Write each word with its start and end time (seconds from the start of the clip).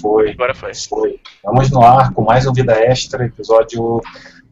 Foi. 0.00 0.30
Agora 0.30 0.54
foi. 0.54 0.74
Foi. 0.74 1.20
Vamos 1.42 1.70
no 1.70 1.82
ar 1.82 2.12
com 2.12 2.22
mais 2.22 2.46
um 2.46 2.52
Vida 2.52 2.74
Extra, 2.74 3.24
episódio 3.24 4.00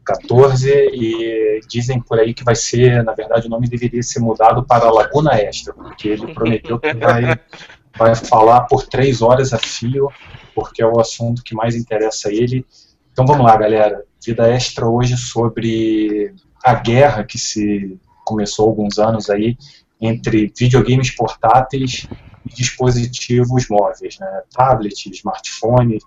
14, 0.04 0.70
e 0.92 1.60
dizem 1.68 2.00
por 2.00 2.18
aí 2.18 2.32
que 2.32 2.44
vai 2.44 2.54
ser, 2.54 3.02
na 3.02 3.12
verdade, 3.12 3.46
o 3.46 3.50
nome 3.50 3.68
deveria 3.68 4.02
ser 4.02 4.20
mudado 4.20 4.64
para 4.64 4.90
Laguna 4.90 5.34
Extra, 5.34 5.72
porque 5.74 6.08
ele 6.08 6.32
prometeu 6.32 6.78
que 6.78 6.94
vai, 6.94 7.38
vai 7.96 8.14
falar 8.14 8.62
por 8.62 8.86
três 8.86 9.20
horas 9.20 9.52
a 9.52 9.58
fio, 9.58 10.08
porque 10.54 10.82
é 10.82 10.86
o 10.86 11.00
assunto 11.00 11.42
que 11.42 11.54
mais 11.54 11.74
interessa 11.74 12.28
a 12.28 12.32
ele. 12.32 12.64
Então 13.12 13.26
vamos 13.26 13.44
lá, 13.44 13.56
galera. 13.56 14.04
Vida 14.24 14.48
Extra 14.48 14.86
hoje 14.86 15.16
sobre 15.16 16.34
a 16.64 16.74
guerra 16.74 17.24
que 17.24 17.38
se 17.38 17.98
começou 18.24 18.66
há 18.66 18.68
alguns 18.70 18.98
anos 18.98 19.28
aí 19.28 19.56
entre 20.00 20.50
videogames 20.56 21.14
portáteis 21.14 22.08
e 22.44 22.54
dispositivos 22.54 23.68
móveis, 23.68 24.18
né? 24.18 24.42
tablet, 24.54 25.10
smartphone, 25.10 25.98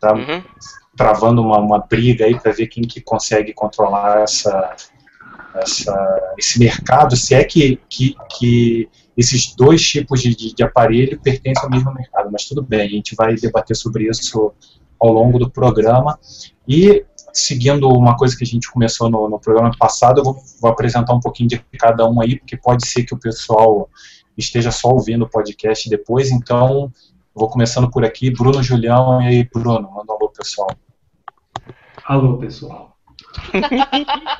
tá 0.00 0.14
Uhum. 0.14 0.42
travando 0.96 1.42
uma, 1.42 1.58
uma 1.58 1.78
briga 1.78 2.24
aí 2.24 2.38
para 2.38 2.52
ver 2.52 2.66
quem 2.66 2.82
que 2.84 3.00
consegue 3.00 3.52
controlar 3.52 4.22
essa, 4.22 4.74
essa, 5.54 6.34
esse 6.38 6.58
mercado, 6.58 7.16
se 7.16 7.34
é 7.34 7.44
que, 7.44 7.80
que, 7.88 8.16
que 8.38 8.88
esses 9.16 9.54
dois 9.54 9.82
tipos 9.82 10.20
de, 10.20 10.34
de, 10.34 10.54
de 10.54 10.62
aparelho 10.62 11.20
pertencem 11.20 11.64
ao 11.64 11.70
mesmo 11.70 11.92
mercado, 11.92 12.30
mas 12.30 12.44
tudo 12.44 12.62
bem, 12.62 12.80
a 12.82 12.88
gente 12.88 13.14
vai 13.14 13.34
debater 13.34 13.76
sobre 13.76 14.08
isso 14.08 14.52
ao 15.00 15.12
longo 15.12 15.38
do 15.38 15.50
programa 15.50 16.18
e 16.66 17.04
seguindo 17.32 17.88
uma 17.88 18.16
coisa 18.16 18.34
que 18.36 18.44
a 18.44 18.46
gente 18.46 18.70
começou 18.70 19.10
no, 19.10 19.28
no 19.28 19.38
programa 19.38 19.70
passado, 19.78 20.20
eu 20.20 20.24
vou, 20.24 20.36
vou 20.60 20.70
apresentar 20.70 21.12
um 21.12 21.20
pouquinho 21.20 21.50
de 21.50 21.58
cada 21.78 22.08
um 22.08 22.20
aí, 22.20 22.38
porque 22.38 22.56
pode 22.56 22.86
ser 22.86 23.04
que 23.04 23.14
o 23.14 23.18
pessoal 23.18 23.90
esteja 24.36 24.70
só 24.70 24.88
ouvindo 24.88 25.24
o 25.24 25.28
podcast 25.28 25.88
depois, 25.88 26.30
então 26.30 26.92
vou 27.34 27.48
começando 27.48 27.90
por 27.90 28.04
aqui, 28.04 28.30
Bruno 28.30 28.62
Julião, 28.62 29.20
e 29.22 29.26
aí 29.26 29.44
Bruno, 29.44 29.90
manda 29.90 30.12
um 30.12 30.16
alô 30.16 30.28
pessoal. 30.30 30.70
Alô, 32.04 32.38
pessoal. 32.38 32.96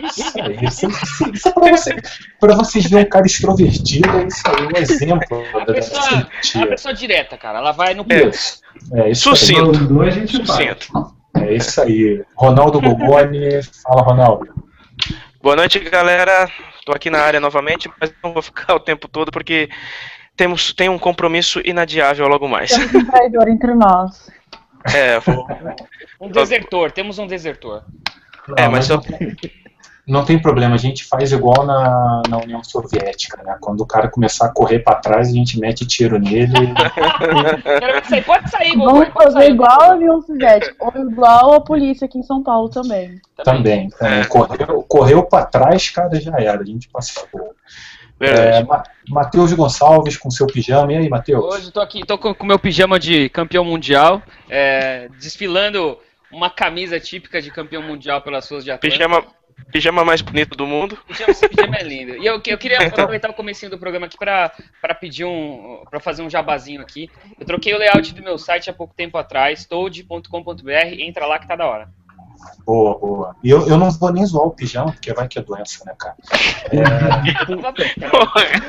Isso 0.03 0.41
aí, 0.41 0.57
isso, 0.63 0.87
isso, 0.89 1.31
isso 1.33 1.49
é 1.49 1.53
pra, 1.53 1.71
você, 1.71 1.97
pra 2.41 2.55
vocês 2.55 2.87
verem 2.87 3.07
um 3.07 3.09
cara 3.11 3.27
extrovertido, 3.27 4.09
é 4.09 4.27
isso 4.27 4.43
aí, 4.47 4.67
um 4.67 4.77
exemplo 4.77 5.43
A 5.55 5.65
da 5.65 5.75
pessoa, 5.75 6.29
a 6.63 6.67
pessoa 6.67 6.95
direta, 6.95 7.37
cara. 7.37 7.59
Ela 7.59 7.73
vai 7.73 7.95
no 7.95 8.07
É. 8.09 8.29
Isso, 8.29 8.61
é 8.93 9.11
isso 9.11 9.29
aí. 9.29 9.37
Sucinto. 9.37 9.79
Mandou, 9.79 10.03
a 10.03 10.11
gente. 10.11 10.37
Sucinto. 10.37 11.17
É 11.35 11.55
isso 11.55 11.81
aí. 11.81 12.25
Ronaldo 12.35 12.81
Gogoni, 12.81 13.63
fala 13.83 14.03
Ronaldo. 14.03 14.49
Boa 15.43 15.57
noite, 15.57 15.79
galera. 15.81 16.49
Tô 16.87 16.93
aqui 16.93 17.11
na 17.11 17.19
área 17.19 17.41
novamente, 17.41 17.91
mas 18.01 18.15
não 18.23 18.33
vou 18.33 18.41
ficar 18.41 18.73
o 18.73 18.79
tempo 18.79 19.09
todo 19.09 19.33
porque 19.33 19.69
temos 20.37 20.73
tem 20.73 20.89
um 20.89 21.01
compromisso 21.01 21.61
inadiável 21.65 22.29
logo 22.29 22.47
mais. 22.47 22.71
Temos 22.71 22.95
um 22.95 23.05
traidor 23.07 23.49
entre 23.49 23.75
nós. 23.75 24.31
É, 24.95 25.19
vou, 25.19 25.45
Um 26.21 26.31
desertor, 26.31 26.93
temos 26.93 27.19
um 27.19 27.27
desertor. 27.27 27.85
é 28.57 28.63
Não, 28.67 28.71
mas 28.71 28.89
mas 28.89 28.89
eu, 28.89 29.01
Não 30.07 30.25
tem 30.25 30.41
problema, 30.41 30.77
a 30.77 30.79
gente 30.79 31.05
faz 31.05 31.33
igual 31.33 31.67
na, 31.67 32.23
na 32.29 32.37
União 32.39 32.63
Soviética, 32.63 33.43
né? 33.43 33.57
Quando 33.61 33.81
o 33.81 33.87
cara 33.87 34.09
começar 34.09 34.47
a 34.47 34.53
correr 34.53 34.79
pra 34.79 34.95
trás, 34.95 35.29
a 35.29 35.33
gente 35.33 35.59
mete 35.59 35.85
tiro 35.85 36.17
nele. 36.19 36.53
Quero 37.81 38.09
sair. 38.09 38.25
Pode 38.25 38.51
sair, 38.51 38.77
Vamos 38.77 39.09
pode 39.09 39.13
fazer 39.13 39.33
sair. 39.39 39.51
igual 39.51 39.81
a 39.81 39.93
Avião 39.95 40.23
Soviético, 40.23 40.77
ou 40.95 41.03
igual 41.11 41.55
a 41.55 41.61
polícia 41.61 42.05
aqui 42.07 42.19
em 42.19 42.23
São 42.23 42.43
Paulo 42.43 42.69
também. 42.69 43.21
também. 43.45 43.89
também. 43.91 44.25
Correu, 44.29 44.83
correu 44.89 45.23
pra 45.25 45.45
trás, 45.45 45.91
cara, 45.91 46.21
já 46.21 46.37
era. 46.39 46.61
A 46.61 46.65
gente 46.65 46.89
passou. 46.89 47.27
É, 48.21 48.33
verdade. 48.33 48.67
Ma- 48.69 48.83
Matheus 49.09 49.53
Gonçalves 49.53 50.17
com 50.17 50.31
seu 50.31 50.47
pijama. 50.47 50.93
E 50.93 50.97
aí, 50.97 51.09
Matheus? 51.09 51.45
Hoje 51.45 51.71
tô 51.73 51.81
aqui, 51.81 52.07
tô 52.07 52.17
com 52.17 52.33
o 52.39 52.47
meu 52.47 52.59
pijama 52.59 52.99
de 52.99 53.29
campeão 53.29 53.65
mundial, 53.65 54.23
é, 54.49 55.09
desfilando 55.19 55.99
uma 56.33 56.49
camisa 56.49 56.99
típica 57.01 57.43
de 57.43 57.51
campeão 57.51 57.83
mundial 57.83 58.23
pelas 58.23 58.45
suas 58.45 58.65
de 58.65 58.71
Atlanta. 58.71 58.93
Pijama, 58.95 59.25
pijama 59.71 60.05
mais 60.05 60.21
bonito 60.21 60.57
do 60.57 60.67
mundo. 60.67 60.99
Pijama, 61.07 61.35
pijama 61.35 61.77
é 61.77 61.83
lindo. 61.83 62.17
E 62.17 62.27
eu, 62.27 62.41
eu 62.47 62.59
queria 62.59 62.79
aproveitar 62.87 63.31
o 63.31 63.35
comecinho 63.35 63.71
do 63.71 63.79
programa 63.79 64.07
aqui 64.07 64.17
pra, 64.17 64.53
pra 64.81 64.95
pedir 64.95 65.25
um. 65.25 65.83
pra 65.91 66.01
fazer 66.01 66.23
um 66.23 66.31
jabazinho 66.31 66.81
aqui. 66.81 67.11
Eu 67.39 67.47
troquei 67.47 67.75
o 67.75 67.79
layout 67.79 68.15
do 68.15 68.23
meu 68.23 68.39
site 68.39 68.71
há 68.71 68.73
pouco 68.73 68.95
tempo 68.95 69.19
atrás, 69.19 69.65
toad.com.br, 69.65 71.01
entra 71.01 71.27
lá 71.27 71.39
que 71.39 71.49
tá 71.49 71.57
da 71.57 71.67
hora. 71.67 71.89
Boa, 72.65 72.99
boa. 72.99 73.37
E 73.43 73.51
eu, 73.51 73.67
eu 73.67 73.79
não 73.79 73.91
vou 73.91 74.13
nem 74.13 74.25
zoar 74.27 74.47
o 74.47 74.51
pijama, 74.51 74.93
porque 74.93 75.13
vai 75.13 75.27
que 75.29 75.39
é 75.39 75.43
doença, 75.43 75.85
né, 75.85 75.95
cara? 75.99 76.17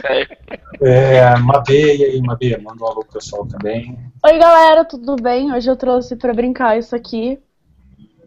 Cara. 0.02 0.28
É, 0.80 1.36
Mabê, 1.38 1.96
e 1.96 2.04
aí, 2.04 2.22
Mabê? 2.22 2.56
Manda 2.58 2.84
um 2.84 2.88
alô 2.88 3.02
pro 3.02 3.14
pessoal 3.14 3.48
também. 3.48 3.98
Oi, 4.24 4.38
galera, 4.38 4.86
tudo 4.86 5.16
bem? 5.16 5.52
Hoje 5.52 5.68
eu 5.68 5.76
trouxe 5.76 6.16
pra 6.16 6.34
brincar 6.34 6.78
isso 6.78 6.96
aqui. 6.96 7.40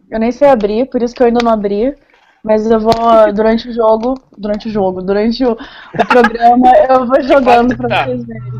Eu 0.09 0.19
nem 0.19 0.33
sei 0.33 0.49
abrir, 0.49 0.89
por 0.89 1.01
isso 1.01 1.15
que 1.15 1.23
eu 1.23 1.27
ainda 1.27 1.39
não 1.41 1.51
abri. 1.51 1.95
Mas 2.43 2.65
eu 2.69 2.79
vou, 2.79 2.93
durante 3.33 3.69
o 3.69 3.73
jogo, 3.73 4.15
durante 4.37 4.67
o 4.67 4.71
jogo, 4.71 5.01
durante 5.01 5.45
o, 5.45 5.51
o 5.51 6.05
programa, 6.07 6.71
eu 6.89 7.05
vou 7.05 7.21
jogando 7.21 7.77
pra 7.77 7.87
Tá. 7.87 8.05
vocês 8.05 8.25
verem. 8.25 8.51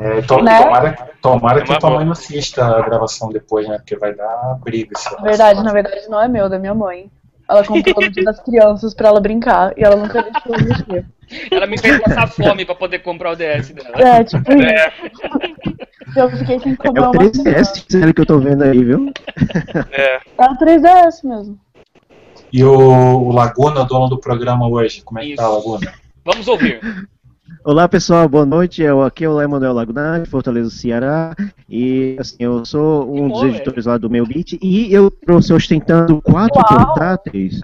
É, 0.00 0.22
to- 0.22 0.42
Né? 0.42 0.62
Tomara, 0.62 0.98
tomara 1.20 1.58
É 1.60 1.62
que 1.64 1.70
uma 1.70 1.78
tua 1.80 1.90
mãe 1.90 2.04
não 2.04 2.12
assista 2.12 2.64
a 2.64 2.82
gravação 2.82 3.28
depois, 3.30 3.66
né? 3.68 3.78
Porque 3.78 3.96
vai 3.96 4.14
dar 4.14 4.58
briga. 4.62 4.92
Na 5.18 5.22
verdade, 5.22 5.62
na 5.64 5.72
verdade, 5.72 6.08
não 6.08 6.20
é 6.22 6.28
meu, 6.28 6.46
é 6.46 6.48
da 6.48 6.58
minha 6.58 6.74
mãe. 6.74 7.10
Ela 7.48 7.64
comprou 7.64 8.04
no 8.04 8.10
dia 8.10 8.24
das 8.24 8.40
crianças 8.40 8.92
pra 8.94 9.08
ela 9.08 9.20
brincar 9.20 9.72
e 9.76 9.84
ela 9.84 9.96
nunca 9.96 10.22
deixou 10.22 10.54
eu 10.56 10.64
mexer. 10.64 11.06
Ela 11.50 11.66
me 11.66 11.78
fez 11.78 12.00
passar 12.02 12.28
fome 12.28 12.64
pra 12.64 12.74
poder 12.76 13.00
comprar 13.00 13.32
o 13.32 13.36
DS 13.36 13.70
dela. 13.72 13.90
É, 13.96 14.22
tipo 14.24 14.52
É, 14.52 14.92
isso. 15.06 16.18
Eu 16.18 16.30
fiquei 16.30 16.58
sem 16.60 16.72
É 16.72 16.76
comer 16.76 17.00
o 17.00 17.04
uma 17.04 17.12
3DS 17.12 17.84
sério 17.90 18.14
que 18.14 18.20
eu 18.20 18.26
tô 18.26 18.38
vendo 18.38 18.62
aí, 18.62 18.82
viu? 18.84 19.12
é. 19.92 20.20
É 20.38 20.44
o 20.44 20.56
3DS 20.56 21.22
mesmo. 21.24 21.58
E 22.56 22.64
o, 22.64 22.72
o 22.74 23.32
Laguna, 23.32 23.84
dono 23.84 24.08
do 24.08 24.16
programa 24.16 24.66
hoje, 24.66 25.02
como 25.04 25.18
é 25.18 25.26
que 25.26 25.34
tá, 25.34 25.42
Isso. 25.42 25.52
Laguna? 25.52 25.92
Vamos 26.24 26.48
ouvir. 26.48 26.80
Olá 27.62 27.86
pessoal, 27.86 28.26
boa 28.26 28.46
noite. 28.46 28.80
Eu, 28.80 29.02
aqui 29.02 29.26
é 29.26 29.28
o 29.28 29.38
Emanuel 29.42 29.74
Laguna, 29.74 30.20
de 30.20 30.30
Fortaleza, 30.30 30.70
Ceará. 30.70 31.36
E 31.68 32.16
assim, 32.18 32.36
eu 32.38 32.64
sou 32.64 33.14
um 33.14 33.28
dos 33.28 33.42
bom, 33.42 33.48
editores 33.48 33.84
lá 33.84 33.98
do 33.98 34.08
meu 34.08 34.24
beat. 34.24 34.58
E 34.62 34.90
eu 34.90 35.10
trouxe 35.10 35.52
ostentando 35.52 36.22
quatro 36.22 36.62
Uau. 36.62 36.86
portáteis. 36.86 37.60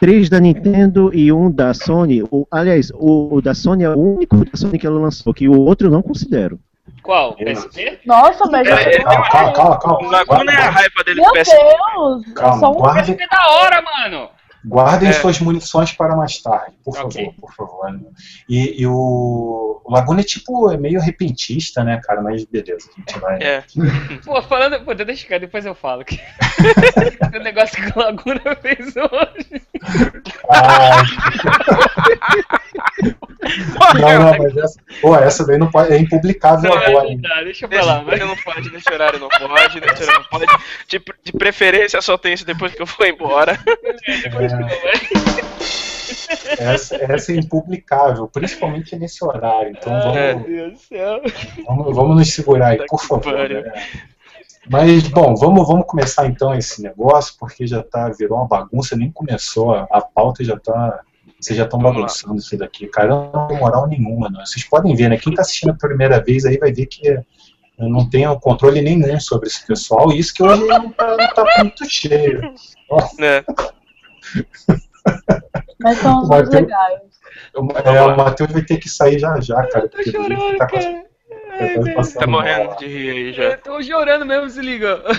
Três 0.00 0.28
da 0.28 0.40
Nintendo 0.40 1.14
e 1.14 1.32
um 1.32 1.48
da 1.48 1.72
Sony. 1.72 2.24
O, 2.24 2.44
aliás, 2.50 2.90
o, 2.96 3.36
o 3.36 3.40
da 3.40 3.54
Sony 3.54 3.84
é 3.84 3.90
o 3.90 3.96
único 3.96 4.44
da 4.44 4.56
Sony 4.56 4.76
que 4.76 4.88
ela 4.88 4.98
lançou, 4.98 5.32
que 5.32 5.48
o 5.48 5.60
outro 5.60 5.86
eu 5.86 5.92
não 5.92 6.02
considero. 6.02 6.58
Qual? 7.02 7.34
PSP? 7.36 8.00
Nossa, 8.06 8.44
mas 8.50 8.66
já 8.66 8.80
É, 8.80 9.02
Calma, 9.02 9.52
calma, 9.52 9.78
calma. 9.80 10.10
Laguna 10.10 10.52
é 10.52 10.56
a 10.56 10.70
raiva 10.70 11.04
dele 11.04 11.20
Meu 11.20 11.30
do 11.32 11.40
PS. 11.40 11.50
Deus! 11.50 12.34
Calma, 12.34 12.60
só 12.60 12.70
um 12.70 12.74
guardem, 12.74 13.02
PSP 13.16 13.22
é 13.24 13.28
da 13.36 13.46
hora, 13.50 13.82
mano! 13.82 14.30
Guardem 14.64 15.08
É. 15.08 15.12
suas 15.12 15.40
munições 15.40 15.92
para 15.92 16.14
mais 16.16 16.38
tarde, 16.40 16.76
por 16.84 16.94
favor, 16.94 17.08
Ok. 17.08 17.34
por 17.40 17.52
favor. 17.54 18.00
E, 18.48 18.80
e 18.82 18.86
o, 18.86 19.80
o 19.84 19.92
Laguna 19.92 20.20
é 20.20 20.24
tipo, 20.24 20.70
é 20.70 20.76
meio 20.76 21.00
repentista, 21.00 21.82
né, 21.82 22.00
cara? 22.04 22.22
Mas 22.22 22.44
beleza, 22.44 22.88
a 22.96 23.00
gente 23.00 23.18
vai. 23.18 23.42
É. 23.42 23.64
Pô, 24.24 24.40
falando. 24.42 24.84
Pô, 24.84 24.94
deixa 24.94 25.26
cá, 25.26 25.38
depois 25.38 25.66
eu 25.66 25.74
falo. 25.74 26.04
que- 26.04 26.20
o 27.34 27.38
negócio 27.42 27.82
que 27.82 27.98
o 27.98 28.02
Laguna 28.02 28.40
fez 28.60 28.94
hoje. 28.96 29.62
Ah, 30.48 31.02
não, 33.98 34.32
não, 34.32 34.38
mas 34.38 34.56
essa, 34.56 34.80
pô, 35.00 35.16
essa 35.16 35.46
daí 35.46 35.58
não 35.58 35.70
pode, 35.70 35.92
é 35.92 35.98
impublicável 35.98 36.70
Não, 36.70 36.76
agora. 36.78 36.92
não 37.04 37.10
hein? 37.10 37.20
dá, 37.20 37.42
deixa 37.42 37.66
pra 37.66 37.78
Nesse 37.78 37.88
lá, 37.88 37.94
vai. 37.96 38.04
horário 38.14 38.26
não 38.26 38.36
pode, 38.36 38.70
nesse 38.72 38.92
horário 38.92 39.18
não 39.18 39.28
pode, 39.28 39.80
nesse 39.80 40.02
horário 40.04 40.22
não 40.22 40.28
pode. 40.38 40.46
De, 40.88 41.02
de 41.24 41.32
preferência 41.32 42.00
só 42.00 42.16
tem 42.16 42.34
isso 42.34 42.46
depois 42.46 42.72
que 42.72 42.82
eu 42.82 42.86
for 42.86 43.06
embora. 43.06 43.58
Essa, 46.58 46.96
essa 46.96 47.32
é 47.32 47.36
impublicável, 47.36 48.28
principalmente 48.28 48.94
nesse 48.96 49.24
horário. 49.24 49.70
Então 49.70 49.92
vamos, 50.00 50.16
É. 50.16 50.34
Do 50.34 50.78
céu. 50.78 51.22
vamos, 51.66 51.96
vamos 51.96 52.16
nos 52.16 52.34
segurar 52.34 52.68
aí, 52.68 52.86
por 52.86 53.02
favor. 53.02 53.48
né? 53.48 53.72
Mas, 54.70 55.08
bom, 55.08 55.34
vamos, 55.34 55.66
vamos 55.66 55.86
começar 55.86 56.26
então 56.26 56.54
esse 56.54 56.82
negócio, 56.82 57.34
porque 57.38 57.66
já 57.66 57.82
tá, 57.82 58.08
virou 58.10 58.38
uma 58.38 58.46
bagunça, 58.46 58.96
nem 58.96 59.10
começou, 59.10 59.74
a, 59.74 59.88
a 59.90 60.00
pauta 60.00 60.44
já 60.44 60.56
tá. 60.56 61.00
Vocês 61.40 61.56
já 61.56 61.64
estão 61.64 61.80
Vamos 61.80 61.96
bagunçando 61.96 62.36
isso 62.36 62.56
daqui, 62.56 62.86
cara. 62.86 63.08
Não 63.08 63.48
tenho 63.48 63.58
moral 63.58 63.88
nenhuma, 63.88 64.30
não. 64.30 64.46
Vocês 64.46 64.64
podem 64.64 64.94
ver, 64.94 65.08
né? 65.08 65.16
Quem 65.16 65.34
tá 65.34 65.42
assistindo 65.42 65.70
a 65.70 65.74
primeira 65.74 66.22
vez 66.22 66.44
aí 66.44 66.56
vai 66.56 66.72
ver 66.72 66.86
que 66.86 67.08
eu 67.08 67.88
não 67.88 68.08
tenho 68.08 68.38
controle 68.38 68.80
nenhum 68.80 69.18
sobre 69.18 69.48
esse 69.48 69.66
pessoal, 69.66 70.12
e 70.12 70.18
isso 70.20 70.32
que 70.32 70.42
hoje 70.42 70.64
não 70.64 70.92
tá, 70.92 71.16
não 71.16 71.34
tá 71.34 71.44
muito 71.58 71.84
cheio. 71.90 72.40
Né? 73.18 73.44
Mas 75.80 75.98
são 75.98 76.22
os 76.22 76.28
mais 76.28 76.48
legais. 76.48 77.00
É, 77.84 78.02
o 78.02 78.16
Matheus 78.16 78.52
vai 78.52 78.62
ter 78.62 78.78
que 78.78 78.88
sair 78.88 79.18
já 79.18 79.40
já, 79.40 79.62
cara. 79.66 79.88
Tô 79.88 80.02
jeito 80.02 80.18
que 80.18 80.34
chorando, 80.34 80.58
tá 80.58 80.66
cara. 80.66 81.04
tá 81.84 81.92
passando 81.94 82.18
Tá 82.20 82.26
morrendo 82.26 82.76
de 82.76 82.86
rir 82.86 83.10
aí 83.10 83.28
Eu 83.28 83.32
já. 83.34 83.56
tô 83.58 83.82
chorando 83.82 84.24
mesmo, 84.26 84.48
se 84.50 84.60
liga. 84.60 85.02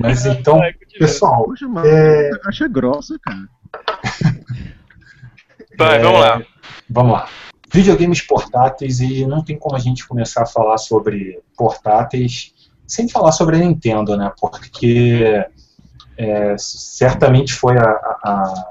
Mas 0.00 0.24
então, 0.24 0.60
pessoal, 0.98 1.44
Poxa, 1.44 1.68
mano, 1.68 1.86
É. 1.86 2.30
acha 2.46 2.66
grossa, 2.68 3.18
cara. 3.20 3.46
Vai, 5.76 5.96
É, 5.96 5.98
vamos 6.02 6.20
lá. 6.20 6.42
Vamos 6.88 7.12
lá. 7.12 7.28
videogames 7.72 8.22
portáteis 8.22 9.00
e 9.00 9.26
não 9.26 9.44
tem 9.44 9.58
como 9.58 9.76
a 9.76 9.80
gente 9.80 10.06
começar 10.06 10.42
a 10.42 10.46
falar 10.46 10.78
sobre 10.78 11.40
portáteis 11.56 12.54
sem 12.86 13.08
falar 13.08 13.32
sobre 13.32 13.56
a 13.56 13.58
Nintendo, 13.58 14.16
né? 14.16 14.32
Porque 14.40 15.44
é, 16.16 16.54
certamente 16.58 17.52
foi 17.52 17.76
a, 17.76 17.82
a, 17.82 18.70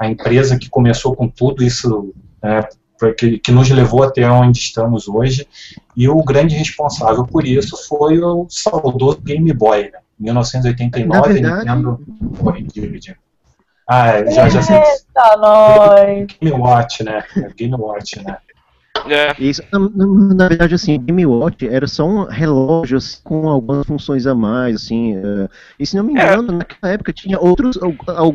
a, 0.00 0.08
empresa 0.08 0.58
que 0.58 0.68
começou 0.68 1.14
com 1.14 1.28
tudo 1.28 1.62
isso, 1.62 2.14
né, 2.42 2.62
que, 3.18 3.38
que, 3.38 3.52
nos 3.52 3.68
levou 3.70 4.02
até 4.02 4.28
onde 4.30 4.58
estamos 4.58 5.08
hoje, 5.08 5.46
e 5.96 6.08
o 6.08 6.22
grande 6.22 6.54
responsável 6.54 7.26
por 7.26 7.46
isso 7.46 7.76
foi 7.88 8.18
o 8.18 8.46
saudoso 8.48 9.20
Game 9.20 9.52
Boy, 9.52 9.90
né? 9.90 9.98
1989, 10.18 11.32
verdade... 11.32 11.58
Nintendo. 11.58 12.00
Oi, 12.40 12.62
diga, 12.62 12.98
diga. 12.98 13.16
Ah, 13.88 14.08
é, 14.08 14.30
já, 14.32 14.48
já 14.48 14.62
sei. 14.62 14.76
Eita, 14.76 15.36
nós! 15.36 16.26
Game 16.40 16.58
Watch, 16.58 17.04
né? 17.04 17.22
Game 17.56 17.74
Watch, 17.74 18.20
né? 18.24 18.38
É. 19.08 19.34
Isso, 19.38 19.62
na, 19.72 19.78
na, 20.34 20.48
verdade, 20.48 20.74
assim, 20.74 20.98
Game 21.00 21.24
Watch 21.26 21.66
era 21.66 21.86
só 21.86 22.06
um 22.06 22.24
relógio 22.24 22.98
assim, 22.98 23.18
com 23.22 23.48
algumas 23.48 23.86
funções 23.86 24.26
a 24.26 24.34
mais, 24.34 24.76
assim. 24.76 25.16
Uh, 25.16 25.48
e 25.78 25.86
se 25.86 25.96
não 25.96 26.04
me 26.04 26.12
engano, 26.12 26.52
é. 26.52 26.56
naquela 26.56 26.92
época 26.92 27.12
tinha 27.12 27.38
outros, 27.38 27.78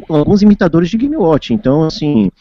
alguns 0.09 0.41
imitadores 0.41 0.89
de 0.89 0.97
Game 0.97 1.15
Watch. 1.15 1.53
Então, 1.53 1.83
assim, 1.83 2.31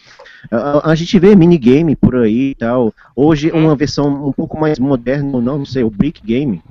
a, 0.51 0.91
a 0.91 0.95
gente 0.95 1.19
vê 1.19 1.35
minigame 1.35 1.97
por 1.97 2.17
aí 2.17 2.51
e 2.51 2.55
tal. 2.55 2.93
Hoje, 3.15 3.53
hum. 3.53 3.65
uma 3.65 3.77
versão 3.77 4.29
um 4.29 4.33
pouco 4.33 4.59
mais 4.59 4.79
moderna, 4.79 5.41
não, 5.41 5.59
não 5.59 5.65
sei, 5.65 5.83
o 5.83 5.91
Brick 5.91 6.23
Game. 6.25 6.63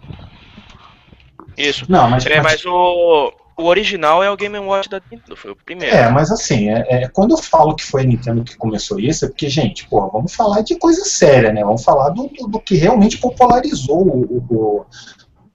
Isso. 1.57 1.85
Não, 1.89 2.09
mas, 2.09 2.25
é, 2.25 2.41
mas 2.41 2.65
o, 2.65 3.33
o 3.59 3.65
original 3.65 4.23
é 4.23 4.31
o 4.31 4.38
Game 4.38 4.57
Watch 4.57 4.89
da 4.89 5.01
Nintendo, 5.11 5.35
foi 5.35 5.51
o 5.51 5.56
primeiro. 5.56 5.94
É, 5.94 6.09
mas 6.09 6.31
assim, 6.31 6.69
é, 6.69 6.85
é, 6.88 7.07
quando 7.09 7.31
eu 7.31 7.38
falo 7.38 7.75
que 7.75 7.83
foi 7.83 8.03
a 8.03 8.06
Nintendo 8.06 8.44
que 8.44 8.56
começou 8.56 9.00
isso, 9.00 9.25
é 9.25 9.27
porque, 9.27 9.50
gente, 9.50 9.85
pô, 9.88 10.09
vamos 10.09 10.33
falar 10.33 10.61
de 10.61 10.77
coisa 10.77 11.03
séria, 11.03 11.51
né? 11.51 11.61
Vamos 11.63 11.83
falar 11.83 12.09
do, 12.09 12.27
do, 12.29 12.47
do 12.47 12.59
que 12.59 12.75
realmente 12.75 13.17
popularizou 13.17 14.01
o, 14.01 14.38
o, 14.50 14.85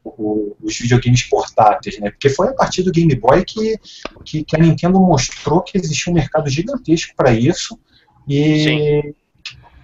o, 0.05 0.57
os 0.63 0.79
videogames 0.79 1.23
portáteis, 1.23 1.99
né? 1.99 2.11
Porque 2.11 2.29
foi 2.29 2.49
a 2.49 2.53
partir 2.53 2.83
do 2.83 2.93
Game 2.93 3.15
Boy 3.15 3.43
que, 3.43 3.79
que, 4.23 4.45
que 4.45 4.55
a 4.55 4.59
Nintendo 4.59 5.01
mostrou 5.01 5.63
que 5.63 5.79
existia 5.79 6.13
um 6.13 6.15
mercado 6.15 6.51
gigantesco 6.51 7.15
para 7.17 7.33
isso 7.33 7.79
e 8.29 8.65
Sim. 8.65 9.15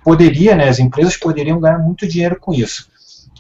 poderia, 0.05 0.55
né? 0.55 0.69
As 0.69 0.79
empresas 0.79 1.17
poderiam 1.17 1.59
ganhar 1.59 1.79
muito 1.79 2.07
dinheiro 2.07 2.39
com 2.39 2.53
isso. 2.53 2.91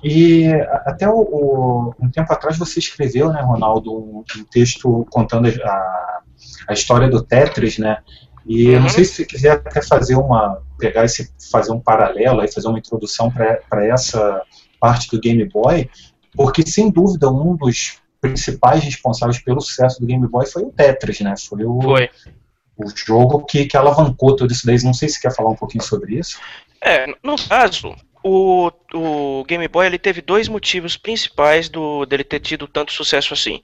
E 0.03 0.47
até 0.87 1.09
o, 1.09 1.21
o, 1.21 1.95
um 2.01 2.11
tempo 2.11 2.33
atrás 2.33 2.57
você 2.57 2.79
escreveu, 2.79 3.31
né, 3.31 3.43
Ronaldo, 3.43 3.93
um, 3.93 4.25
um 4.39 4.45
texto 4.45 5.07
contando 5.11 5.49
a, 5.49 6.21
a 6.69 6.73
história 6.73 7.09
do 7.09 7.23
Tetris, 7.23 7.79
né? 7.79 7.99
E 8.47 8.69
eu 8.69 8.81
não 8.81 8.87
uhum. 8.87 8.89
sei 8.89 9.05
se 9.05 9.15
você 9.15 9.25
quiser 9.27 9.53
até 9.53 9.83
fazer 9.83 10.17
uma 10.17 10.63
pegar 10.79 11.05
esse 11.05 11.31
fazer 11.51 11.73
um 11.73 11.81
paralelo 11.81 12.41
aí, 12.41 12.51
fazer 12.51 12.69
uma 12.69 12.79
introdução 12.79 13.31
para 13.31 13.87
essa 13.87 14.43
parte 14.81 15.11
do 15.11 15.21
Game 15.21 15.45
Boy, 15.45 15.91
porque 16.35 16.67
sem 16.67 16.91
dúvida 16.91 17.31
um 17.31 17.55
dos 17.55 18.01
principais 18.21 18.83
responsáveis 18.83 19.39
pelo 19.39 19.61
sucesso 19.61 20.01
do 20.01 20.07
Game 20.07 20.27
Boy 20.27 20.47
foi 20.47 20.63
o 20.63 20.73
Tetris, 20.73 21.21
né? 21.21 21.35
Foi 21.37 21.65
o, 21.65 21.81
foi. 21.83 22.11
o 22.77 22.89
jogo 22.95 23.45
que, 23.45 23.67
que 23.67 23.77
alavancou 23.77 24.35
tudo 24.37 24.53
isso 24.53 24.67
daí. 24.67 24.83
Não 24.83 24.95
sei 24.95 25.09
se 25.09 25.21
quer 25.21 25.35
falar 25.35 25.51
um 25.51 25.57
pouquinho 25.57 25.85
sobre 25.85 26.19
isso. 26.19 26.39
É, 26.83 27.07
no 27.23 27.37
caso, 27.37 27.95
o, 28.23 28.71
o 28.93 29.45
Game 29.45 29.67
Boy 29.69 29.87
ele 29.87 29.99
teve 29.99 30.21
dois 30.21 30.49
motivos 30.49 30.97
principais 30.97 31.69
do 31.69 32.05
dele 32.05 32.25
ter 32.25 32.41
tido 32.41 32.67
tanto 32.67 32.93
sucesso 32.93 33.33
assim. 33.33 33.63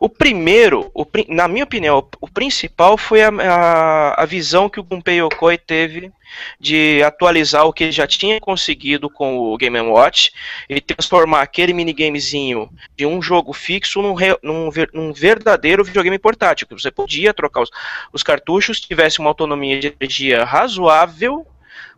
O 0.00 0.08
primeiro, 0.08 0.90
o, 0.94 1.06
na 1.28 1.46
minha 1.46 1.64
opinião, 1.64 2.06
o 2.20 2.28
principal 2.28 2.96
foi 2.96 3.22
a, 3.22 3.28
a, 3.28 4.22
a 4.22 4.26
visão 4.26 4.68
que 4.68 4.80
o 4.80 4.82
Gunpei 4.82 5.20
Yokoi 5.20 5.58
teve 5.58 6.10
de 6.58 7.02
atualizar 7.02 7.66
o 7.66 7.72
que 7.72 7.84
ele 7.84 7.92
já 7.92 8.06
tinha 8.06 8.40
conseguido 8.40 9.10
com 9.10 9.38
o 9.38 9.56
Game 9.56 9.78
Watch 9.80 10.32
e 10.68 10.80
transformar 10.80 11.42
aquele 11.42 11.72
minigamezinho 11.72 12.70
de 12.96 13.06
um 13.06 13.20
jogo 13.20 13.52
fixo 13.52 14.00
num, 14.02 14.14
re, 14.14 14.36
num, 14.42 14.70
num 14.92 15.12
verdadeiro 15.12 15.84
videogame 15.84 16.18
portátil, 16.18 16.66
que 16.66 16.74
você 16.74 16.90
podia 16.90 17.34
trocar 17.34 17.62
os, 17.62 17.70
os 18.12 18.22
cartuchos, 18.22 18.80
tivesse 18.80 19.18
uma 19.18 19.30
autonomia 19.30 19.78
de 19.78 19.94
energia 19.98 20.44
razoável 20.44 21.46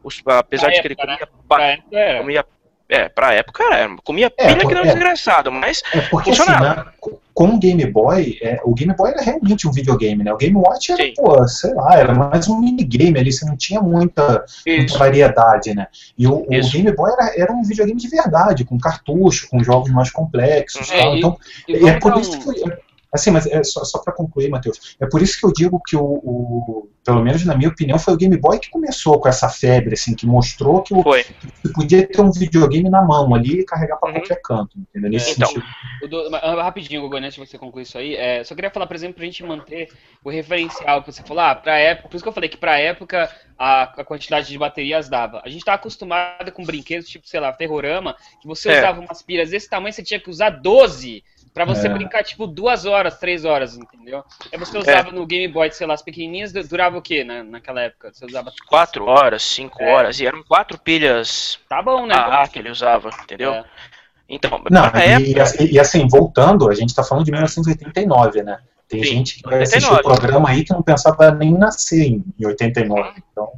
os, 0.02 0.22
apesar 0.26 0.66
pra 0.66 0.74
de 0.74 0.80
que 0.80 0.86
ele 0.88 0.96
comia, 0.96 1.18
né? 1.20 1.26
pra, 1.48 2.18
comia 2.18 2.44
é, 2.90 3.08
pra 3.08 3.32
época 3.34 3.62
era. 3.72 3.96
Comia 4.02 4.32
é, 4.36 4.48
pilha 4.48 4.66
que 4.66 4.74
não 4.74 4.82
é, 4.82 4.86
desgraçado, 4.86 5.52
mas 5.52 5.80
é 5.94 6.00
porque, 6.02 6.30
assim, 6.30 6.40
funcionava. 6.40 6.72
Assim, 6.72 7.10
né, 7.10 7.16
com 7.32 7.54
o 7.54 7.58
Game 7.58 7.86
Boy, 7.86 8.38
é, 8.42 8.60
o 8.64 8.74
Game 8.74 8.92
Boy 8.94 9.12
era 9.12 9.22
realmente 9.22 9.66
um 9.66 9.72
videogame, 9.72 10.22
né? 10.22 10.32
O 10.32 10.36
Game 10.36 10.56
Watch 10.56 10.92
era, 10.92 11.02
Sim. 11.02 11.14
pô, 11.16 11.48
sei 11.48 11.72
lá, 11.72 11.96
era 11.96 12.12
mais 12.12 12.48
um 12.48 12.60
minigame 12.60 13.18
ali, 13.18 13.32
você 13.32 13.46
não 13.46 13.56
tinha 13.56 13.80
muita, 13.80 14.44
muita 14.66 14.98
variedade, 14.98 15.72
né? 15.72 15.86
E 16.18 16.26
o, 16.26 16.42
o, 16.42 16.46
Game 16.48 16.92
Boy 16.92 17.10
era, 17.12 17.40
era 17.40 17.52
um 17.52 17.62
videogame 17.62 17.98
de 17.98 18.08
verdade, 18.08 18.64
com 18.64 18.76
cartucho, 18.76 19.48
com 19.48 19.62
jogos 19.62 19.90
mais 19.90 20.10
complexos. 20.10 20.90
Uhum. 20.90 20.98
Tal. 20.98 21.16
Então, 21.16 21.38
e, 21.68 21.76
e 21.76 21.88
é 21.88 21.98
por 21.98 22.18
isso 22.18 22.38
que 22.40 22.89
Assim, 23.12 23.30
mas 23.30 23.46
é 23.46 23.62
só, 23.64 23.84
só 23.84 23.98
para 23.98 24.12
concluir, 24.12 24.48
Matheus, 24.48 24.96
é 25.00 25.06
por 25.06 25.20
isso 25.20 25.38
que 25.38 25.44
eu 25.44 25.52
digo 25.52 25.80
que 25.84 25.96
o, 25.96 26.04
o, 26.04 26.88
pelo 27.04 27.22
menos 27.24 27.44
na 27.44 27.56
minha 27.56 27.68
opinião, 27.68 27.98
foi 27.98 28.14
o 28.14 28.16
Game 28.16 28.36
Boy 28.36 28.58
que 28.58 28.70
começou 28.70 29.18
com 29.18 29.28
essa 29.28 29.48
febre, 29.48 29.94
assim, 29.94 30.14
que 30.14 30.26
mostrou 30.26 30.80
que, 30.82 30.94
o, 30.94 31.02
que 31.02 31.72
podia 31.74 32.06
ter 32.06 32.20
um 32.20 32.30
videogame 32.30 32.88
na 32.88 33.02
mão 33.02 33.34
ali 33.34 33.60
e 33.60 33.64
carregar 33.64 33.96
para 33.96 34.10
uhum. 34.10 34.20
qualquer 34.20 34.40
canto, 34.42 34.78
entendeu? 34.78 35.10
Nesse 35.10 35.32
então, 35.32 35.52
do, 36.08 36.30
rapidinho, 36.30 37.02
Gugu, 37.02 37.16
antes 37.16 37.34
de 37.34 37.40
você 37.40 37.58
concluir 37.58 37.82
isso 37.82 37.98
aí, 37.98 38.14
é, 38.14 38.44
só 38.44 38.54
queria 38.54 38.70
falar, 38.70 38.86
por 38.86 38.94
exemplo, 38.94 39.16
pra 39.16 39.24
gente 39.24 39.42
manter 39.42 39.88
o 40.22 40.30
referencial 40.30 41.02
que 41.02 41.12
você 41.12 41.22
falou, 41.22 41.42
ah, 41.42 41.54
pra 41.54 41.78
época, 41.78 42.08
por 42.08 42.16
isso 42.16 42.22
que 42.22 42.28
eu 42.28 42.32
falei 42.32 42.48
que 42.48 42.56
pra 42.56 42.78
época 42.78 43.28
a, 43.58 43.82
a 43.82 44.04
quantidade 44.04 44.48
de 44.48 44.58
baterias 44.58 45.08
dava. 45.08 45.42
A 45.44 45.48
gente 45.48 45.64
tá 45.64 45.74
acostumado 45.74 46.52
com 46.52 46.64
brinquedos 46.64 47.08
tipo, 47.08 47.26
sei 47.26 47.40
lá, 47.40 47.52
Terrorama, 47.52 48.16
que 48.40 48.46
você 48.46 48.70
é. 48.70 48.78
usava 48.78 49.00
umas 49.00 49.20
pilhas 49.22 49.50
desse 49.50 49.68
tamanho, 49.68 49.92
você 49.92 50.02
tinha 50.02 50.20
que 50.20 50.30
usar 50.30 50.50
12 50.50 51.24
Pra 51.60 51.66
você 51.66 51.88
é. 51.88 51.90
brincar, 51.90 52.24
tipo, 52.24 52.46
duas 52.46 52.86
horas, 52.86 53.18
três 53.18 53.44
horas, 53.44 53.76
entendeu? 53.76 54.24
Aí 54.50 54.58
você 54.58 54.78
usava 54.78 55.10
é. 55.10 55.12
no 55.12 55.26
Game 55.26 55.46
Boy, 55.52 55.70
sei 55.70 55.86
lá, 55.86 55.92
as 55.92 56.00
pequenininhas, 56.00 56.54
durava 56.66 56.96
o 56.96 57.02
quê, 57.02 57.22
né, 57.22 57.42
naquela 57.42 57.82
época? 57.82 58.10
Você 58.10 58.24
usava... 58.24 58.50
Quatro 58.66 59.04
horas, 59.04 59.42
cinco 59.42 59.82
é. 59.82 59.92
horas, 59.92 60.18
e 60.18 60.26
eram 60.26 60.42
quatro 60.42 60.78
pilhas... 60.78 61.58
Tá 61.68 61.82
bom, 61.82 62.06
né? 62.06 62.14
Ah, 62.16 62.48
que 62.48 62.58
ele 62.58 62.70
usava, 62.70 63.10
entendeu? 63.24 63.52
É. 63.52 63.64
Então, 64.26 64.62
Não, 64.70 64.86
e, 64.86 65.32
época... 65.34 65.64
e, 65.64 65.78
assim, 65.78 66.08
voltando, 66.08 66.66
a 66.70 66.74
gente 66.74 66.94
tá 66.94 67.04
falando 67.04 67.26
de 67.26 67.30
1989, 67.30 68.42
né? 68.42 68.58
Tem 68.88 69.04
Sim, 69.04 69.10
gente 69.10 69.42
que 69.42 69.42
vai 69.42 69.60
assistir 69.60 69.92
o 69.92 70.02
programa 70.02 70.48
aí 70.48 70.64
que 70.64 70.72
não 70.72 70.82
pensava 70.82 71.30
nem 71.30 71.52
nascer 71.52 72.06
em 72.06 72.24
89, 72.42 73.22
então... 73.30 73.52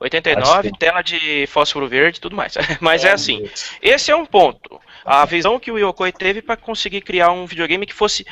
89, 0.00 0.72
tela 0.78 1.00
de 1.00 1.46
fósforo 1.46 1.86
verde 1.88 2.18
e 2.18 2.20
tudo 2.20 2.34
mais. 2.34 2.54
Mas 2.80 3.04
é, 3.04 3.08
é 3.08 3.12
assim. 3.12 3.48
Esse 3.80 4.10
é 4.10 4.16
um 4.16 4.26
ponto 4.26 4.80
a 5.04 5.24
visão 5.24 5.58
que 5.58 5.70
o 5.70 5.78
Yokoi 5.78 6.12
teve 6.12 6.40
para 6.40 6.56
conseguir 6.56 7.02
criar 7.02 7.30
um 7.30 7.46
videogame 7.46 7.86
que 7.86 7.94
fosse 7.94 8.24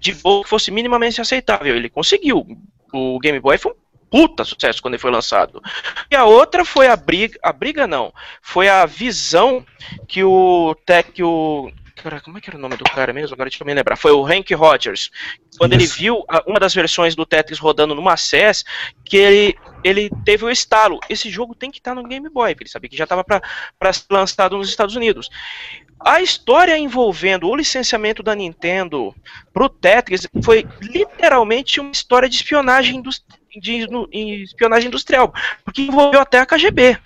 de 0.00 0.14
boa, 0.14 0.42
que 0.42 0.50
fosse 0.50 0.70
minimamente 0.70 1.20
aceitável. 1.20 1.76
Ele 1.76 1.88
conseguiu. 1.88 2.46
O 2.92 3.18
Game 3.18 3.38
Boy 3.38 3.58
foi 3.58 3.72
um 3.72 3.76
puta 4.10 4.44
sucesso 4.44 4.80
quando 4.80 4.94
ele 4.94 5.00
foi 5.00 5.10
lançado. 5.10 5.62
E 6.10 6.16
a 6.16 6.24
outra 6.24 6.64
foi 6.64 6.88
a 6.88 6.96
briga, 6.96 7.38
a 7.42 7.52
briga 7.52 7.86
não, 7.86 8.12
foi 8.40 8.68
a 8.68 8.86
visão 8.86 9.64
que 10.06 10.24
o 10.24 10.74
Tech, 10.86 11.22
o 11.22 11.70
Cara, 12.02 12.20
como 12.20 12.38
é 12.38 12.40
que 12.40 12.48
era 12.48 12.56
o 12.56 12.60
nome 12.60 12.76
do 12.76 12.84
cara 12.84 13.12
mesmo? 13.12 13.34
Agora 13.34 13.50
deixa 13.50 13.62
eu 13.62 13.66
me 13.66 13.74
lembrar. 13.74 13.96
Foi 13.96 14.12
o 14.12 14.24
Hank 14.24 14.54
Rogers. 14.54 15.10
Quando 15.58 15.74
Isso. 15.74 15.82
ele 15.82 16.00
viu 16.00 16.24
uma 16.46 16.60
das 16.60 16.72
versões 16.72 17.16
do 17.16 17.26
Tetris 17.26 17.58
rodando 17.58 17.94
numa 17.94 18.16
CES, 18.16 18.64
que 19.04 19.16
ele, 19.16 19.58
ele 19.82 20.10
teve 20.24 20.44
o 20.44 20.50
estalo. 20.50 21.00
Esse 21.08 21.28
jogo 21.28 21.54
tem 21.54 21.70
que 21.70 21.78
estar 21.78 21.94
no 21.94 22.04
Game 22.04 22.28
Boy, 22.28 22.54
porque 22.54 22.64
ele 22.64 22.70
sabia 22.70 22.88
que 22.88 22.96
já 22.96 23.04
estava 23.04 23.24
para 23.24 23.92
ser 23.92 24.04
lançado 24.10 24.56
nos 24.56 24.68
Estados 24.68 24.94
Unidos. 24.94 25.28
A 26.00 26.22
história 26.22 26.78
envolvendo 26.78 27.48
o 27.48 27.56
licenciamento 27.56 28.22
da 28.22 28.34
Nintendo 28.34 29.12
pro 29.52 29.68
Tetris 29.68 30.28
foi 30.42 30.64
literalmente 30.80 31.80
uma 31.80 31.90
história 31.90 32.28
de 32.28 32.36
espionagem, 32.36 33.02
de, 33.02 33.86
de 33.88 34.42
espionagem 34.44 34.86
industrial, 34.86 35.34
porque 35.64 35.82
envolveu 35.82 36.20
até 36.20 36.38
a 36.38 36.46
KGB. 36.46 36.96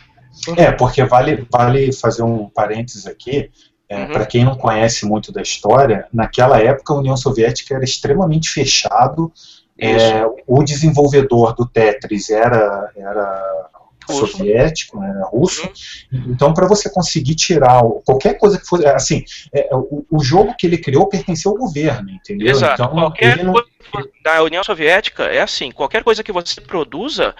É, 0.57 0.73
porque 0.73 1.03
vale, 1.05 1.47
vale 1.51 1.93
fazer 1.93 2.23
um 2.23 2.49
parênteses 2.51 3.07
aqui. 3.07 3.51
É, 3.93 3.99
uhum. 3.99 4.07
Para 4.07 4.25
quem 4.25 4.43
não 4.43 4.57
conhece 4.57 5.05
muito 5.05 5.31
da 5.31 5.43
história, 5.43 6.07
naquela 6.11 6.59
época 6.59 6.95
a 6.95 6.97
União 6.97 7.15
Soviética 7.15 7.75
era 7.75 7.85
extremamente 7.85 8.49
fechado. 8.49 9.31
É, 9.79 10.25
o 10.47 10.63
desenvolvedor 10.63 11.55
do 11.55 11.67
Tetris 11.67 12.31
era, 12.31 12.91
era 12.97 13.69
russo. 14.09 14.29
soviético, 14.29 14.99
né, 14.99 15.23
russo. 15.27 15.69
Uhum. 16.11 16.25
Então, 16.29 16.55
para 16.55 16.67
você 16.67 16.89
conseguir 16.89 17.35
tirar 17.35 17.83
qualquer 18.03 18.39
coisa 18.39 18.59
que 18.59 18.67
fosse. 18.67 18.87
Assim, 18.87 19.25
é, 19.53 19.69
o, 19.75 20.07
o, 20.11 20.25
jogo 20.25 20.55
que 20.57 20.67
ele 20.67 20.79
criou 20.79 21.07
pertenceu 21.07 21.51
ao 21.51 21.59
governo, 21.59 22.09
entendeu? 22.11 22.49
Exato. 22.49 22.83
Então, 22.83 22.95
qualquer 22.95 23.45
não... 23.45 23.53
coisa 23.53 24.09
da 24.25 24.43
União 24.43 24.65
Soviética 24.65 25.25
é 25.25 25.43
assim: 25.43 25.71
qualquer 25.71 26.03
coisa 26.03 26.23
que 26.23 26.33
você 26.33 26.63
produza 26.63 27.35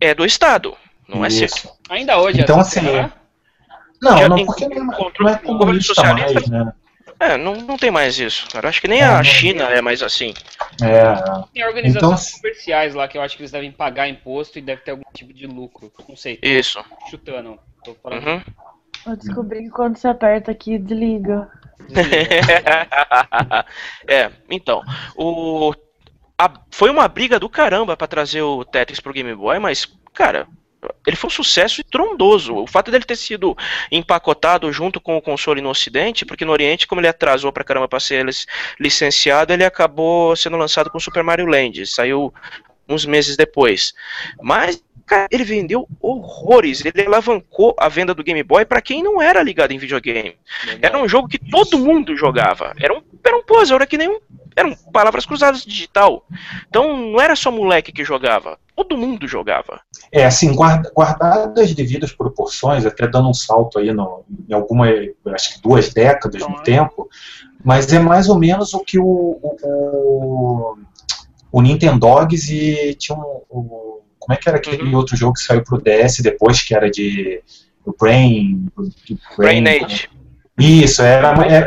é 0.00 0.14
do 0.14 0.24
Estado, 0.24 0.74
não 1.06 1.26
Isso. 1.26 1.44
é 1.44 1.48
seu. 1.48 1.70
Ainda 1.90 2.18
hoje, 2.18 2.40
então, 2.40 2.58
assim. 2.58 2.80
assim 2.80 3.10
não, 4.00 4.28
não, 4.28 4.46
porque 4.46 4.68
não, 4.68 4.92
é, 4.92 5.12
não 5.20 5.28
é 5.28 5.38
comunista 5.38 6.02
mais, 6.02 6.48
né? 6.48 6.72
É, 7.20 7.36
não, 7.36 7.56
não 7.56 7.76
tem 7.76 7.90
mais 7.90 8.18
isso, 8.18 8.48
cara. 8.48 8.68
Acho 8.68 8.80
que 8.80 8.86
nem 8.86 9.00
é, 9.00 9.04
a 9.04 9.22
China 9.24 9.64
é 9.64 9.80
mais 9.80 10.02
assim. 10.02 10.32
É. 10.80 11.14
Tem 11.52 11.64
organizações 11.64 12.28
então, 12.28 12.40
comerciais 12.40 12.94
lá 12.94 13.08
que 13.08 13.18
eu 13.18 13.22
acho 13.22 13.36
que 13.36 13.42
eles 13.42 13.50
devem 13.50 13.72
pagar 13.72 14.08
imposto 14.08 14.58
e 14.58 14.62
deve 14.62 14.82
ter 14.82 14.92
algum 14.92 15.02
tipo 15.12 15.32
de 15.32 15.46
lucro. 15.46 15.92
Não 16.08 16.14
sei. 16.14 16.38
Isso. 16.40 16.82
Chutando. 17.10 17.58
Tô 17.82 17.94
falando. 17.94 18.24
Uhum. 18.24 18.42
Eu 19.06 19.16
descobri 19.16 19.64
que 19.64 19.70
quando 19.70 19.96
você 19.96 20.06
aperta 20.06 20.52
aqui, 20.52 20.78
desliga. 20.78 21.50
é, 24.06 24.30
então, 24.48 24.82
o 25.16 25.72
a- 26.38 26.60
foi 26.70 26.90
uma 26.90 27.08
briga 27.08 27.40
do 27.40 27.48
caramba 27.48 27.96
pra 27.96 28.06
trazer 28.06 28.42
o 28.42 28.64
Tetris 28.64 29.00
pro 29.00 29.12
Game 29.12 29.34
Boy, 29.34 29.58
mas, 29.58 29.86
cara, 30.14 30.46
ele 31.06 31.16
foi 31.16 31.28
um 31.28 31.30
sucesso 31.30 31.80
estrondoso. 31.80 32.54
O 32.54 32.66
fato 32.66 32.90
dele 32.90 33.04
ter 33.04 33.16
sido 33.16 33.56
empacotado 33.90 34.72
junto 34.72 35.00
com 35.00 35.16
o 35.16 35.22
console 35.22 35.60
no 35.60 35.70
Ocidente, 35.70 36.24
porque 36.24 36.44
no 36.44 36.52
Oriente, 36.52 36.86
como 36.86 37.00
ele 37.00 37.08
atrasou 37.08 37.52
pra 37.52 37.64
caramba 37.64 37.88
pra 37.88 38.00
ser 38.00 38.24
lic- 38.24 38.46
licenciado, 38.78 39.52
ele 39.52 39.64
acabou 39.64 40.36
sendo 40.36 40.56
lançado 40.56 40.90
com 40.90 41.00
Super 41.00 41.22
Mario 41.22 41.46
Land. 41.46 41.86
Saiu 41.86 42.32
uns 42.88 43.04
meses 43.04 43.36
depois. 43.36 43.92
Mas, 44.40 44.82
cara, 45.06 45.26
ele 45.30 45.44
vendeu 45.44 45.88
horrores. 46.00 46.84
Ele 46.84 47.06
alavancou 47.06 47.74
a 47.78 47.88
venda 47.88 48.14
do 48.14 48.22
Game 48.22 48.42
Boy 48.42 48.64
pra 48.64 48.80
quem 48.80 49.02
não 49.02 49.20
era 49.20 49.42
ligado 49.42 49.72
em 49.72 49.78
videogame. 49.78 50.36
Era 50.80 50.98
um 50.98 51.08
jogo 51.08 51.28
que 51.28 51.38
todo 51.38 51.78
mundo 51.78 52.16
jogava. 52.16 52.74
Era 52.78 52.96
um, 52.96 53.02
era 53.24 53.36
um 53.36 53.42
puzzle, 53.42 53.76
era 53.76 53.86
que 53.86 53.98
nem 53.98 54.08
um. 54.08 54.20
Eram 54.56 54.74
palavras 54.92 55.24
cruzadas 55.26 55.64
digital. 55.64 56.24
Então 56.68 56.96
não 56.96 57.20
era 57.20 57.36
só 57.36 57.50
moleque 57.50 57.92
que 57.92 58.04
jogava. 58.04 58.58
Todo 58.76 58.96
mundo 58.96 59.26
jogava. 59.26 59.80
É, 60.12 60.24
assim, 60.24 60.54
guarda, 60.54 60.90
guardado 60.94 61.60
as 61.60 61.74
devidas 61.74 62.12
proporções, 62.12 62.86
até 62.86 63.06
dando 63.06 63.28
um 63.28 63.34
salto 63.34 63.78
aí 63.78 63.92
no, 63.92 64.24
em 64.48 64.54
alguma, 64.54 64.86
acho 65.34 65.54
que 65.54 65.62
duas 65.62 65.92
décadas 65.92 66.40
no 66.42 66.62
tempo, 66.62 67.08
mas 67.64 67.92
é 67.92 67.98
mais 67.98 68.28
ou 68.28 68.38
menos 68.38 68.72
o 68.74 68.80
que 68.80 68.98
o, 68.98 69.04
o, 69.04 69.56
o, 69.64 70.78
o 71.50 71.62
Nintendogs 71.62 72.48
e 72.50 72.94
tinha 72.94 73.18
um, 73.18 73.42
o, 73.50 74.00
como 74.18 74.34
é 74.34 74.36
que 74.36 74.48
era 74.48 74.58
aquele 74.58 74.82
Uhum. 74.82 74.96
outro 74.96 75.16
jogo 75.16 75.32
que 75.32 75.42
saiu 75.42 75.64
pro 75.64 75.80
DS 75.82 76.20
depois, 76.20 76.62
que 76.62 76.74
era 76.74 76.90
de 76.90 77.42
o 77.84 77.94
Brain... 77.98 78.68
o 78.76 79.36
Brain 79.36 79.66
Age. 79.66 80.08
Isso, 80.58 81.02
era, 81.02 81.30
era 81.46 81.66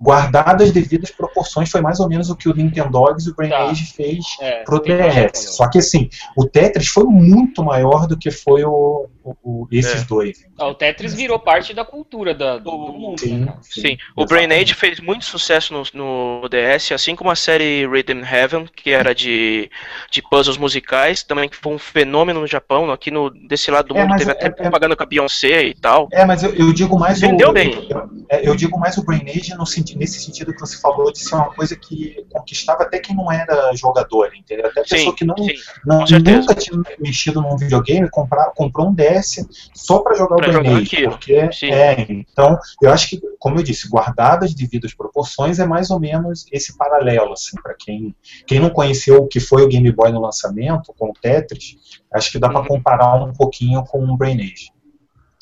guardado 0.00 0.62
as 0.62 0.70
devidas 0.72 1.10
proporções, 1.10 1.70
foi 1.70 1.80
mais 1.80 2.00
ou 2.00 2.08
menos 2.08 2.28
o 2.30 2.36
que 2.36 2.48
o 2.48 2.54
Nintendogs 2.54 3.26
e 3.26 3.30
o 3.30 3.34
Brain 3.34 3.50
Tá. 3.50 3.70
Age 3.70 3.84
fez 3.92 4.24
É, 4.40 4.62
pro 4.64 4.80
DS. 4.80 5.56
Só 5.56 5.68
que 5.68 5.78
assim, 5.78 6.08
o 6.36 6.46
Tetris 6.46 6.88
foi 6.88 7.04
muito 7.04 7.62
maior 7.64 8.06
do 8.06 8.16
que 8.18 8.30
foi 8.30 8.64
o, 8.64 9.06
o- 9.22 9.36
o- 9.42 9.68
esses 9.70 10.02
É. 10.02 10.04
dois. 10.04 10.44
Ah, 10.58 10.66
O 10.68 10.74
Tetris 10.74 11.14
virou 11.14 11.38
parte 11.38 11.72
da 11.74 11.84
cultura 11.84 12.34
da, 12.34 12.58
do, 12.58 12.70
do 12.70 12.92
mundo. 12.92 13.20
Sim, 13.20 13.38
né, 13.38 13.46
cara? 13.46 13.58
Sim, 13.62 13.96
o 14.16 14.24
Brain 14.26 14.52
Age 14.52 14.74
fez 14.74 15.00
muito 15.00 15.24
sucesso 15.24 15.72
no, 15.72 15.82
no 15.94 16.48
DS, 16.48 16.92
assim 16.92 17.16
como 17.16 17.30
a 17.30 17.34
série 17.36 17.86
Rhythm 17.86 18.22
Heaven, 18.24 18.66
que 18.74 18.90
era 18.90 19.14
de, 19.14 19.70
de 20.10 20.22
puzzles 20.22 20.56
musicais, 20.58 21.22
também 21.22 21.48
que 21.48 21.56
foi 21.56 21.72
um 21.72 21.78
fenômeno 21.78 22.40
no 22.40 22.46
Japão. 22.46 22.90
Aqui 22.90 23.10
no, 23.10 23.30
desse 23.30 23.70
lado 23.70 23.88
do 23.88 23.96
É, 23.98 24.02
mundo 24.02 24.16
teve 24.18 24.30
é- 24.30 24.34
até 24.34 24.46
é- 24.46 24.50
propaganda 24.50 24.94
com 24.96 25.02
a 25.02 25.06
Beyoncé 25.06 25.64
e 25.64 25.74
tal. 25.74 26.08
É, 26.12 26.24
mas 26.24 26.42
eu, 26.42 26.54
eu 26.54 26.72
digo 26.72 26.98
mais 26.98 27.20
Vendeu 27.20 27.48
o, 27.50 27.52
bem. 27.52 27.88
é, 28.28 28.46
eu 28.48 28.54
digo 28.54 28.78
mais 28.78 28.96
o 28.98 29.04
Brain 29.04 29.22
Age 29.28 29.54
no 29.54 29.64
senti- 29.66 29.93
nesse 29.96 30.20
sentido 30.20 30.52
que 30.52 30.60
você 30.60 30.76
falou 30.78 31.12
de 31.12 31.18
ser 31.18 31.34
uma 31.34 31.52
coisa 31.54 31.76
que 31.76 32.24
conquistava 32.30 32.82
até 32.84 32.98
quem 32.98 33.14
não 33.16 33.30
era 33.30 33.74
jogador, 33.74 34.34
entendeu? 34.34 34.66
Até 34.66 34.80
a 34.80 34.84
Sim, 34.84 34.96
pessoa 34.96 35.16
que 35.16 35.24
não, 35.24 35.36
sim. 35.36 35.54
não 35.84 35.98
nunca 36.00 36.54
tinha 36.54 36.80
mexido 36.98 37.40
num 37.40 37.56
videogame, 37.56 38.08
comprar, 38.10 38.50
comprou 38.54 38.88
um 38.88 38.94
DS 38.94 39.46
só 39.74 40.00
para 40.00 40.14
jogar 40.16 40.36
Pra 40.36 40.62
o 40.62 40.76
aquilo. 40.76 41.10
porque 41.10 41.52
Sim. 41.52 41.70
é, 41.70 42.06
então, 42.08 42.58
eu 42.82 42.90
acho 42.90 43.08
que, 43.08 43.20
como 43.38 43.58
eu 43.58 43.62
disse, 43.62 43.88
guardadas 43.88 44.50
as 44.50 44.54
devidas 44.54 44.94
proporções 44.94 45.58
é 45.58 45.66
mais 45.66 45.90
ou 45.90 45.98
menos 46.00 46.46
esse 46.52 46.76
paralelo, 46.76 47.32
assim, 47.32 47.56
para 47.62 47.74
quem, 47.78 48.14
quem 48.46 48.60
não 48.60 48.70
conheceu 48.70 49.18
o 49.22 49.26
que 49.28 49.40
foi 49.40 49.62
o 49.62 49.68
Game 49.68 49.90
Boy 49.92 50.12
no 50.12 50.20
lançamento, 50.20 50.92
com 50.98 51.10
o 51.10 51.12
Tetris, 51.12 51.76
acho 52.12 52.30
que 52.30 52.38
dá 52.38 52.48
para 52.48 52.60
Uhum. 52.60 52.66
comparar 52.66 53.22
um 53.22 53.32
pouquinho 53.32 53.82
com 53.84 54.04
o 54.04 54.16
Brain 54.16 54.40
Age. 54.40 54.70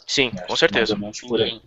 Sim, 0.06 0.30
Acho 0.34 0.46
com 0.46 0.56
certeza. 0.56 0.78
mais 0.78 0.90
ou 0.90 0.98
menos 0.98 1.20
por 1.20 1.40
aí. 1.40 1.60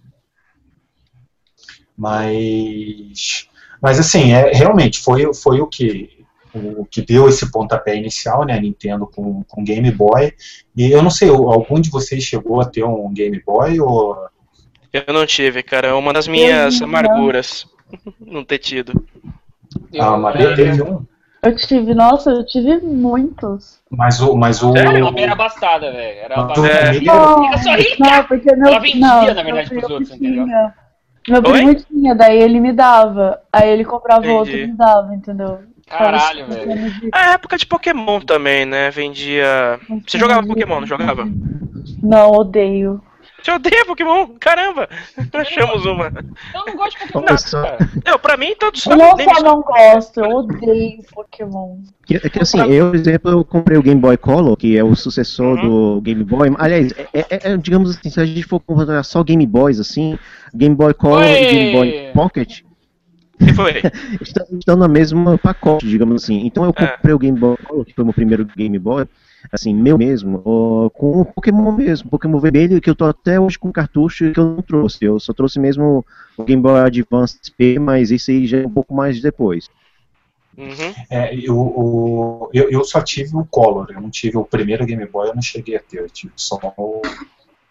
Mas, 1.97 3.47
mas 3.81 3.99
assim, 3.99 4.33
é, 4.33 4.51
realmente 4.51 4.99
foi, 4.99 5.33
foi 5.33 5.61
o 5.61 5.67
que 5.67 6.15
o 6.55 6.85
que 6.85 7.01
deu 7.01 7.27
esse 7.27 7.51
pontapé 7.51 7.95
inicial, 7.95 8.45
né, 8.45 8.53
a 8.53 8.61
Nintendo 8.61 9.05
com, 9.05 9.43
com 9.43 9.63
Game 9.63 9.89
Boy. 9.91 10.33
E 10.75 10.91
eu 10.91 11.03
não 11.03 11.09
sei, 11.09 11.29
algum 11.29 11.79
de 11.79 11.89
vocês 11.89 12.23
chegou 12.23 12.61
a 12.61 12.65
ter 12.65 12.83
um 12.83 13.13
Game 13.13 13.41
Boy 13.45 13.79
ou 13.79 14.17
Eu 14.93 15.13
não 15.13 15.25
tive, 15.25 15.61
cara. 15.61 15.89
É 15.89 15.93
uma 15.93 16.13
das 16.13 16.27
minhas 16.27 16.79
não. 16.79 16.87
amarguras. 16.87 17.67
não 18.19 18.43
ter 18.43 18.59
tido. 18.59 19.05
Eu- 19.91 20.03
a 20.03 20.17
Maria 20.17 20.55
teve 20.55 20.81
um? 20.81 21.05
Eu 21.43 21.55
tive, 21.55 21.93
nossa, 21.93 22.31
eu 22.31 22.43
tive 22.43 22.77
muitos. 22.77 23.79
Mas 23.91 24.19
o, 24.19 24.35
mas 24.35 24.63
o, 24.63 24.71
Sério? 24.71 25.13
Era 25.15 25.33
abastada, 25.33 25.91
velho. 25.91 26.19
Era 26.19 26.41
abastada. 26.41 26.93
Não, 27.03 27.43
Fica 27.43 27.57
só 27.59 27.75
rica! 27.75 27.95
não, 27.99 28.23
porque 28.23 28.55
meu, 28.55 28.67
Ela 28.67 28.79
vendia, 28.79 28.99
não, 28.99 29.33
na 29.35 29.43
verdade, 29.43 29.69
pros 29.69 29.89
outros, 29.91 30.11
entendeu? 30.11 30.47
Meu 31.27 31.41
Oi? 31.43 31.51
primo 31.53 31.75
tinha, 31.75 32.15
daí 32.15 32.37
ele 32.41 32.59
me 32.59 32.71
dava. 32.71 33.41
Aí 33.51 33.69
ele 33.69 33.83
comprava 33.85 34.19
Entendi. 34.21 34.35
outro 34.37 34.55
e 34.57 34.67
me 34.67 34.73
dava, 34.73 35.15
entendeu? 35.15 35.59
Caralho, 35.87 36.45
velho. 36.47 36.91
de- 36.99 37.09
A 37.13 37.33
época 37.33 37.57
de 37.57 37.65
Pokémon 37.65 38.19
também, 38.21 38.65
né? 38.65 38.89
Vendia. 38.91 39.79
Você 40.07 40.17
jogava 40.17 40.45
Pokémon, 40.45 40.79
não 40.81 40.87
jogava? 40.87 41.27
Não, 42.01 42.31
odeio. 42.31 43.01
Você 43.45 43.51
odeia 43.51 43.85
Pokémon? 43.85 44.27
Caramba! 44.39 44.89
Achamos 45.33 45.85
uma. 45.85 46.05
Eu 46.51 46.65
não 46.65 46.75
gosto 46.75 46.97
de 47.05 47.11
Pokémon. 47.13 47.35
Não, 48.03 48.17
pra 48.17 48.37
mim 48.37 48.55
todos 48.59 48.83
Eu 48.87 48.97
não 48.97 49.15
nem 49.15 49.29
só 49.29 49.35
me- 49.35 49.41
não 49.43 49.61
gosto, 49.61 50.19
eu 50.19 50.29
odeio 50.37 51.03
Pokémon. 51.13 51.77
Que, 52.07 52.19
que 52.27 52.41
assim, 52.41 52.59
eu, 52.71 52.87
por 52.87 52.95
exemplo, 52.95 53.31
eu 53.31 53.45
comprei 53.45 53.77
o 53.77 53.83
Game 53.83 54.01
Boy 54.01 54.17
Color, 54.17 54.57
que 54.57 54.75
é 54.75 54.83
o 54.83 54.95
sucessor 54.95 55.61
do 55.61 56.01
Game 56.01 56.23
Boy. 56.23 56.55
Aliás, 56.57 56.91
é, 56.97 57.07
é- 57.13 57.51
é, 57.51 57.57
digamos 57.57 57.91
assim, 57.91 58.09
se 58.09 58.19
a 58.19 58.25
gente 58.25 58.41
for 58.43 58.59
comprar 58.59 59.03
só 59.03 59.23
Game 59.23 59.45
Boys, 59.45 59.79
assim, 59.79 60.17
Game 60.53 60.73
Boy 60.73 60.95
Color 60.95 61.19
Oi! 61.21 61.27
e 61.29 61.51
Game 61.51 61.71
Boy 61.71 62.11
Pocket 62.13 62.61
que 63.37 63.53
foi? 63.53 63.73
estão, 64.21 64.45
estão 64.57 64.75
no 64.77 64.87
mesmo 64.89 65.37
pacote, 65.37 65.85
digamos 65.85 66.23
assim. 66.23 66.45
Então 66.47 66.63
eu 66.63 66.73
É. 66.75 66.87
comprei 66.87 67.13
o 67.13 67.19
Game 67.19 67.37
Boy 67.37 67.57
Color, 67.57 67.85
que 67.85 67.93
foi 67.93 68.01
o 68.03 68.05
meu 68.07 68.13
primeiro 68.13 68.45
Game 68.57 68.79
Boy, 68.79 69.05
assim, 69.51 69.73
meu 69.73 69.97
mesmo, 69.97 70.39
com 70.91 71.21
o 71.21 71.25
Pokémon 71.25 71.71
mesmo, 71.71 72.09
Pokémon 72.09 72.39
vermelho, 72.39 72.81
que 72.81 72.89
eu 72.89 72.95
tô 72.95 73.05
até 73.05 73.39
hoje 73.39 73.57
com 73.59 73.71
cartucho 73.71 74.31
que 74.31 74.39
eu 74.39 74.45
não 74.55 74.61
trouxe. 74.61 75.03
Eu 75.05 75.19
só 75.19 75.33
trouxe 75.33 75.59
mesmo 75.59 76.05
o 76.37 76.43
Game 76.43 76.61
Boy 76.61 76.79
Advance 76.79 77.39
SP, 77.43 77.79
mas 77.79 78.11
esse 78.11 78.31
aí 78.31 78.45
já 78.47 78.59
é 78.59 78.67
um 78.67 78.71
pouco 78.71 78.93
mais 78.93 79.21
depois. 79.21 79.69
Uhum. 80.57 80.95
é, 81.09 81.35
eu, 81.35 81.57
o- 81.57 82.49
eu, 82.53 82.69
eu 82.69 82.83
só 82.83 83.01
tive 83.01 83.35
o 83.35 83.45
Color, 83.45 83.87
eu 83.91 83.99
não 84.01 84.09
tive 84.09 84.37
o 84.37 84.45
primeiro 84.45 84.85
Game 84.85 85.05
Boy, 85.05 85.29
eu 85.29 85.35
não 85.35 85.41
cheguei 85.41 85.75
a 85.75 85.79
ter, 85.81 85.99
eu 85.99 86.09
tive 86.09 86.33
só 86.37 86.57
o, 86.77 87.01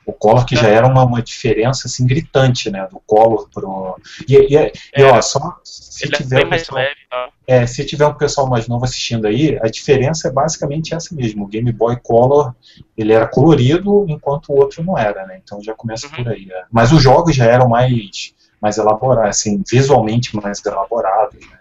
o 0.06 0.12
Color, 0.12 0.44
que 0.44 0.54
já 0.56 0.68
era 0.68 0.87
uma, 0.87 1.04
uma 1.04 1.23
diferença 1.23 1.87
assim, 1.87 2.06
gritante, 2.06 2.70
né, 2.70 2.87
do 2.90 3.00
Color 3.06 3.49
pro... 3.52 3.96
E, 4.28 4.34
e, 4.54 4.73
e, 4.96 5.02
ó, 5.04 5.20
só 5.23 5.58
se 5.62 6.06
é 6.06 6.16
tiver 6.16 6.37
bem 6.38 6.46
um 6.46 6.50
pessoal- 6.50 6.80
leve 6.80 6.96
tal. 7.11 7.32
É, 7.46 7.66
se 7.66 7.84
tiver 7.84 8.06
um 8.06 8.14
pessoal 8.14 8.49
mais 8.49 8.66
novo 8.66 8.84
assistindo 8.84 9.26
aí, 9.26 9.58
a 9.62 9.68
diferença 9.68 10.28
é 10.28 10.30
basicamente 10.32 10.94
essa 10.94 11.14
mesmo. 11.14 11.44
O 11.44 11.46
Game 11.49 11.70
Boy 11.73 11.96
Color, 12.02 12.54
ele 12.96 13.12
era 13.12 13.26
colorido, 13.26 14.06
enquanto 14.08 14.49
o 14.50 14.56
outro 14.56 14.82
não 14.82 14.96
era, 14.99 15.26
né? 15.26 15.40
Então 15.42 15.62
já 15.62 15.75
começa 15.75 16.06
Uhum. 16.08 16.25
por 16.25 16.28
aí. 16.32 16.46
né? 16.46 16.64
Mas 16.73 16.90
os 16.92 17.02
jogos 17.02 17.34
já 17.37 17.44
eram 17.44 17.68
mais, 17.68 18.34
mais 18.61 18.78
elaborados, 18.78 19.30
assim, 19.30 19.62
visualmente 19.70 20.34
mais 20.37 20.64
elaborados, 20.64 21.38
né? 21.49 21.58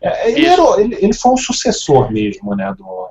É, 0.00 0.30
ele, 0.30 0.46
era, 0.46 0.80
ele, 0.80 0.94
ele 1.00 1.12
foi 1.12 1.32
um 1.32 1.36
sucessor 1.36 2.10
mesmo, 2.12 2.54
né? 2.54 2.72
Do, 2.76 3.08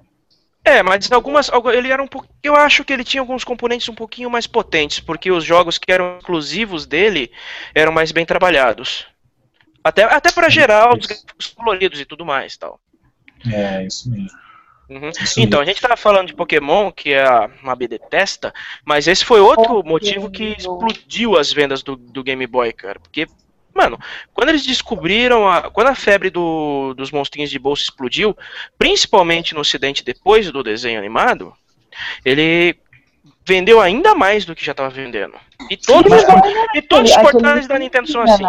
É, 0.68 0.84
mas 0.84 1.10
algumas. 1.12 1.50
algu- 1.50 1.72
Ele 1.72 1.90
era 1.92 2.02
um 2.04 2.08
pouco. 2.08 2.28
Eu 2.44 2.56
acho 2.56 2.84
que 2.84 2.92
ele 2.92 3.04
tinha 3.04 3.22
alguns 3.22 3.44
componentes 3.44 3.88
um 3.88 3.96
pouquinho 3.96 4.30
mais 4.30 4.46
potentes, 4.46 5.00
porque 5.00 5.32
os 5.32 5.44
jogos 5.44 5.78
que 5.78 5.92
eram 5.92 6.18
exclusivos 6.18 6.86
dele 6.86 7.32
eram 7.74 7.92
mais 7.92 8.12
bem 8.12 8.26
trabalhados. 8.26 9.06
Até, 9.84 10.04
até 10.04 10.32
para 10.32 10.50
gerar 10.50 10.94
os 10.98 11.06
gráficos 11.06 11.48
coloridos 11.48 12.00
e 12.02 12.06
tudo 12.06 12.26
mais 12.26 12.58
tal. 12.58 12.80
é, 13.52 13.86
isso 13.86 14.12
mesmo. 14.12 14.38
Uhum. 14.90 15.10
Isso 15.10 15.40
Então, 15.40 15.60
a 15.62 15.66
gente 15.66 15.82
tava 15.82 15.98
falando 15.98 16.28
de 16.28 16.34
Pokémon, 16.34 16.92
que 16.92 17.14
a 17.14 17.50
Mabi 17.62 17.88
detesta, 17.88 18.54
mas 18.86 19.08
esse 19.08 19.24
foi 19.24 19.40
outro 19.42 19.84
motivo 19.84 20.30
que 20.30 20.56
explodiu 20.58 21.38
as 21.38 21.52
vendas 21.52 21.84
do, 21.84 21.96
do 21.98 22.24
Game 22.24 22.46
Boy, 22.48 22.72
cara. 22.74 23.00
Porque, 23.00 23.28
mano, 23.77 23.98
quando 24.34 24.50
eles 24.50 24.65
descobriram, 24.65 25.48
a, 25.48 25.69
quando 25.69 25.88
a 25.88 25.96
febre 25.96 26.29
do- 26.29 26.93
dos 26.96 27.12
monstrinhos 27.12 27.50
de 27.50 27.60
bolsa 27.60 27.84
explodiu, 27.84 28.36
principalmente 28.77 29.53
no 29.53 29.62
ocidente 29.62 30.03
depois 30.03 30.51
do 30.51 30.63
desenho 30.63 31.00
animado, 31.00 31.53
ele 32.25 32.75
vendeu 33.46 33.79
ainda 33.79 34.13
mais 34.13 34.43
do 34.43 34.53
que 34.55 34.65
já 34.65 34.74
tava 34.74 34.89
vendendo. 34.89 35.36
E 35.69 35.77
todos, 35.77 36.12
os, 36.12 36.24
e 36.75 36.81
todos 36.81 37.10
os 37.12 37.17
portais 37.17 37.67
da 37.67 37.79
Nintendo 37.79 38.07
são 38.12 38.22
assim. 38.22 38.43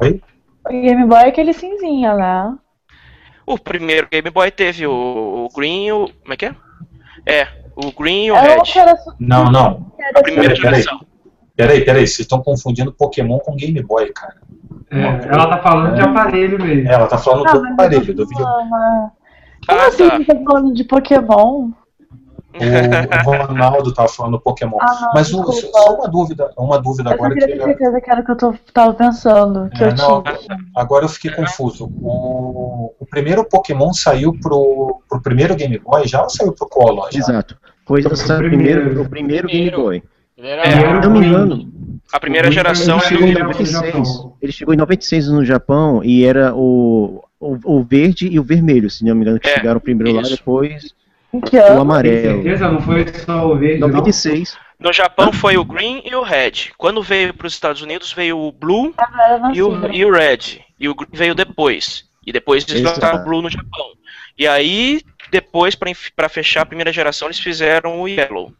Oi? 0.00 0.20
O 0.68 0.70
Game 0.70 1.04
Boy 1.06 1.18
é 1.18 1.26
aquele 1.28 1.52
cinzinha, 1.52 2.14
né? 2.14 2.54
O 3.44 3.58
primeiro 3.58 4.06
Game 4.08 4.30
Boy 4.30 4.50
teve 4.52 4.86
o, 4.86 4.92
o 4.92 5.48
Green 5.54 5.86
e 5.86 5.92
o. 5.92 6.08
Como 6.22 6.32
é 6.32 6.36
que 6.36 6.46
é? 6.46 6.54
É, 7.26 7.48
o 7.74 7.90
Green 7.90 8.26
e 8.26 8.30
o 8.32 8.36
É 8.36 8.40
Red. 8.54 8.60
era, 8.76 8.94
Não, 9.18 9.50
não. 9.50 9.92
A 10.14 10.22
primeira 10.22 10.54
geração. 10.54 11.00
Peraí, 11.56 11.84
peraí, 11.84 12.06
vocês 12.06 12.20
estão 12.20 12.42
confundindo 12.42 12.92
Pokémon 12.92 13.38
com 13.38 13.54
Game 13.56 13.80
Boy, 13.82 14.12
cara. 14.12 14.36
É, 14.90 15.02
ela 15.32 15.46
tá 15.48 15.58
falando 15.62 15.94
de 15.94 16.00
aparelho 16.00 16.58
mesmo. 16.62 16.88
Ela 16.90 17.06
tá 17.06 17.18
falando 17.18 17.46
Ah, 17.48 17.52
do 17.52 17.66
aparelho, 17.68 18.10
eu 18.10 18.14
do 18.14 18.26
vídeo. 18.26 18.44
né? 18.44 19.10
Como 19.66 19.80
Ah, 19.80 19.86
assim 19.86 20.08
tá. 20.08 20.16
você 20.18 20.24
tá 20.34 20.40
falando 20.44 20.74
de 20.74 20.84
Pokémon? 20.84 21.70
O, 22.54 23.30
o 23.30 23.46
Ronaldo 23.46 23.94
tava 23.94 24.08
falando 24.08 24.38
Pokémon. 24.38 24.76
Ah, 24.80 25.10
Mas 25.14 25.32
o- 25.32 25.50
só 25.52 25.94
uma 25.94 26.08
dúvida, 26.08 26.50
uma 26.58 26.78
dúvida 26.78 27.08
Eu 27.10 27.14
agora 27.14 27.32
queria 27.34 27.48
que 27.48 27.58
ter 27.58 27.64
certeza 27.64 28.00
que 28.00 28.10
era 28.10 28.20
o 28.20 28.24
que 28.24 28.30
eu 28.32 28.36
tô, 28.36 28.54
tava 28.74 28.92
pensando. 28.92 29.70
Que 29.70 29.84
É, 29.84 29.88
eu 29.88 29.94
não, 29.94 30.22
tinha. 30.22 30.58
agora 30.76 31.04
eu 31.06 31.08
fiquei 31.08 31.30
confuso. 31.30 31.86
O, 32.02 32.92
o 33.00 33.06
primeiro 33.06 33.42
Pokémon 33.44 33.92
saiu 33.94 34.38
pro, 34.38 35.00
pro 35.08 35.22
primeiro 35.22 35.54
Game 35.56 35.78
Boy 35.78 36.06
já 36.06 36.22
ou 36.22 36.28
saiu 36.28 36.52
pro 36.52 36.68
Color? 36.68 37.08
Exato. 37.14 37.56
Foi 37.86 38.00
essa 38.04 38.36
primeiro. 38.36 38.82
primeiro, 38.82 39.02
o 39.02 39.08
primeiro 39.08 39.48
Game. 39.48 39.70
Boy. 39.70 40.02
Ele 40.42 40.50
era. 40.50 40.62
É, 40.68 41.00
não 41.00 41.10
me 41.20 41.26
engano, 41.26 41.72
A 42.12 42.20
primeira 42.20 42.48
O 42.48 42.52
geração 42.52 42.98
era 42.98 43.08
chegou 43.08 43.26
em 43.26 43.32
no 43.32 43.38
o. 43.40 43.42
96. 43.44 43.86
Japão. 43.86 44.36
Ele 44.42 44.52
chegou 44.52 44.74
em 44.74 44.76
96 44.76 45.28
no 45.28 45.44
Japão 45.44 46.02
e 46.04 46.24
era 46.24 46.54
o, 46.54 47.24
o, 47.40 47.58
o 47.64 47.82
verde 47.84 48.26
e 48.28 48.38
o 48.38 48.42
vermelho, 48.42 48.90
se 48.90 49.04
não 49.04 49.14
me 49.14 49.22
engano, 49.22 49.38
que 49.40 49.48
É, 49.48 49.54
chegaram 49.54 49.80
primeiro 49.80 50.16
lá, 50.16 50.22
isso. 50.22 50.36
depois 50.36 50.94
Em 51.32 51.40
que 51.40 51.56
o 51.56 51.80
amarelo. 51.80 52.42
certeza? 52.42 52.70
Não 52.70 52.80
foi 52.80 53.06
só 53.08 53.46
o 53.52 53.56
verde, 53.56 53.80
não? 53.80 53.88
96. 53.88 54.56
No 54.78 54.92
Japão 54.92 55.32
foi 55.32 55.56
o 55.56 55.64
Green 55.64 56.02
e 56.04 56.14
o 56.14 56.22
Red. 56.22 56.72
Quando 56.76 57.00
veio 57.02 57.32
para 57.32 57.46
os 57.46 57.52
Estados 57.54 57.80
Unidos 57.82 58.12
veio 58.12 58.36
o 58.36 58.50
Blue 58.50 58.92
Ah, 58.98 59.52
e 59.54 59.62
o, 59.62 59.92
e 59.92 60.04
o 60.04 60.12
Red. 60.12 60.60
E 60.78 60.88
o 60.88 60.94
Green 60.94 61.08
veio 61.12 61.34
depois. 61.36 62.04
E 62.26 62.32
depois 62.32 62.66
eles 62.68 62.82
Exato. 62.82 63.16
o 63.16 63.24
Blue 63.24 63.40
no 63.42 63.48
Japão. 63.50 63.86
E 64.36 64.46
aí, 64.46 65.02
depois, 65.32 65.74
para 65.74 66.28
fechar 66.28 66.60
a 66.60 66.66
primeira 66.66 66.92
geração, 66.92 67.26
eles 67.26 67.38
fizeram 67.38 68.02
o 68.02 68.06
Yellow. 68.06 68.52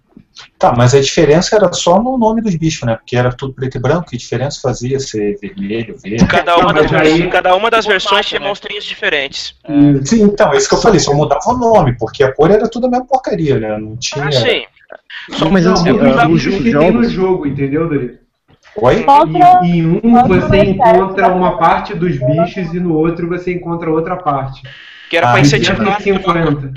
Tá, 0.59 0.73
mas 0.75 0.95
a 0.95 1.01
diferença 1.01 1.55
era 1.55 1.71
só 1.75 2.03
no 2.03 2.17
nome 2.17 2.41
dos 2.41 2.55
bichos, 2.57 2.85
né? 2.85 2.97
Porque 2.97 3.15
era 3.15 3.31
tudo 3.31 3.53
preto 3.53 3.77
e 3.77 3.81
branco, 3.81 4.09
que 4.09 4.17
diferença 4.17 4.59
fazia 4.63 4.99
ser 4.99 5.39
vermelho, 5.39 5.99
verde. 5.99 6.27
Cada 6.27 6.57
uma, 6.57 6.73
das, 6.73 6.91
aí- 6.95 7.29
cada 7.29 7.55
uma 7.55 7.71
das 7.71 7.85
versões 7.85 8.25
tinha 8.25 8.41
né? 8.41 8.47
monstrinhos 8.49 8.87
diferentes. 8.87 9.55
Sim, 10.05 10.23
então, 10.23 10.55
é 10.55 10.57
isso 10.57 10.69
que 10.71 10.75
eu 10.75 10.81
falei, 10.81 10.99
só 10.99 11.13
mudava 11.13 11.47
o 11.49 11.59
nome, 11.59 11.95
porque 11.99 12.25
a 12.25 12.33
cor 12.33 12.51
era 12.51 12.67
tudo 12.67 12.87
a 12.87 12.91
mesma 12.91 13.07
porcaria, 13.07 13.61
né? 13.61 13.77
Não 13.77 13.95
tinha. 13.99 14.25
Ah, 14.25 14.33
sim. 14.33 14.65
Não, 15.39 15.51
mas 15.51 15.65
Não, 15.67 15.75
assim, 15.75 15.91
é 15.91 16.73
tem 16.73 16.93
no 16.93 17.05
jogo, 17.05 17.47
entendeu, 17.47 17.87
Dorito? 17.87 18.23
Oi? 18.77 19.05
E, 19.65 19.69
em 19.69 19.87
um 19.87 20.27
você 20.27 20.65
encontra 20.65 21.29
uma 21.29 21.59
parte 21.59 21.95
dos 21.95 22.19
bichos 22.19 22.73
e 22.73 22.81
no 22.81 22.95
outro 22.95 23.29
você 23.29 23.53
encontra 23.53 23.91
outra 23.91 24.17
parte. 24.17 24.63
Que 25.13 25.19
era 25.19 25.29
Ah, 25.29 25.33
pra 25.33 25.41
e 25.41 25.43
incentivar, 25.43 25.77
250. 25.79 26.73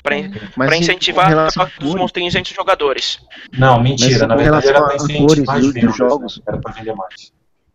pra, 0.00 0.14
Mas 0.16 0.30
pra 0.54 0.66
assim, 0.66 0.78
incentivar 0.78 1.26
relação 1.28 1.68
dos 1.80 1.92
a 1.92 1.98
monstrinhos 1.98 2.32
entre 2.36 2.52
os 2.52 2.56
jogadores. 2.56 3.18
Não, 3.58 3.82
mentira. 3.82 4.28
Mas 4.28 4.28
Na 4.28 4.36
verdade 4.36 4.68
era 4.68 4.78
relação 4.78 5.06
pra 5.08 5.16
a 5.16 5.18
incentivar 5.24 5.60
vendas, 5.60 5.96
jogos. 5.96 6.40
Era 6.46 6.56
pra 6.58 6.70
vender 6.72 6.94
mais. 6.94 7.32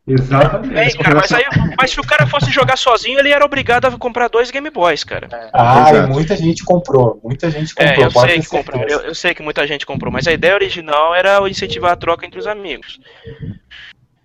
Exatamente. 0.07 0.73
Bem, 0.73 0.89
cara, 1.03 1.15
mas, 1.15 1.31
aí, 1.33 1.43
mas 1.77 1.91
se 1.91 1.99
o 1.99 2.03
cara 2.03 2.25
fosse 2.25 2.49
jogar 2.49 2.77
sozinho, 2.77 3.19
ele 3.19 3.29
era 3.29 3.43
obrigado 3.43 3.87
a 3.87 3.91
comprar 3.97 4.29
dois 4.29 4.49
Game 4.51 4.69
Boys, 4.69 5.03
cara. 5.03 5.27
Ah, 5.53 5.89
Exato. 5.89 6.09
e 6.09 6.13
muita 6.13 6.37
gente 6.37 6.63
comprou. 6.63 7.19
Muita 7.21 7.51
gente 7.51 7.73
É, 7.75 7.87
comprou. 7.87 8.05
eu 8.05 8.11
pode 8.13 8.31
sei 8.31 8.39
que 8.41 8.47
comprou. 8.47 8.83
Eu, 8.87 8.99
eu 9.01 9.13
sei 9.15 9.33
que 9.33 9.43
muita 9.43 9.67
gente 9.67 9.85
comprou, 9.85 10.13
mas 10.13 10.25
a 10.27 10.31
ideia 10.31 10.53
original 10.55 11.13
era 11.13 11.47
incentivar 11.49 11.91
a 11.91 11.95
troca 11.97 12.25
entre 12.25 12.39
os 12.39 12.47
amigos. 12.47 12.97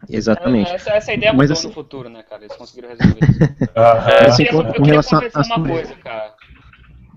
Exatamente. 0.09 0.71
Essa, 0.73 0.91
essa 0.93 1.13
ideia 1.13 1.33
Mas 1.33 1.43
mudou 1.49 1.53
assim- 1.59 1.69
no 1.69 1.75
futuro, 1.75 2.09
né, 2.09 2.23
cara? 2.23 2.45
Eles 2.45 2.57
conseguiram 2.57 2.89
resolver 2.91 3.19
isso. 3.23 3.39
É, 3.75 4.25
Eu 4.25 4.29
Assim, 4.29 4.45
eu 4.45 4.65
com 4.65 4.73
queria 4.73 4.85
relação 4.91 5.21
confessar 5.21 5.57
uma 5.57 5.69
coisa, 5.69 5.95
cara. 5.97 6.35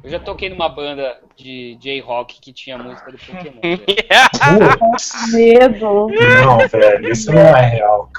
Eu 0.03 0.11
já 0.11 0.19
toquei 0.19 0.49
numa 0.49 0.69
banda 0.69 1.19
de 1.35 1.75
J-Rock 1.81 2.39
que 2.39 2.53
tinha 2.53 2.77
música 2.77 3.11
do 3.11 3.17
Pokémon. 3.17 3.59
Medo. 5.33 6.07
Não, 6.09 6.67
velho, 6.67 7.09
isso 7.11 7.31
não 7.31 7.41
é 7.41 7.61
real. 7.69 8.09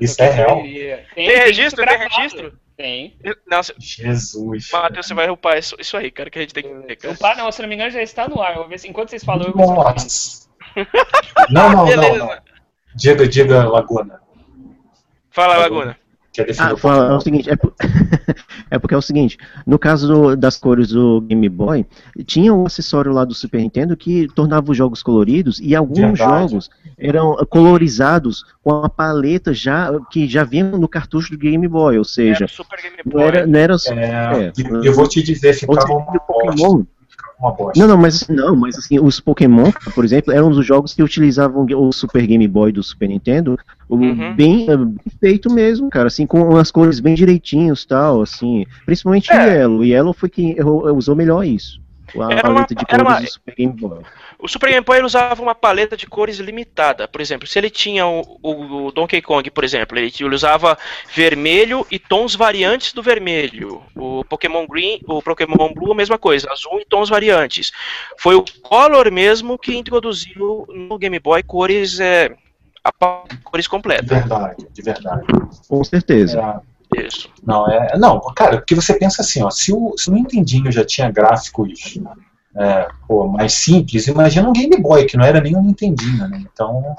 Isso 0.00 0.20
é 0.22 0.30
real? 0.30 0.62
Tem, 0.62 1.04
Tem 1.14 1.38
registro? 1.38 1.84
Tem 1.86 1.98
registro? 1.98 2.58
Tem. 2.76 3.16
Não, 3.46 3.62
se- 3.62 3.74
Jesus. 3.78 4.70
Matheus, 4.72 5.06
você 5.06 5.14
vai 5.14 5.30
upar 5.30 5.58
isso, 5.58 5.76
isso 5.78 5.96
aí, 5.96 6.10
cara, 6.10 6.28
que 6.28 6.38
a 6.38 6.42
gente 6.42 6.52
tem 6.52 6.62
que 6.64 6.74
ver, 6.74 6.96
cara. 6.96 7.14
Opa, 7.14 7.34
não, 7.36 7.50
se 7.50 7.62
não 7.62 7.68
me 7.68 7.74
engano 7.74 7.90
já 7.90 8.02
está 8.02 8.28
no 8.28 8.40
ar. 8.42 8.52
Eu 8.52 8.58
vou 8.60 8.68
ver 8.68 8.78
se, 8.78 8.88
enquanto 8.88 9.08
vocês 9.10 9.24
falam, 9.24 9.46
eu 9.46 9.52
vou 9.52 9.64
eu 9.64 9.74
Nossa. 9.84 10.46
Não, 11.48 11.70
não, 11.70 11.76
não, 11.76 11.86
Beleza. 11.86 12.18
não. 12.18 12.45
Diga, 12.96 13.28
diga, 13.28 13.68
Laguna. 13.68 14.20
Fala, 15.30 15.56
Laguna. 15.58 15.96
Quer 16.32 16.46
defender 16.46 16.72
Ah, 16.74 16.76
fala, 16.76 17.12
é 17.14 17.16
o 17.16 17.20
seguinte, 17.20 17.48
é, 17.50 17.56
por- 17.56 17.74
é 18.70 18.78
porque 18.78 18.94
é 18.94 18.98
o 18.98 19.02
seguinte, 19.02 19.38
no 19.66 19.78
caso 19.78 20.06
do- 20.06 20.36
das 20.36 20.58
cores 20.58 20.88
do 20.88 21.22
Game 21.22 21.48
Boy, 21.48 21.86
tinha 22.26 22.52
um 22.52 22.66
acessório 22.66 23.10
lá 23.10 23.24
do 23.24 23.32
Super 23.34 23.58
Nintendo 23.62 23.96
que 23.96 24.28
tornava 24.34 24.70
os 24.70 24.76
jogos 24.76 25.02
coloridos 25.02 25.58
e 25.60 25.74
alguns 25.74 25.98
Verdade. 25.98 26.48
jogos 26.50 26.68
eram 26.98 27.36
colorizados 27.48 28.44
com 28.62 28.70
a 28.84 28.88
paleta 28.90 29.54
já 29.54 29.90
que 30.10 30.28
já 30.28 30.44
vinha 30.44 30.64
no 30.64 30.86
cartucho 30.88 31.30
do 31.32 31.38
Game 31.38 31.66
Boy, 31.66 31.96
ou 31.96 32.04
seja, 32.04 32.44
Era 32.44 32.44
o 32.44 32.48
Super 32.48 32.82
Game 32.82 32.96
não 33.04 33.12
Boy. 33.12 33.22
era, 33.24 33.46
não 33.46 33.58
era 33.58 33.78
só 33.78 33.92
É, 33.94 34.04
É. 34.48 34.52
eu 34.84 34.92
vou 34.92 35.08
te 35.08 35.22
dizer, 35.22 35.54
ficava 35.54 35.80
seja, 35.82 35.94
uma 35.94 36.20
bosta. 36.54 36.86
Uma 37.38 37.52
bosta. 37.52 37.78
Não, 37.78 37.86
não, 37.88 37.96
mas 37.98 38.26
não, 38.28 38.56
mas 38.56 38.78
assim, 38.78 38.98
os 38.98 39.20
Pokémon, 39.20 39.70
por 39.94 40.04
exemplo, 40.04 40.32
eram 40.32 40.48
os 40.48 40.64
jogos 40.64 40.94
que 40.94 41.02
utilizavam 41.02 41.66
o 41.76 41.92
Super 41.92 42.26
Game 42.26 42.48
Boy 42.48 42.72
do 42.72 42.82
Super 42.82 43.08
Nintendo, 43.08 43.58
Uhum. 43.90 44.34
bem, 44.34 44.68
eh, 44.70 44.76
bem 44.76 44.96
feito 45.20 45.52
mesmo, 45.52 45.90
cara, 45.90 46.06
assim, 46.06 46.26
com 46.26 46.56
as 46.56 46.70
cores 46.70 46.98
bem 46.98 47.14
direitinhos, 47.14 47.84
tal, 47.84 48.22
assim, 48.22 48.64
principalmente 48.86 49.30
É. 49.30 49.36
o 49.36 49.50
Yellow. 49.50 49.78
O 49.80 49.84
Yellow 49.84 50.12
foi 50.14 50.28
quem 50.30 50.56
errou- 50.56 50.90
usou 50.96 51.14
melhor 51.14 51.44
isso. 51.44 51.78
A 52.18 52.32
Era 52.32 52.42
paleta 52.42 52.48
uma- 52.48 52.64
de 52.66 52.74
cores 52.86 53.02
uma- 53.02 53.20
do 53.20 53.26
Super 53.30 53.54
Game 53.56 53.72
Boy. 53.72 54.02
O 54.38 54.48
Super 54.48 54.70
Game 54.70 54.84
Boy 54.84 55.02
usava 55.02 55.42
uma 55.42 55.54
paleta 55.54 55.96
de 55.96 56.06
cores 56.06 56.38
limitada. 56.38 57.08
Por 57.08 57.20
exemplo, 57.20 57.46
se 57.46 57.58
ele 57.58 57.70
tinha 57.70 58.06
o, 58.06 58.38
o- 58.42 58.86
o 58.86 58.92
Donkey 58.92 59.20
Kong, 59.22 59.50
por 59.50 59.64
exemplo, 59.64 59.98
ele, 59.98 60.12
ele 60.20 60.34
usava 60.34 60.76
vermelho 61.14 61.86
e 61.90 61.98
tons 61.98 62.34
variantes 62.34 62.92
do 62.92 63.02
vermelho. 63.02 63.82
O 63.96 64.24
Pokémon 64.24 64.66
Green, 64.66 65.00
o 65.08 65.22
Pokémon 65.22 65.72
Blue, 65.74 65.92
a 65.92 65.94
mesma 65.94 66.18
coisa, 66.18 66.50
azul 66.52 66.80
e 66.80 66.84
tons 66.84 67.08
variantes. 67.08 67.72
Foi 68.18 68.34
o 68.34 68.44
Color 68.62 69.10
mesmo 69.10 69.58
que 69.58 69.74
introduziu 69.76 70.66
no 70.68 70.98
Game 70.98 71.18
Boy 71.18 71.42
cores, 71.42 71.98
é, 71.98 72.34
a 72.84 72.92
cores 73.42 73.64
De 73.64 73.68
completas. 73.70 74.08
verdade, 74.08 74.66
de 74.72 74.82
verdade. 74.82 75.26
Com 75.68 75.82
certeza. 75.82 76.40
É, 76.40 76.75
Isso. 76.94 77.28
não, 77.44 77.66
é, 77.68 77.98
não, 77.98 78.20
cara, 78.34 78.58
porque 78.58 78.74
você 78.74 78.94
pensa 78.98 79.22
assim, 79.22 79.42
ó, 79.42 79.50
se 79.50 79.72
o, 79.72 79.94
se 79.96 80.08
o 80.08 80.12
Nintendinho 80.14 80.70
já 80.70 80.84
tinha 80.84 81.10
gráficos 81.10 81.98
é, 82.56 82.88
pô, 83.06 83.26
mais 83.28 83.52
simples, 83.52 84.06
imagina 84.06 84.48
um 84.48 84.52
Game 84.52 84.80
Boy, 84.80 85.04
que 85.04 85.16
não 85.16 85.24
era 85.24 85.40
nem 85.40 85.54
um 85.56 85.62
Nintendinho, 85.62 86.26
né? 86.28 86.42
Então, 86.52 86.96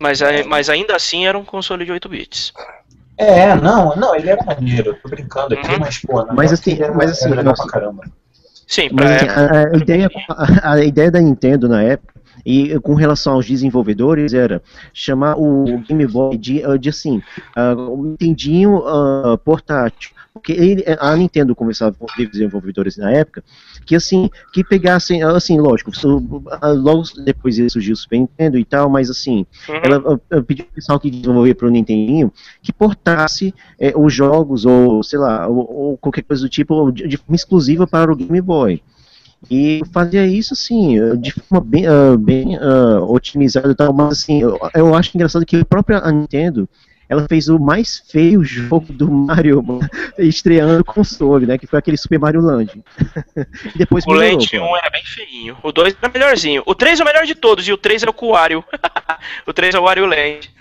Mas, 0.00 0.20
mas 0.46 0.68
ainda 0.68 0.94
assim 0.96 1.26
era 1.26 1.38
um 1.38 1.44
console 1.44 1.84
de 1.84 1.92
8 1.92 2.08
bits. 2.08 2.52
é, 3.16 3.54
não, 3.54 3.94
não, 3.96 4.14
ele 4.14 4.28
era 4.30 4.44
maneiro, 4.44 4.96
tô 5.02 5.08
brincando 5.08 5.54
aqui, 5.54 5.70
Uhum. 5.70 5.78
mas, 5.78 5.98
pô, 5.98 6.24
na 6.24 6.32
Mas 6.34 6.52
época 6.52 6.70
assim, 6.70 6.82
era, 6.82 6.94
mas 6.94 7.10
assim, 7.12 7.26
era 7.26 7.36
legal 7.36 7.44
nossa. 7.52 7.62
pra 7.62 7.72
caramba. 7.72 8.04
Sim, 8.66 8.88
pra 8.90 9.04
Mas 9.04 9.16
assim, 9.22 9.28
a, 9.28 9.68
a 9.72 9.76
ideia, 9.76 10.10
a, 10.28 10.72
a 10.74 10.84
ideia 10.84 11.10
da 11.10 11.20
Nintendo 11.20 11.68
na 11.68 11.82
época, 11.82 12.19
e 12.44 12.78
com 12.80 12.94
relação 12.94 13.34
aos 13.34 13.46
desenvolvedores, 13.46 14.32
era 14.32 14.62
chamar 14.92 15.36
o 15.36 15.78
Game 15.86 16.06
Boy 16.06 16.36
de, 16.36 16.64
ah, 16.64 16.76
de 16.76 16.88
assim, 16.88 17.22
ah, 17.56 17.74
um 17.74 18.02
Nintendinho 18.10 18.82
ah, 18.86 19.38
portátil. 19.44 20.10
Porque 20.32 20.52
ele, 20.52 20.84
a 21.00 21.16
Nintendo 21.16 21.56
conversava 21.56 21.94
com 21.98 22.06
os 22.06 22.30
desenvolvedores 22.30 22.96
na 22.96 23.10
época, 23.10 23.42
que 23.84 23.96
assim, 23.96 24.30
que 24.52 24.62
pegassem, 24.62 25.22
assim, 25.24 25.58
lógico, 25.58 25.90
ah, 26.62 26.68
logo 26.68 27.02
depois 27.24 27.58
ia 27.58 27.68
surgir 27.68 27.92
o 27.92 27.96
Super 27.96 28.18
Nintendo 28.20 28.56
e 28.56 28.64
tal, 28.64 28.88
mas 28.88 29.10
assim, 29.10 29.44
Uhum. 29.68 29.80
ela 29.82 30.02
ah, 30.06 30.36
ah, 30.36 30.42
pediu 30.42 30.64
pro 30.64 30.74
pessoal 30.74 31.00
que 31.00 31.10
desenvolvia 31.10 31.54
para 31.54 31.66
o 31.66 31.70
Nintendinho 31.70 32.32
que 32.62 32.72
portasse 32.72 33.54
eh, 33.78 33.92
os 33.96 34.12
jogos 34.12 34.64
ou 34.64 35.02
sei 35.02 35.18
lá 35.18 35.46
ou, 35.46 35.70
ou 35.70 35.98
qualquer 35.98 36.22
coisa 36.22 36.42
do 36.42 36.48
tipo 36.48 36.90
de, 36.90 37.06
de 37.06 37.16
forma 37.16 37.36
exclusiva 37.36 37.86
para 37.86 38.12
o 38.12 38.16
Game 38.16 38.40
Boy 38.40 38.82
e 39.48 39.80
fazia 39.92 40.26
isso 40.26 40.54
assim 40.54 40.98
de 41.18 41.32
forma 41.32 41.64
bem, 41.64 41.86
ah, 41.86 42.16
bem 42.18 42.56
ah, 42.56 43.00
otimizada 43.00 43.70
e 43.70 43.74
tal 43.74 43.92
mas 43.92 44.18
assim 44.18 44.42
eu, 44.42 44.58
eu 44.74 44.94
acho 44.94 45.12
engraçado 45.14 45.46
que 45.46 45.56
a 45.56 45.64
própria 45.64 46.00
Nintendo 46.10 46.68
ela 47.10 47.26
fez 47.28 47.48
o 47.48 47.58
mais 47.58 48.04
feio 48.08 48.44
jogo 48.44 48.92
do 48.92 49.10
Mario 49.10 49.64
estreando 50.16 50.80
o 50.80 50.84
console, 50.84 51.44
né? 51.44 51.58
Que 51.58 51.66
foi 51.66 51.80
aquele 51.80 51.96
Super 51.96 52.20
Mario 52.20 52.40
Land. 52.40 52.80
Depois 53.74 54.04
O 54.06 54.10
melhorou, 54.12 54.38
Land 54.38 54.48
pô. 54.48 54.64
1 54.64 54.76
era 54.76 54.90
bem 54.90 55.04
feinho. 55.04 55.56
O 55.60 55.72
2 55.72 55.96
era 56.00 56.12
melhorzinho. 56.12 56.62
O 56.64 56.72
3 56.72 57.00
é 57.00 57.02
o 57.02 57.06
melhor 57.06 57.26
de 57.26 57.34
todos. 57.34 57.66
E 57.66 57.72
o 57.72 57.76
3 57.76 58.04
é 58.04 58.06
o 58.08 58.30
Wario. 58.30 58.64
o 59.44 59.52
3 59.52 59.74
é 59.74 59.80
o 59.80 59.82
Wario 59.82 60.06
Land. 60.06 60.54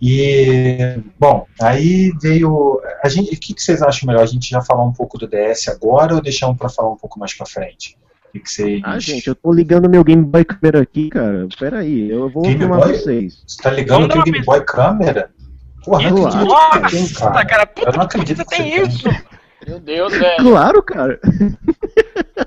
E, 0.00 0.98
bom, 1.18 1.46
aí 1.60 2.12
veio. 2.20 2.80
A 3.02 3.08
gente, 3.08 3.34
o 3.34 3.38
que, 3.38 3.54
que 3.54 3.62
vocês 3.62 3.82
acham 3.82 4.06
melhor? 4.06 4.22
A 4.22 4.26
gente 4.26 4.50
já 4.50 4.60
falar 4.60 4.84
um 4.84 4.92
pouco 4.92 5.16
do 5.18 5.26
DS 5.26 5.68
agora 5.68 6.14
ou 6.14 6.20
deixar 6.22 6.48
um 6.48 6.56
para 6.56 6.68
falar 6.68 6.90
um 6.90 6.96
pouco 6.96 7.18
mais 7.18 7.32
para 7.34 7.46
frente? 7.46 7.96
O 8.28 8.32
que, 8.32 8.40
que 8.40 8.50
vocês. 8.50 8.80
Ah, 8.84 8.98
gente, 8.98 9.26
eu 9.26 9.34
tô 9.34 9.52
ligando 9.52 9.88
meu 9.88 10.04
Game 10.04 10.22
Boy 10.24 10.44
câmera 10.44 10.80
aqui, 10.82 11.08
cara. 11.08 11.48
Pera 11.58 11.78
aí, 11.80 12.10
eu 12.10 12.30
vou 12.30 12.42
Game 12.42 12.58
filmar 12.58 12.80
Boy? 12.80 12.92
vocês. 12.92 13.42
Você 13.46 13.62
tá 13.62 13.70
ligando 13.70 14.10
o 14.12 14.14
uma 14.14 14.24
Game 14.24 14.44
Boy 14.44 14.64
câmera? 14.64 15.30
Porra, 15.84 16.10
não 16.10 16.18
Isso. 16.18 16.26
que 16.28 16.32
você 16.32 16.38
tem, 16.38 16.46
Nossa, 17.00 17.20
cara. 17.32 17.46
cara, 17.46 17.62
Eu 17.62 17.66
puta 17.68 17.86
não 17.92 18.06
que 18.06 18.16
acredito 18.16 18.36
você 18.36 18.44
que 18.44 18.56
tem 18.56 18.82
isso. 18.82 19.08
Meu 19.66 19.80
Deus, 19.80 20.12
velho. 20.12 20.44
Claro, 20.44 20.82
cara. 20.82 21.20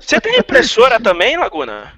Você 0.00 0.20
tem 0.20 0.38
impressora 0.38 0.98
também, 1.00 1.36
Laguna? 1.36 1.92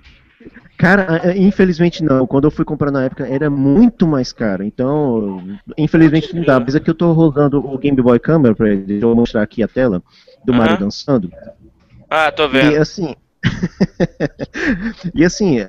Cara, 0.79 1.37
infelizmente 1.37 2.03
não. 2.05 2.27
Quando 2.27 2.45
eu 2.45 2.51
fui 2.51 2.65
comprar 2.65 2.91
na 2.91 3.05
época 3.05 3.27
era 3.27 3.49
muito 3.49 4.07
mais 4.07 4.33
caro. 4.33 4.63
Então, 4.63 5.43
infelizmente 5.77 6.35
não 6.35 6.45
dá. 6.45 6.61
Mas 6.61 6.75
aqui 6.75 6.91
eu 6.91 6.95
tô 6.95 7.13
rodando 7.13 7.59
o 7.59 7.79
Game 7.79 8.01
Boy 8.01 8.19
Camera 8.19 8.55
pra 8.55 8.69
ele. 8.71 8.83
Deixa 8.83 9.07
eu 9.07 9.15
mostrar 9.15 9.43
aqui 9.43 9.63
a 9.63 9.69
tela 9.69 10.03
do 10.45 10.53
Mario 10.53 10.75
Aham. 10.75 10.85
dançando. 10.85 11.31
Ah, 12.11 12.31
tô 12.31 12.45
E 12.45 12.49
vendo. 12.49 12.77
assim. 12.81 13.15
e 15.15 15.25
assim, 15.25 15.61
é, 15.61 15.69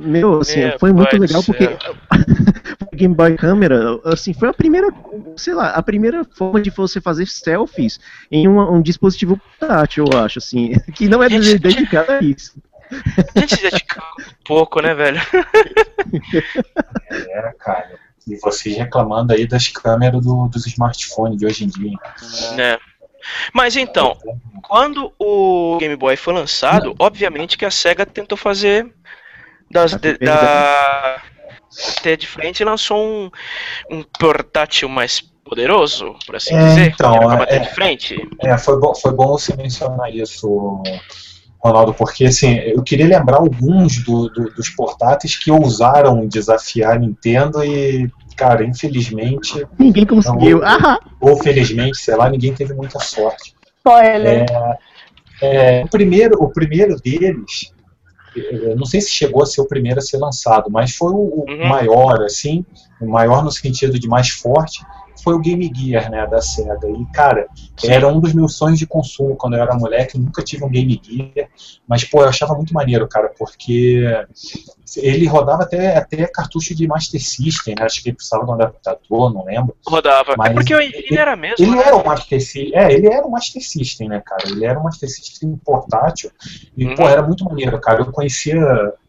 meu, 0.00 0.40
assim, 0.40 0.60
foi 0.78 0.92
muito 0.92 1.16
legal 1.16 1.42
porque 1.44 1.68
Game 2.94 3.14
Boy 3.14 3.36
Câmera, 3.36 3.98
assim, 4.04 4.32
foi 4.32 4.48
a 4.48 4.52
primeira, 4.52 4.88
sei 5.36 5.54
lá, 5.54 5.70
a 5.70 5.82
primeira 5.82 6.24
forma 6.36 6.60
de 6.60 6.70
você 6.70 7.00
fazer 7.00 7.26
selfies 7.26 8.00
em 8.30 8.48
uma- 8.48 8.70
um 8.70 8.82
dispositivo 8.82 9.38
portátil, 9.58 10.04
eu 10.12 10.18
acho, 10.18 10.38
assim, 10.38 10.72
que 10.94 11.08
não 11.08 11.22
é 11.22 11.28
dedicado 11.28 12.12
a 12.12 12.18
isso. 12.20 12.54
A 13.34 13.40
gente 13.40 13.56
se 13.56 13.62
dedica 13.62 14.02
um 14.18 14.24
pouco, 14.44 14.80
né, 14.80 14.94
velho? 14.94 15.20
É, 17.10 17.52
cara. 17.58 17.98
E 18.28 18.36
vocês 18.36 18.76
reclamando 18.76 19.32
aí 19.32 19.46
das 19.46 19.68
câmeras 19.68 20.22
do- 20.22 20.48
dos 20.48 20.66
smartphones 20.66 21.38
de 21.38 21.46
hoje 21.46 21.64
em 21.64 21.68
dia. 21.68 21.98
Né? 22.54 22.78
Mas 23.52 23.76
então, 23.76 24.16
quando 24.62 25.12
o 25.18 25.76
Game 25.78 25.96
Boy 25.96 26.16
foi 26.16 26.34
lançado, 26.34 26.94
obviamente 26.98 27.56
que 27.58 27.64
a 27.64 27.70
SEGA 27.70 28.06
tentou 28.06 28.36
fazer 28.36 28.92
das, 29.70 29.92
de, 29.94 30.16
da 30.18 31.22
ter 32.02 32.16
de 32.16 32.26
frente 32.26 32.60
e 32.60 32.64
lançou 32.64 32.98
um, 32.98 33.30
um 33.90 34.02
portátil 34.18 34.88
mais 34.88 35.20
poderoso, 35.20 36.14
por 36.26 36.36
assim 36.36 36.54
É, 36.54 36.68
dizer, 36.68 36.86
então, 36.92 37.10
que 37.12 37.16
era 37.18 37.26
pra 37.28 37.36
bater 37.36 37.56
é- 37.56 37.64
de 37.64 37.74
frente. 37.74 38.28
É, 38.42 38.56
foi 38.58 38.78
bom, 38.78 38.94
foi 38.94 39.12
bom 39.12 39.28
você 39.28 39.54
mencionar 39.56 40.14
isso, 40.14 40.82
Ronaldo, 41.62 41.92
porque 41.92 42.24
assim, 42.24 42.54
eu 42.58 42.82
queria 42.82 43.06
lembrar 43.06 43.36
alguns 43.36 44.02
do- 44.02 44.28
do- 44.30 44.50
dos 44.50 44.70
portáteis 44.70 45.36
que 45.36 45.50
ousaram 45.50 46.26
desafiar 46.26 46.96
a 46.96 46.98
Nintendo 46.98 47.62
e, 47.62 48.10
cara, 48.36 48.64
infelizmente, 48.64 49.66
Ninguém 49.78 50.06
conseguiu. 50.06 50.60
Não, 50.60 50.66
Ah, 50.66 50.98
ou 51.20 51.36
felizmente, 51.42 51.98
sei 51.98 52.16
lá, 52.16 52.30
ninguém 52.30 52.54
teve 52.54 52.72
muita 52.72 52.98
sorte. 53.00 53.54
Spoiler. 53.78 54.46
É, 55.42 55.82
o, 55.84 55.88
primeiro, 55.88 56.42
o 56.42 56.50
primeiro 56.50 56.96
deles, 56.96 57.72
eu 58.34 58.76
não 58.76 58.84
sei 58.86 59.00
se 59.00 59.10
chegou 59.10 59.42
a 59.42 59.46
ser 59.46 59.60
o 59.60 59.66
primeiro 59.66 59.98
a 59.98 60.02
ser 60.02 60.18
lançado, 60.18 60.70
mas 60.70 60.94
foi 60.94 61.12
o, 61.12 61.16
o 61.16 61.44
Uhum. 61.48 61.68
maior, 61.68 62.22
assim, 62.22 62.64
o 63.00 63.06
maior 63.06 63.42
no 63.42 63.50
sentido 63.50 63.98
de 63.98 64.06
mais 64.08 64.28
forte, 64.30 64.82
foi 65.22 65.34
o 65.34 65.38
Game 65.38 65.70
Gear, 65.74 66.10
né, 66.10 66.26
da 66.26 66.40
SEGA. 66.40 66.88
E, 66.88 67.04
cara, 67.12 67.46
era 67.84 68.06
um 68.08 68.20
dos 68.20 68.32
meus 68.32 68.56
sonhos 68.56 68.78
de 68.78 68.86
consumo 68.86 69.36
quando 69.36 69.54
eu 69.56 69.62
era 69.62 69.74
moleque, 69.74 70.16
eu 70.16 70.20
nunca 70.22 70.42
tive 70.42 70.64
um 70.64 70.68
Game 70.70 71.00
Gear, 71.02 71.48
mas, 71.86 72.04
pô, 72.04 72.22
eu 72.22 72.28
achava 72.28 72.54
muito 72.54 72.72
maneiro, 72.74 73.08
cara, 73.08 73.30
porque 73.38 74.02
ele 74.96 75.26
rodava 75.26 75.62
até, 75.62 75.96
até 75.96 76.26
cartucho 76.26 76.74
de 76.74 76.86
Master 76.86 77.22
System, 77.22 77.74
né, 77.78 77.84
acho 77.84 78.02
que 78.02 78.08
ele 78.08 78.16
precisava 78.16 78.44
de 78.44 78.50
um 78.50 78.54
adaptador, 78.54 79.32
não 79.32 79.44
lembro. 79.44 79.76
Rodava. 79.86 80.34
Mas 80.36 80.50
é 80.50 80.54
porque 80.54 80.74
o 80.74 80.80
ele- 80.80 80.96
engine 80.98 81.16
era 81.18 81.36
mesmo. 81.36 81.64
Ele 81.64 81.76
né? 81.76 81.82
era 81.84 81.96
um 81.96 82.04
Master 82.04 82.40
System, 82.40 82.70
é, 82.74 82.92
ele 82.92 83.06
era 83.06 83.26
um 83.26 83.30
Master 83.30 83.62
System, 83.62 84.08
né, 84.08 84.22
cara? 84.24 84.42
Ele 84.46 84.64
era 84.64 84.78
um 84.78 84.82
Master 84.82 85.08
System 85.08 85.56
portátil. 85.64 86.30
E, 86.76 86.86
Uhum. 86.86 86.94
pô, 86.94 87.08
era 87.08 87.22
muito 87.22 87.44
maneiro, 87.44 87.80
cara. 87.80 88.00
Eu 88.00 88.12
conhecia. 88.12 88.60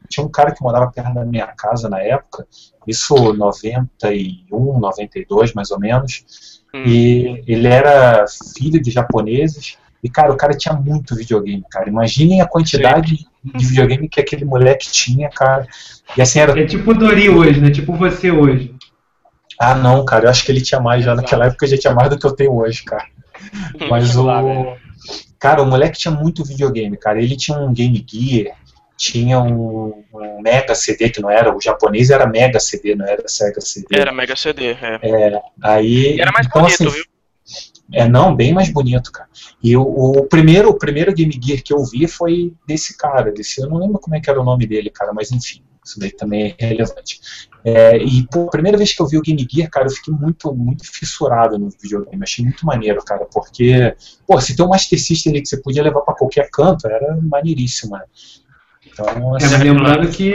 Tinha 0.10 0.26
um 0.26 0.30
cara 0.30 0.52
que 0.54 0.62
morava 0.62 0.92
perto 0.92 1.14
da 1.14 1.24
minha 1.24 1.48
casa 1.48 1.88
na 1.88 2.02
época, 2.02 2.46
isso 2.88 3.34
91, 3.34 4.80
92, 4.80 5.54
mais 5.54 5.72
ou 5.72 5.80
menos. 5.80 6.62
Hum. 6.74 6.84
E 6.86 7.44
ele 7.48 7.68
era 7.68 8.26
filho 8.58 8.82
de 8.82 8.92
japoneses. 8.92 9.78
E, 10.04 10.10
cara, 10.10 10.34
o 10.34 10.38
cara 10.38 10.58
tinha 10.58 10.74
muito 10.74 11.16
videogame, 11.16 11.64
cara. 11.70 11.90
Imaginem 11.90 12.42
a 12.42 12.48
quantidade 12.48 13.28
de 13.44 13.66
videogame 13.68 14.10
que 14.10 14.20
aquele 14.20 14.46
moleque 14.46 14.92
tinha, 14.92 15.30
cara. 15.30 15.68
E 16.18 16.22
assim, 16.22 16.40
era 16.40 16.60
É 16.60 16.66
tipo 16.66 16.92
o 16.92 16.94
Dori 16.94 17.30
hoje, 17.30 17.62
né? 17.62 17.70
Tipo 17.70 17.94
você 17.94 18.32
hoje. 18.32 18.74
Ah, 19.60 19.76
não, 19.76 20.04
cara, 20.04 20.26
eu 20.26 20.30
acho 20.30 20.44
que 20.44 20.52
ele 20.52 20.62
tinha 20.62 20.82
mais 20.82 21.04
já. 21.04 21.12
Exato. 21.12 21.22
Naquela 21.22 21.46
época 21.46 21.68
já 21.68 21.78
tinha 21.78 21.94
mais 21.94 22.10
do 22.10 22.18
que 22.18 22.26
eu 22.26 22.36
tenho 22.36 22.56
hoje, 22.56 22.84
cara. 22.84 23.06
Mas 23.90 24.16
o. 24.16 24.26
Cara, 25.40 25.62
o 25.62 25.68
moleque 25.68 26.00
tinha 26.00 26.14
muito 26.14 26.44
videogame, 26.44 26.98
cara. 26.98 27.22
Ele 27.22 27.36
tinha 27.36 27.58
um 27.58 27.74
Game 27.74 28.04
Gear, 28.08 28.56
tinha 29.02 29.42
um, 29.42 30.04
um 30.14 30.42
Mega 30.44 30.76
CD, 30.76 31.10
que 31.10 31.20
não 31.20 31.30
era. 31.30 31.56
O 31.56 31.60
japonês 31.60 32.12
era 32.12 32.28
Mega 32.28 32.60
CD, 32.60 32.94
não 32.94 33.08
era 33.08 33.28
Sega 33.28 33.60
CD. 33.60 33.88
Era 33.92 34.12
Mega 34.12 34.36
CD, 34.36 34.74
é. 34.74 35.42
Aí, 35.60 36.18
E 36.18 36.22
era 36.22 36.32
mais 36.32 36.46
então, 36.46 36.62
bonito, 36.62 36.88
assim, 36.88 36.96
viu? 36.96 37.04
É, 37.92 38.08
não, 38.08 38.36
bem 38.36 38.54
mais 38.54 38.70
bonito, 38.70 39.12
cara. 39.12 39.28
E 39.62 39.76
o, 39.76 39.82
o 39.82 40.28
primeiro, 40.28 40.70
o 40.70 40.78
primeiro 40.78 41.14
Game 41.16 41.34
Gear 41.44 41.64
que 41.64 41.74
eu 41.74 41.84
vi 41.84 42.08
foi 42.08 42.54
desse 42.68 42.96
cara, 42.96 43.32
desse, 43.32 43.60
eu 43.60 43.68
não 43.68 43.80
lembro 43.80 44.00
como 44.00 44.16
é 44.16 44.20
que 44.22 44.30
era 44.30 44.40
o 44.40 44.46
nome 44.46 44.68
dele, 44.68 44.92
cara, 44.92 45.12
mas 45.12 45.32
enfim, 45.32 45.64
isso 45.84 46.00
daí 46.00 46.12
também 46.12 46.56
é 46.60 46.66
relevante. 46.68 47.20
É, 47.66 47.98
e 47.98 48.26
pô, 48.28 48.46
a 48.46 48.52
primeira 48.52 48.78
vez 48.78 48.94
que 48.94 49.02
eu 49.02 49.08
vi 49.08 49.18
o 49.18 49.22
Game 49.22 49.48
Gear, 49.52 49.70
cara, 49.70 49.88
eu 49.88 49.92
fiquei 49.92 50.14
muito, 50.14 50.54
muito 50.54 50.86
fissurado 50.86 51.58
no 51.58 51.70
videogame, 51.70 52.22
achei 52.22 52.46
muito 52.46 52.66
maneiro, 52.68 53.04
cara, 53.04 53.26
porque, 53.26 53.96
pô, 54.28 54.40
se 54.40 54.56
tem 54.56 54.64
um 54.64 54.70
Master 54.70 55.02
System 55.02 55.34
ali 55.34 55.42
que 55.42 55.50
você 55.50 55.58
podia 55.58 55.84
levar 55.84 56.02
pra 56.02 56.14
qualquer 56.14 56.50
canto, 56.52 56.88
era 56.88 57.18
maneiríssimo, 57.20 57.98
né? 57.98 58.04
Então, 58.94 59.06
É, 59.06 59.46
assim, 59.46 59.56
mas 59.56 59.60
lembrando 59.64 60.08
que 60.10 60.30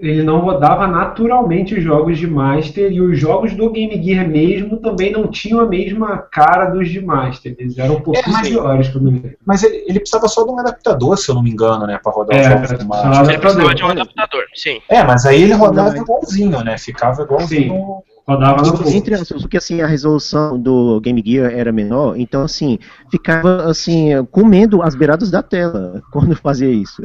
ele 0.00 0.22
não 0.22 0.40
rodava 0.40 0.86
naturalmente 0.86 1.74
os 1.74 1.82
jogos 1.82 2.18
de 2.18 2.26
Master 2.26 2.92
e 2.92 3.00
os 3.00 3.18
jogos 3.18 3.54
do 3.54 3.70
Game 3.70 4.02
Gear 4.02 4.28
mesmo 4.28 4.76
também 4.76 5.10
não 5.12 5.26
tinham 5.28 5.60
a 5.60 5.66
mesma 5.66 6.18
cara 6.18 6.66
dos 6.66 6.88
de 6.90 7.00
Master. 7.00 7.54
Eles 7.58 7.78
eram 7.78 7.94
um 7.96 8.00
pouquinho 8.00 8.32
mas- 8.32 8.48
piores 8.48 8.88
que 8.88 8.96
eu 8.96 9.02
me 9.02 9.10
lembro. 9.12 9.36
mas 9.46 9.62
ele, 9.62 9.84
ele 9.88 9.98
precisava 10.00 10.28
só 10.28 10.44
de 10.44 10.50
um 10.50 10.58
adaptador, 10.58 11.16
se 11.16 11.28
eu 11.30 11.34
não 11.34 11.42
me 11.42 11.50
engano, 11.50 11.86
né, 11.86 11.98
pra 12.02 12.12
rodar 12.12 12.36
É, 12.36 12.40
os 12.40 12.46
jogos 12.48 12.68
do 12.68 12.76
precisava 12.76 13.06
Master. 13.08 13.30
Ele 13.30 13.38
precisava 13.38 13.74
de 13.74 13.82
um 13.84 13.88
adaptador, 13.88 14.44
sim. 14.54 14.80
É, 14.88 15.02
mas 15.02 15.24
aí 15.26 15.42
ele 15.42 15.54
rodava 15.54 15.96
igualzinho, 15.96 16.62
né? 16.62 16.76
Ficava 16.78 17.22
igualzinho. 17.22 18.02
Rodava 18.26 18.62
no 18.62 18.88
Entre 18.88 19.14
aspas, 19.14 19.42
porque 19.42 19.56
assim 19.56 19.80
a 19.80 19.86
resolução 19.86 20.58
do 20.58 21.00
Game 21.00 21.22
Gear 21.26 21.52
era 21.52 21.72
menor, 21.72 22.16
então 22.16 22.42
assim 22.42 22.78
ficava 23.10 23.64
assim 23.68 24.10
comendo 24.30 24.80
as 24.82 24.94
beiradas 24.94 25.30
da 25.30 25.42
tela 25.42 26.00
quando 26.12 26.36
fazia 26.36 26.70
isso. 26.70 27.02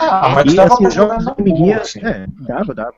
Ah, 0.00 0.28
mas 0.34 0.52
e 0.52 0.56
dava 0.56 0.74
assim, 0.74 0.82
pra 0.82 0.88
os 0.88 0.94
jogar 0.94 1.20
jogos 1.20 1.24
na 1.24 1.32
do 1.32 1.44
Game 1.44 1.58
boa, 1.58 1.66
Gear, 1.66 1.80
assim. 1.82 2.00
é, 2.04 2.26
dava, 2.46 2.74
dava. 2.74 2.94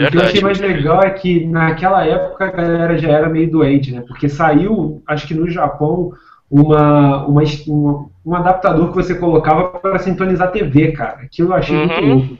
O 0.00 0.06
que 0.10 0.16
eu 0.16 0.22
achei 0.22 0.40
mais 0.40 0.58
legal 0.60 1.02
é 1.02 1.10
que 1.10 1.46
naquela 1.46 2.04
época 2.04 2.44
a 2.46 2.50
galera 2.50 2.98
já 2.98 3.08
era 3.10 3.28
meio 3.28 3.50
doente, 3.50 3.92
né? 3.92 4.02
Porque 4.06 4.28
saiu, 4.28 5.02
acho 5.06 5.26
que 5.26 5.34
no 5.34 5.48
Japão, 5.48 6.12
uma, 6.50 7.26
uma, 7.26 7.42
um, 7.68 8.08
um 8.26 8.34
adaptador 8.34 8.88
que 8.90 8.94
você 8.96 9.14
colocava 9.14 9.78
para 9.78 9.98
sintonizar 9.98 10.50
TV, 10.50 10.92
cara. 10.92 11.22
Aquilo 11.22 11.50
eu 11.50 11.54
achei 11.54 11.76
muito 11.76 12.00
Uhum. 12.00 12.14
louco. 12.14 12.38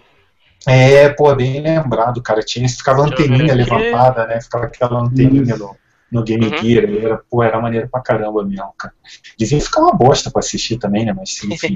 É, 0.66 1.09
pô, 1.11 1.35
bem 1.35 1.61
lembrado, 1.61 2.22
cara. 2.22 2.40
Tinha, 2.40 2.68
ficava 2.68 3.03
anteninha 3.03 3.55
ver 3.55 3.64
levantada, 3.64 4.27
né? 4.27 4.40
Ficava 4.40 4.66
aquela 4.66 5.00
anteninha 5.00 5.57
no, 5.57 5.77
no 6.11 6.22
Game 6.22 6.46
Uhum. 6.46 6.59
Gear. 6.59 6.85
Era, 6.85 7.20
pô, 7.31 7.42
era 7.42 7.61
maneiro 7.61 7.88
pra 7.88 8.00
caramba 8.00 8.44
mesmo, 8.44 8.72
cara. 8.79 8.94
Devia 9.38 9.61
ficar 9.61 9.83
uma 9.83 9.92
bosta 9.94 10.31
pra 10.31 10.40
assistir 10.40 10.79
também, 10.79 11.05
né? 11.05 11.12
Mas 11.12 11.42
enfim. 11.44 11.74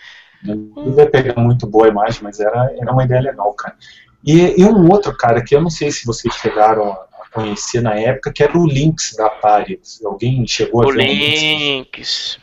não 0.42 0.84
devia 0.84 1.10
pegar 1.10 1.40
muito 1.40 1.66
boa 1.66 1.86
a 1.86 1.90
imagem, 1.90 2.20
mas 2.22 2.40
era, 2.40 2.72
era 2.78 2.92
uma 2.92 3.04
ideia 3.04 3.20
legal, 3.20 3.52
cara. 3.54 3.76
E, 4.24 4.60
e 4.60 4.64
um 4.64 4.90
outro, 4.90 5.16
cara, 5.16 5.42
que 5.42 5.54
eu 5.54 5.60
não 5.60 5.70
sei 5.70 5.90
se 5.90 6.04
vocês 6.04 6.34
chegaram 6.34 6.92
a 6.92 7.10
a 7.20 7.28
conhecer 7.30 7.80
na 7.80 7.94
época, 7.94 8.32
que 8.32 8.42
era 8.42 8.56
o 8.58 8.66
Lynx 8.66 9.14
da 9.16 9.26
Atari. 9.26 9.80
Alguém 10.04 10.46
chegou 10.46 10.84
O 10.84 10.90
a 10.90 10.92
ver 10.92 11.04
Lynx? 11.04 11.42
Lynx. 11.42 12.38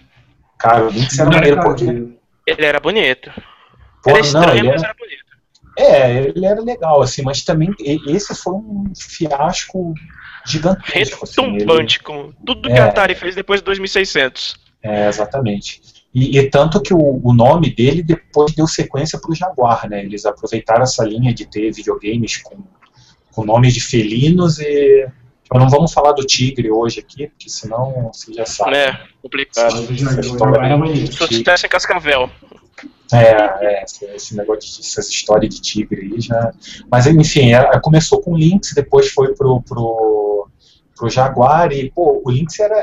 Cara, 0.57 0.85
o 0.85 0.89
Lynx 0.89 1.19
era 1.19 1.29
Não 1.29 1.37
maneiro 1.37 1.61
porque. 1.61 1.85
Ele 1.85 2.65
era 2.65 2.79
bonito. 2.79 3.31
Pô, 4.03 4.11
era 4.11 4.19
não, 4.19 4.25
estranho, 4.25 4.57
ele 4.59 4.67
mas 4.69 4.81
era, 4.81 4.91
era 4.91 4.95
bonito. 4.97 5.26
É, 5.77 6.17
ele 6.35 6.45
era 6.45 6.59
legal, 6.61 7.01
assim, 7.01 7.21
mas 7.21 7.43
também 7.43 7.69
esse 8.07 8.33
foi 8.35 8.53
um 8.53 8.91
fiasco 8.97 9.93
gigantesco. 10.45 11.23
Assim, 11.23 11.41
ele- 11.43 11.51
Retumbante 11.59 11.99
com 12.01 12.31
tudo 12.45 12.67
que 12.69 12.75
É. 12.75 12.79
a 12.79 12.85
Atari 12.87 13.15
fez 13.15 13.35
depois 13.35 13.59
de 13.61 13.65
2600. 13.65 14.55
É, 14.83 15.07
exatamente. 15.07 15.81
E, 16.13 16.37
e 16.39 16.49
tanto 16.49 16.81
que 16.81 16.93
o, 16.93 17.21
o 17.23 17.33
nome 17.33 17.69
dele 17.69 18.01
depois 18.01 18.53
deu 18.53 18.67
sequência 18.67 19.19
para 19.19 19.31
o 19.31 19.35
Jaguar, 19.35 19.87
né? 19.89 20.03
Eles 20.03 20.25
aproveitaram 20.25 20.83
essa 20.83 21.03
linha 21.03 21.33
de 21.33 21.45
ter 21.45 21.71
videogames 21.71 22.37
com, 22.37 22.57
com 23.31 23.45
nomes 23.45 23.73
de 23.73 23.81
felinos 23.81 24.59
e. 24.59 25.07
Então 25.45 25.61
não 25.61 25.69
vamos 25.69 25.93
falar 25.93 26.11
do 26.11 26.25
tigre 26.25 26.69
hoje 26.69 26.99
aqui, 26.99 27.27
porque 27.27 27.49
senão 27.49 28.09
você 28.13 28.33
já 28.33 28.45
sabe. 28.45 28.75
É, 28.75 28.99
complicado. 29.21 29.75
Mas 29.75 29.89
o 29.89 29.93
Jaguar 29.95 30.19
Essa 30.19 30.29
história 30.29 30.55
era 30.57 30.73
aí. 30.73 30.79
maneiro. 30.79 31.13
Sucesso 31.13 31.65
em 31.65 31.69
Cascavel. 31.69 32.29
É, 33.11 33.65
é 33.65 33.83
esse, 33.83 34.05
esse 34.05 34.35
negócio, 34.35 34.61
de, 34.61 34.79
essa 34.79 34.99
história 34.99 35.47
de 35.47 35.61
tigre 35.61 36.01
aí 36.01 36.21
já. 36.21 36.51
Mas 36.91 37.07
enfim, 37.07 37.53
é, 37.53 37.79
começou 37.79 38.21
com 38.21 38.33
o 38.33 38.37
Lynx, 38.37 38.73
depois 38.73 39.09
foi 39.09 39.33
pro, 39.33 39.61
pro, 39.61 40.47
pro 40.95 41.09
Jaguar 41.09 41.71
e, 41.71 41.89
pô, 41.91 42.21
o 42.23 42.29
Lynx 42.29 42.59
era. 42.59 42.75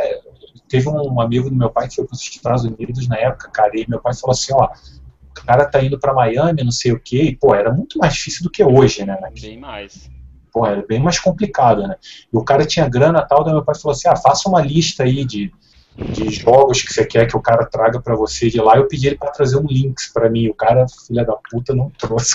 Teve 0.68 0.88
um 0.88 1.20
amigo 1.20 1.50
do 1.50 1.56
meu 1.56 1.70
pai 1.70 1.88
que 1.88 1.96
foi 1.96 2.06
para 2.06 2.14
os 2.14 2.22
Estados 2.22 2.64
Unidos 2.64 3.06
na 3.06 3.16
época, 3.16 3.50
cara, 3.50 3.70
e 3.74 3.86
meu 3.88 4.00
pai 4.00 4.14
falou 4.14 4.32
assim: 4.32 4.52
ó, 4.54 4.64
o 4.64 5.46
cara 5.46 5.66
tá 5.66 5.82
indo 5.82 6.00
para 6.00 6.14
Miami, 6.14 6.64
não 6.64 6.72
sei 6.72 6.92
o 6.92 6.98
quê, 6.98 7.22
e, 7.22 7.36
pô, 7.36 7.54
era 7.54 7.72
muito 7.72 7.98
mais 7.98 8.14
difícil 8.14 8.42
do 8.44 8.50
que 8.50 8.64
hoje, 8.64 9.04
né? 9.04 9.18
Bem 9.40 9.58
mais. 9.58 10.10
Pô, 10.50 10.66
era 10.66 10.84
bem 10.86 11.00
mais 11.00 11.18
complicado, 11.18 11.86
né? 11.86 11.96
E 12.32 12.36
o 12.36 12.42
cara 12.42 12.64
tinha 12.64 12.88
grana 12.88 13.22
tal, 13.22 13.44
daí 13.44 13.52
meu 13.52 13.64
pai 13.64 13.74
falou 13.74 13.92
assim: 13.92 14.08
ah, 14.08 14.16
faça 14.16 14.48
uma 14.48 14.62
lista 14.62 15.02
aí 15.02 15.24
de, 15.24 15.52
de 15.96 16.30
jogos 16.30 16.82
que 16.82 16.92
você 16.92 17.04
quer 17.04 17.26
que 17.26 17.36
o 17.36 17.42
cara 17.42 17.64
traga 17.64 18.00
pra 18.00 18.16
você 18.16 18.48
de 18.48 18.60
lá. 18.60 18.76
Eu 18.76 18.88
pedi 18.88 19.06
ele 19.06 19.18
pra 19.18 19.30
trazer 19.30 19.56
um 19.56 19.66
links 19.66 20.12
pra 20.12 20.28
mim. 20.28 20.48
O 20.48 20.54
cara, 20.54 20.86
filha 21.06 21.24
da 21.24 21.34
puta, 21.50 21.74
não 21.74 21.90
trouxe. 21.90 22.34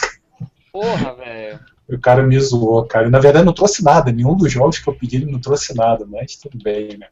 Porra, 0.72 1.16
velho. 1.16 1.60
O 1.92 2.00
cara 2.00 2.22
me 2.22 2.40
zoou, 2.40 2.86
cara. 2.86 3.10
Na 3.10 3.18
verdade, 3.18 3.44
não 3.44 3.54
trouxe 3.54 3.84
nada. 3.84 4.12
Nenhum 4.12 4.36
dos 4.36 4.52
jogos 4.52 4.78
que 4.78 4.88
eu 4.88 4.94
pedi 4.94 5.16
ele 5.16 5.32
não 5.32 5.40
trouxe 5.40 5.76
nada, 5.76 6.06
mas 6.06 6.36
tudo 6.36 6.56
bem, 6.64 6.96
né? 7.00 7.08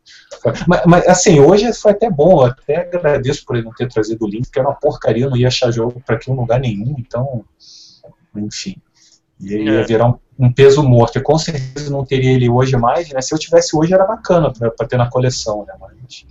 Mas, 0.67 0.81
mas, 0.86 1.07
assim, 1.07 1.39
hoje 1.39 1.73
foi 1.73 1.93
até 1.93 2.12
bom. 2.12 2.41
Eu 2.43 2.51
até 2.51 2.81
agradeço 2.81 3.43
por 3.43 3.55
ele 3.55 3.65
não 3.65 3.73
ter 3.73 3.89
trazido 3.89 4.23
o 4.23 4.27
link, 4.27 4.45
porque 4.45 4.60
era 4.60 4.69
uma 4.69 4.75
porcaria. 4.75 5.25
Eu 5.25 5.31
não 5.31 5.38
ia 5.38 5.47
achar 5.47 5.71
jogo 5.71 5.99
para 6.05 6.15
aqui 6.15 6.29
em 6.29 6.36
lugar 6.36 6.60
nenhum. 6.60 6.93
Então, 6.99 7.43
enfim. 8.36 8.75
Ia, 9.39 9.57
ia 9.57 9.81
é. 9.81 9.83
virar 9.83 10.10
um, 10.10 10.19
um, 10.38 10.53
peso 10.53 10.83
morto. 10.83 11.17
E 11.17 11.21
com 11.21 11.39
certeza 11.39 11.89
não 11.89 12.05
teria 12.05 12.33
ele 12.33 12.47
hoje 12.47 12.77
mais, 12.77 13.10
né? 13.10 13.19
Se 13.19 13.33
eu 13.33 13.39
tivesse 13.39 13.75
hoje 13.75 13.95
era 13.95 14.05
bacana 14.05 14.53
para 14.53 14.88
ter 14.88 14.97
na 14.97 15.10
coleção, 15.10 15.65
né? 15.65 15.73
Mas, 15.79 16.23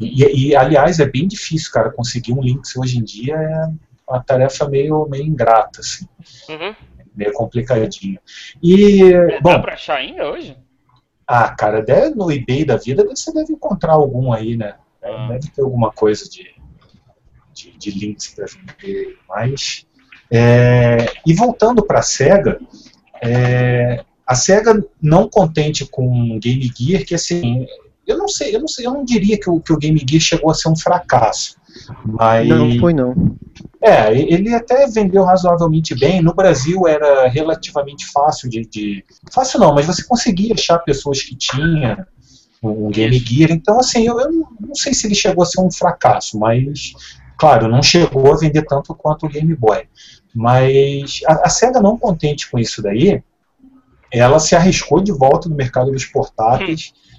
e, 0.00 0.48
e, 0.48 0.56
aliás, 0.56 0.98
é 0.98 1.06
bem 1.06 1.28
difícil, 1.28 1.70
cara, 1.70 1.90
conseguir 1.90 2.32
um 2.32 2.40
Lynx 2.40 2.76
hoje 2.76 2.98
em 2.98 3.04
dia 3.04 3.34
é 3.36 3.66
uma 4.08 4.22
tarefa 4.22 4.68
meio, 4.68 5.06
meio 5.08 5.24
ingrata, 5.24 5.80
assim. 5.80 6.06
Uhum 6.48 6.74
meio 7.20 7.32
complicadinho. 7.32 8.18
E, 8.62 9.04
é, 9.04 9.40
bom, 9.40 9.50
dá 9.50 9.58
pra 9.58 9.74
achar 9.74 9.96
ainda 9.96 10.30
hoje? 10.30 10.56
Ah, 11.26 11.54
cara, 11.54 11.82
deve, 11.82 12.14
no 12.14 12.30
eBay 12.30 12.64
da 12.64 12.76
vida 12.76 13.04
você 13.04 13.32
deve 13.32 13.52
encontrar 13.52 13.92
algum 13.92 14.32
aí, 14.32 14.56
né? 14.56 14.74
Ah. 15.02 15.28
Deve 15.28 15.50
ter 15.50 15.62
alguma 15.62 15.92
coisa 15.92 16.28
de, 16.28 16.54
de, 17.52 17.76
de 17.76 17.90
links 17.90 18.28
para 18.28 18.46
vender, 18.46 19.18
mas... 19.28 19.86
É, 20.32 21.12
e 21.26 21.34
voltando 21.34 21.84
para 21.84 21.98
a 21.98 22.02
SEGA, 22.02 22.60
é, 23.20 24.04
a 24.24 24.36
SEGA 24.36 24.80
não 25.02 25.28
contente 25.28 25.84
com 25.84 26.38
Game 26.38 26.70
Gear, 26.72 27.04
que 27.04 27.16
assim, 27.16 27.66
eu 28.10 28.18
não 28.18 28.28
sei, 28.28 28.54
eu 28.54 28.60
não 28.60 28.68
sei, 28.68 28.86
eu 28.86 28.92
não 28.92 29.04
diria 29.04 29.38
que 29.38 29.48
o, 29.48 29.60
que 29.60 29.72
o 29.72 29.78
Game 29.78 30.02
Gear 30.08 30.20
chegou 30.20 30.50
a 30.50 30.54
ser 30.54 30.68
um 30.68 30.76
fracasso. 30.76 31.56
Mas, 32.04 32.48
não 32.48 32.78
foi 32.78 32.92
não. 32.92 33.14
É, 33.82 34.12
ele 34.12 34.54
até 34.54 34.86
vendeu 34.86 35.24
razoavelmente 35.24 35.94
bem. 35.94 36.20
No 36.20 36.34
Brasil 36.34 36.86
era 36.86 37.28
relativamente 37.28 38.06
fácil 38.12 38.50
de, 38.50 38.62
de, 38.62 39.04
Fácil 39.32 39.60
não, 39.60 39.74
mas 39.74 39.86
você 39.86 40.02
conseguia 40.04 40.54
achar 40.54 40.78
pessoas 40.80 41.22
que 41.22 41.36
tinham 41.36 42.04
um 42.62 42.90
Game 42.90 43.18
Gear. 43.18 43.50
Então, 43.50 43.78
assim, 43.78 44.06
eu, 44.06 44.18
eu 44.20 44.30
não 44.60 44.74
sei 44.74 44.92
se 44.92 45.06
ele 45.06 45.14
chegou 45.14 45.42
a 45.42 45.46
ser 45.46 45.60
um 45.60 45.70
fracasso, 45.70 46.38
mas, 46.38 46.92
claro, 47.38 47.68
não 47.68 47.82
chegou 47.82 48.32
a 48.32 48.36
vender 48.36 48.62
tanto 48.62 48.94
quanto 48.94 49.26
o 49.26 49.28
Game 49.28 49.54
Boy. 49.54 49.84
Mas 50.34 51.20
a, 51.26 51.46
a 51.46 51.48
SEGA 51.48 51.80
não 51.80 51.96
contente 51.96 52.50
com 52.50 52.58
isso 52.58 52.82
daí, 52.82 53.22
ela 54.12 54.40
se 54.40 54.56
arriscou 54.56 55.00
de 55.00 55.12
volta 55.12 55.48
no 55.48 55.54
mercado 55.54 55.92
dos 55.92 56.04
portáteis. 56.04 56.92
Hum 56.94 57.09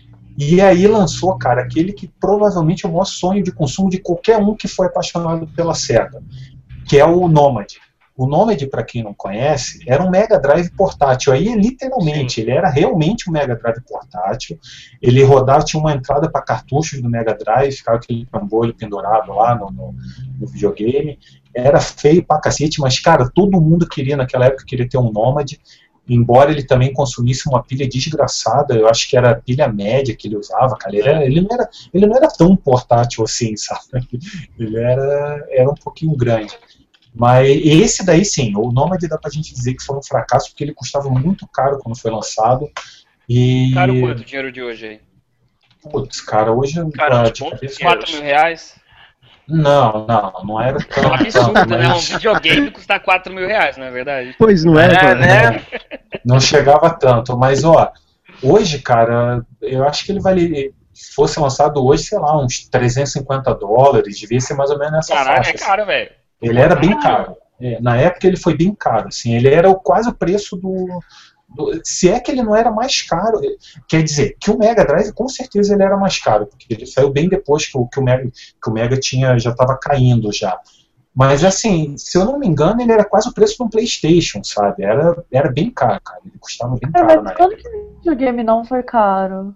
e 0.44 0.60
aí 0.60 0.88
lançou, 0.88 1.38
cara, 1.38 1.62
aquele 1.62 1.94
que 1.94 2.08
provavelmente 2.20 2.84
é 2.84 2.90
o 2.90 2.92
maior 2.92 3.06
sonho 3.06 3.44
de 3.44 3.52
consumo 3.52 3.92
de 3.92 4.00
qualquer 4.00 4.38
um 4.38 4.56
que 4.56 4.68
foi 4.68 4.88
apaixonado 4.88 5.46
pela 5.56 5.76
SEGA, 5.76 6.20
que 6.90 6.98
é 6.98 7.06
o 7.06 7.28
Nomad. 7.28 7.74
O 8.18 8.26
Nomad, 8.26 8.60
para 8.66 8.84
quem 8.84 9.04
não 9.04 9.14
conhece, 9.14 9.84
era 9.86 10.04
um 10.04 10.10
Mega 10.10 10.40
Drive 10.40 10.72
portátil. 10.72 11.32
Aí, 11.32 11.54
literalmente, 11.54 12.34
Sim. 12.34 12.42
ele 12.42 12.52
era 12.52 12.72
realmente 12.72 13.30
um 13.30 13.34
Mega 13.34 13.56
Drive 13.56 13.82
portátil. 13.88 14.60
Ele 15.00 15.24
rodava, 15.24 15.64
tinha 15.64 15.80
uma 15.80 15.94
entrada 15.94 16.28
para 16.28 16.42
cartuchos 16.42 17.00
do 17.00 17.08
Mega 17.08 17.36
Drive, 17.36 17.74
ficava 17.74 17.98
aquele 17.98 18.26
trambolho 18.26 18.74
pendurado 18.74 19.32
lá 19.34 19.54
no, 19.54 19.70
no, 19.70 19.96
no, 20.40 20.48
videogame. 20.48 21.20
Era 21.54 21.80
feio 21.80 22.26
pra 22.26 22.42
cacete, 22.42 22.82
mas, 22.82 23.00
cara, 23.00 23.30
todo 23.30 23.62
mundo 23.62 23.88
queria, 23.88 24.18
naquela 24.18 24.48
época, 24.48 24.66
queria 24.66 24.90
ter 24.90 24.98
um 24.98 25.12
Nomad 25.12 25.54
embora 26.14 26.52
ele 26.52 26.64
também 26.64 26.92
consumisse 26.92 27.48
uma 27.48 27.64
pilha 27.64 27.88
desgraçada, 27.88 28.76
eu 28.76 28.88
acho 28.90 29.10
que 29.10 29.16
era 29.16 29.32
a 29.32 29.36
pilha 29.36 29.68
média 29.70 30.14
que 30.14 30.28
ele 30.28 30.36
usava, 30.36 30.76
cara, 30.76 30.94
ele, 30.94 31.08
era, 31.08 31.26
ele, 31.26 31.42
não, 31.42 31.50
era, 31.50 31.70
ele 31.94 32.06
não 32.06 32.18
era 32.18 32.28
tão 32.28 32.54
portátil 32.54 33.24
assim, 33.24 33.56
sabe? 33.58 33.82
Ele 34.60 34.78
era, 34.78 35.48
era 35.50 35.70
um 35.70 35.76
pouquinho 35.76 36.14
grande. 36.16 36.54
Mas 37.14 37.48
esse 37.48 38.06
daí 38.06 38.26
sim, 38.26 38.54
o 38.56 38.72
Nomad 38.72 39.02
dá 39.08 39.18
pra 39.18 39.32
gente 39.32 39.54
dizer 39.54 39.74
que 39.74 39.84
foi 39.84 39.98
um 39.98 40.04
fracasso, 40.04 40.50
porque 40.50 40.64
ele 40.64 40.74
custava 40.74 41.10
muito 41.10 41.48
caro 41.48 41.80
quando 41.80 41.98
foi 41.98 42.12
lançado. 42.12 42.70
E... 43.28 43.72
Caro 43.74 44.00
quanto 44.00 44.22
o 44.22 44.26
dinheiro 44.26 44.52
de 44.52 44.62
hoje 44.62 44.88
aí? 44.88 45.00
Putz, 45.90 46.22
cara, 46.22 46.52
hoje... 46.52 46.76
Cara, 46.92 47.32
tipo, 47.32 47.50
4 47.50 48.12
mil 48.14 48.22
reais? 48.22 48.76
Não, 49.48 50.06
não, 50.06 50.34
não 50.44 50.62
era 50.62 50.78
tão. 50.80 51.12
É 51.12 51.16
absurdo, 51.16 51.54
tanto, 51.54 51.78
né? 51.78 51.94
Um 51.94 52.00
videogame 52.00 52.72
custa 52.72 53.00
4 53.00 53.34
mil 53.34 53.48
reais, 53.48 53.78
não 53.78 53.86
é 53.86 53.92
verdade? 53.92 54.36
Pois 54.38 54.64
não 54.64 54.80
é, 54.80 54.86
é 54.86 55.16
né? 55.16 55.66
Não 56.24 56.40
chegava 56.40 56.90
tanto, 56.92 57.36
mas 57.36 57.64
ó, 57.64 57.92
hoje, 58.44 58.80
cara, 58.80 59.44
eu 59.62 59.84
acho 59.88 60.06
que 60.06 60.12
ele 60.12 60.20
vale. 60.20 60.74
Se 60.94 61.16
fosse 61.16 61.40
lançado 61.40 61.84
hoje, 61.84 62.04
sei 62.04 62.20
lá, 62.20 62.38
uns 62.38 62.68
350 62.70 63.56
dólares, 63.56 64.20
devia 64.20 64.40
ser 64.40 64.54
mais 64.54 64.70
ou 64.70 64.78
menos 64.78 64.94
nessa 64.94 65.16
Caralho, 65.16 65.38
faixa. 65.38 65.50
é 65.50 65.54
caro, 65.58 65.86
velho. 65.86 66.12
Ele 66.40 66.60
era 66.60 66.76
bem 66.76 67.00
caro. 67.00 67.36
É, 67.60 67.80
na 67.80 67.96
época 67.96 68.28
ele 68.28 68.38
foi 68.38 68.56
bem 68.56 68.74
caro, 68.74 69.08
assim, 69.08 69.36
ele 69.36 69.48
era 69.48 69.74
quase 69.76 70.10
o 70.10 70.14
preço 70.14 70.58
do, 70.58 71.00
se 71.84 72.10
é 72.10 72.20
que 72.20 72.32
ele 72.32 72.44
não 72.44 72.56
era 72.56 72.72
mais 72.72 73.02
caro, 73.02 73.40
quer 73.88 74.04
dizer, 74.04 74.38
que 74.40 74.52
o 74.52 74.58
Mega 74.58 74.86
Drive 74.86 75.12
com 75.14 75.28
certeza 75.28 75.74
ele 75.74 75.84
era 75.84 75.98
mais 75.98 76.18
caro, 76.20 76.48
porque 76.48 76.66
ele 76.70 76.86
saiu 76.86 77.10
bem 77.10 77.28
depois 77.28 77.66
que 77.66 77.78
o, 77.78 77.88
que 77.88 78.00
o 78.00 78.04
Mega, 78.04 78.30
que 78.30 78.70
o 78.70 78.74
Mega 78.74 78.98
tinha, 78.98 79.38
já 79.38 79.52
estava 79.52 79.78
caindo 79.78 80.32
já. 80.32 80.60
Mas 81.14 81.44
assim, 81.44 81.98
se 81.98 82.18
eu 82.18 82.24
não 82.24 82.40
me 82.40 82.48
engano, 82.48 82.82
ele 82.82 82.92
era 82.92 83.04
quase 83.04 83.28
o 83.28 83.34
preço 83.34 83.58
de 83.58 83.64
um 83.64 83.70
Playstation, 83.70 84.42
sabe? 84.44 84.84
Era, 84.84 85.24
era 85.32 85.52
bem 85.52 85.70
caro, 85.70 86.00
cara. 86.02 86.22
Ele 86.26 86.38
custava 86.40 86.78
bem 86.78 86.90
é, 86.90 87.00
caro. 87.00 87.24
Mas 87.24 87.36
quando 87.36 87.58
que 87.58 87.68
o 87.68 87.96
videogame 87.98 88.44
não 88.44 88.64
foi 88.64 88.82
caro? 88.82 89.54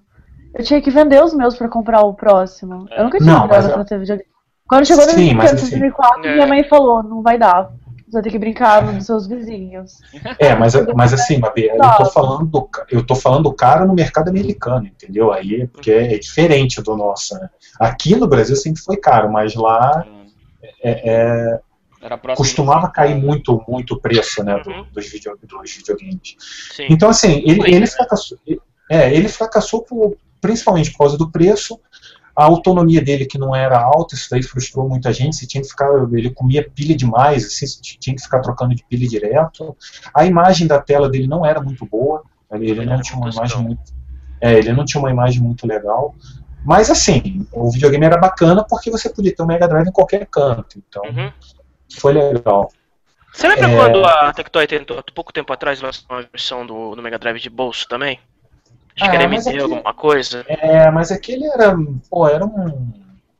Eu 0.53 0.63
tinha 0.63 0.81
que 0.81 0.91
vender 0.91 1.23
os 1.23 1.33
meus 1.33 1.57
para 1.57 1.69
comprar 1.69 2.01
o 2.01 2.13
próximo. 2.13 2.87
Eu 2.91 3.05
nunca 3.05 3.17
tinha 3.19 3.33
não, 3.33 3.47
grana 3.47 3.69
pra 3.69 3.85
ter 3.85 3.99
videogame. 3.99 4.29
Quando 4.67 4.85
chegou 4.85 5.05
no 5.05 5.11
Sim, 5.11 5.35
2004, 5.35 6.19
assim, 6.19 6.33
minha 6.33 6.47
mãe 6.47 6.63
falou, 6.63 7.03
não 7.03 7.21
vai 7.21 7.37
dar. 7.37 7.71
Você 8.05 8.11
vai 8.11 8.21
ter 8.21 8.29
que 8.29 8.39
brincar 8.39 8.81
dos 8.93 9.05
seus 9.05 9.27
vizinhos. 9.27 9.99
É, 10.37 10.55
mas, 10.55 10.73
mas 10.95 11.13
assim, 11.13 11.39
Babi, 11.39 11.67
eu 11.67 11.77
tô 11.97 12.05
falando 12.05 12.45
do, 12.45 12.69
eu 12.91 13.05
tô 13.05 13.15
falando 13.15 13.51
caro 13.51 13.87
no 13.87 13.93
mercado 13.93 14.29
americano, 14.29 14.85
entendeu? 14.85 15.31
Aí 15.31 15.61
é 15.61 15.67
porque 15.67 15.91
é, 15.91 16.17
diferente 16.19 16.81
do 16.81 16.95
nosso. 16.95 17.33
Né? 17.35 17.49
Aqui 17.79 18.15
no 18.15 18.27
Brasil 18.27 18.55
sempre 18.55 18.81
foi 18.81 18.97
caro, 18.97 19.31
mas 19.31 19.55
lá 19.55 20.05
é, 20.83 21.11
é, 21.11 21.59
costumava 22.35 22.89
cair 22.89 23.15
muito, 23.15 23.63
muito 23.67 23.95
o 23.95 23.99
preço 23.99 24.43
né, 24.43 24.59
do, 24.59 24.69
uhum. 24.69 24.85
dos, 24.93 25.07
video, 25.07 25.37
dos 25.41 25.73
videogames. 25.73 26.35
Sim. 26.75 26.87
Então, 26.89 27.09
assim, 27.09 27.41
ele, 27.45 27.75
ele 27.75 27.87
fracassou. 27.87 28.37
É, 28.89 29.11
ele 29.11 29.27
fracassou 29.27 29.81
por, 29.81 30.15
principalmente 30.39 30.91
por 30.91 30.99
causa 30.99 31.17
do 31.17 31.31
preço, 31.31 31.79
a 32.35 32.43
autonomia 32.43 33.01
dele 33.01 33.25
que 33.25 33.37
não 33.37 33.55
era 33.55 33.79
alta, 33.79 34.13
isso 34.13 34.27
daí 34.29 34.43
frustrou 34.43 34.89
muita 34.89 35.13
gente, 35.13 35.37
você 35.37 35.47
tinha 35.47 35.61
que 35.61 35.69
ficar, 35.69 35.89
ele 36.11 36.29
comia 36.29 36.69
pilha 36.69 36.95
demais, 36.95 37.45
assim, 37.45 37.65
tinha 37.81 38.15
que 38.15 38.21
ficar 38.21 38.41
trocando 38.41 38.75
de 38.75 38.83
pilha 38.83 39.07
direto. 39.07 39.75
A 40.13 40.25
imagem 40.25 40.67
da 40.67 40.81
tela 40.81 41.09
dele 41.09 41.27
não 41.27 41.45
era 41.45 41.61
muito 41.61 41.85
boa, 41.85 42.23
ele 42.51 42.85
não 42.85 43.01
tinha 43.01 43.17
uma 43.17 43.29
imagem 43.29 43.57
muito, 43.61 43.81
é, 44.41 44.53
ele 44.53 44.73
não 44.73 44.83
tinha 44.83 44.99
uma 44.99 45.09
imagem 45.09 45.41
muito 45.41 45.65
legal. 45.65 46.13
Mas 46.65 46.89
assim, 46.89 47.47
o 47.53 47.71
videogame 47.71 48.05
era 48.05 48.17
bacana 48.17 48.65
porque 48.67 48.91
você 48.91 49.07
podia 49.09 49.33
ter 49.33 49.41
um 49.41 49.45
Mega 49.45 49.67
Drive 49.67 49.87
em 49.87 49.91
qualquer 49.91 50.25
canto, 50.25 50.77
então 50.77 51.03
uhum. 51.03 51.31
foi 51.97 52.13
legal. 52.13 52.69
Você 53.31 53.47
lembra 53.47 53.69
é... 53.69 53.75
quando 53.77 54.05
a 54.05 54.33
Tectoy 54.33 54.65
tentou, 54.65 55.01
pouco 55.13 55.31
tempo 55.31 55.53
atrás, 55.53 55.79
lançou 55.79 56.05
uma 56.09 56.21
versão 56.21 56.65
do, 56.65 56.95
do 56.95 57.01
Mega 57.01 57.19
Drive 57.19 57.39
de 57.39 57.49
bolso 57.49 57.87
também? 57.87 58.19
Acho 58.99 59.11
que 59.11 59.15
era 59.15 59.25
MD, 59.25 59.49
aquele, 59.49 59.61
alguma 59.61 59.93
coisa. 59.93 60.45
É, 60.47 60.89
mas 60.89 61.11
aquele 61.11 61.45
era. 61.47 61.75
Pô, 62.09 62.27
era 62.27 62.45
um. 62.45 62.93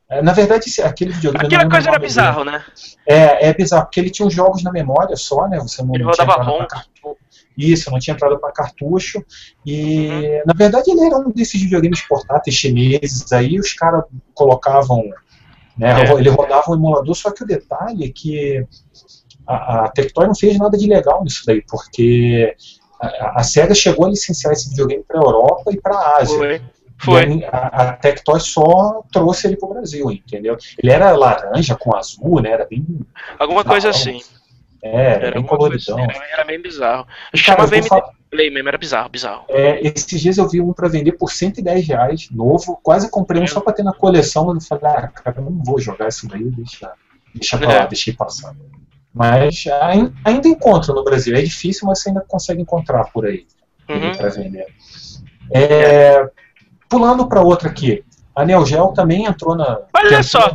É, 0.08 0.22
na 0.22 0.32
verdade, 0.32 0.64
aquele 0.82 1.12
videogame. 1.12 1.46
Aquela 1.46 1.68
coisa 1.68 1.88
era 1.88 1.98
bizarro, 1.98 2.44
né? 2.44 2.64
É, 3.06 3.48
é 3.48 3.54
bizarro, 3.54 3.84
porque 3.84 3.98
ele 3.98 4.10
tinha 4.10 4.26
uns 4.26 4.34
jogos 4.34 4.62
na 4.62 4.70
memória 4.70 5.16
só, 5.16 5.48
né? 5.48 5.58
Você 5.58 5.82
não, 5.82 5.94
ele 5.94 6.04
rodava 6.04 6.42
ROM. 6.42 6.66
Isso, 7.56 7.90
não 7.90 7.98
tinha 7.98 8.14
entrada 8.14 8.38
para 8.38 8.52
cartucho. 8.52 9.24
E, 9.64 10.08
uhum. 10.08 10.42
na 10.46 10.54
verdade, 10.54 10.90
ele 10.90 11.06
era 11.06 11.16
um 11.16 11.30
desses 11.30 11.60
videogames 11.60 12.02
portáteis 12.02 12.54
chineses. 12.54 13.32
Aí 13.32 13.58
os 13.58 13.72
caras 13.72 14.04
colocavam. 14.34 15.02
Né, 15.76 16.04
é. 16.04 16.12
Ele 16.12 16.28
rodava 16.28 16.70
um 16.70 16.74
emulador, 16.74 17.14
só 17.14 17.30
que 17.30 17.42
o 17.42 17.46
detalhe 17.46 18.04
é 18.04 18.12
que 18.14 18.66
a, 19.46 19.84
a 19.84 19.88
Tectoy 19.88 20.26
não 20.26 20.34
fez 20.34 20.58
nada 20.58 20.76
de 20.76 20.86
legal 20.86 21.22
nisso 21.24 21.42
daí, 21.46 21.62
porque 21.68 22.54
a, 23.00 23.40
a 23.40 23.42
SEGA 23.42 23.74
chegou 23.74 24.06
a 24.06 24.10
licenciar 24.10 24.52
esse 24.52 24.70
videogame 24.70 25.04
para 25.06 25.18
a 25.18 25.22
Europa 25.22 25.72
e 25.72 25.80
para 25.80 25.94
a 25.94 26.16
Ásia. 26.18 26.38
Foi. 26.38 26.62
Foi. 26.98 27.44
A, 27.44 27.66
a 27.66 27.92
Tectoy 27.92 28.40
só 28.40 29.02
trouxe 29.12 29.46
ele 29.46 29.56
para 29.56 29.68
o 29.68 29.74
Brasil, 29.74 30.10
entendeu? 30.10 30.56
Ele 30.82 30.90
era 30.90 31.10
laranja 31.12 31.76
com 31.76 31.94
azul, 31.94 32.40
né? 32.40 32.50
Era 32.50 32.64
bem. 32.64 32.86
Alguma 33.38 33.64
coisa 33.64 33.90
assim. 33.90 34.20
É, 34.82 35.12
era 35.12 35.32
bem 35.32 35.42
coloridão. 35.42 35.98
Assim, 35.98 36.10
era, 36.10 36.24
era, 36.32 36.44
bem 36.44 36.60
bizarro. 36.60 37.06
A 37.32 37.36
gente 37.36 37.46
chamava 37.46 37.74
MD 37.74 37.88
falar... 37.88 38.10
Play 38.30 38.50
mesmo, 38.50 38.68
era 38.68 38.78
bizarro, 38.78 39.08
bizarro. 39.08 39.44
É, 39.48 39.80
esses 39.86 40.20
dias 40.20 40.38
eu 40.38 40.48
vi 40.48 40.60
um 40.60 40.72
para 40.72 40.88
vender 40.88 41.12
por 41.12 41.30
110 41.30 41.86
reais, 41.86 42.28
novo. 42.30 42.78
Quase 42.82 43.10
comprei 43.10 43.40
um 43.40 43.44
é. 43.44 43.46
só 43.46 43.60
para 43.60 43.72
ter 43.72 43.82
na 43.82 43.92
coleção, 43.92 44.46
mas 44.46 44.68
eu 44.68 44.78
falei, 44.78 44.96
ah, 44.96 45.08
cara, 45.08 45.36
eu 45.38 45.44
não 45.44 45.62
vou 45.62 45.80
jogar 45.80 46.08
isso 46.08 46.26
daí, 46.28 46.44
deixa, 46.44 46.92
deixa 47.34 47.58
pra 47.58 47.68
lá, 47.68 47.74
é. 47.74 47.86
deixei 47.86 48.12
passar. 48.12 48.54
Mas 49.16 49.64
ainda 50.24 50.46
encontro 50.46 50.94
no 50.94 51.02
Brasil. 51.02 51.34
É 51.34 51.40
difícil, 51.40 51.86
mas 51.88 52.02
você 52.02 52.10
ainda 52.10 52.20
consegue 52.20 52.60
encontrar 52.60 53.04
por 53.04 53.24
aí 53.24 53.46
uhum. 53.88 54.14
para 54.14 54.28
vender. 54.28 54.66
É, 55.50 56.28
pulando 56.86 57.26
para 57.26 57.40
outra 57.40 57.70
aqui. 57.70 58.04
A 58.34 58.44
Neo 58.44 58.66
Geo 58.66 58.92
também 58.92 59.24
entrou 59.24 59.56
na. 59.56 59.80
Olha 59.94 60.22
só! 60.22 60.52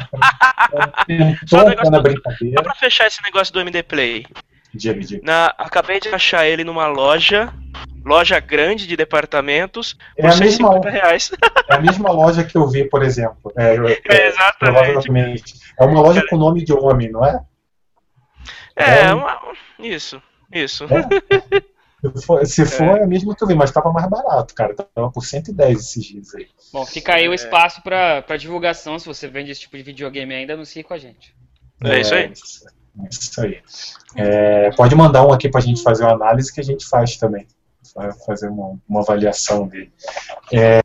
entrou 1.10 1.62
só 1.84 1.90
na 1.90 2.00
brincadeira. 2.00 2.58
Só 2.58 2.64
para 2.64 2.76
fechar 2.76 3.08
esse 3.08 3.24
negócio 3.24 3.52
do 3.52 3.60
MD 3.60 3.82
Play. 3.82 4.28
Diga, 4.72 5.00
diga. 5.00 5.22
Na, 5.24 5.48
acabei 5.58 6.00
de 6.00 6.10
achar 6.10 6.46
ele 6.46 6.64
numa 6.64 6.86
loja, 6.86 7.52
loja 8.06 8.40
grande 8.40 8.86
de 8.86 8.96
departamentos, 8.96 9.98
É 10.16 10.22
por 10.22 10.32
a, 10.32 10.38
mesma, 10.38 10.72
150 10.72 10.90
reais. 10.92 11.32
é 11.68 11.74
a 11.74 11.82
mesma 11.82 12.12
loja 12.12 12.44
que 12.44 12.56
eu 12.56 12.68
vi, 12.68 12.88
por 12.88 13.02
exemplo. 13.02 13.52
É, 13.58 13.76
eu- 13.76 13.88
É, 13.88 14.28
exatamente. 14.28 14.60
Provavelmente. 14.60 15.54
É 15.80 15.84
uma 15.84 16.02
loja 16.02 16.24
com 16.30 16.38
nome 16.38 16.64
de 16.64 16.74
homem, 16.74 17.10
não 17.12 17.26
é? 17.26 17.42
É, 18.76 19.02
É. 19.06 19.14
uma- 19.14 19.40
isso, 19.80 20.22
isso. 20.54 20.86
Se 22.16 22.26
for, 22.26 22.44
se 22.48 22.66
for, 22.66 22.98
é 22.98 23.04
a 23.04 23.08
mesma 23.08 23.36
que 23.36 23.44
eu 23.44 23.48
vi, 23.48 23.54
mas 23.54 23.70
tava 23.70 23.92
mais 23.92 24.10
barato, 24.10 24.56
cara. 24.56 24.74
Tava 24.74 25.12
por 25.12 25.24
110 25.24 25.80
esses 25.82 26.04
dias 26.04 26.34
aí. 26.34 26.48
Bom, 26.74 26.84
fica 26.84 27.14
aí 27.14 27.28
o 27.30 27.34
espaço 27.34 27.80
pra, 27.84 28.24
pra 28.24 28.38
divulgação. 28.38 28.98
Se 28.98 29.06
você 29.06 29.28
vende 29.28 29.52
esse 29.52 29.62
tipo 29.62 29.78
de 29.78 29.84
videogame 29.84 30.34
ainda, 30.34 30.56
anuncie 30.56 30.82
com 30.82 30.96
a 30.96 30.98
gente. 30.98 31.36
É 31.84 32.00
isso 32.00 32.16
aí. 32.16 32.32
Isso, 32.32 32.66
isso 33.08 33.42
aí. 33.42 33.62
É, 34.16 34.72
pode 34.72 34.96
mandar 34.96 35.24
um 35.28 35.32
aqui 35.32 35.48
pra 35.48 35.62
gente 35.62 35.84
fazer 35.84 36.04
uma 36.04 36.14
análise 36.14 36.52
que 36.52 36.60
a 36.60 36.64
gente 36.64 36.88
faz 36.90 37.18
também. 37.18 37.46
Vai 37.96 38.12
fazer 38.26 38.50
uma, 38.50 38.80
uma 38.90 39.02
avaliação 39.02 39.68
dele. 39.68 39.94
É, 40.52 40.82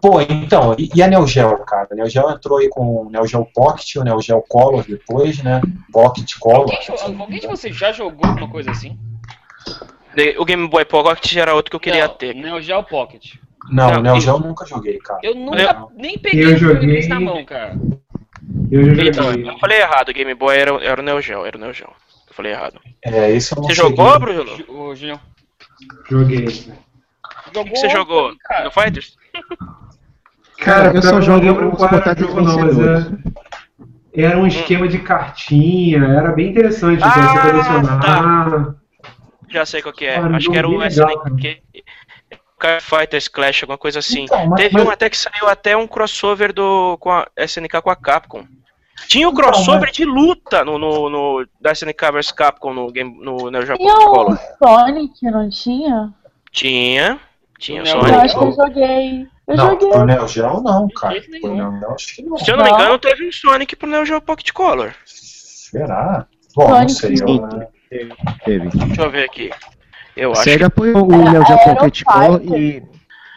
pô, 0.00 0.20
então, 0.20 0.74
e, 0.78 0.90
e 0.94 1.02
a 1.02 1.06
Neo 1.08 1.26
Geo, 1.26 1.58
cara? 1.64 1.88
A 1.90 1.94
Neo 1.94 2.08
Geo 2.08 2.30
entrou 2.30 2.58
aí 2.58 2.68
com 2.68 3.02
o 3.06 3.10
Neo 3.10 3.26
Geo 3.26 3.44
Pocket, 3.54 3.96
o 3.96 4.04
Neo 4.04 4.20
Geo 4.20 4.42
Color 4.48 4.84
depois, 4.86 5.42
né? 5.42 5.60
Pocket 5.92 6.34
Color. 6.38 6.70
Alguém, 6.88 7.20
alguém 7.20 7.40
de 7.40 7.46
vocês 7.46 7.74
já 7.76 7.92
jogou 7.92 8.26
alguma 8.28 8.48
coisa 8.48 8.70
assim? 8.70 8.98
O 10.38 10.44
Game 10.44 10.66
Boy 10.68 10.84
Pocket 10.84 11.36
era 11.36 11.54
outro 11.54 11.70
que 11.70 11.76
eu 11.76 11.80
queria 11.80 12.08
Não, 12.08 12.14
ter. 12.14 12.34
Neo 12.34 12.60
Geo 12.60 12.82
Pocket. 12.82 13.34
Não, 13.70 13.90
Não, 13.92 14.02
Neo 14.02 14.16
e- 14.16 14.20
Geo 14.20 14.34
eu 14.36 14.40
nunca 14.40 14.66
joguei, 14.66 14.98
cara. 14.98 15.20
Eu 15.22 15.34
nunca 15.34 15.86
nem 15.94 16.18
peguei 16.18 16.44
Eu 16.46 16.54
o 16.54 16.56
joguei- 16.56 17.06
na 17.08 17.20
mão, 17.20 17.44
cara. 17.44 17.74
Eu 18.70 18.94
já 18.94 19.04
Então, 19.04 19.24
joguei. 19.32 19.48
eu 19.50 19.58
falei 19.58 19.78
errado, 19.80 20.08
o 20.08 20.12
Game 20.14 20.34
Boy 20.34 20.56
era, 20.56 20.72
era 20.84 21.00
o 21.00 21.04
Neo 21.04 21.20
Geo, 21.20 21.44
era 21.46 21.56
o 21.56 21.60
Neo 21.60 21.72
Geo. 21.72 21.90
Eu 22.28 22.34
falei 22.34 22.52
errado. 22.52 22.80
É, 23.04 23.30
esse 23.30 23.52
eu 23.52 23.56
não 23.56 23.64
Você 23.64 23.74
cheguei. 23.74 23.90
jogou, 23.96 24.18
Bruno? 24.18 24.44
O 24.68 24.80
Ô, 24.88 24.94
Julião. 24.96 25.20
Joguei. 26.08 26.46
Jogou 26.48 27.64
que 27.64 27.70
você 27.78 27.88
jogou? 27.90 28.32
cara. 28.40 28.64
No 28.64 28.70
Fighters? 28.70 29.16
Cara, 30.60 30.92
eu 30.94 31.02
só 31.02 31.20
jogo 31.20 31.44
lembro 31.44 31.74
os 31.74 31.80
era 31.82 31.88
portáteis 31.90 32.28
jogo, 32.28 32.40
não, 32.42 32.58
mas 32.58 32.76
vencedores. 32.76 33.06
é- 34.14 34.22
era 34.22 34.38
um 34.38 34.46
esquema 34.46 34.88
de 34.88 34.98
cartinha, 34.98 36.04
era 36.04 36.32
bem 36.32 36.50
interessante 36.50 36.98
pra 36.98 37.08
Ah, 37.08 37.12
você 37.12 37.50
colecionar. 37.50 38.74
Já 39.48 39.64
sei 39.66 39.82
qual 39.82 39.94
que 39.94 40.04
é. 40.06 40.16
Ah, 40.16 40.22
um 40.22 40.34
Acho 40.36 40.50
que 40.50 40.58
era 40.58 40.68
o 40.68 40.82
SNK. 40.84 41.62
Car 42.58 42.80
Fighters 42.82 43.26
Clash, 43.26 43.62
alguma 43.62 43.78
coisa 43.78 44.00
assim. 44.00 44.24
Então, 44.24 44.46
mas- 44.48 44.60
Teve 44.60 44.74
mas- 44.74 44.86
um 44.86 44.90
até 44.90 45.08
que 45.08 45.16
saiu 45.16 45.48
até 45.48 45.74
um 45.76 45.86
crossover 45.86 46.52
do 46.52 46.98
com 46.98 47.10
a 47.10 47.26
SNK 47.36 47.80
com 47.80 47.88
a 47.90 47.96
Capcom. 47.96 48.44
Tinha 49.08 49.26
o 49.26 49.32
Então, 49.32 49.42
crossover 49.44 49.80
mas- 49.88 49.92
de 49.92 50.04
luta 50.04 50.62
no, 50.62 50.78
no, 50.78 51.08
no- 51.08 51.46
da 51.58 51.72
SNK 51.72 52.10
vs 52.12 52.30
Capcom 52.32 52.74
no, 52.74 52.92
game, 52.92 53.16
no 53.18 53.50
Neo 53.50 53.64
Geo 53.64 53.78
Tinha 53.78 53.94
o 53.94 53.98
Color. 54.12 54.38
Sonic, 54.62 55.24
não 55.30 55.48
tinha? 55.48 56.12
Tinha. 56.52 57.18
Tinha 57.58 57.80
o 57.82 57.84
Não, 57.86 57.92
Eu 57.94 58.00
Sonic. 58.02 58.18
acho 58.18 58.38
que 58.38 58.44
eu 58.44 58.52
joguei. 58.52 59.26
Eu 59.50 59.56
Não, 59.56 59.70
joguei. 59.70 59.88
pro 59.90 60.04
Neo 60.06 60.28
Geo 60.28 60.60
não, 60.62 60.88
cara. 60.88 61.20
Pro 61.40 61.54
Neo 61.54 61.78
Geo 61.80 61.90
acho 61.94 62.14
que 62.16 62.22
não. 62.22 62.38
Se 62.38 62.50
eu 62.50 62.56
não 62.56 62.64
me 62.64 62.70
Não. 62.70 62.78
engano, 62.78 62.98
teve 62.98 63.28
um 63.28 63.32
Sonic 63.32 63.74
pro 63.76 63.88
Neo 63.88 64.04
Geo 64.06 64.20
Pocket 64.20 64.52
Color. 64.52 64.94
Será? 65.04 66.26
Bom, 66.54 66.68
não 66.68 66.88
Sonic. 66.88 67.18
sei. 67.18 67.64
Eu, 67.90 68.08
Teve. 68.44 68.68
Deixa 68.68 69.02
eu 69.02 69.10
ver 69.10 69.24
aqui. 69.24 69.50
Eu 70.16 70.30
A 70.30 70.32
acho 70.34 70.42
SEGA 70.44 70.66
apoiou 70.66 71.04
o 71.04 71.30
Neo 71.30 71.44
Geo 71.46 71.58
Pocket 71.64 72.02
Color 72.04 72.40
e, 72.56 72.82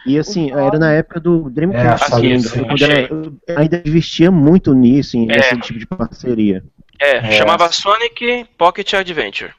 e 0.06 0.18
assim, 0.18 0.52
era 0.52 0.78
na 0.78 0.92
época 0.92 1.18
do 1.18 1.50
Dreamcast, 1.50 2.04
É, 2.04 2.06
se 2.06 2.12
não 2.12 2.20
me 2.20 2.26
aqui, 2.26 2.34
engano, 2.36 2.48
sim, 2.48 3.08
quando 3.08 3.40
era- 3.48 3.60
ainda 3.60 3.82
investia 3.84 4.30
muito 4.30 4.72
nisso, 4.74 5.16
em 5.16 5.30
É. 5.32 5.36
esse 5.38 5.56
tipo 5.60 5.78
de 5.78 5.86
parceria. 5.86 6.62
é, 7.00 7.16
É. 7.16 7.32
chamava 7.32 7.70
Sonic 7.72 8.46
Pocket 8.56 8.92
Adventure. 8.94 9.50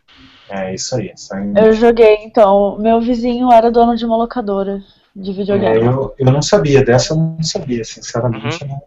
é 0.50 0.74
isso 0.74 0.96
aí. 0.96 1.12
Isso 1.14 1.34
aí. 1.36 1.52
Eu 1.58 1.74
joguei, 1.74 2.16
então. 2.24 2.78
Meu 2.80 3.02
vizinho 3.02 3.52
era 3.52 3.70
dono 3.72 3.96
de 3.98 4.06
uma 4.06 4.16
locadora 4.16 4.82
de 5.16 5.32
É, 5.32 5.34
videogame. 5.34 5.86
eu, 5.86 6.14
eu 6.18 6.26
não 6.32 6.42
sabia, 6.42 6.84
dessa 6.84 7.14
eu 7.14 7.18
não 7.18 7.42
sabia, 7.44 7.84
sinceramente. 7.84 8.62
Uhum. 8.64 8.70
não. 8.70 8.82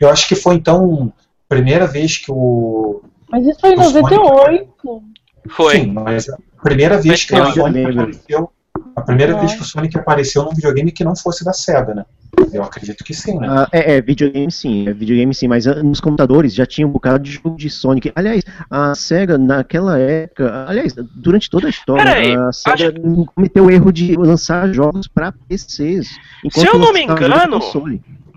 Eu 0.00 0.08
acho 0.10 0.28
que 0.28 0.34
foi 0.36 0.54
então 0.54 1.12
a 1.46 1.48
primeira 1.48 1.86
vez 1.86 2.18
que 2.18 2.30
o. 2.30 3.02
Mas 3.30 3.44
isso 3.46 3.60
foi 3.60 3.70
em 3.70 3.78
O 3.78 3.82
Sonic- 3.84 4.14
98. 4.16 5.02
Foi. 5.48 5.72
Sim, 5.80 5.86
mas 5.92 6.28
a 6.28 6.36
primeira 6.62 6.98
vez 7.00 7.24
que 7.24 7.34
Eu 7.34 7.42
o 7.44 7.52
Sonic 7.52 7.90
apareceu. 7.98 8.51
A 8.94 9.02
primeira 9.02 9.38
vez 9.38 9.54
que 9.54 9.62
o 9.62 9.64
Sonic 9.64 9.98
apareceu 9.98 10.42
num 10.44 10.50
videogame 10.50 10.92
que 10.92 11.04
não 11.04 11.16
fosse 11.16 11.44
da 11.44 11.52
SEGA, 11.52 11.94
né? 11.94 12.04
Eu 12.52 12.62
acredito 12.62 13.04
que 13.04 13.14
sim, 13.14 13.38
né? 13.38 13.46
Ah, 13.48 13.68
é, 13.72 13.96
é, 13.96 14.00
videogame 14.00 14.50
sim, 14.50 14.88
é 14.88 14.92
videogame 14.92 15.34
sim, 15.34 15.46
mas 15.48 15.66
nos 15.66 16.00
computadores 16.00 16.54
já 16.54 16.64
tinha 16.64 16.86
um 16.86 16.90
bocado 16.90 17.24
de 17.24 17.32
jogo 17.32 17.56
de 17.56 17.68
Sonic. 17.68 18.10
Aliás, 18.14 18.42
a 18.70 18.94
SEGA 18.94 19.36
naquela 19.36 19.98
época, 19.98 20.64
aliás, 20.66 20.94
durante 21.14 21.50
toda 21.50 21.66
a 21.66 21.70
história, 21.70 22.04
Peraí, 22.04 22.34
a 22.34 22.52
SEGA 22.52 22.94
cometeu 23.34 23.66
o 23.66 23.70
erro 23.70 23.92
de 23.92 24.16
lançar 24.16 24.72
jogos 24.72 25.06
para 25.06 25.32
PCs. 25.32 26.08
Se 26.50 26.66
eu 26.66 26.78
não 26.78 26.92
me 26.92 27.02
engano. 27.02 27.60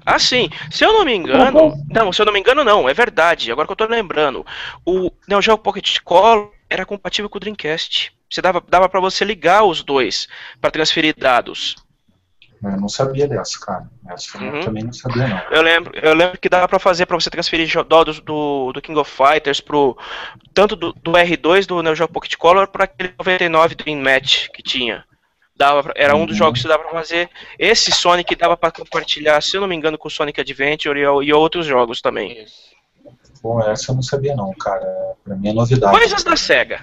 Ah, 0.06 0.20
sim. 0.20 0.50
Se 0.70 0.86
eu 0.86 0.94
não 0.94 1.04
me 1.04 1.16
engano. 1.16 1.74
Não, 1.90 2.14
se 2.14 2.22
eu 2.22 2.26
não 2.26 2.34
me 2.34 2.40
engano, 2.40 2.64
não. 2.64 2.88
É 2.88 2.94
verdade. 2.94 3.52
Agora 3.52 3.66
que 3.66 3.72
eu 3.72 3.78
tô 3.78 3.88
lembrando. 3.88 4.46
O 4.86 5.12
Neo 5.28 5.42
Geo 5.42 5.58
Pocket 5.58 5.98
Color 6.04 6.52
era 6.70 6.86
compatível 6.86 7.28
com 7.30 7.38
o 7.38 7.40
Dreamcast. 7.40 8.15
Você 8.30 8.42
dava, 8.42 8.62
dava 8.68 8.90
para 8.90 9.00
você 9.00 9.24
ligar 9.24 9.64
os 9.64 9.84
dois 9.84 10.28
para 10.60 10.72
transferir 10.72 11.16
dados. 11.18 11.76
Eu 12.64 12.80
não 12.80 12.88
sabia 12.90 13.28
dessa, 13.28 13.60
cara. 13.60 13.88
Essa 14.10 14.38
eu 14.38 14.42
Uhum. 14.54 14.60
também 14.62 14.84
não 14.84 14.94
sabia, 14.94 15.28
não. 15.28 15.40
Eu 15.52 15.62
lembro, 15.62 15.94
eu 16.02 16.14
lembro 16.16 16.40
que 16.40 16.50
dava 16.50 16.68
para 16.68 16.80
fazer 16.80 17.06
para 17.06 17.16
você 17.20 17.30
transferir 17.30 17.70
dados 17.86 18.20
do, 18.20 18.72
do 18.74 18.82
King 18.82 18.98
of 19.00 19.12
Fighters 19.12 19.62
pro 19.62 19.96
tanto 20.54 20.76
do, 20.76 20.92
do 20.94 21.12
R2 21.12 21.68
do 21.68 21.84
Neo 21.84 21.96
Geo 21.96 22.08
Pocket 22.08 22.36
Color 22.36 22.68
para 22.68 22.86
aquele 22.86 23.14
99 23.20 23.76
Dream 23.76 24.02
Match 24.02 24.48
que 24.50 24.64
tinha. 24.64 25.06
Dava 25.56 25.84
pra- 25.84 25.94
era 25.96 26.16
um 26.16 26.26
dos 26.26 26.34
Uhum. 26.40 26.46
jogos 26.46 26.62
que 26.62 26.68
dava 26.68 26.84
para 26.84 26.94
fazer. 26.94 27.30
Esse 27.60 27.92
Sonic 27.92 28.36
dava 28.36 28.58
para 28.58 28.72
compartilhar, 28.72 29.40
se 29.42 29.56
eu 29.56 29.62
não 29.62 29.68
me 29.68 29.76
engano, 29.76 29.98
com 29.98 30.08
o 30.08 30.12
Sonic 30.12 30.42
Adventure 30.42 31.00
e, 31.00 31.04
e 31.04 31.34
outros 31.34 31.66
jogos 31.68 32.02
também. 32.02 32.42
Isso. 32.42 32.74
Pô, 33.46 33.62
essa 33.62 33.92
eu 33.92 33.96
não 33.96 34.02
sabia, 34.02 34.36
não, 34.36 34.52
cara. 34.56 35.14
Pra 35.24 35.36
mim 35.36 35.50
é 35.50 35.54
novidade. 35.54 35.96
Coisas 35.96 36.24
da 36.24 36.36
Sega. 36.36 36.80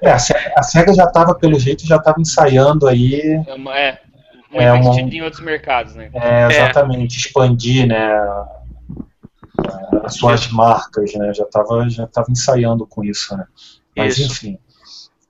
É, 0.00 0.12
a 0.12 0.18
SEGA, 0.18 0.52
a 0.56 0.62
SEGA 0.62 0.94
já 0.94 1.06
tava, 1.08 1.34
pelo 1.34 1.60
jeito, 1.60 1.86
já 1.86 1.98
tava 1.98 2.18
ensaiando 2.18 2.88
aí 2.88 3.44
É 3.46 3.52
uma, 3.52 3.78
é, 3.78 4.00
uma 4.50 4.62
É 4.62 4.72
uma- 4.72 4.98
em 4.98 5.20
outros 5.20 5.42
mercados, 5.42 5.94
né? 5.94 6.08
É, 6.14 6.46
exatamente, 6.46 7.18
expandir, 7.18 7.86
né, 7.86 8.18
as 10.04 10.14
suas 10.14 10.50
marcas, 10.50 11.12
né, 11.12 11.34
já 11.34 11.44
estava 11.44 11.86
já 11.90 12.06
tava 12.06 12.30
ensaiando 12.30 12.86
com 12.86 13.04
isso, 13.04 13.36
né, 13.36 13.44
mas 13.94 14.16
Isso. 14.16 14.32
enfim. 14.32 14.58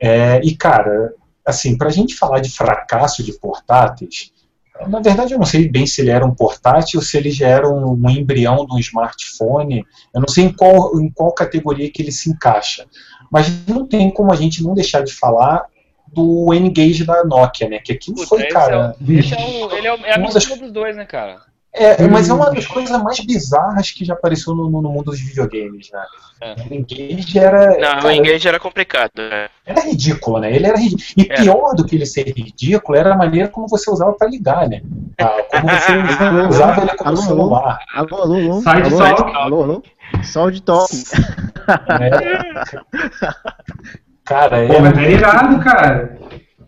É, 0.00 0.40
e 0.44 0.54
cara, 0.54 1.12
assim, 1.44 1.76
para 1.76 1.88
a 1.88 1.92
gente 1.92 2.14
falar 2.14 2.38
de 2.38 2.50
fracasso 2.50 3.24
de 3.24 3.32
portáteis, 3.32 4.30
na 4.88 5.00
verdade 5.00 5.32
eu 5.32 5.38
não 5.38 5.46
sei 5.46 5.68
bem 5.68 5.86
se 5.86 6.00
ele 6.00 6.10
era 6.10 6.24
um 6.26 6.34
portátil 6.34 6.98
ou 7.00 7.04
se 7.04 7.16
ele 7.16 7.30
já 7.30 7.48
era 7.48 7.68
um, 7.68 7.92
um 7.92 8.10
embrião 8.10 8.66
de 8.66 8.74
um 8.74 8.78
smartphone, 8.78 9.84
eu 10.14 10.20
não 10.20 10.28
sei 10.28 10.44
em 10.44 10.52
qual, 10.52 10.98
em 11.00 11.10
qual 11.10 11.32
categoria 11.32 11.90
que 11.90 12.02
ele 12.02 12.12
se 12.12 12.30
encaixa, 12.30 12.86
mas 13.30 13.66
não 13.66 13.86
tem 13.86 14.10
como 14.10 14.32
a 14.32 14.36
gente 14.36 14.62
não 14.62 14.74
deixar 14.74 15.02
de 15.02 15.12
falar 15.12 15.64
do 16.12 16.52
N-Gage 16.54 17.04
da 17.04 17.24
Nokia, 17.24 17.68
né, 17.68 17.78
que 17.78 17.92
aquilo 17.92 18.16
Puta, 18.16 18.28
foi, 18.28 18.46
cara... 18.48 18.94
é, 19.00 19.04
o- 19.04 19.70
é, 19.72 19.78
ele 19.78 19.86
é, 19.86 19.94
o- 19.94 20.06
é 20.06 20.14
a 20.14 20.18
mistura 20.18 20.60
dos 20.60 20.70
dois, 20.72 20.96
né, 20.96 21.04
cara? 21.04 21.40
É, 21.78 22.08
mas 22.08 22.28
é 22.30 22.32
uma 22.32 22.50
das 22.50 22.66
coisas 22.66 23.02
mais 23.02 23.20
bizarras 23.20 23.90
que 23.90 24.04
já 24.04 24.14
apareceu 24.14 24.54
no, 24.54 24.70
no 24.70 24.90
mundo 24.90 25.04
dos 25.10 25.20
videogames, 25.20 25.90
né? 25.92 26.02
É. 26.40 26.54
O 26.70 26.74
Engage 26.74 27.38
era, 27.38 27.66
Não, 27.72 27.80
cara, 27.80 28.06
o 28.06 28.10
Engage 28.10 28.48
era 28.48 28.58
complicado. 28.58 29.10
né? 29.16 29.48
era 29.64 29.80
ridículo, 29.82 30.38
né? 30.38 30.54
Ele 30.54 30.66
era 30.66 30.78
ridículo. 30.78 31.04
E 31.16 31.30
Era. 31.30 31.42
pior 31.42 31.74
do 31.74 31.84
que 31.84 31.96
ele 31.96 32.06
ser 32.06 32.26
ridículo 32.34 32.96
era 32.96 33.12
a 33.12 33.16
maneira 33.16 33.48
como 33.48 33.68
você 33.68 33.90
usava 33.90 34.12
para 34.14 34.28
ligar, 34.28 34.68
né? 34.68 34.80
Ah, 35.20 35.36
como 35.50 35.68
você 35.68 36.48
usava 36.48 36.80
ele 36.82 36.96
como 36.96 37.10
Alô, 37.10 37.16
celular. 37.22 37.78
Alô, 37.94 38.16
alô, 38.22 38.34
alô. 38.34 38.62
Alô, 38.64 38.98
talk. 38.98 39.36
alô, 39.36 39.62
alô. 39.62 39.82
Side 40.22 40.62
talk. 40.62 40.92
Né? 41.98 42.10
Cara, 44.24 44.66
Pô, 44.66 44.80
mas 44.80 44.92
era... 44.92 45.02
era 45.02 45.10
irado, 45.10 45.58
cara. 45.60 46.18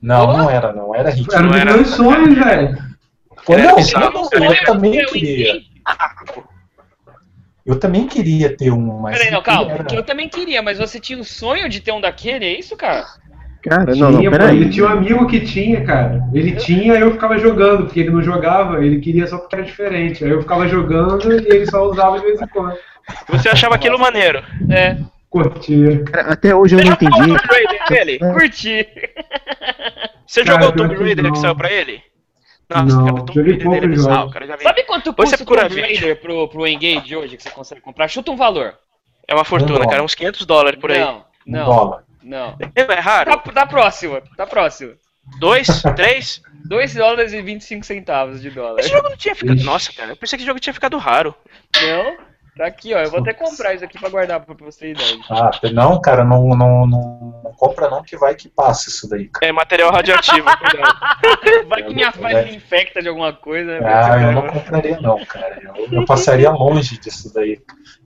não, 0.00 0.36
não 0.36 0.50
era, 0.50 0.72
não. 0.72 0.94
Era 0.94 1.10
ridículo. 1.10 1.36
Era 1.36 1.46
um 1.46 1.50
dos 1.50 1.60
era. 1.60 1.72
meus 1.72 1.88
sonhos, 1.88 2.34
velho. 2.38 2.87
Não, 3.48 3.70
eu, 3.70 3.76
bizarro. 3.76 4.28
eu 4.32 4.64
também 4.64 4.98
É 4.98 5.04
queria. 5.04 5.50
Engage. 5.50 5.66
Eu 7.66 7.78
também 7.78 8.06
queria 8.06 8.56
ter 8.56 8.70
um, 8.70 9.00
mas. 9.00 9.18
Peraí, 9.18 9.30
não, 9.30 9.42
calma. 9.42 9.72
era- 9.72 9.94
eu 9.94 10.02
também 10.02 10.28
queria, 10.28 10.62
mas 10.62 10.78
você 10.78 10.98
tinha 10.98 11.18
o 11.18 11.24
sonho 11.24 11.68
de 11.68 11.80
ter 11.80 11.92
um 11.92 12.00
daquele, 12.00 12.44
é 12.46 12.58
isso, 12.58 12.76
cara? 12.76 13.04
Cara, 13.62 13.94
não, 13.94 14.12
não, 14.12 14.18
Tinha, 14.20 14.30
pô, 14.30 14.38
peraí. 14.38 14.56
ele 14.56 14.70
tinha 14.70 14.86
um 14.86 14.88
amigo 14.88 15.26
que 15.26 15.40
tinha, 15.40 15.84
cara. 15.84 16.22
Ele 16.32 16.52
tinha 16.52 16.94
e 16.96 17.00
eu 17.00 17.10
ficava 17.12 17.36
jogando, 17.38 17.84
porque 17.84 18.00
ele 18.00 18.10
não 18.10 18.22
jogava, 18.22 18.82
ele 18.84 19.00
queria 19.00 19.26
só 19.26 19.36
porque 19.36 19.56
era 19.56 19.64
diferente. 19.64 20.24
Aí 20.24 20.30
eu 20.30 20.40
ficava 20.40 20.66
jogando 20.68 21.30
e 21.32 21.36
ele 21.54 21.66
só 21.66 21.82
usava 21.84 22.18
de 22.20 22.24
vez 22.24 22.40
em 22.40 22.46
quando. 22.46 22.78
Você 23.28 23.48
achava 23.48 23.74
aquilo 23.74 23.98
maneiro. 23.98 24.42
É. 24.70 24.96
Curtia. 25.28 26.04
Cara, 26.04 26.32
Até 26.32 26.54
hoje 26.54 26.76
eu 26.76 26.78
Você 26.78 26.84
não 26.88 26.92
jogou 26.92 27.08
o 27.10 27.12
entendi. 27.18 27.38
Tomb 27.42 27.52
Raider 27.52 27.88
dele? 27.88 28.18
Curti. 28.18 28.88
Você 30.26 30.44
Cara, 30.44 30.62
jogou 30.62 30.68
o 30.68 30.76
Tomb 30.76 30.96
que 30.96 31.02
Raider 31.02 31.24
que 31.24 31.30
não. 31.30 31.36
saiu 31.36 31.56
pra 31.56 31.70
ele? 31.72 32.00
Não, 32.70 32.86
cara, 32.86 33.14
o 33.14 33.24
Tomb 33.24 33.34
joguei 33.34 33.52
Raider 33.52 33.80
dele 33.80 34.02
é 34.02 34.32
cara. 34.32 34.46
Já 34.46 34.56
vi. 34.56 34.62
Sabe 34.62 34.82
quanto 34.84 35.14
custa 35.14 35.36
você 35.36 35.42
o 35.42 35.46
procura. 35.46 35.68
Raider 35.68 36.20
pro, 36.20 36.48
pro 36.48 36.66
Engage 36.66 37.16
hoje 37.16 37.36
que 37.36 37.42
você 37.42 37.50
consegue 37.50 37.80
comprar? 37.80 38.08
Chuta 38.08 38.30
um 38.30 38.36
valor. 38.36 38.74
É 39.26 39.34
uma 39.34 39.44
fortuna, 39.44 39.84
Um 39.84 39.88
cara. 39.88 40.02
Uns 40.02 40.14
500 40.14 40.44
dólares 40.46 40.78
por 40.80 40.90
aí. 40.90 41.00
Não, 41.00 41.18
Um 41.18 41.24
não, 41.46 41.64
dólar. 41.64 42.04
Não. 42.22 42.56
É 42.74 42.94
raro. 43.00 43.30
Tá, 43.30 43.52
tá 43.52 43.66
próximo, 43.66 44.20
tá 44.36 44.46
próximo. 44.46 44.94
Dois? 45.38 45.82
Três? 45.96 46.42
2 46.66 46.94
dólares 46.94 47.32
e 47.32 47.40
25 47.40 47.84
centavos 47.86 48.42
de 48.42 48.50
dólar. 48.50 48.80
Esse 48.80 48.90
jogo 48.90 49.08
não 49.08 49.16
tinha 49.16 49.34
ficado. 49.34 49.62
Nossa, 49.62 49.92
cara, 49.92 50.12
eu 50.12 50.16
pensei 50.16 50.36
que 50.36 50.42
esse 50.42 50.46
jogo 50.46 50.60
tinha 50.60 50.74
ficado 50.74 50.98
raro. 50.98 51.34
Não? 51.80 52.27
Tá 52.58 52.66
aqui, 52.66 52.92
ó. 52.92 52.98
Eu 52.98 53.10
vou 53.10 53.20
até 53.20 53.32
comprar 53.32 53.72
isso 53.74 53.84
aqui 53.84 53.98
pra 54.00 54.08
guardar 54.08 54.40
pra 54.40 54.52
você 54.66 54.80
ter 54.80 54.90
ideia. 54.90 55.16
Ah, 55.30 55.50
não, 55.72 56.00
cara, 56.00 56.24
não, 56.24 56.48
não, 56.48 56.86
não, 56.88 57.40
não 57.44 57.52
compra 57.56 57.88
não 57.88 58.02
que 58.02 58.16
vai 58.16 58.34
que 58.34 58.48
passa 58.48 58.90
isso 58.90 59.08
daí, 59.08 59.28
cara. 59.28 59.46
É 59.46 59.52
material 59.52 59.92
radioativo, 59.92 60.44
cuidado. 60.58 60.98
Vai 61.68 61.82
que 61.84 61.94
minha 61.94 62.10
faz 62.10 62.52
infecta 62.52 63.00
de 63.00 63.08
alguma 63.08 63.32
coisa. 63.32 63.78
né? 63.78 63.86
Ah, 63.86 64.20
eu 64.22 64.32
não 64.32 64.46
compraria 64.48 65.00
não, 65.00 65.24
cara. 65.24 65.60
Eu, 65.62 65.86
eu 66.00 66.04
passaria 66.04 66.50
longe 66.50 66.98
disso 66.98 67.32
daí. 67.32 67.60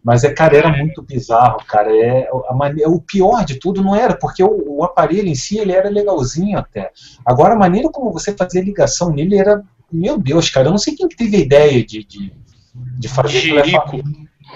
Mas 0.05 0.23
é, 0.25 0.33
cara, 0.35 0.57
era 0.57 0.69
muito 0.69 1.01
bizarro, 1.03 1.59
cara. 1.67 1.91
É, 1.97 2.29
a 2.49 2.55
mane- 2.55 2.85
o 2.85 3.01
pior 3.01 3.45
de 3.45 3.59
tudo 3.59 3.83
não 3.83 3.95
era, 3.97 4.15
porque 4.17 4.43
o, 4.45 4.79
o 4.79 4.85
aparelho 4.85 5.29
em 5.29 5.35
si 5.35 5.59
ele 5.59 5.73
era 5.73 5.89
legalzinho 5.89 6.59
até. 6.59 6.91
Agora, 7.25 7.55
a 7.55 7.59
maneira 7.59 7.89
como 7.91 8.13
você 8.13 8.37
fazia 8.37 8.63
ligação 8.63 9.11
nele 9.11 9.39
era. 9.39 9.63
Meu 9.91 10.19
Deus, 10.19 10.51
cara, 10.51 10.67
eu 10.67 10.71
não 10.73 10.79
sei 10.79 10.95
quem 10.95 11.09
que 11.09 11.17
teve 11.17 11.37
a 11.37 11.41
ideia 11.41 11.85
de, 11.85 12.05
de, 12.05 12.33
de 12.75 13.09
fazer. 13.09 13.39
Jerico. 13.41 14.03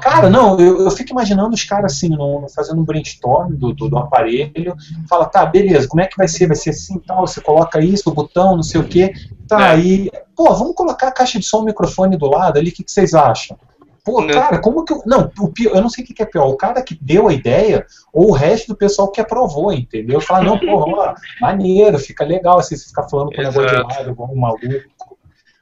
Cara, 0.01 0.29
não, 0.31 0.59
eu, 0.61 0.81
eu 0.83 0.91
fico 0.91 1.11
imaginando 1.13 1.55
os 1.55 1.65
caras 1.65 1.93
assim, 1.95 2.09
no- 2.09 2.41
no- 2.43 2.49
fazendo 2.49 2.81
um 2.81 2.85
brainstorm 2.85 3.53
do, 3.55 3.73
do, 3.73 3.89
do 3.89 3.99
aparelho, 3.99 4.75
fala, 5.09 5.25
tá, 5.27 5.45
beleza, 5.47 5.89
como 5.89 6.01
é 6.03 6.07
que 6.07 6.17
vai 6.17 6.29
ser? 6.29 6.47
Vai 6.47 6.57
ser 6.57 6.71
assim 6.71 6.99
tal, 7.01 7.27
você 7.27 7.41
coloca 7.41 7.81
isso, 7.81 8.09
o 8.11 8.15
botão, 8.15 8.57
não 8.57 8.63
sei 8.63 8.81
o 8.81 8.87
quê. 8.89 9.13
Tá, 9.49 9.61
É. 9.69 9.71
aí, 9.73 10.11
pô, 10.37 10.53
vamos 10.55 10.75
colocar 10.75 11.09
a 11.09 11.13
caixa 11.13 11.39
de 11.39 11.45
som 11.47 11.59
e 11.59 11.63
o 11.63 11.65
microfone 11.67 12.17
do 12.17 12.27
lado 12.31 12.59
ali, 12.59 12.71
o 12.71 12.73
que, 12.73 12.85
que 12.85 12.91
vocês 12.93 13.15
acham? 13.15 13.57
Pô, 14.05 14.21
Não. 14.21 14.29
cara, 14.29 14.61
como 14.61 14.85
que. 14.85 14.93
eu- 14.93 15.03
Não, 15.05 15.33
o 15.41 15.49
pior, 15.49 15.75
eu 15.75 15.81
não 15.83 15.89
sei 15.89 16.05
o 16.05 16.07
que, 16.07 16.23
é 16.23 16.27
pior, 16.27 16.47
o 16.47 16.57
cara 16.57 16.81
que 16.81 16.97
deu 17.03 17.27
a 17.27 17.33
ideia 17.33 17.85
ou 18.13 18.29
o 18.29 18.33
resto 18.33 18.69
do 18.69 18.77
pessoal 18.77 19.11
que 19.11 19.21
aprovou, 19.21 19.73
entendeu? 19.73 20.21
Fala, 20.21 20.45
não, 20.45 20.57
pô, 20.61 20.79
vamos 20.79 20.97
lá, 20.97 21.15
maneiro, 21.43 21.99
fica 21.99 22.25
legal 22.25 22.59
assim, 22.61 22.77
você 22.77 22.87
ficar 22.87 23.09
falando 23.09 23.31
com 23.35 23.41
o 23.41 23.45
negócio 23.45 23.67
de 23.67 23.83
lado, 23.83 24.11
igual 24.11 24.31
um 24.31 24.37
maluco. 24.39 24.61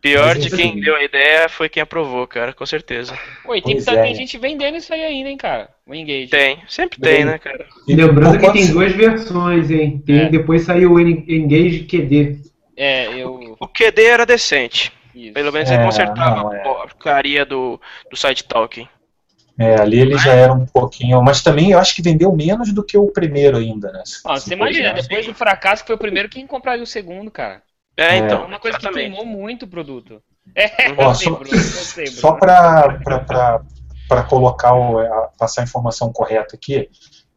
Pior 0.04 0.36
de 0.36 0.50
quem 0.54 0.78
deu 0.78 0.94
a 0.96 1.02
ideia 1.02 1.48
foi 1.48 1.66
quem 1.66 1.82
aprovou, 1.82 2.26
cara, 2.26 2.52
com 2.52 2.66
certeza. 2.66 3.14
E 3.14 3.62
tem, 3.62 3.72
Pois 3.72 3.84
tá- 3.86 3.94
é. 3.94 4.02
tem 4.02 4.14
gente 4.14 4.36
vendendo 4.36 4.76
isso 4.76 4.92
aí 4.92 5.02
ainda, 5.02 5.30
hein, 5.30 5.36
cara. 5.38 5.70
O 5.86 5.94
Engage. 5.94 6.28
Tem, 6.28 6.58
sempre 6.68 7.00
tem, 7.00 7.24
né, 7.24 7.38
cara? 7.38 7.64
E 7.88 7.94
lembrando 7.94 8.38
que 8.38 8.52
tem 8.52 8.70
duas 8.70 8.92
versões, 8.92 9.70
hein? 9.70 10.02
Tem, 10.04 10.18
É. 10.26 10.28
Depois 10.28 10.60
saiu 10.62 10.92
o 10.92 11.00
En- 11.00 11.24
Engage 11.26 11.84
QD. 11.84 12.36
É, 12.76 13.14
eu. 13.16 13.56
O 13.58 13.66
QD 13.66 14.04
era 14.04 14.26
decente. 14.26 14.92
Isso. 15.14 15.32
Pelo 15.32 15.50
menos 15.50 15.70
É, 15.70 15.74
ele 15.76 15.84
consertava 15.84 16.42
não, 16.42 16.52
é. 16.52 16.60
a 16.60 16.62
porcaria 16.64 17.46
do, 17.46 17.80
do 18.10 18.16
side 18.16 18.44
talking. 18.44 18.86
É, 19.58 19.80
ali 19.80 20.00
ele 20.00 20.18
já 20.18 20.34
era 20.34 20.52
um 20.52 20.66
pouquinho. 20.66 21.22
Mas 21.22 21.40
também 21.42 21.70
eu 21.70 21.78
acho 21.78 21.94
que 21.94 22.02
vendeu 22.02 22.30
menos 22.36 22.74
do 22.74 22.84
que 22.84 22.98
o 22.98 23.06
primeiro 23.10 23.56
ainda, 23.56 23.90
né? 23.90 24.02
Ah, 24.26 24.34
você 24.38 24.52
imagina, 24.52 24.92
depois 24.92 25.24
do 25.24 25.32
fracasso 25.32 25.82
que 25.82 25.86
foi 25.86 25.96
o 25.96 25.98
primeiro, 25.98 26.28
quem 26.28 26.46
compraria 26.46 26.82
o 26.82 26.86
segundo, 26.86 27.30
cara? 27.30 27.62
É, 27.96 28.16
É. 28.16 28.18
então. 28.18 28.46
Uma 28.46 28.58
coisa 28.58 28.78
que 28.78 28.84
exatamente. 28.86 29.14
queimou 29.16 29.26
muito 29.26 29.64
o 29.64 29.68
produto. 29.68 30.22
É, 30.54 30.66
Ó, 30.98 31.10
eu 31.10 31.14
sei, 31.14 31.28
só- 31.28 31.38
Bruno, 31.38 31.54
eu 31.56 31.60
sei, 31.62 32.04
Bruno. 32.06 32.20
Só 32.20 32.32
para 32.32 34.22
colocar 34.28 34.74
o, 34.74 34.98
a- 34.98 35.30
passar 35.38 35.62
a 35.62 35.64
informação 35.64 36.12
correta 36.12 36.56
aqui, 36.56 36.88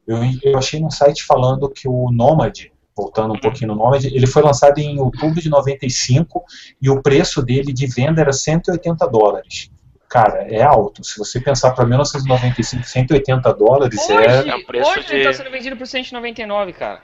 eu, 0.08 0.18
eu 0.44 0.58
achei 0.58 0.80
num 0.80 0.90
site 0.92 1.24
falando 1.24 1.70
que 1.70 1.88
o 1.88 2.12
Nomad, 2.12 2.66
voltando 2.96 3.34
um 3.34 3.40
pouquinho 3.40 3.70
no 3.70 3.76
Nomad, 3.76 4.04
ele 4.06 4.26
foi 4.28 4.42
lançado 4.42 4.78
em 4.80 5.00
outubro 5.00 5.40
de 5.42 5.50
95 5.50 6.44
e 6.82 6.90
o 6.90 7.02
preço 7.02 7.42
dele 7.44 7.72
de 7.74 7.86
venda 7.88 8.22
era 8.22 8.34
180 8.34 9.08
dólares. 9.08 9.70
Cara, 10.10 10.44
é 10.50 10.62
alto. 10.64 11.04
Se 11.04 11.18
você 11.18 11.40
pensar 11.40 11.72
para 11.72 11.86
1995, 11.86 12.84
180 12.88 13.54
dólares 13.54 14.00
Hoje, 14.10 14.14
é, 14.26 14.48
É 14.48 14.56
o 14.56 14.66
preço 14.66 14.90
hoje 14.90 15.06
ele 15.14 15.24
tá 15.26 15.32
de- 15.32 15.38
sendo 15.38 15.52
vendido 15.52 15.76
por 15.76 15.86
199, 15.86 16.72
cara. 16.74 17.02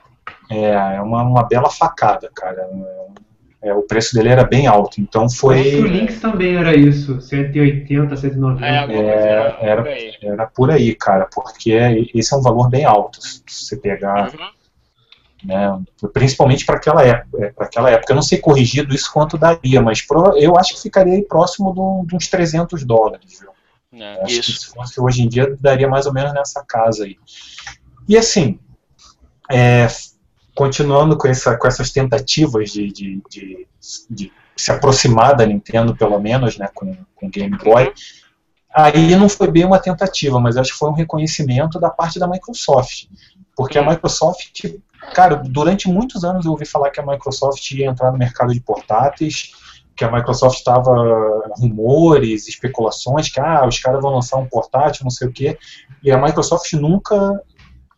é, 0.50 0.70
é 0.96 1.00
uma, 1.02 1.22
uma 1.22 1.44
bela 1.46 1.68
facada, 1.70 2.30
cara. 2.34 2.62
É, 2.62 3.06
o 3.72 3.82
preço 3.82 4.14
dele 4.14 4.28
era 4.28 4.44
bem 4.44 4.66
alto, 4.66 5.00
então 5.00 5.26
que 5.26 5.32
o 5.34 5.36
foi 5.36 5.62
Lynx 5.62 6.20
também 6.20 6.56
era 6.56 6.74
isso. 6.76 7.20
180, 7.20 8.16
190. 8.16 8.66
É, 8.66 8.96
É, 8.96 9.00
era, 9.00 9.58
era- 9.60 9.82
por 9.82 9.88
aí. 9.92 10.12
era 10.22 10.46
por 10.46 10.70
aí, 10.70 10.94
cara, 10.94 11.28
porque 11.32 11.70
esse 12.14 12.34
é 12.34 12.36
um 12.36 12.42
valor 12.42 12.68
bem 12.68 12.84
alto. 12.84 13.18
Se 13.22 13.42
você 13.46 13.76
pegar 13.76 14.30
Uhum. 14.32 14.48
né? 15.44 15.82
Principalmente 16.12 16.64
para 16.66 16.76
aquela 16.76 17.02
época. 17.02 17.52
Para 17.56 17.66
aquela 17.66 17.90
época, 17.90 18.12
eu 18.12 18.16
não 18.16 18.22
sei 18.22 18.38
corrigido 18.38 18.94
isso 18.94 19.10
quanto 19.12 19.36
daria, 19.38 19.80
mas 19.82 20.02
pro- 20.02 20.36
eu 20.36 20.56
acho 20.58 20.74
que 20.74 20.82
ficaria 20.82 21.14
aí 21.14 21.22
próximo 21.22 21.72
de, 21.72 21.80
um- 21.80 22.04
de 22.06 22.16
uns 22.16 22.28
300 22.28 22.84
dólares. 22.84 23.40
Viu? 23.40 23.50
É. 24.02 24.22
Acho 24.22 24.40
Isso. 24.40 24.52
que 24.52 24.58
se 24.58 24.66
fosse 24.74 25.00
hoje 25.00 25.22
em 25.22 25.28
dia 25.28 25.56
daria 25.60 25.86
mais 25.86 26.04
ou 26.06 26.12
menos 26.12 26.32
nessa 26.34 26.64
casa 26.66 27.04
aí. 27.04 27.16
E 28.08 28.16
assim, 28.16 28.58
é, 29.50 29.86
continuando 30.54 31.16
com, 31.16 31.28
essa, 31.28 31.56
com 31.56 31.66
essas 31.66 31.90
tentativas 31.90 32.70
de, 32.70 32.92
de, 32.92 33.22
de- 33.30 33.66
de 34.10 34.32
se 34.56 34.70
aproximar 34.70 35.34
da 35.36 35.44
Nintendo, 35.44 35.96
pelo 35.96 36.18
menos, 36.20 36.56
né, 36.56 36.68
com 36.74 36.96
o 37.22 37.28
Game 37.28 37.56
Boy. 37.58 37.92
Aí 38.72 39.14
não 39.16 39.28
foi 39.28 39.50
bem 39.50 39.64
uma 39.64 39.78
tentativa, 39.78 40.38
mas 40.40 40.56
acho 40.56 40.72
que 40.72 40.78
foi 40.78 40.90
um 40.90 40.94
reconhecimento 40.94 41.78
da 41.78 41.90
parte 41.90 42.18
da 42.18 42.26
Microsoft. 42.28 43.06
Porque 43.56 43.78
a 43.78 43.82
Hum. 43.82 43.90
Microsoft, 43.90 44.64
cara, 45.12 45.36
durante 45.36 45.88
muitos 45.88 46.24
anos 46.24 46.44
eu 46.44 46.52
ouvi 46.52 46.66
falar 46.66 46.90
que 46.90 47.00
a 47.00 47.06
Microsoft 47.06 47.70
ia 47.72 47.86
entrar 47.86 48.10
no 48.10 48.18
mercado 48.18 48.52
de 48.52 48.60
portáteis, 48.60 49.52
que 49.96 50.04
a 50.04 50.10
Microsoft 50.10 50.58
estava 50.58 50.92
rumores, 51.56 52.48
especulações, 52.48 53.28
que 53.28 53.38
ah, 53.38 53.64
os 53.66 53.78
caras 53.78 54.02
vão 54.02 54.12
lançar 54.14 54.38
um 54.38 54.46
portátil, 54.48 55.04
não 55.04 55.10
sei 55.10 55.28
o 55.28 55.32
quê. 55.32 55.56
E 56.02 56.10
a 56.10 56.18
Microsoft 56.20 56.72
nunca 56.72 57.40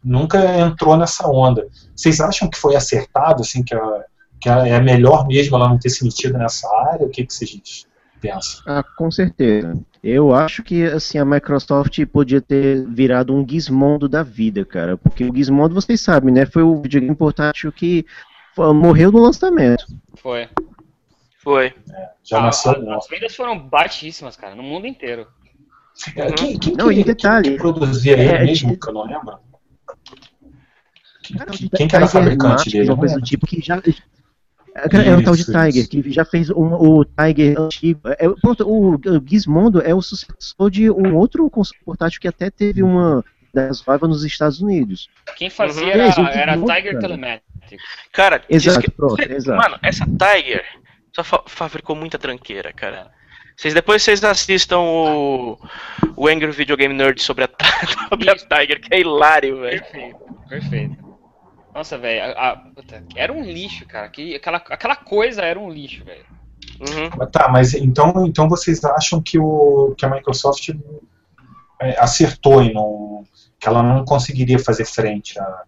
nunca 0.07 0.39
entrou 0.61 0.97
nessa 0.97 1.29
onda. 1.29 1.67
Vocês 1.95 2.21
acham 2.21 2.49
que 2.49 2.59
foi 2.59 2.77
acertado, 2.77 3.43
assim, 3.43 3.63
que, 3.63 3.75
a, 3.75 4.05
que 4.41 4.49
a- 4.49 4.67
é 4.67 4.81
melhor 4.81 5.27
mesmo 5.27 5.57
ela 5.57 5.69
não 5.69 5.79
ter 5.79 5.91
se 5.91 6.05
metido 6.05 6.39
nessa 6.39 6.69
área? 6.91 7.07
O 7.07 7.11
que, 7.11 7.27
que 7.27 7.33
vocês 7.35 7.85
pensam? 8.21 8.63
Ah, 8.67 8.85
com 8.97 9.11
certeza. 9.11 9.77
Eu 10.03 10.33
acho 10.33 10.63
que 10.63 10.85
assim 10.85 11.19
a 11.19 11.25
Microsoft 11.25 11.99
podia 12.07 12.41
ter 12.41 12.87
virado 12.89 13.35
um 13.35 13.45
Gizmondo 13.47 14.09
da 14.09 14.23
vida, 14.23 14.65
cara, 14.65 14.97
porque 14.97 15.25
o 15.25 15.35
Gizmondo, 15.35 15.75
vocês 15.75 16.01
sabem, 16.01 16.33
né, 16.33 16.47
foi 16.47 16.63
o 16.63 16.81
videogame 16.81 17.15
portátil 17.17 17.73
que 17.73 18.07
morreu 18.57 19.11
no 19.11 19.19
lançamento. 19.19 19.85
Foi. 20.15 20.49
Foi. 21.43 21.73
Já 22.25 22.39
Ah, 22.39 22.43
nasceu 22.43 22.73
a- 22.73 22.97
as 22.97 23.07
vendas 23.09 23.35
foram 23.35 23.59
baixíssimas, 23.59 24.37
cara, 24.37 24.55
no 24.55 24.63
mundo 24.63 24.87
inteiro. 24.87 25.27
É, 26.15 26.31
Quem, 26.33 26.59
quem, 26.59 26.75
Não, 26.77 26.89
que, 26.89 27.01
e 27.01 27.05
detalhe, 27.05 27.49
quem 27.51 27.57
produzia 27.59 28.13
ele 28.13 28.23
é, 28.29 28.45
mesmo, 28.45 28.73
é- 28.73 28.77
que 28.77 28.89
eu 28.89 28.93
não 28.93 29.05
lembro? 29.07 29.39
Quem, 31.23 31.37
Cara, 31.37 31.51
quem- 31.51 31.69
quem 31.69 31.89
que 31.89 31.97
era 31.97 32.05
o 32.05 32.09
Tiger 32.09 32.23
fabricante 32.23 32.71
dele? 32.71 32.79
Eu 32.79 32.85
Uma 32.85 32.91
não 32.93 32.99
coisa 32.99 33.15
do 33.17 33.23
tipo 33.23 33.47
que 33.47 33.61
já. 33.61 33.83
É 34.75 35.17
um 35.17 35.25
tal 35.25 35.35
de 35.35 35.45
Tiger, 35.45 35.69
isso. 35.77 35.89
que 35.89 36.13
já 36.13 36.25
fez 36.25 36.51
um, 36.51 36.75
o 36.75 37.05
Tiger 37.05 37.59
antigo. 37.59 38.01
É, 38.05 38.29
pronto, 38.41 38.69
o, 38.69 38.95
o 38.95 39.27
Gizmondo 39.27 39.81
é 39.81 39.95
o 39.95 40.03
sucessor 40.03 40.71
de 40.71 40.91
um 40.91 41.17
outro 41.17 41.49
console 41.49 41.81
portátil 41.85 42.21
que 42.21 42.29
até 42.29 42.51
teve 42.51 42.83
uma 42.83 43.25
das 43.55 43.81
vagas 43.81 44.09
nos 44.09 44.23
Estados 44.23 44.61
Unidos. 44.61 45.09
Quem 45.37 45.49
fazia 45.49 45.83
Uhum. 45.87 45.91
era, 45.93 46.31
era 46.31 46.57
muito, 46.59 46.73
Tiger 46.75 46.93
cara. 46.93 47.01
Telematic. 47.01 47.81
Cara, 48.13 48.45
Exato, 48.51 48.81
que- 48.83 48.91
pronto, 48.91 49.19
exato. 49.21 49.59
Mano, 49.63 49.79
essa 49.83 50.05
Tiger 50.05 50.65
só 51.15 51.25
fa- 51.25 51.43
fabricou 51.47 51.97
muita 51.97 52.19
tranqueira, 52.19 52.71
cara. 52.75 53.11
Vocês, 53.57 53.73
depois 53.73 54.03
vocês 54.03 54.23
assistam 54.23 54.81
o, 54.81 55.59
o 56.15 56.29
Angry 56.29 56.51
Video 56.51 56.77
Game 56.77 56.95
Nerd 56.95 57.23
sobre 57.23 57.45
a, 57.45 57.49
sobre 58.09 58.31
a 58.31 58.35
Tiger, 58.37 58.81
que 58.81 58.95
é 58.95 59.01
hilário, 59.01 59.61
velho. 59.61 59.81
Perfeito, 59.81 60.19
perfeito. 60.49 61.07
Nossa, 61.75 61.97
velho, 61.97 62.35
era 63.15 63.33
um 63.33 63.43
lixo, 63.43 63.87
cara. 63.87 64.09
Que, 64.09 64.35
aquela, 64.35 64.59
aquela 64.59 64.97
coisa 64.97 65.43
era 65.43 65.59
um 65.59 65.71
lixo, 65.71 66.05
velho. 66.05 66.25
Uhum. 66.81 67.11
Mas 67.17 67.31
Tá, 67.31 67.49
mas 67.49 67.75
então, 67.75 68.27
então 68.27 68.49
vocês 68.49 68.85
acham 68.85 69.23
que, 69.23 69.39
o, 69.39 69.95
que 69.97 70.05
a 70.05 70.11
Microsoft 70.11 70.71
é, 71.81 71.99
acertou 71.99 72.63
e 72.63 72.73
não, 72.73 73.25
que 73.59 73.69
ela 73.69 73.83
não 73.83 74.05
conseguiria 74.05 74.59
fazer 74.59 74.85
frente 74.85 75.39
a, 75.39 75.63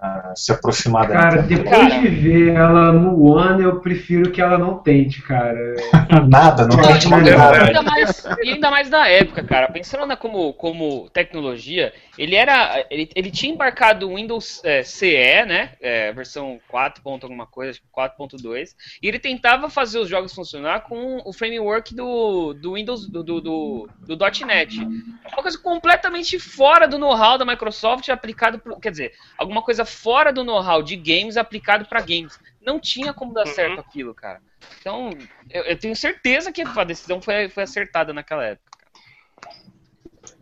a 0.00 0.32
se 0.34 0.52
aproximar 0.52 1.08
da 1.08 1.14
Cara, 1.14 1.42
depois 1.42 1.88
Cara. 1.88 2.00
de 2.00 2.08
ver 2.08 2.54
ela 2.54 2.92
no 2.92 3.22
One, 3.22 3.62
eu 3.62 3.80
prefiro 3.80 4.30
que 4.30 4.40
ela 4.40 4.58
não 4.58 4.78
tente, 4.78 5.22
cara. 5.22 5.58
Nada, 6.28 6.66
não 6.66 6.76
de 6.98 7.08
não, 7.08 7.20
nada. 7.20 7.64
ainda 7.64 7.82
mais, 7.82 8.24
e 8.42 8.52
ainda 8.52 8.70
mais 8.70 8.90
na 8.90 9.08
época, 9.08 9.42
cara. 9.44 9.68
Pensando 9.68 10.06
na, 10.06 10.16
como, 10.16 10.52
como 10.54 11.08
tecnologia, 11.10 11.92
ele 12.16 12.34
era. 12.34 12.84
Ele, 12.90 13.08
ele 13.14 13.30
tinha 13.30 13.52
embarcado 13.52 14.08
o 14.08 14.16
Windows 14.16 14.60
é, 14.64 14.82
CE, 14.82 15.44
né? 15.46 15.72
É, 15.80 16.12
versão 16.12 16.60
4. 16.68 17.02
ponto 17.02 17.24
alguma 17.24 17.46
coisa, 17.46 17.72
tipo 17.72 17.86
4.2. 17.96 18.70
E 19.02 19.08
ele 19.08 19.18
tentava 19.18 19.68
fazer 19.68 19.98
os 19.98 20.08
jogos 20.08 20.34
funcionar 20.34 20.80
com 20.80 21.20
o 21.24 21.32
framework 21.32 21.94
do, 21.94 22.54
do 22.54 22.74
Windows 22.74 23.08
do, 23.08 23.22
do, 23.22 23.40
do, 23.40 23.88
do 24.00 24.16
.NET. 24.46 24.78
Uma 24.78 25.42
coisa 25.42 25.58
completamente 25.58 26.38
fora 26.38 26.86
do 26.86 26.98
know-how 26.98 27.38
da 27.38 27.44
Microsoft 27.44 28.08
aplicado 28.08 28.58
pro, 28.58 28.78
Quer 28.78 28.90
dizer, 28.90 29.12
alguma 29.36 29.62
coisa 29.62 29.84
fora 29.88 30.32
do 30.32 30.44
know-how 30.44 30.82
de 30.82 30.94
games 30.96 31.36
aplicado 31.36 31.84
para 31.86 32.00
games. 32.00 32.38
Não 32.64 32.78
tinha 32.78 33.12
como 33.12 33.32
dar 33.34 33.46
Uhum. 33.46 33.52
certo 33.52 33.80
aquilo, 33.80 34.14
cara. 34.14 34.40
Então, 34.80 35.10
eu, 35.50 35.62
eu 35.64 35.76
tenho 35.78 35.96
certeza 35.96 36.52
que 36.52 36.62
a 36.62 36.84
decisão 36.84 37.20
foi, 37.20 37.48
foi 37.48 37.62
acertada 37.64 38.12
naquela 38.12 38.44
época. 38.44 38.68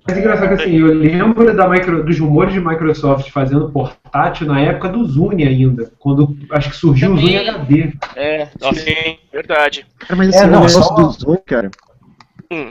Mas 0.09 0.17
é 0.17 0.21
engraçado 0.21 0.57
que 0.57 0.63
assim, 0.63 0.79
eu 0.79 0.87
lembro 0.95 1.53
da 1.57 1.69
micro, 1.69 2.05
dos 2.05 2.19
rumores 2.19 2.53
de 2.53 2.61
Microsoft 2.61 3.29
fazendo 3.31 3.71
portátil 3.73 4.47
na 4.47 4.61
época 4.61 4.89
do 4.89 5.05
Zune 5.05 5.45
ainda. 5.47 5.93
Quando 5.99 6.37
acho 6.51 6.71
que 6.71 6.77
surgiu 6.77 7.13
o 7.13 7.17
Zune 7.19 7.37
HD. 7.39 7.93
É, 8.15 8.49
nossa, 8.61 8.81
sim, 8.81 9.19
verdade. 9.33 9.85
Cara, 9.99 10.17
mas 10.17 10.29
assim, 10.29 10.39
É, 10.39 10.47
não, 10.47 10.59
o 10.63 10.67
negócio 10.67 10.83
só- 10.85 10.95
do 10.95 11.11
Zune, 11.11 11.43
cara. 11.45 11.71
Hum. 12.53 12.71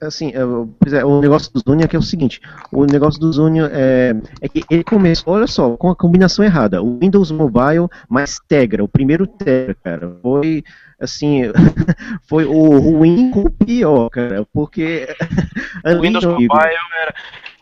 É, 0.00 0.06
Assim, 0.06 0.30
é, 0.34 0.44
o- 0.44 0.68
é, 0.92 1.04
o 1.04 1.20
negócio 1.20 1.52
do 1.52 1.60
Zune 1.60 1.82
é 1.84 1.88
que 1.88 1.96
é 1.96 1.98
o 1.98 2.02
seguinte: 2.02 2.40
o 2.72 2.84
negócio 2.84 3.20
do 3.20 3.32
Zune 3.32 3.60
é, 3.60 4.14
é 4.40 4.48
que 4.48 4.64
ele 4.70 4.84
começou, 4.84 5.34
olha 5.34 5.46
só, 5.46 5.76
com 5.76 5.88
a 5.90 5.96
combinação 5.96 6.44
errada. 6.44 6.82
O 6.82 6.98
Windows 6.98 7.30
Mobile 7.30 7.88
mais 8.08 8.38
Tegra, 8.48 8.82
o 8.84 8.88
primeiro 8.88 9.26
Tegra, 9.26 9.76
cara, 9.82 10.16
foi 10.22 10.62
assim, 11.00 11.42
foi 12.28 12.44
o 12.44 12.78
ruim 12.78 13.30
com 13.30 13.42
o 13.42 13.50
pior, 13.50 14.08
cara, 14.10 14.46
porque 14.52 15.08
O 15.84 15.88
ali, 15.88 16.00
Windows 16.00 16.24
Mobile 16.24 16.50
era. 16.52 17.14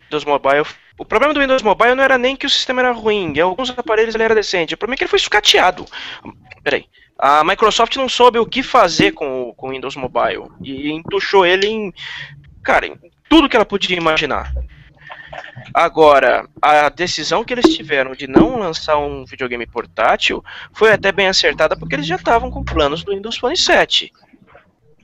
Windows 0.05 0.25
Mobile. 0.25 0.65
O 0.99 1.05
problema 1.05 1.33
do 1.33 1.39
Windows 1.41 1.63
Mobile 1.63 1.95
não 1.95 2.03
era 2.03 2.19
nem 2.19 2.35
que 2.35 2.47
o 2.47 2.51
sistema 2.51 2.81
era 2.81 2.93
ruim, 2.93 3.33
e 3.37 3.41
alguns 3.41 3.71
aparelhos 3.71 4.15
ele 4.15 4.25
era 4.25 4.35
decente. 4.35 4.75
O 4.75 4.79
problema 4.79 4.95
é 4.95 4.97
que 4.97 5.05
ele 5.05 5.11
foi 5.11 5.19
sucateado. 5.19 5.85
Peraí. 6.65 6.87
A 7.19 7.43
Microsoft 7.43 7.97
não 7.97 8.09
soube 8.09 8.39
o 8.39 8.47
que 8.47 8.63
fazer 8.63 9.13
com 9.13 9.49
o 9.49 9.55
com 9.55 9.69
o 9.69 9.71
Windows 9.71 9.97
Mobile. 9.97 10.45
E 10.63 10.91
entuchou 10.93 11.45
ele 11.45 11.67
em. 11.67 11.95
Cara, 12.63 12.87
em 12.87 12.97
tudo 13.29 13.49
que 13.49 13.57
ela 13.57 13.65
podia 13.65 13.97
imaginar. 13.97 14.53
Agora, 15.75 16.49
a 16.63 16.89
decisão 16.89 17.45
que 17.45 17.53
eles 17.53 17.75
tiveram 17.75 18.13
de 18.13 18.27
não 18.27 18.59
lançar 18.59 18.99
um 18.99 19.25
videogame 19.25 19.67
portátil 19.67 20.43
foi 20.73 20.93
até 20.93 21.13
bem 21.13 21.27
acertada 21.27 21.77
porque 21.77 21.95
eles 21.95 22.07
já 22.07 22.17
estavam 22.17 22.51
com 22.51 22.65
planos 22.65 23.05
do 23.05 23.13
Windows 23.13 23.37
Phone 23.37 23.57
7. 23.57 24.13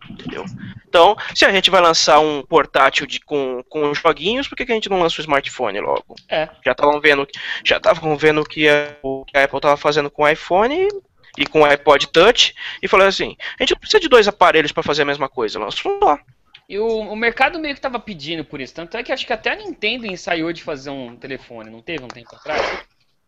Entendeu? 0.08 0.44
Então, 0.88 1.16
se 1.34 1.44
a 1.44 1.52
gente 1.52 1.70
vai 1.70 1.80
lançar 1.80 2.20
um 2.20 2.42
portátil 2.42 3.06
de, 3.06 3.18
com, 3.20 3.62
com 3.68 3.94
joguinhos, 3.94 4.46
por 4.46 4.56
que, 4.56 4.64
que 4.64 4.72
a 4.72 4.74
gente 4.74 4.88
não 4.88 5.00
lança 5.00 5.18
o 5.18 5.22
smartphone 5.22 5.80
logo? 5.80 6.14
É. 6.28 6.48
Já 6.64 6.72
estavam 6.72 7.00
vendo, 7.00 7.26
já 7.64 7.78
estavam 7.78 8.16
vendo 8.16 8.40
o 8.40 8.44
que 8.44 8.68
a, 8.68 8.94
o 9.02 9.24
que 9.24 9.36
a 9.36 9.44
Apple 9.44 9.58
estava 9.58 9.76
fazendo 9.76 10.10
com 10.10 10.22
o 10.22 10.28
iPhone 10.28 10.74
e, 10.74 10.88
e 11.36 11.46
com 11.46 11.60
o 11.60 11.64
iPod 11.64 12.06
Touch 12.08 12.54
e 12.82 12.88
falou 12.88 13.06
assim: 13.06 13.36
a 13.58 13.62
gente 13.62 13.72
não 13.72 13.78
precisa 13.80 14.00
de 14.00 14.08
dois 14.08 14.26
aparelhos 14.28 14.72
para 14.72 14.82
fazer 14.82 15.02
a 15.02 15.06
mesma 15.06 15.28
coisa, 15.28 15.58
um 15.58 15.70
só. 15.70 16.18
E 16.68 16.78
o, 16.78 16.86
o 16.86 17.16
mercado 17.16 17.58
meio 17.58 17.74
que 17.74 17.80
tava 17.80 17.98
pedindo 17.98 18.44
por 18.44 18.60
isso. 18.60 18.74
Tanto 18.74 18.96
é 18.96 19.02
que 19.02 19.12
acho 19.12 19.26
que 19.26 19.32
até 19.32 19.52
a 19.52 19.56
Nintendo 19.56 20.06
ensaiou 20.06 20.52
de 20.52 20.62
fazer 20.62 20.90
um 20.90 21.14
telefone, 21.16 21.68
não 21.70 21.82
teve 21.82 22.02
um 22.04 22.08
tempo 22.08 22.34
atrás? 22.34 22.62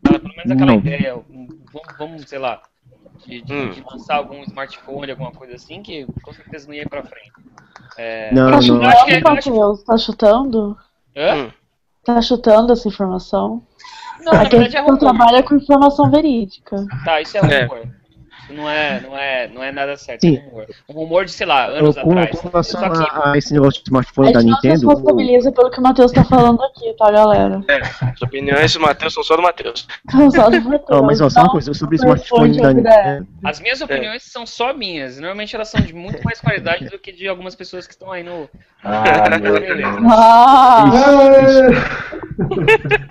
Ela, 0.07 0.19
pelo 0.19 0.35
menos 0.35 0.51
aquela 0.51 0.71
Não. 0.71 0.79
ideia, 0.79 1.15
um, 1.15 1.47
vamos, 1.71 1.97
vamos, 1.99 2.21
sei 2.29 2.39
lá, 2.39 2.61
de, 3.25 3.41
de- 3.41 3.53
Hum. 3.53 3.69
de 3.69 3.81
lançar 3.83 4.15
algum 4.15 4.41
smartphone, 4.43 5.11
alguma 5.11 5.31
coisa 5.31 5.55
assim, 5.55 5.83
que 5.83 6.05
com 6.23 6.33
certeza 6.33 6.67
não 6.67 6.73
ia 6.73 6.81
ir 6.83 6.89
pra 6.89 7.03
frente. 7.03 7.31
É, 7.97 8.33
Não, 8.33 8.49
não. 8.49 8.57
acho 8.57 9.05
que- 9.05 9.27
acho- 9.27 9.83
tá 9.85 9.97
chutando? 9.97 10.77
Hã? 11.15 11.35
Hum. 11.35 11.51
Tá 12.03 12.21
chutando 12.21 12.73
essa 12.73 12.87
informação? 12.87 13.63
Não, 14.21 14.33
na 14.33 14.41
Aqui 14.41 14.51
verdade 14.51 14.75
é 14.77 14.79
a 14.79 14.81
gente 14.81 14.91
rumor. 14.91 14.99
trabalha 14.99 15.43
com 15.43 15.55
informação 15.55 16.09
verídica. 16.09 16.85
Tá, 17.05 17.21
isso 17.21 17.37
é 17.37 17.39
É. 17.53 17.63
rumor. 17.65 17.79
Isso 17.79 17.93
não 18.49 18.69
é, 18.69 19.01
não 19.01 19.17
é, 19.17 19.47
não 19.47 19.63
é 19.63 19.71
nada 19.71 19.97
certo, 19.97 20.21
Sim. 20.21 20.37
é 20.37 20.39
rumor. 20.39 20.67
Um 20.89 20.93
rumor 20.93 21.25
de, 21.25 21.31
sei 21.31 21.45
lá, 21.45 21.65
anos 21.67 21.95
com, 21.95 22.11
atrás. 22.11 22.39
com 22.39 22.49
relação 22.49 22.79
Só 22.79 22.89
que 22.89 22.97
a, 22.97 23.31
a 23.31 23.37
esse 23.37 23.53
negócio 23.53 23.83
de 23.83 23.89
A 23.89 23.89
smartphone 23.89 24.33
da 24.33 24.39
gente 24.41 24.49
não 24.49 24.59
se 24.59 24.67
Nintendo, 24.67 24.87
responsabiliza 24.87 25.51
pelo 25.51 25.69
que 25.69 25.79
o 25.79 25.83
Matheus 25.83 26.11
tá 26.11 26.23
falando 26.23 26.63
aqui, 26.63 26.93
tá, 26.97 27.11
galera? 27.11 27.61
As 28.01 28.21
opiniões 28.21 28.73
do 28.73 28.79
Matheus 28.79 29.13
são 29.13 29.23
só 29.23 29.35
do 29.35 29.41
Matheus. 29.41 29.87
Então, 30.07 30.31
só 30.31 30.49
do 30.49 30.61
Matheus. 30.61 30.89
Não, 30.89 31.03
mas 31.03 31.21
ó, 31.21 31.29
só 31.29 31.41
uma 31.41 31.51
coisa 31.51 31.73
sobre 31.73 31.95
o 31.95 31.97
smartphone 31.97 32.57
da 32.57 32.69
a 32.69 32.73
Nintendo. 32.73 33.27
As 33.43 33.59
minhas 33.59 33.81
opiniões 33.81 34.23
são 34.23 34.45
só 34.45 34.73
minhas. 34.73 35.17
Normalmente 35.17 35.55
elas 35.55 35.69
são 35.69 35.81
de 35.81 35.93
muito 35.93 36.23
mais 36.23 36.39
qualidade 36.39 36.85
do 36.85 36.97
que 36.99 37.11
de 37.11 37.27
algumas 37.27 37.55
pessoas 37.55 37.85
que 37.85 37.93
estão 37.93 38.11
aí 38.11 38.23
no. 38.23 38.49
Ah, 38.83 39.29
meu 39.29 39.39
Deus. 39.41 40.07
Ah, 40.09 40.85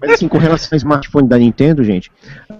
Mas 0.01 0.13
assim, 0.13 0.29
com 0.29 0.39
relação 0.39 0.69
ao 0.73 0.77
smartphone 0.77 1.29
da 1.29 1.39
Nintendo, 1.39 1.83
gente, 1.83 2.11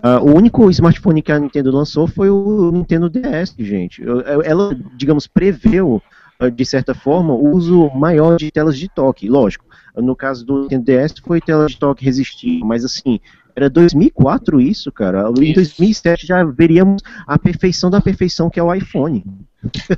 ah, 0.03 0.21
o 0.21 0.35
único 0.35 0.69
smartphone 0.71 1.23
que 1.23 1.33
a 1.33 1.39
Nintendo 1.39 1.71
lançou 1.71 2.07
foi 2.07 2.29
o 2.31 2.71
Nintendo 2.73 3.09
DS, 3.09 3.55
gente. 3.59 4.03
Ela, 4.45 4.77
digamos, 4.97 5.27
preveu, 5.27 6.03
ah, 6.39 6.49
de 6.51 6.65
certa 6.65 6.95
forma, 6.95 7.33
o 7.33 7.55
uso 7.55 7.91
maior 7.95 8.37
de 8.37 8.51
telas 8.51 8.77
de 8.77 8.89
toque. 8.89 9.29
Lógico, 9.29 9.65
no 9.97 10.17
caso 10.17 10.45
do 10.45 10.63
Nintendo 10.63 10.85
DS 10.85 11.15
foi 11.25 11.41
tela 11.41 11.67
de 11.67 11.79
toque 11.79 12.05
resistível, 12.05 12.67
mas 12.67 12.85
assim, 12.85 13.21
era 13.57 13.71
2004 13.71 14.61
isso, 14.61 14.93
cara. 14.93 15.29
Em 15.39 15.45
Isso. 15.45 15.55
2007 15.55 16.27
já 16.27 16.45
veríamos 16.45 17.03
a 17.27 17.39
perfeição 17.39 17.89
da 17.91 18.01
perfeição 18.01 18.51
que 18.51 18.61
é 18.61 18.63
o 18.63 18.73
iPhone. 18.75 19.25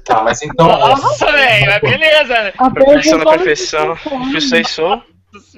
Tá, 0.04 0.22
mas 0.22 0.40
então. 0.42 0.66
Nossa, 0.66 1.26
velho, 1.30 1.80
beleza, 1.82 2.34
né? 2.44 2.52
a 2.56 2.70
Perfeição 2.70 3.18
da 3.18 3.24
perfeição. 3.32 3.96
Perfeição. 4.32 5.02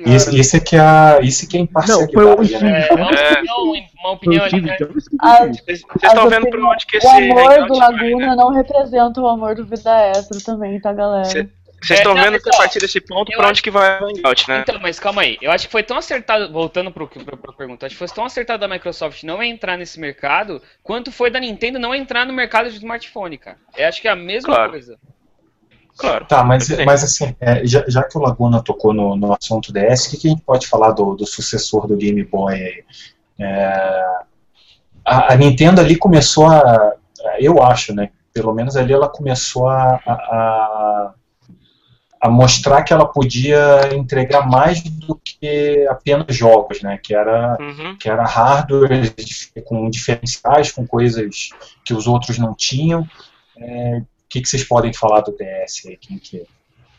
Isso, 0.05 0.34
isso 0.34 0.57
é 0.57 0.61
que 0.61 0.74
é, 0.74 0.80
a- 0.80 1.20
isso 1.22 1.48
que 1.48 1.57
é 1.57 1.61
imparcialidade, 1.61 2.12
Não, 2.12 2.22
foi 2.22 2.34
o- 2.34 2.61
né? 2.61 2.88
É, 2.88 2.92
uma 2.94 3.11
É. 3.12 3.32
opinião, 3.32 3.72
uma 4.03 4.11
opinião 4.12 4.44
ali, 4.44 4.61
né? 4.62 4.76
Ah, 5.20 5.46
Vocês 5.46 5.84
estão 6.03 6.28
vendo 6.28 6.42
opiniões- 6.48 6.72
onde 6.74 6.86
que 6.86 6.96
O 6.96 6.98
esse 6.98 7.07
amor 7.07 7.53
hangout 7.53 7.68
do 7.68 7.78
vai, 7.78 7.92
Laguna 7.92 8.26
né? 8.26 8.34
não 8.36 8.53
representa 8.53 9.20
o 9.20 9.28
amor 9.28 9.55
do 9.55 9.64
Vida 9.64 9.90
Hétero 9.96 10.42
também, 10.44 10.80
tá, 10.80 10.92
galera? 10.92 11.24
Cê- 11.24 11.48
Vocês 11.83 11.99
estão 12.01 12.16
É, 12.16 12.22
vendo 12.22 12.33
mas, 12.33 12.43
que 12.43 12.51
a 12.51 12.53
ó, 12.55 12.59
partir 12.59 12.78
desse 12.78 13.01
ponto 13.01 13.33
acho- 13.33 13.43
onde 13.49 13.62
que 13.62 13.70
vai 13.70 14.01
o 14.03 14.07
hangout, 14.09 14.49
né? 14.49 14.61
Então, 14.61 14.78
mas 14.81 15.01
calma 15.01 15.22
aí. 15.22 15.39
Eu 15.41 15.51
acho 15.51 15.66
que 15.66 15.72
foi 15.72 15.83
tão 15.83 15.97
acertado, 15.97 16.53
voltando 16.53 16.91
pro, 16.91 17.09
pro, 17.09 17.37
pra 17.37 17.53
pergunta, 17.53 17.87
acho 17.87 17.95
que 17.95 17.99
foi 17.99 18.09
tão 18.09 18.24
acertado 18.24 18.61
da 18.61 18.68
Microsoft 18.68 19.22
não 19.22 19.43
entrar 19.43 19.76
nesse 19.78 19.99
mercado, 19.99 20.61
quanto 20.83 21.11
foi 21.11 21.31
da 21.31 21.41
Nintendo 21.41 21.78
não 21.78 21.95
entrar 21.95 22.26
no 22.26 22.33
mercado 22.33 22.68
de 22.70 22.76
smartphone, 22.76 23.39
cara. 23.39 23.57
Eu 23.76 23.89
acho 23.89 24.01
que 24.03 24.09
é 24.09 24.11
a 24.11 24.16
mesma 24.16 24.55
Claro. 24.55 24.70
coisa. 24.72 24.99
Claro. 25.97 26.24
Tá, 26.26 26.43
mas, 26.45 26.68
mas 26.85 27.05
assim, 27.05 27.35
é, 27.41 27.66
já, 27.66 27.85
já 27.89 28.03
que 28.05 28.16
o 28.16 28.20
Laguna 28.20 28.62
tocou 28.62 28.95
no, 28.95 29.16
no 29.16 29.33
assunto 29.35 29.72
DS, 29.72 30.07
o 30.07 30.11
que, 30.11 30.16
que 30.18 30.28
a 30.28 30.31
gente 30.31 30.43
pode 30.43 30.66
falar 30.66 30.93
do, 30.93 31.14
do 31.14 31.26
sucessor 31.26 31.87
do 31.87 31.97
Game 31.97 32.22
Boy 32.24 32.55
aí? 32.55 32.85
É, 33.39 34.05
a, 35.05 35.33
a 35.33 35.37
Nintendo 35.37 35.81
ali 35.81 35.97
começou 35.97 36.47
a. 36.47 36.95
Eu 37.39 37.62
acho, 37.62 37.95
né? 37.95 38.11
Pelo 38.33 38.55
menos 38.55 38.76
ali 38.76 38.93
ela 38.93 39.09
começou 39.09 39.68
a, 39.68 40.01
a, 40.07 40.12
a- 40.12 41.14
a 42.21 42.29
mostrar 42.29 42.83
que 42.83 42.93
ela 42.93 43.07
podia 43.07 43.95
entregar 43.95 44.47
mais 44.47 44.83
do 44.83 45.18
que 45.25 45.87
apenas 45.89 46.37
jogos, 46.37 46.83
né? 46.83 46.99
Que 47.03 47.14
era 47.14 47.57
Uhum. 47.59 47.97
que 47.97 48.09
era 48.09 48.25
hardware 48.25 49.12
com 49.64 49.89
diferenciais, 49.89 50.71
com 50.71 50.87
coisas 50.87 51.49
que 51.85 51.95
os 51.95 52.07
outros 52.07 52.39
não 52.39 52.55
tinham. 52.55 53.07
É, 53.59 53.99
o 53.99 54.07
que, 54.29 54.41
que 54.43 54.49
vocês 54.49 54.64
podem 54.64 54.93
falar 54.93 55.21
do 55.21 55.33
DS 55.33 55.87
aí? 55.87 55.97
Quem 55.97 56.18
que 56.18 56.39
é? 56.39 56.43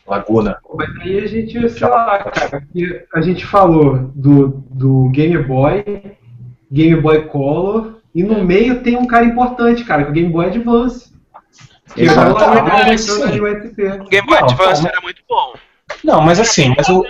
Laguna. 0.06 0.58
Mas 0.74 0.90
aí 1.00 1.20
a 1.20 1.26
gente, 1.28 1.68
sei 1.70 1.86
lá, 1.88 2.18
cara, 2.24 2.66
a 3.14 3.20
gente 3.20 3.46
falou 3.46 4.10
do, 4.16 4.64
do 4.68 5.08
Game 5.10 5.40
Boy, 5.44 5.84
Game 6.70 7.00
Boy 7.00 7.26
Color, 7.28 8.00
e 8.12 8.22
no 8.24 8.44
meio 8.44 8.82
tem 8.82 8.96
um 8.96 9.06
cara 9.06 9.24
importante, 9.24 9.84
cara, 9.84 10.02
que 10.02 10.08
é 10.08 10.10
o 10.10 10.14
Game 10.14 10.32
Boy 10.32 10.46
Advance. 10.46 11.11
Que 11.94 12.02
Exato. 12.02 12.34
tá 12.36 12.62
mas 12.62 13.02
entrando 13.08 13.22
sim. 13.22 13.22
ali 13.22 13.40
no 13.40 13.46
USB. 13.46 13.82
O 13.84 14.04
Game 14.08 14.26
Boy 14.26 14.40
Não, 14.40 14.44
Advance 14.48 14.72
calma. 14.74 14.88
era 14.88 15.00
muito 15.00 15.22
bom. 15.28 15.54
Não, 16.04 16.20
mas 16.20 16.40
assim, 16.40 16.74
mas 16.76 16.88
o. 16.88 17.04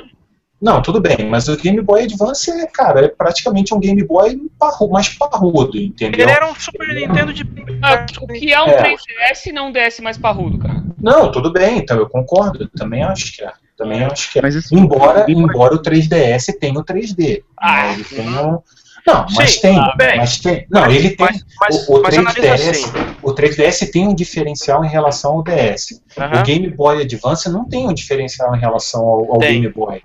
Não, 0.60 0.80
tudo 0.80 1.00
bem, 1.00 1.28
mas 1.28 1.48
o 1.48 1.56
Game 1.56 1.80
Boy 1.80 2.04
Advance, 2.04 2.48
é, 2.48 2.66
cara, 2.68 3.04
é 3.04 3.08
praticamente 3.08 3.74
um 3.74 3.80
Game 3.80 4.00
Boy 4.04 4.40
parru, 4.58 4.88
mais 4.90 5.08
parrudo, 5.08 5.76
entendeu? 5.76 6.20
Ele 6.24 6.30
era 6.30 6.48
um 6.48 6.54
Super 6.54 6.86
Nintendo 6.94 7.32
de. 7.32 7.42
Ah, 7.82 8.06
o 8.20 8.26
que 8.28 8.52
é 8.52 8.62
um 8.62 8.68
É. 8.68 8.94
3DS 8.94 9.46
e 9.46 9.52
não 9.52 9.68
um 9.68 9.72
DS 9.72 9.98
mais 10.00 10.16
parrudo, 10.16 10.58
cara? 10.58 10.84
Não, 11.00 11.32
tudo 11.32 11.52
bem, 11.52 11.78
então 11.78 11.96
eu 11.96 12.08
concordo, 12.08 12.68
também 12.76 13.02
acho 13.02 13.34
que 13.36 13.42
é. 13.42 13.52
Também 13.76 14.04
acho 14.04 14.30
que 14.30 14.38
é. 14.38 14.42
Mas 14.42 14.54
assim, 14.54 14.78
Embora, 14.78 15.24
embora 15.28 15.74
o 15.74 15.82
3DS 15.82 16.56
tenha 16.60 16.78
o 16.78 16.84
3D. 16.84 17.42
Ah, 17.58 17.82
né, 17.82 17.94
ele 17.94 18.04
tem 18.04 18.28
um... 18.28 18.62
Não, 19.06 19.26
mas 19.34 19.54
Sim, 19.54 19.60
tem, 19.62 19.74
tudo 19.74 19.96
bem. 19.96 20.16
mas 20.16 20.38
tem. 20.38 20.66
Não, 20.70 20.86
ele 20.90 21.10
tem. 21.10 21.26
Mas, 21.26 21.44
mas, 21.60 21.88
o, 21.88 21.94
o 21.98 22.02
mas 22.02 22.16
analisa 22.18 22.54
3DS, 22.54 22.70
assim. 22.70 23.16
o 23.22 23.34
3DS 23.34 23.90
tem 23.90 24.06
um 24.06 24.14
diferencial 24.14 24.84
em 24.84 24.88
relação 24.88 25.32
ao 25.32 25.42
DS. 25.42 26.00
O 26.16 26.20
Aham, 26.22 26.42
Game 26.44 26.70
Boy 26.70 27.02
Advance 27.02 27.48
não 27.50 27.68
tem 27.68 27.88
um 27.88 27.92
diferencial 27.92 28.54
em 28.54 28.60
relação 28.60 29.00
ao, 29.02 29.32
ao. 29.34 29.38
Game 29.38 29.68
Boy. 29.68 30.00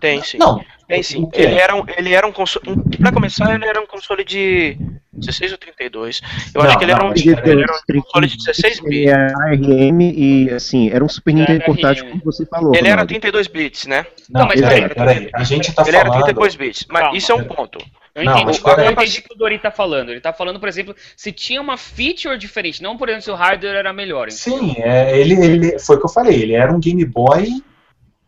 tem 0.00 0.22
sim. 0.22 0.38
Não, 0.38 0.60
Tem 0.86 1.02
sim. 1.02 1.22
o 1.24 1.28
quê? 1.28 1.42
Ele 1.42 1.54
era 1.58 1.74
um, 1.74 1.82
ele 1.96 2.12
era 2.14 2.24
um 2.26 2.30
console. 2.32 2.70
Um, 2.70 2.82
pra 2.98 3.10
começar, 3.10 3.52
ele 3.52 3.64
era 3.64 3.80
um 3.80 3.86
console 3.86 4.22
de 4.24 4.78
16 5.12 5.50
ou 5.52 5.58
32. 5.58 6.20
Eu 6.54 6.62
Não, 6.62 6.68
acho 6.68 6.78
que 6.78 6.84
ele 6.84 6.92
era 6.92 7.00
não, 7.00 7.06
um, 7.06 7.10
mas 7.10 7.26
ele 7.26 7.34
peraí. 7.36 7.62
era 7.62 7.72
um 7.98 8.00
console 8.02 8.26
de 8.28 8.36
16 8.36 8.78
Ele 8.78 8.88
bits. 8.88 9.12
é 9.12 9.14
ARM 9.42 10.00
e, 10.02 10.50
assim, 10.50 10.88
era 10.90 11.04
um 11.04 11.08
Super 11.08 11.34
Nintendo 11.34 11.62
ARM. 11.62 11.66
portátil, 11.66 12.08
como 12.10 12.22
você 12.24 12.46
falou. 12.46 12.70
Ele 12.76 12.86
era 12.86 12.90
Ronaldo. 13.02 13.08
32 13.08 13.48
bits, 13.48 13.86
né? 13.86 14.06
não, 14.30 14.42
Não, 14.42 14.48
mas 14.48 14.60
peraí, 14.60 14.88
peraí. 14.88 15.30
A 15.34 15.42
gente 15.42 15.72
tá 15.74 15.82
Ele 15.84 15.96
era 15.96 16.06
falando. 16.06 16.24
32 16.26 16.54
bits. 16.54 16.86
Mas 16.88 17.02
Calma. 17.02 17.18
isso 17.18 17.32
é 17.32 17.34
um 17.34 17.44
ponto. 17.44 17.78
Eu 18.16 18.24
Não, 18.24 18.32
entendi, 18.32 18.62
mas 18.64 18.78
eu 18.78 18.90
entendi 18.90 19.18
o 19.18 19.22
que 19.22 19.34
o 19.34 19.36
Dori 19.36 19.58
tá 19.58 19.70
falando. 19.70 20.10
Ele 20.10 20.20
tá 20.22 20.32
falando, 20.32 20.58
por 20.58 20.70
exemplo, 20.70 20.96
se 21.14 21.30
tinha 21.30 21.60
uma 21.60 21.76
feature 21.76 22.38
diferente, 22.38 22.82
não 22.82 22.96
por 22.96 23.10
exemplo 23.10 23.24
se 23.24 23.30
o 23.30 23.34
hardware 23.34 23.76
era 23.76 23.92
melhor. 23.92 24.30
Sim, 24.30 24.74
é, 24.78 25.20
ele, 25.20 25.34
ele 25.34 25.78
foi 25.78 25.96
o 25.96 25.98
que 25.98 26.06
eu 26.06 26.10
falei, 26.10 26.40
ele 26.42 26.54
era 26.54 26.72
um 26.72 26.80
Game 26.80 27.04
Boy 27.04 27.62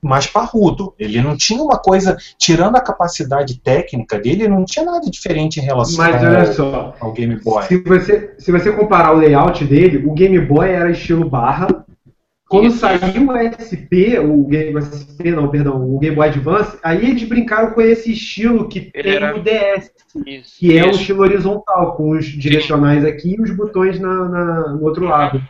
mais 0.02 0.26
parrudo. 0.26 0.94
Ele 0.98 1.22
não 1.22 1.36
tinha 1.38 1.62
uma 1.62 1.78
coisa, 1.78 2.18
tirando 2.38 2.76
a 2.76 2.82
capacidade 2.82 3.58
técnica 3.58 4.18
dele, 4.18 4.46
não 4.46 4.66
tinha 4.66 4.84
nada 4.84 5.10
diferente 5.10 5.58
em 5.58 5.62
relação 5.62 5.96
Mas 5.96 6.22
ao, 6.22 6.30
olha 6.30 6.52
só, 6.52 6.94
ao 7.00 7.12
Game 7.12 7.36
Boy. 7.36 7.64
se 7.64 7.78
você, 7.78 8.34
se 8.38 8.52
você 8.52 8.70
comparar 8.70 9.12
o 9.12 9.18
layout 9.18 9.64
dele, 9.64 10.04
o 10.06 10.12
Game 10.12 10.38
Boy 10.38 10.68
era 10.68 10.90
estilo 10.90 11.28
barra, 11.28 11.66
Quando 12.48 12.70
saiu 12.70 12.98
o 13.28 13.36
SP, 13.60 14.18
o 14.18 14.44
Game 14.46 14.80
SP, 14.80 15.30
não, 15.30 15.48
perdão, 15.48 15.76
o 15.94 15.98
Game 15.98 16.16
Boy 16.16 16.28
Advance, 16.28 16.78
aí 16.82 17.04
eles 17.10 17.22
brincaram 17.24 17.72
com 17.72 17.80
esse 17.82 18.12
estilo 18.12 18.68
que 18.68 18.90
Ele 18.94 19.02
tem 19.02 19.16
era- 19.16 19.32
no 19.34 19.42
DS, 19.42 19.90
Isso. 20.26 20.56
que 20.58 20.78
é 20.78 20.84
um 20.84 20.90
Isso. 20.90 21.00
estilo 21.00 21.20
horizontal, 21.22 21.94
com 21.94 22.10
os 22.10 22.24
direcionais 22.24 23.04
aqui 23.04 23.36
e 23.38 23.42
os 23.42 23.50
botões 23.54 24.00
na, 24.00 24.24
na- 24.28 24.68
no 24.72 24.82
outro 24.84 25.04
lado. 25.04 25.42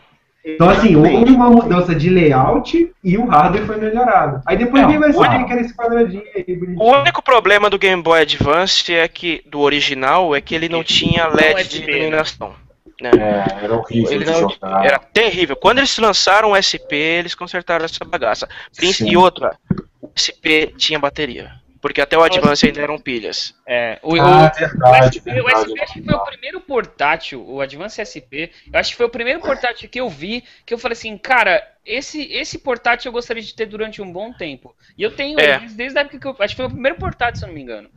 Então, 0.45 0.69
assim, 0.71 0.97
houve 0.97 1.31
uma 1.31 1.51
mudança 1.51 1.95
de 1.95 2.09
layout 2.09 2.91
e 3.05 3.19
o 3.19 3.27
hardware 3.27 3.67
foi 3.67 3.77
melhorado. 3.77 4.41
Aí 4.47 4.57
depois 4.57 4.83
Não, 4.83 4.89
veio 4.89 5.01
o 5.03 5.05
SP, 5.13 5.45
que 5.45 5.53
era 5.53 5.61
esse 5.61 5.77
quadradinho 5.77 6.23
aí, 6.35 6.43
O 6.49 6.59
bonitinho. 6.61 7.01
único 7.01 7.23
problema 7.23 7.69
do 7.69 7.79
Game 7.79 8.03
Boy 8.03 8.23
Advance 8.23 8.93
é 8.93 9.07
que, 9.07 9.43
do 9.47 9.61
original, 9.61 10.35
é 10.35 10.41
que 10.41 10.55
ele 10.55 10.69
não 10.69 10.83
tinha 10.83 11.27
LED 11.29 11.69
de 11.69 11.77
USB, 11.81 11.87
né? 11.87 11.99
iluminação. 11.99 12.49
Né? 12.49 12.55
É, 13.01 13.65
era 13.65 13.77
horrível 13.77 14.21
não-. 14.61 14.85
Era 14.85 14.99
terrível. 14.99 15.55
Quando 15.57 15.79
eles 15.79 15.97
lançaram 15.99 16.51
o 16.53 16.57
SP, 16.59 16.95
eles 16.97 17.35
consertaram 17.35 17.85
essa 17.85 18.05
bagaça. 18.05 18.49
Sim. 18.73 19.09
E 19.09 19.17
outra, 19.17 19.57
o 20.03 20.11
SP 20.15 20.75
tinha 20.77 20.99
bateria. 20.99 21.53
Porque 21.81 22.01
até 22.01 22.19
o 22.19 22.25
Advance 22.25 22.67
ainda 22.67 22.81
eram 22.81 22.99
pilhas. 22.99 23.55
É, 23.65 24.01
o, 24.03 24.17
Ah, 24.17 24.51
o- 24.53 24.59
verdade, 24.59 25.19
o 25.19 25.21
SP, 25.23 25.31
verdade. 25.33 25.55
o 25.55 25.63
SP 25.71 25.81
acho 25.81 25.93
que 25.93 26.03
foi 26.03 26.15
o 26.15 26.25
primeiro 26.25 26.61
portátil, 26.61 27.45
o 27.49 27.61
Advance 27.61 28.01
SP, 28.03 28.51
eu 28.73 28.81
acho 28.81 28.91
que 28.91 28.97
foi 28.97 29.07
o 29.07 29.11
primeiro 29.11 29.39
portátil 29.39 29.89
que 29.89 30.01
eu 30.01 30.09
vi, 30.09 30.43
que 30.67 30.75
eu 30.75 30.79
falei 30.79 30.95
assim, 30.95 31.17
cara, 31.17 31.63
esse, 31.87 32.21
esse 32.33 32.59
portátil 32.59 33.11
eu 33.11 33.13
gostaria 33.13 33.41
de 33.45 33.55
ter 33.55 33.67
durante 33.67 34.03
um 34.03 34.13
bom 34.13 34.33
tempo. 34.33 34.75
E 34.97 35.05
eu 35.05 35.13
tenho 35.15 35.39
É. 35.39 35.61
desde, 35.61 35.77
desde 35.77 35.99
a 35.99 36.01
época 36.01 36.19
que 36.19 36.27
eu. 36.27 36.37
Acho 36.41 36.55
que 36.55 36.57
foi 36.57 36.67
o 36.67 36.71
primeiro 36.71 36.99
portátil, 36.99 37.37
se 37.39 37.45
eu 37.45 37.47
não 37.47 37.55
me 37.55 37.63
engano. 37.63 37.89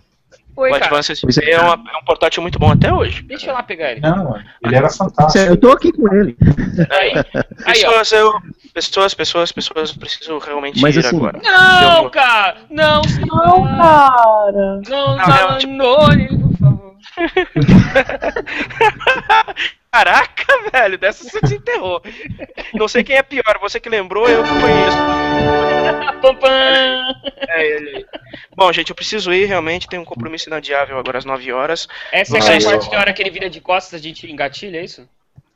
Foi, 0.54 0.70
o 0.70 0.74
cara. 0.74 0.86
Advance 0.86 1.22
Pois 1.22 1.36
SP 1.38 1.50
é. 1.50 1.60
uma- 1.60 1.74
é 1.94 1.98
um 1.98 2.04
portátil 2.06 2.42
muito 2.42 2.60
bom 2.60 2.72
até 2.72 2.94
hoje. 2.94 3.24
Deixa 3.24 3.50
eu 3.50 3.54
lá 3.54 3.64
pegar 3.64 3.92
ele. 3.92 4.02
Não, 4.02 4.36
ele 4.64 4.76
era 4.76 4.90
fantástico. 4.90 5.46
Eu 5.46 5.58
tô 5.58 5.72
aqui 5.72 5.92
com 5.94 6.14
ele. 6.14 6.36
Aí, 6.90 7.14
aí. 7.66 7.74
Pessoas, 7.74 8.12
eu. 8.12 8.34
Pessoas, 8.74 9.14
pessoas, 9.14 9.52
pessoas, 9.52 9.92
eu 9.92 9.98
preciso 10.00 10.38
realmente 10.40 10.82
Mas 10.82 10.96
ir 10.96 11.00
assim- 11.06 11.18
agora. 11.18 11.40
Não, 11.44 12.10
cara! 12.10 12.58
Não, 12.70 13.02
Não, 13.02 13.64
cara. 13.64 14.52
Não, 14.52 14.82
Não, 14.90 15.18
não, 15.18 15.26
realmente- 15.26 15.68
não, 15.68 15.98
por 16.50 16.58
favor. 16.58 16.96
Caraca, 19.92 20.46
velho, 20.72 20.98
dessa 20.98 21.24
você 21.24 21.42
desenterrou. 21.42 22.02
Não 22.74 22.88
sei 22.88 23.04
quem 23.04 23.18
é 23.18 23.24
pior, 23.24 23.60
você 23.60 23.78
que 23.80 23.90
lembrou, 23.90 24.28
eu 24.28 24.42
que 24.42 24.50
conheço. 24.50 24.98
Pam, 26.22 26.36
pam. 26.36 26.50
É 27.50 27.68
ele 27.68 27.98
aí. 27.98 28.06
Bom, 28.56 28.72
gente, 28.72 28.92
eu 28.92 28.96
preciso 28.96 29.34
ir, 29.34 29.46
realmente, 29.46 29.88
tenho 29.88 30.04
um 30.04 30.06
compromisso 30.06 30.48
inadiável 30.48 30.98
agora 31.00 31.18
às 31.18 31.26
9 31.26 31.52
horas. 31.52 31.88
Essa 32.12 32.38
é 32.38 32.40
aquela 32.40 32.62
parte 32.64 32.90
que 32.90 32.96
a 32.96 33.00
hora 33.00 33.14
que 33.14 33.22
ele 33.24 33.32
vira 33.32 33.50
de 33.50 33.60
costas 33.60 34.00
a 34.00 34.04
gente 34.04 34.32
engatilha, 34.32 34.78
é 34.78 34.84
isso? 34.86 35.10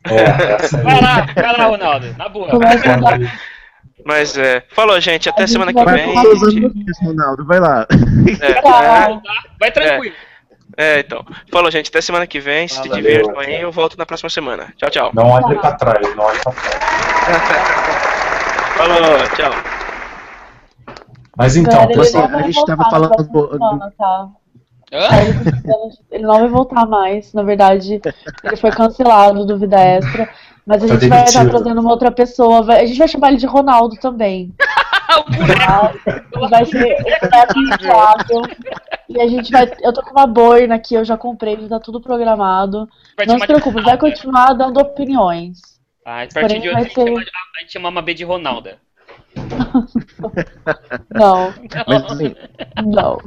É, 0.05 0.11
aí. 0.77 0.83
Vai 0.83 1.01
lá, 1.01 1.25
vai 1.33 1.57
lá, 1.57 1.65
Ronaldo, 1.65 2.15
na 2.17 2.27
boa. 2.27 2.49
Mas 4.03 4.37
é. 4.37 4.63
Falou, 4.69 4.99
gente, 4.99 5.29
até 5.29 5.45
semana 5.47 5.71
que 5.71 5.83
vai 5.83 5.95
vem. 5.97 6.13
isso, 6.13 7.03
Ronaldo. 7.03 7.45
Vai 7.45 7.59
lá. 7.59 7.87
É, 8.41 8.61
Tá. 8.61 9.21
Vai 9.59 9.71
tranquilo. 9.71 10.15
é, 10.15 10.34
então. 10.99 11.25
Falou, 11.51 11.71
gente, 11.71 11.89
até 11.89 12.01
semana 12.01 12.27
que 12.27 12.39
vem. 12.39 12.67
Se 12.67 12.77
Valeu. 12.79 12.95
divirtam 12.95 13.39
aí, 13.39 13.61
eu 13.61 13.71
volto 13.71 13.97
na 13.97 14.05
próxima 14.05 14.29
semana. 14.29 14.73
Tchau, 14.77 14.89
tchau. 14.89 15.11
Não 15.13 15.29
olhe 15.29 15.55
pra 15.55 15.71
trás, 15.73 16.15
não 16.15 16.25
olhe 16.25 16.39
pra 16.39 16.51
trás. 16.51 16.75
Falou, 18.75 19.17
tchau. 19.35 19.51
Mas 21.37 21.55
então, 21.55 21.87
você- 21.93 22.17
a 22.17 22.41
gente 22.41 22.65
tava 22.65 22.83
voltar 22.83 22.99
na 22.99 23.09
falando 23.09 23.31
semana, 23.31 23.93
tá? 23.97 24.27
Ele, 26.11 26.23
não 26.25 26.39
vai 26.39 26.47
voltar 26.47 26.85
mais, 26.85 27.33
na 27.33 27.43
verdade, 27.43 27.99
ele 28.43 28.55
foi 28.55 28.71
cancelado 28.71 29.45
do 29.45 29.57
Vida 29.57 29.77
Extra, 29.79 30.29
mas 30.65 30.83
a 30.83 30.87
Tá 30.87 30.93
gente 30.93 31.09
vai 31.09 31.23
estar 31.23 31.49
trazendo 31.49 31.81
uma 31.81 31.91
outra 31.91 32.11
pessoa, 32.11 32.59
a 32.73 32.85
gente 32.85 32.97
vai 32.97 33.07
chamar 33.07 33.29
ele 33.29 33.37
de 33.37 33.45
Ronaldo 33.47 33.95
também. 33.97 34.53
Ele 36.35 36.47
vai 36.49 36.65
ser 36.65 36.97
vai 37.31 37.41
aplicável, 37.41 38.41
e 39.09 39.21
a 39.21 39.27
gente 39.27 39.51
vai, 39.51 39.71
eu 39.81 39.93
tô 39.93 40.01
com 40.01 40.11
uma 40.11 40.27
boina 40.27 40.75
aqui, 40.75 40.95
eu 40.95 41.05
já 41.05 41.17
comprei, 41.17 41.59
já 41.61 41.67
tá 41.69 41.79
tudo 41.79 42.01
programado. 42.01 42.87
Vai 43.17 43.25
Não 43.25 43.39
se 43.39 43.47
preocupe, 43.47 43.81
vai 43.81 43.97
continuar 43.97 44.53
dando 44.53 44.79
opiniões. 44.79 45.59
Ah, 46.05 46.23
a 46.23 46.27
partir 46.33 46.59
de 46.59 46.69
hoje 46.69 46.77
a 46.77 46.81
gente, 46.83 46.95
vai 46.95 47.05
chama, 47.07 47.19
ter- 47.23 47.31
a 47.57 47.59
gente 47.61 47.73
chama 47.73 47.89
uma 47.89 48.01
B 48.01 48.13
de 48.13 48.23
Ronalda. 48.23 48.77
Não, 51.13 51.53
Mas 51.87 52.03
assim, 52.11 52.35
não. 52.85 53.17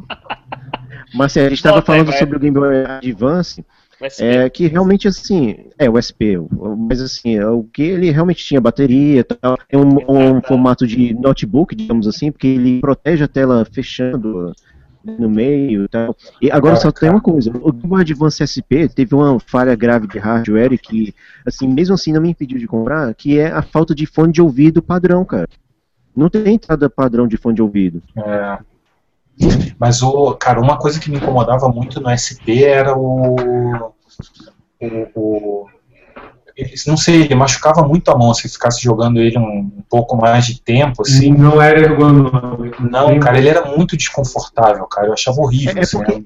mas 1.15 1.27
assim, 1.37 1.41
a 1.41 1.49
gente 1.51 1.63
tava 1.63 1.77
Volta 1.77 1.93
aí, 1.93 1.99
falando 1.99 2.11
vai. 2.11 2.19
sobre 2.19 2.37
o 2.37 2.41
Game 2.41 2.59
Boy 2.59 2.85
Advance, 2.87 3.63
Vai. 3.63 3.78
É, 4.21 4.49
que 4.49 4.67
realmente 4.67 5.09
assim, 5.09 5.67
é 5.79 5.91
o 5.91 6.01
SP, 6.01 6.39
mas 6.89 7.01
assim, 7.01 7.37
é 7.37 7.47
o 7.47 7.65
que 7.65 7.83
ele 7.83 8.11
realmente 8.11 8.45
tinha 8.45 8.61
bateria, 8.61 9.25
tal, 9.25 9.59
é 9.69 9.77
um, 9.77 9.99
um 10.09 10.43
formato 10.43 10.87
de 10.87 11.15
notebook, 11.15 11.75
digamos 11.75 12.07
assim, 12.07 12.31
porque 12.31 12.47
ele 12.47 12.81
protege 12.81 13.25
a 13.25 13.29
tela 13.29 13.67
fechando 13.71 14.53
no 15.05 15.29
meio 15.29 15.85
e 15.85 15.89
tal. 15.89 16.17
E 16.41 16.51
agora 16.51 16.77
só 16.77 16.91
tem 16.91 17.11
uma 17.11 17.21
coisa, 17.21 17.51
o 17.51 17.73
Game 17.73 17.89
Boy 17.89 18.03
Advance 18.03 18.45
SP 18.45 18.89
teve 18.89 19.15
uma 19.15 19.39
falha 19.41 19.75
grave 19.75 20.07
de 20.07 20.19
hardware 20.19 20.79
que, 20.79 21.15
assim, 21.47 21.67
mesmo 21.69 21.95
assim 21.95 22.13
não 22.13 22.21
me 22.21 22.31
impediu 22.31 22.59
de 22.59 22.67
comprar, 22.67 23.15
que 23.15 23.39
é 23.39 23.51
a 23.51 23.63
falta 23.63 23.95
de 23.95 24.07
fone 24.07 24.33
de 24.33 24.43
ouvido 24.43 24.83
padrão, 24.83 25.25
cara. 25.25 25.49
Não 26.15 26.29
tem 26.29 26.55
entrada 26.55 26.91
padrão 26.91 27.29
de 27.29 27.37
fone 27.37 27.55
de 27.55 27.63
ouvido. 27.63 28.03
É. 28.17 28.59
Mas, 29.79 30.03
o, 30.03 30.35
cara, 30.35 30.61
uma 30.61 30.77
coisa 30.79 30.99
que 30.99 31.11
me 31.11 31.17
incomodava 31.19 31.69
muito 31.69 32.01
no 32.01 32.11
SP 32.11 32.65
era 32.65 32.97
o. 32.97 33.37
o, 34.81 35.07
o 35.15 35.67
ele- 36.57 36.75
não 36.89 36.97
sei, 36.97 37.23
ele 37.23 37.35
machucava 37.37 37.87
muito 37.87 38.11
a 38.11 38.19
mão 38.19 38.35
se 38.35 38.49
ficasse 38.49 38.83
jogando 38.83 39.21
ele 39.21 39.39
um, 39.39 39.59
um 39.61 39.83
pouco 39.89 40.17
mais 40.17 40.45
de 40.45 40.61
tempo, 40.61 41.03
assim. 41.03 41.33
Não 41.33 41.63
era 41.63 41.79
ergonômico. 41.81 42.83
Não, 42.83 43.19
cara, 43.21 43.39
ele 43.39 43.49
era 43.49 43.65
muito 43.77 43.97
desconfortável, 43.97 44.85
cara. 44.87 45.07
Eu 45.07 45.13
achava 45.13 45.41
horrível. 45.41 45.75
É, 45.77 45.79
é 45.79 45.83
assim, 45.83 45.99
porque- 45.99 46.15
né? 46.19 46.25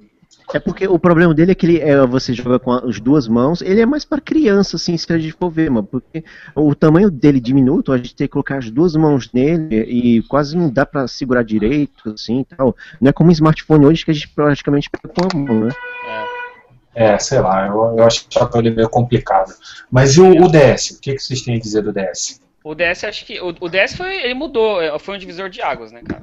É 0.54 0.58
porque 0.58 0.86
o 0.86 0.98
problema 0.98 1.32
dele 1.32 1.52
é 1.52 1.54
que 1.54 1.64
ele, 1.66 1.80
é, 1.80 2.06
você 2.06 2.34
joga 2.34 2.58
com 2.58 2.72
as 2.72 3.00
duas 3.00 3.26
mãos, 3.26 3.62
ele 3.62 3.80
é 3.80 3.86
mais 3.86 4.04
para 4.04 4.20
criança, 4.20 4.76
assim, 4.76 4.96
se 4.96 5.10
a 5.12 5.18
gente 5.18 5.32
for 5.32 5.50
ver, 5.50 5.70
mano, 5.70 5.86
porque 5.86 6.22
o 6.54 6.74
tamanho 6.74 7.10
dele 7.10 7.40
diminuto, 7.40 7.92
a 7.92 7.96
gente 7.96 8.14
tem 8.14 8.26
que 8.26 8.32
colocar 8.32 8.58
as 8.58 8.70
duas 8.70 8.94
mãos 8.94 9.30
nele 9.32 9.82
e 9.82 10.22
quase 10.24 10.56
não 10.56 10.70
dá 10.70 10.84
para 10.84 11.08
segurar 11.08 11.42
direito, 11.42 12.10
assim, 12.10 12.40
e 12.40 12.44
tal. 12.44 12.76
Não 13.00 13.08
é 13.08 13.12
como 13.12 13.30
um 13.30 13.32
smartphone 13.32 13.86
hoje 13.86 14.04
que 14.04 14.10
a 14.10 14.14
gente 14.14 14.28
praticamente 14.28 14.90
pega 14.90 15.12
com 15.14 15.24
a 15.24 15.38
mão, 15.38 15.66
né? 15.66 15.72
É, 16.94 17.18
sei 17.18 17.40
lá, 17.40 17.66
eu, 17.66 17.94
eu 17.96 18.04
achava 18.04 18.58
ele 18.58 18.70
meio 18.70 18.88
complicado. 18.88 19.54
Mas 19.90 20.16
e 20.16 20.20
o, 20.20 20.44
o 20.44 20.48
DS? 20.50 20.90
O 20.90 21.00
que, 21.00 21.14
que 21.14 21.22
vocês 21.22 21.40
têm 21.40 21.56
a 21.56 21.58
dizer 21.58 21.82
do 21.82 21.92
DS? 21.92 22.40
O 22.62 22.74
DS, 22.74 23.04
acho 23.04 23.24
que. 23.24 23.40
O, 23.40 23.54
o 23.60 23.68
DS 23.68 23.96
foi. 23.96 24.14
Ele 24.22 24.34
mudou, 24.34 24.80
é, 24.80 24.96
foi 24.98 25.16
um 25.16 25.18
divisor 25.18 25.48
de 25.48 25.62
águas, 25.62 25.90
né, 25.90 26.02
cara? 26.06 26.22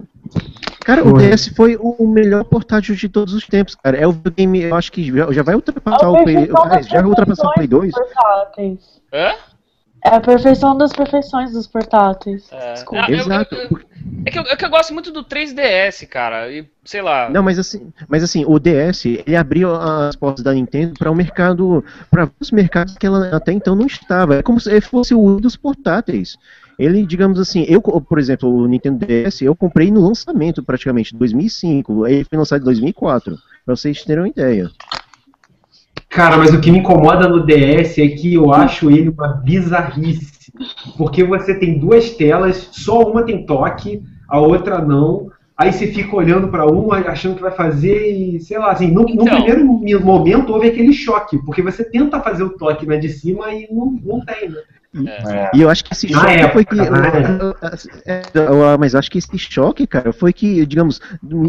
Cara, 0.90 1.04
o 1.08 1.12
Foi. 1.12 1.30
DS 1.30 1.50
foi 1.50 1.78
o 1.80 2.08
melhor 2.08 2.44
portátil 2.46 2.96
de 2.96 3.08
todos 3.08 3.32
os 3.36 3.46
tempos, 3.46 3.76
cara. 3.76 3.96
É 3.96 4.08
o 4.08 4.12
videogame, 4.12 4.64
eu 4.64 4.76
acho 4.76 4.92
que 4.92 5.04
já, 5.16 5.32
já 5.32 5.44
vai 5.44 5.54
ultrapassar 5.54 6.06
É 6.06 6.10
o 6.10 6.24
Play, 6.24 6.50
já 6.90 7.06
ultrapassou 7.06 7.48
o 7.48 7.54
Play 7.54 7.68
2. 7.68 7.94
perfeições 7.94 8.08
dos 8.08 8.24
portáteis. 8.24 9.02
Hã? 9.14 9.36
É 10.04 10.16
a 10.16 10.20
perfeição 10.20 10.76
das 10.76 10.92
perfeições 10.92 11.52
dos 11.52 11.68
portáteis. 11.68 12.48
É. 12.52 12.74
Desculpa. 12.74 13.06
Ah, 13.06 13.12
eu- 13.12 13.20
Exato. 13.20 13.54
eu- 13.54 13.62
eu- 13.70 13.80
é, 14.26 14.32
que 14.32 14.40
eu, 14.40 14.44
é 14.44 14.56
que 14.56 14.66
eu 14.66 14.70
gosto 14.72 14.94
muito 14.96 15.12
do 15.12 15.24
3DS, 15.24 16.08
cara. 16.08 16.50
E, 16.52 16.66
sei 16.84 17.04
lá. 17.04 17.30
Não, 17.30 17.44
mas 17.44 17.60
assim, 17.60 17.94
mas 18.08 18.24
assim, 18.24 18.44
o 18.48 18.58
DS, 18.58 19.06
ele 19.28 19.36
abriu 19.36 19.76
as 19.76 20.16
portas 20.16 20.44
da 20.44 20.54
Nintendo 20.54 20.94
para 20.98 21.12
o 21.12 21.16
mercado, 21.16 21.86
para 22.10 22.28
os 22.40 22.50
mercados 22.50 22.98
que 22.98 23.06
ela 23.06 23.30
até 23.36 23.52
então 23.52 23.76
não 23.76 23.86
estava. 23.86 24.38
É 24.38 24.42
como 24.42 24.60
se 24.60 24.82
fosse 24.82 25.14
o 25.14 25.22
Wii 25.22 25.42
dos 25.42 25.56
portáteis. 25.56 26.36
Ele, 26.80 27.06
digamos 27.06 27.38
assim, 27.42 27.66
eu, 27.68 27.82
por 27.82 28.18
exemplo, 28.18 28.50
o 28.50 28.66
Nintendo 28.66 29.06
DS, 29.06 29.42
eu 29.42 29.54
comprei 29.54 29.92
no 29.92 30.00
lançamento 30.00 30.64
praticamente, 30.64 31.14
2005. 31.14 32.08
Ele 32.08 32.24
foi 32.24 32.38
lançado 32.38 32.62
em 32.62 32.64
2004, 32.66 33.38
para 33.66 33.76
vocês 33.76 34.02
terem 34.06 34.24
uma 34.24 34.30
ideia. 34.30 34.72
Cara, 36.08 36.38
mas 36.38 36.54
o 36.54 36.62
que 36.62 36.72
me 36.72 36.80
incomoda 36.80 37.28
no 37.28 37.46
DS 37.46 37.98
é 37.98 38.08
que 38.08 38.34
eu 38.34 38.54
acho 38.54 38.90
ele 38.90 39.10
uma 39.10 39.28
bizarrice. 39.28 40.54
Porque 40.98 41.22
você 41.22 41.54
tem 41.54 41.78
duas 41.78 42.12
telas, 42.12 42.70
só 42.72 43.02
uma 43.02 43.24
tem 43.24 43.46
toque, 43.46 44.02
a 44.30 44.40
outra 44.40 44.80
não. 44.80 45.30
Aí 45.58 45.74
você 45.74 45.88
fica 45.88 46.16
olhando 46.16 46.48
pra 46.48 46.66
uma, 46.66 47.00
achando 47.00 47.36
que 47.36 47.42
vai 47.42 47.52
fazer 47.52 48.10
e, 48.10 48.40
sei 48.40 48.58
lá, 48.58 48.72
assim, 48.72 48.88
no, 48.88 49.02
no 49.02 49.10
Então. 49.10 49.26
primeiro 49.26 49.66
momento 50.02 50.54
houve 50.54 50.70
aquele 50.70 50.94
choque, 50.94 51.38
porque 51.40 51.62
você 51.62 51.84
tenta 51.84 52.22
fazer 52.22 52.44
o 52.44 52.58
toque 52.58 52.86
na 52.86 52.96
de 52.96 53.10
cima 53.10 53.54
e 53.54 53.68
não, 53.70 54.00
não 54.02 54.22
tem, 54.22 54.48
né? 54.48 54.62
É, 54.96 55.52
E 55.56 55.62
eu 55.62 55.70
acho 55.70 55.84
que 55.84 55.94
esse 55.94 56.08
choque 56.08 56.32
época, 56.34 56.54
foi 56.54 56.66
que. 56.66 56.76
na 56.76 57.54
É, 58.08 58.22
é, 58.34 58.78
mas 58.80 58.94
eu 58.94 59.00
acho 59.00 59.12
que 59.12 59.20
esse 59.20 59.38
choque, 59.38 59.86
cara, 59.86 60.12
foi 60.12 60.34
que, 60.34 60.66
digamos, 60.66 61.00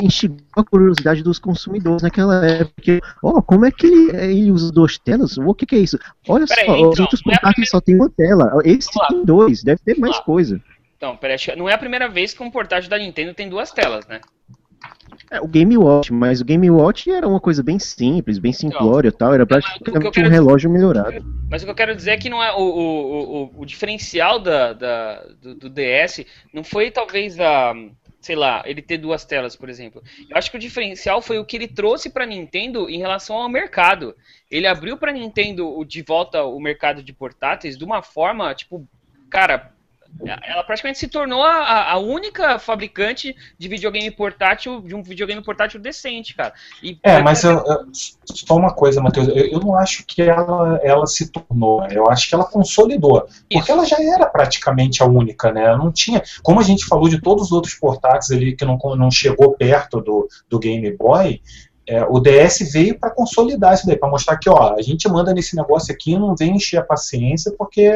instigou 0.03 0.37
a 0.57 0.65
curiosidade 0.65 1.23
dos 1.23 1.39
consumidores 1.39 2.03
naquela 2.03 2.45
época. 2.47 2.83
que, 2.83 3.01
Ó, 3.23 3.41
como 3.41 3.65
é 3.65 3.71
que 3.71 3.87
ele, 3.87 4.17
ele 4.17 4.53
usa 4.53 4.71
duas 4.71 4.99
telas? 4.99 5.39
O 5.39 5.55
que, 5.55 5.65
que 5.65 5.75
é 5.75 5.79
isso? 5.79 5.99
Olha 6.29 6.47
Peraí, 6.47 6.67
só, 6.67 6.77
então, 6.77 6.91
os 6.91 7.01
outros 7.01 7.21
é 7.21 7.31
portáteis 7.31 7.71
só 7.71 7.81
tem 7.81 7.95
uma 7.95 8.11
tela. 8.11 8.53
Esse 8.63 8.91
tem 9.09 9.25
dois, 9.25 9.63
deve 9.63 9.81
ter 9.83 9.99
mais 9.99 10.19
coisa. 10.21 10.61
Então, 10.99 11.17
peraí, 11.17 11.39
que 11.39 11.57
não 11.57 11.67
é 11.67 11.73
a 11.73 11.79
primeira 11.79 12.09
vez 12.11 12.35
que 12.35 12.43
um 12.43 12.51
portátil 12.51 12.91
da 12.91 12.99
Nintendo 12.99 13.33
tem 13.33 13.49
duas 13.49 13.71
telas, 13.73 14.07
né? 14.07 14.21
É, 15.31 15.41
o 15.41 15.47
Game 15.47 15.77
Watch, 15.77 16.13
mas 16.13 16.41
o 16.41 16.45
Game 16.45 16.69
Watch 16.71 17.09
era 17.09 17.27
uma 17.27 17.41
coisa 17.41 17.63
bem 17.63 17.79
simples, 17.79 18.39
bem 18.39 18.53
simplória 18.53 19.09
e 19.09 19.13
tal, 19.13 19.33
era 19.33 19.47
praticamente 19.47 20.21
um 20.21 20.29
relógio 20.29 20.69
melhorado. 20.69 21.25
Mas 21.49 21.63
o 21.63 21.67
que 21.67 21.71
eu 21.71 21.75
quero 21.75 21.95
dizer 21.95 22.13
é 22.13 22.17
que 22.17 22.29
não 22.29 22.43
é 22.43 22.53
o, 22.53 22.61
o, 22.61 23.43
o, 23.43 23.61
o 23.63 23.67
diferencial 23.67 24.41
da, 24.41 24.73
da 24.73 25.23
do, 25.41 25.55
do, 25.55 25.71
DS 25.71 26.25
não 26.53 26.65
foi 26.65 26.91
talvez 26.91 27.39
a, 27.39 27.73
sei 28.21 28.35
lá, 28.35 28.63
ele 28.67 28.83
ter 28.83 28.99
duas 28.99 29.25
telas, 29.25 29.55
por 29.55 29.69
exemplo. 29.69 30.03
Eu 30.29 30.37
acho 30.37 30.51
que 30.51 30.57
o 30.57 30.61
diferencial 30.61 31.23
foi 31.23 31.39
o 31.39 31.45
que 31.45 31.57
ele 31.57 31.69
trouxe 31.69 32.11
para 32.11 32.27
Nintendo 32.27 32.91
em 32.91 32.99
relação 32.99 33.37
ao 33.37 33.49
mercado. 33.49 34.17
Ele 34.51 34.67
abriu 34.67 34.97
para 34.97 35.13
Nintendo 35.13 35.85
de 35.85 36.03
volta 36.03 36.43
o 36.43 36.59
mercado 36.59 37.05
de 37.05 37.13
portáteis 37.13 37.79
de 37.79 37.85
uma 37.85 38.03
forma, 38.03 38.53
tipo, 38.55 38.87
cara, 39.31 39.73
ela 40.25 40.63
praticamente 40.65 40.99
se 40.99 41.09
tornou 41.09 41.43
a, 41.43 41.93
a, 41.93 41.99
única 41.99 42.59
fabricante 42.59 43.35
de 43.59 43.69
videogame 43.69 44.11
portátil, 44.11 44.81
de 44.83 44.95
um 44.95 45.03
videogame 45.03 45.43
portátil 45.43 45.81
decente, 45.81 46.35
cara. 46.35 46.53
E, 46.83 46.99
é, 47.03 47.23
mas 47.23 47.43
eu, 47.43 47.53
eu, 47.53 47.87
só 48.25 48.57
uma 48.57 48.73
coisa, 48.73 49.01
Matheus, 49.01 49.29
eu, 49.29 49.35
eu, 49.35 49.61
não 49.61 49.75
acho 49.75 50.05
que 50.05 50.23
ela, 50.23 50.79
ela 50.83 51.07
se 51.07 51.31
tornou, 51.31 51.87
eu 51.89 52.09
acho 52.11 52.29
que 52.29 52.35
ela 52.35 52.45
consolidou. 52.45 53.27
Isso. 53.27 53.45
Porque 53.51 53.73
ela 53.73 53.85
já 53.87 53.97
era 54.01 54.27
praticamente 54.27 55.03
a 55.03 55.07
única, 55.07 55.51
né? 55.53 55.75
Não 55.77 55.91
tinha. 55.91 56.23
Como 56.43 56.61
a 56.61 56.65
gente 56.65 56.85
falou 56.85 57.09
de 57.09 57.21
todos 57.21 57.47
os 57.47 57.53
outros 57.53 57.75
portáteis 57.75 58.31
ali 58.31 58.55
que 58.55 58.65
não, 58.65 58.79
não 58.97 59.11
chegou 59.11 59.55
perto 59.55 60.01
do, 60.01 60.29
do 60.49 60.59
Game 60.59 60.91
Boy, 60.97 61.41
é, 61.91 62.05
o 62.09 62.21
DS 62.21 62.71
veio 62.73 62.97
para 62.97 63.11
consolidar 63.11 63.75
isso 63.75 63.85
daí, 63.85 63.97
para 63.97 64.09
mostrar 64.09 64.37
que 64.37 64.49
ó, 64.49 64.77
a 64.79 64.81
gente 64.81 65.09
manda 65.09 65.35
nesse 65.35 65.57
negócio 65.57 65.93
aqui, 65.93 66.17
não 66.17 66.37
vem 66.37 66.55
encher 66.55 66.77
a 66.77 66.85
paciência 66.85 67.53
porque 67.59 67.93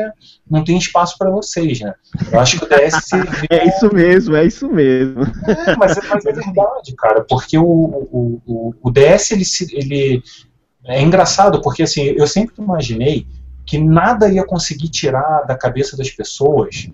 não 0.50 0.64
tem 0.64 0.76
espaço 0.76 1.16
para 1.16 1.30
vocês, 1.30 1.78
né? 1.78 1.94
Eu 2.32 2.40
acho 2.40 2.58
que 2.58 2.64
o 2.64 2.68
DS 2.68 2.92
serviu... 3.06 3.46
É 3.48 3.68
isso 3.68 3.94
mesmo, 3.94 4.34
é 4.34 4.44
isso 4.46 4.68
mesmo. 4.68 5.22
É, 5.46 5.76
mas, 5.76 5.96
é, 5.96 6.00
mas 6.08 6.26
é 6.26 6.32
verdade, 6.34 6.92
cara, 6.98 7.24
porque 7.28 7.56
o, 7.56 7.64
o, 7.64 8.42
o, 8.44 8.74
o 8.82 8.90
DS 8.90 9.30
ele, 9.30 9.44
ele 9.70 10.22
é 10.84 11.00
engraçado 11.00 11.62
porque 11.62 11.84
assim 11.84 12.02
eu 12.16 12.26
sempre 12.26 12.56
imaginei 12.58 13.28
que 13.64 13.78
nada 13.78 14.28
ia 14.28 14.44
conseguir 14.44 14.88
tirar 14.88 15.42
da 15.42 15.56
cabeça 15.56 15.96
das 15.96 16.10
pessoas 16.10 16.90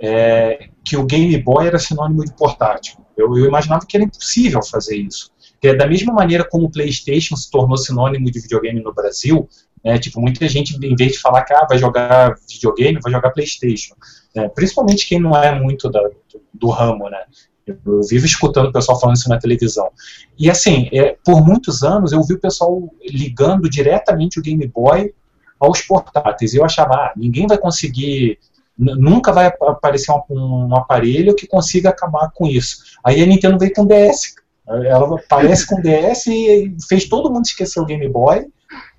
é, 0.00 0.68
que 0.84 0.96
o 0.96 1.04
Game 1.04 1.36
Boy 1.42 1.66
era 1.66 1.80
sinônimo 1.80 2.24
de 2.24 2.32
portátil. 2.32 2.96
Eu, 3.16 3.36
eu 3.36 3.44
imaginava 3.44 3.84
que 3.84 3.96
era 3.96 4.04
impossível 4.04 4.62
fazer 4.62 4.96
isso. 4.96 5.33
Da 5.72 5.86
mesma 5.86 6.12
maneira 6.12 6.44
como 6.44 6.66
o 6.66 6.70
PlayStation 6.70 7.36
se 7.36 7.50
tornou 7.50 7.76
sinônimo 7.76 8.30
de 8.30 8.40
videogame 8.40 8.82
no 8.82 8.92
Brasil, 8.92 9.48
né, 9.82 9.98
tipo, 9.98 10.20
muita 10.20 10.48
gente, 10.48 10.76
em 10.84 10.96
vez 10.96 11.12
de 11.12 11.18
falar 11.18 11.44
que 11.44 11.52
ah, 11.52 11.66
vai 11.68 11.78
jogar 11.78 12.36
videogame, 12.50 13.00
vai 13.02 13.12
jogar 13.12 13.30
PlayStation. 13.30 13.94
Né, 14.34 14.48
principalmente 14.48 15.06
quem 15.06 15.20
não 15.20 15.36
é 15.36 15.58
muito 15.58 15.90
da, 15.90 16.00
do, 16.00 16.42
do, 16.52 16.68
ramo, 16.68 17.08
né? 17.08 17.22
Eu, 17.66 18.02
vivo 18.02 18.26
escutando 18.26 18.68
o 18.68 18.72
pessoal 18.72 19.00
falando 19.00 19.16
isso 19.16 19.28
na 19.28 19.38
televisão. 19.38 19.90
E 20.38 20.50
assim, 20.50 20.88
é, 20.92 21.16
por 21.24 21.42
muitos 21.42 21.82
anos 21.82 22.12
eu 22.12 22.22
vi 22.22 22.34
o 22.34 22.40
pessoal 22.40 22.82
ligando 23.08 23.70
diretamente 23.70 24.38
o 24.38 24.42
Game 24.42 24.66
Boy 24.66 25.14
aos 25.58 25.80
portáteis. 25.80 26.52
E 26.52 26.58
eu 26.58 26.64
achava, 26.64 26.94
ah, 26.94 27.12
ninguém 27.16 27.46
vai 27.46 27.56
conseguir 27.56 28.38
nunca 28.76 29.32
vai 29.32 29.46
aparecer 29.46 30.12
um, 30.12 30.20
um, 30.30 30.76
aparelho 30.76 31.34
que 31.34 31.46
consiga 31.46 31.90
acabar 31.90 32.30
com 32.34 32.46
isso. 32.46 32.78
Aí 33.04 33.22
a 33.22 33.26
Nintendo 33.26 33.58
veio 33.58 33.72
com 33.72 33.86
DS. 33.86 34.34
Ela 34.66 35.16
aparece 35.16 35.66
com 35.66 35.80
DS 35.80 36.26
e 36.26 36.74
fez 36.88 37.06
todo 37.06 37.30
mundo 37.30 37.44
esquecer 37.44 37.80
o 37.80 37.84
Game 37.84 38.08
Boy 38.08 38.46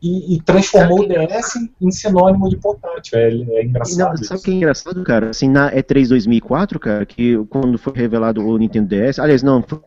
e, 0.01 0.35
e, 0.35 0.41
transformou 0.41 1.01
o 1.01 1.07
DS 1.07 1.55
em 1.81 1.91
sinônimo 1.91 2.49
de 2.49 2.57
portátil. 2.57 3.17
É, 3.17 3.29
é 3.29 3.63
engraçado. 3.63 4.17
Não, 4.17 4.23
sabe 4.23 4.39
o 4.39 4.43
que 4.43 4.51
é 4.51 4.53
engraçado, 4.53 5.03
cara? 5.03 5.29
Assim, 5.29 5.49
na 5.49 5.71
E3 5.71 6.09
2004, 6.09 6.79
cara, 6.79 7.05
que 7.05 7.37
quando 7.49 7.77
foi 7.77 7.93
revelado 7.93 8.45
o 8.45 8.57
Nintendo 8.57 8.87
DS, 8.87 9.19
aliás, 9.19 9.41
não, 9.41 9.63
foi 9.63 9.79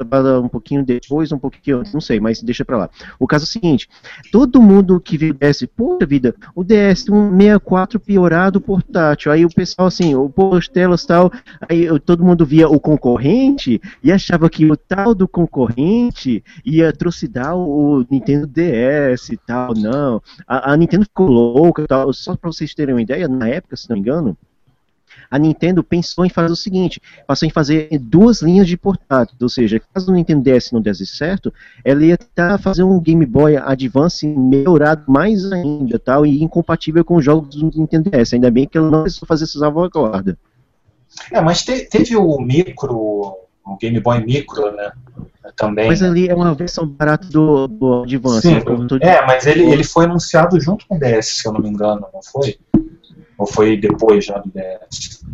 um 0.43 0.49
pouquinho 0.49 0.85
depois, 0.85 1.31
um 1.31 1.39
pouquinho 1.39 1.79
antes, 1.79 1.93
não 1.93 2.01
sei, 2.01 2.21
mas 2.21 2.43
deixa 2.43 2.65
pra 2.65 2.77
lá. 2.77 2.91
O 3.19 3.27
caso 3.27 3.45
é 3.45 3.47
o 3.47 3.49
seguinte: 3.49 3.89
todo 4.33 4.63
mundo 4.63 5.01
que 5.01 5.17
viu 5.17 5.35
o 5.35 5.35
DS, 5.35 5.67
poxa 5.77 6.07
vida, 6.07 6.35
o 6.55 6.65
DS 6.65 7.09
um 7.09 7.31
64 7.31 8.01
piorado 8.01 8.61
portátil. 8.61 9.31
Aí 9.31 9.45
o 9.45 9.51
pessoal, 9.51 9.89
assim, 9.89 10.15
o 10.15 10.33
as 10.57 10.69
telas 10.69 11.05
tal, 11.05 11.31
aí 11.69 11.87
todo 12.01 12.25
mundo 12.25 12.47
via 12.47 12.69
o 12.69 12.81
concorrente 12.81 13.81
e 14.03 14.11
achava 14.11 14.49
que 14.49 14.65
o 14.71 14.77
tal 14.77 15.15
do 15.15 15.29
concorrente 15.29 16.43
ia 16.65 16.89
atrocidar 16.89 17.57
o 17.57 18.05
Nintendo 18.11 18.47
DS 18.47 19.31
e 19.31 19.37
tal 19.37 19.75
não. 19.75 20.08
A, 20.47 20.73
a 20.73 20.77
Nintendo 20.77 21.05
ficou 21.05 21.27
louca 21.29 21.87
tal. 21.87 22.13
Só 22.13 22.37
para 22.37 22.51
vocês 22.51 22.75
terem 22.75 22.95
uma 22.95 23.03
ideia, 23.03 23.29
na 23.29 23.49
época, 23.49 23.77
se 23.77 23.89
não 23.89 23.97
me 23.97 24.01
engano, 24.01 24.37
a 25.31 25.39
Nintendo 25.39 25.83
pensou 25.83 26.25
em 26.25 26.29
fazer 26.29 26.53
o 26.53 26.57
seguinte: 26.57 27.01
passou 27.27 27.47
em 27.47 27.51
fazer 27.51 27.89
duas 27.99 28.41
linhas 28.43 28.67
de 28.67 28.77
portátil, 28.77 29.37
ou 29.41 29.49
seja, 29.49 29.81
caso 29.93 30.11
o 30.11 30.15
Nintendo 30.15 30.43
DS 30.43 30.73
não 30.73 30.81
desse 30.81 31.07
certo, 31.07 31.53
ela 31.85 32.05
ia 32.05 32.17
tentar 32.17 32.59
fazer 32.59 32.83
um 32.83 33.01
Game 33.01 33.25
Boy 33.27 33.57
Advance 33.57 34.27
melhorado 34.27 35.05
mais 35.07 35.51
ainda, 35.53 35.99
tal, 35.99 36.25
e 36.25 36.43
incompatível 36.43 37.05
com 37.05 37.17
os 37.17 37.25
jogos 37.25 37.57
do 37.57 37.79
Nintendo 37.79 38.11
DS. 38.11 38.35
Ainda 38.35 38.51
bem 38.51 38.67
que 38.67 38.79
ela 38.79 38.91
não 38.91 39.03
precisou 39.03 39.27
fazer 39.27 39.45
essas 39.45 39.61
salvaguarda. 39.61 40.39
É, 41.33 41.41
mas 41.41 41.65
te, 41.65 41.89
teve 41.89 42.17
o 42.17 42.39
micro, 42.39 43.48
o 43.69 43.77
Game 43.77 44.01
Boy 44.01 44.25
Micro, 44.25 44.73
né? 44.73 44.91
também. 45.57 45.89
Mas 45.89 46.03
ali 46.03 46.29
é 46.29 46.35
uma 46.35 46.55
versão 46.55 46.87
barata 46.87 47.29
do, 47.29 47.67
do 47.67 48.03
Advance. 48.03 48.43
Sim, 48.43 48.61
é, 49.01 49.27
mas 49.27 49.47
ele, 49.47 49.65
ele 49.65 49.85
foi 49.85 50.05
anunciado 50.05 50.61
junto 50.61 50.87
com 50.87 50.97
o 50.97 50.99
DS, 50.99 51.27
se 51.27 51.49
eu 51.49 51.53
não 51.53 51.61
me 51.61 51.69
engano, 51.69 52.07
não 52.13 52.23
foi? 52.23 52.59
Ou 53.37 53.47
foi 53.47 53.77
depois 53.77 54.25
já 54.25 54.39
do 54.39 54.51
DS? 54.51 55.25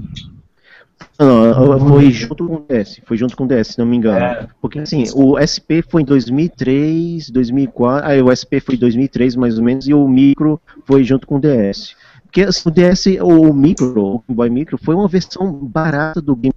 Não, 1.19 1.79
foi 1.89 2.11
junto 2.11 2.47
com 2.47 2.55
o 2.55 2.67
DS, 2.69 3.01
foi 3.05 3.17
junto 3.17 3.37
com 3.37 3.45
o 3.45 3.49
DS, 3.49 3.69
se 3.69 3.79
não 3.79 3.87
me 3.87 3.97
engano. 3.97 4.19
É. 4.19 4.49
Porque 4.61 4.81
assim, 4.81 5.05
o 5.15 5.39
SP 5.39 5.81
foi 5.89 6.03
em 6.03 6.05
2003, 6.05 7.31
2004, 7.31 8.09
aí 8.09 8.21
o 8.21 8.35
SP 8.35 8.59
foi 8.61 8.75
em 8.75 8.79
2003 8.79 9.37
mais 9.37 9.59
ou 9.59 9.65
menos, 9.65 9.87
e 9.87 9.95
o 9.95 10.07
Micro 10.09 10.61
foi 10.85 11.05
junto 11.05 11.27
com 11.27 11.37
o 11.37 11.41
DS. 11.41 11.95
Porque 12.25 12.43
assim, 12.43 12.69
o 12.69 12.73
DS, 12.73 13.07
o 13.23 13.53
Micro, 13.53 14.07
o 14.07 14.19
Game 14.27 14.37
Boy 14.37 14.51
Micro, 14.51 14.77
foi 14.77 14.95
uma 14.95 15.07
versão 15.07 15.53
barata 15.53 16.21
do 16.21 16.35
Game 16.35 16.55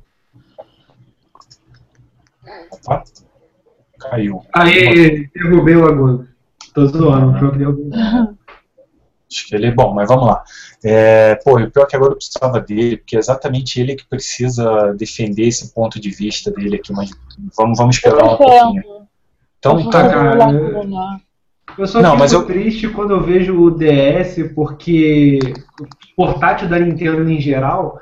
Opa. 2.85 3.03
Caiu. 3.99 4.41
Aí, 4.53 5.27
derrubei 5.33 5.75
o 5.75 5.85
Laguna. 5.85 6.27
Tô 6.73 6.85
zoando, 6.85 7.37
foi 7.39 7.47
o 7.47 7.51
que 7.51 7.57
derrubei. 7.57 7.89
Acho 9.29 9.47
que 9.47 9.55
ele 9.55 9.67
é 9.67 9.71
bom, 9.71 9.93
mas 9.93 10.07
vamos 10.07 10.27
lá. 10.27 10.43
É, 10.83 11.35
pô, 11.35 11.59
o 11.59 11.71
pior 11.71 11.83
é 11.83 11.85
que 11.85 11.95
agora 11.95 12.13
eu 12.13 12.17
precisava 12.17 12.61
dele, 12.61 12.97
porque 12.97 13.17
é 13.17 13.19
exatamente 13.19 13.79
ele 13.79 13.95
que 13.95 14.07
precisa 14.07 14.93
defender 14.93 15.47
esse 15.47 15.73
ponto 15.73 15.99
de 15.99 16.09
vista 16.09 16.49
dele 16.49 16.77
aqui, 16.77 16.93
mas 16.93 17.09
vamos, 17.57 17.77
vamos 17.77 17.95
esperar 17.97 18.23
um 18.23 18.37
pouquinho. 18.37 18.83
Então, 19.59 19.89
tá, 19.89 20.07
cara. 20.07 21.19
Eu 21.77 21.85
só 21.85 22.01
não, 22.01 22.11
fico 22.11 22.19
mas 22.19 22.31
eu... 22.31 22.45
triste 22.45 22.87
quando 22.87 23.11
eu 23.11 23.21
vejo 23.21 23.59
o 23.61 23.69
DS, 23.69 24.51
porque 24.55 25.39
o 25.81 26.15
portátil 26.15 26.69
da 26.69 26.79
Nintendo 26.79 27.29
em 27.29 27.41
geral, 27.41 27.99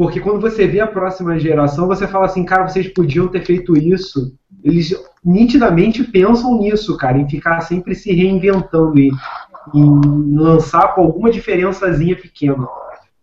porque 0.00 0.18
quando 0.18 0.40
você 0.40 0.66
vê 0.66 0.80
a 0.80 0.86
próxima 0.86 1.38
geração, 1.38 1.86
você 1.86 2.08
fala 2.08 2.24
assim, 2.24 2.42
cara, 2.42 2.66
vocês 2.66 2.88
podiam 2.88 3.28
ter 3.28 3.44
feito 3.44 3.76
isso 3.76 4.32
eles 4.64 4.94
nitidamente 5.22 6.02
pensam 6.04 6.58
nisso, 6.58 6.96
cara, 6.96 7.18
em 7.18 7.28
ficar 7.28 7.60
sempre 7.60 7.94
se 7.94 8.10
reinventando 8.10 8.98
e 8.98 9.10
em 9.74 10.34
lançar 10.38 10.94
com 10.94 11.02
alguma 11.02 11.30
diferençazinha 11.30 12.16
pequena. 12.16 12.66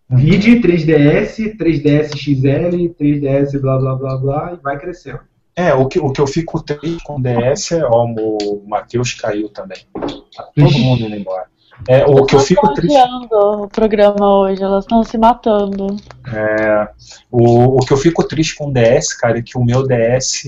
Vide 0.08 0.60
3DS, 0.60 1.56
3DS 1.56 2.16
XL, 2.16 2.94
3DS 2.96 3.60
blá 3.60 3.76
blá 3.76 3.96
blá 3.96 4.16
blá 4.16 4.52
e 4.54 4.62
vai 4.62 4.78
crescendo. 4.78 5.18
É, 5.56 5.74
o 5.74 5.88
que, 5.88 5.98
o 5.98 6.12
que 6.12 6.20
eu 6.20 6.28
fico 6.28 6.62
triste 6.62 7.02
com 7.02 7.16
o 7.16 7.20
DS 7.20 7.72
é, 7.72 7.84
ó, 7.84 8.04
o 8.04 8.62
Matheus 8.68 9.14
caiu 9.14 9.48
também. 9.48 9.78
Tá 9.92 10.44
todo 10.54 10.78
mundo 10.78 11.02
indo 11.02 11.16
embora. 11.16 11.47
É, 11.86 12.04
o 12.04 12.24
que 12.24 12.34
eu 12.34 12.40
fico 12.40 12.72
triste. 12.74 12.98
o 13.30 13.68
programa 13.68 14.40
hoje, 14.40 14.62
elas 14.62 14.84
estão 14.84 15.04
se 15.04 15.16
matando. 15.16 15.96
É, 16.26 16.88
o, 17.30 17.76
o 17.76 17.80
que 17.80 17.92
eu 17.92 17.96
fico 17.96 18.26
triste 18.26 18.56
com 18.56 18.68
o 18.68 18.72
DS, 18.72 19.14
cara, 19.14 19.38
é 19.38 19.42
que 19.42 19.56
o 19.56 19.64
meu 19.64 19.86
DS, 19.86 20.44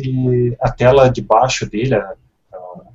a 0.61 0.71
tela 0.71 1.09
de 1.09 1.23
baixo 1.23 1.69
dele, 1.69 1.95
a, 1.95 2.01
a 2.01 2.17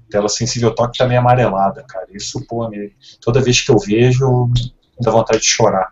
tela 0.10 0.28
sensível 0.28 0.74
toque 0.76 0.98
tá 0.98 1.08
meio 1.08 1.20
amarelada, 1.20 1.84
cara. 1.88 2.08
Isso, 2.12 2.46
pô, 2.46 2.68
me, 2.68 2.94
toda 3.22 3.42
vez 3.42 3.62
que 3.62 3.72
eu 3.72 3.78
vejo, 3.80 4.48
me 4.48 4.72
dá 5.00 5.12
vontade 5.12 5.40
de 5.40 5.48
chorar. 5.48 5.92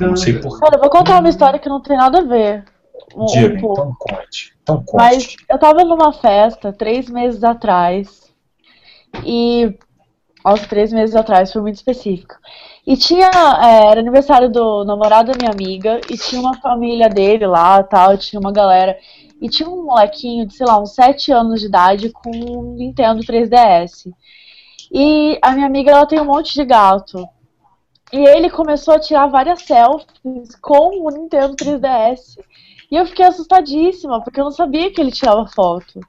Não 0.00 0.16
sei 0.16 0.38
por 0.38 0.58
Cara, 0.58 0.76
eu 0.76 0.80
vou 0.80 0.90
contar 0.90 1.20
uma 1.20 1.28
história 1.28 1.58
que 1.58 1.68
não 1.68 1.80
tem 1.80 1.96
nada 1.96 2.18
a 2.18 2.24
ver. 2.24 2.64
Um, 3.14 3.26
Diga, 3.26 3.54
um 3.54 3.72
então 3.72 3.96
conte. 3.98 4.56
Então 4.62 4.76
conte. 4.84 4.96
Mas 4.96 5.36
eu 5.48 5.58
tava 5.58 5.84
numa 5.84 6.12
festa 6.12 6.72
três 6.72 7.08
meses 7.08 7.44
atrás. 7.44 8.32
E 9.24 9.78
aos 10.44 10.60
três 10.66 10.92
meses 10.92 11.16
atrás, 11.16 11.50
foi 11.50 11.62
muito 11.62 11.76
específico. 11.76 12.36
E 12.86 12.96
tinha, 12.96 13.30
é, 13.62 13.90
era 13.90 14.00
aniversário 14.00 14.50
do 14.50 14.84
namorado 14.84 15.32
da 15.32 15.38
minha 15.38 15.50
amiga, 15.50 16.00
e 16.10 16.18
tinha 16.18 16.40
uma 16.40 16.60
família 16.60 17.08
dele 17.08 17.46
lá, 17.46 17.82
tal, 17.82 18.18
tinha 18.18 18.38
uma 18.38 18.52
galera. 18.52 18.96
E 19.40 19.48
tinha 19.48 19.68
um 19.68 19.84
molequinho 19.84 20.46
de, 20.46 20.54
sei 20.54 20.66
lá, 20.66 20.78
uns 20.78 20.94
7 20.94 21.32
anos 21.32 21.60
de 21.60 21.66
idade 21.66 22.10
com 22.10 22.30
um 22.30 22.74
Nintendo 22.74 23.22
3DS. 23.22 24.12
E 24.92 25.38
a 25.42 25.52
minha 25.52 25.66
amiga, 25.66 25.92
ela 25.92 26.06
tem 26.06 26.20
um 26.20 26.26
monte 26.26 26.52
de 26.54 26.64
gato. 26.64 27.26
E 28.12 28.18
ele 28.18 28.50
começou 28.50 28.94
a 28.94 29.00
tirar 29.00 29.26
várias 29.26 29.62
selfies 29.62 30.54
com 30.60 31.06
o 31.06 31.10
Nintendo 31.10 31.56
3DS. 31.56 32.38
E 32.90 32.96
eu 32.96 33.06
fiquei 33.06 33.24
assustadíssima, 33.24 34.22
porque 34.22 34.38
eu 34.38 34.44
não 34.44 34.52
sabia 34.52 34.92
que 34.92 35.00
ele 35.00 35.10
tirava 35.10 35.46
foto. 35.48 36.00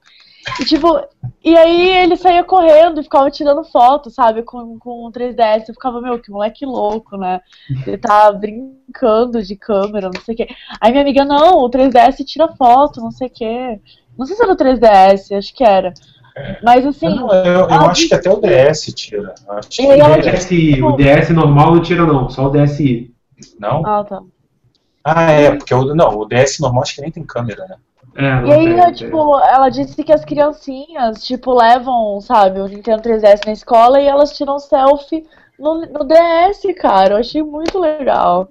E 0.59 0.65
tipo, 0.65 1.01
e 1.43 1.57
aí 1.57 1.89
ele 1.97 2.15
saía 2.15 2.43
correndo 2.43 2.99
e 2.99 3.03
ficava 3.03 3.29
tirando 3.29 3.63
foto, 3.63 4.09
sabe, 4.09 4.43
com, 4.43 4.77
com 4.79 5.05
o 5.05 5.11
3DS. 5.11 5.65
Eu 5.67 5.73
ficava, 5.73 6.01
meu, 6.01 6.19
que 6.19 6.31
moleque 6.31 6.65
louco, 6.65 7.17
né? 7.17 7.41
Ele 7.85 7.97
tá 7.97 8.31
brincando 8.31 9.43
de 9.43 9.55
câmera, 9.55 10.09
não 10.13 10.21
sei 10.21 10.33
o 10.33 10.37
quê. 10.37 10.47
Aí 10.79 10.91
minha 10.91 11.03
amiga, 11.03 11.25
não, 11.25 11.59
o 11.59 11.69
3DS 11.69 12.23
tira 12.25 12.47
foto, 12.55 13.01
não 13.01 13.11
sei 13.11 13.27
o 13.27 13.31
quê. 13.31 13.79
Não 14.17 14.25
sei 14.25 14.35
se 14.35 14.43
era 14.43 14.53
o 14.53 14.57
3DS, 14.57 15.37
acho 15.37 15.53
que 15.53 15.63
era. 15.63 15.93
Mas 16.63 16.85
assim. 16.85 17.15
Não, 17.15 17.31
eu, 17.33 17.61
eu 17.61 17.69
acho 17.69 18.07
que 18.07 18.15
até 18.15 18.29
o 18.29 18.41
DS 18.41 18.93
tira. 18.93 19.33
Acho 19.47 19.69
que 19.69 19.83
O 19.87 20.21
DS, 20.21 20.83
o 20.83 20.91
DS 20.91 21.29
normal 21.29 21.75
não 21.75 21.81
tira, 21.81 22.05
não, 22.05 22.29
só 22.29 22.47
o 22.47 22.49
DSi. 22.49 23.13
não? 23.59 23.85
Ah, 23.85 24.03
tá. 24.03 24.21
Ah, 25.03 25.31
é, 25.31 25.55
porque 25.55 25.73
o, 25.73 25.95
não, 25.95 26.17
o 26.17 26.25
DS 26.25 26.59
normal 26.59 26.83
acho 26.83 26.95
que 26.95 27.01
nem 27.01 27.11
tem 27.11 27.23
câmera, 27.23 27.65
né? 27.67 27.75
É, 28.17 28.41
E 28.43 28.51
aí, 28.51 28.63
tem, 28.63 28.79
eu, 28.79 28.93
tem. 28.95 28.95
tipo, 28.95 29.39
ela 29.39 29.69
disse 29.69 30.03
que 30.03 30.13
as 30.13 30.23
criancinhas, 30.23 31.23
tipo, 31.23 31.53
levam, 31.53 32.21
sabe, 32.21 32.59
o 32.61 32.67
Nintendo 32.67 33.01
3DS 33.01 33.41
na 33.45 33.53
escola 33.53 33.99
e 34.01 34.05
elas 34.07 34.35
tiram 34.37 34.59
selfie 34.59 35.27
no, 35.57 35.81
no 35.87 36.03
DS, 36.05 36.73
cara. 36.75 37.15
Eu 37.15 37.17
achei 37.19 37.41
muito 37.43 37.79
legal. 37.79 38.49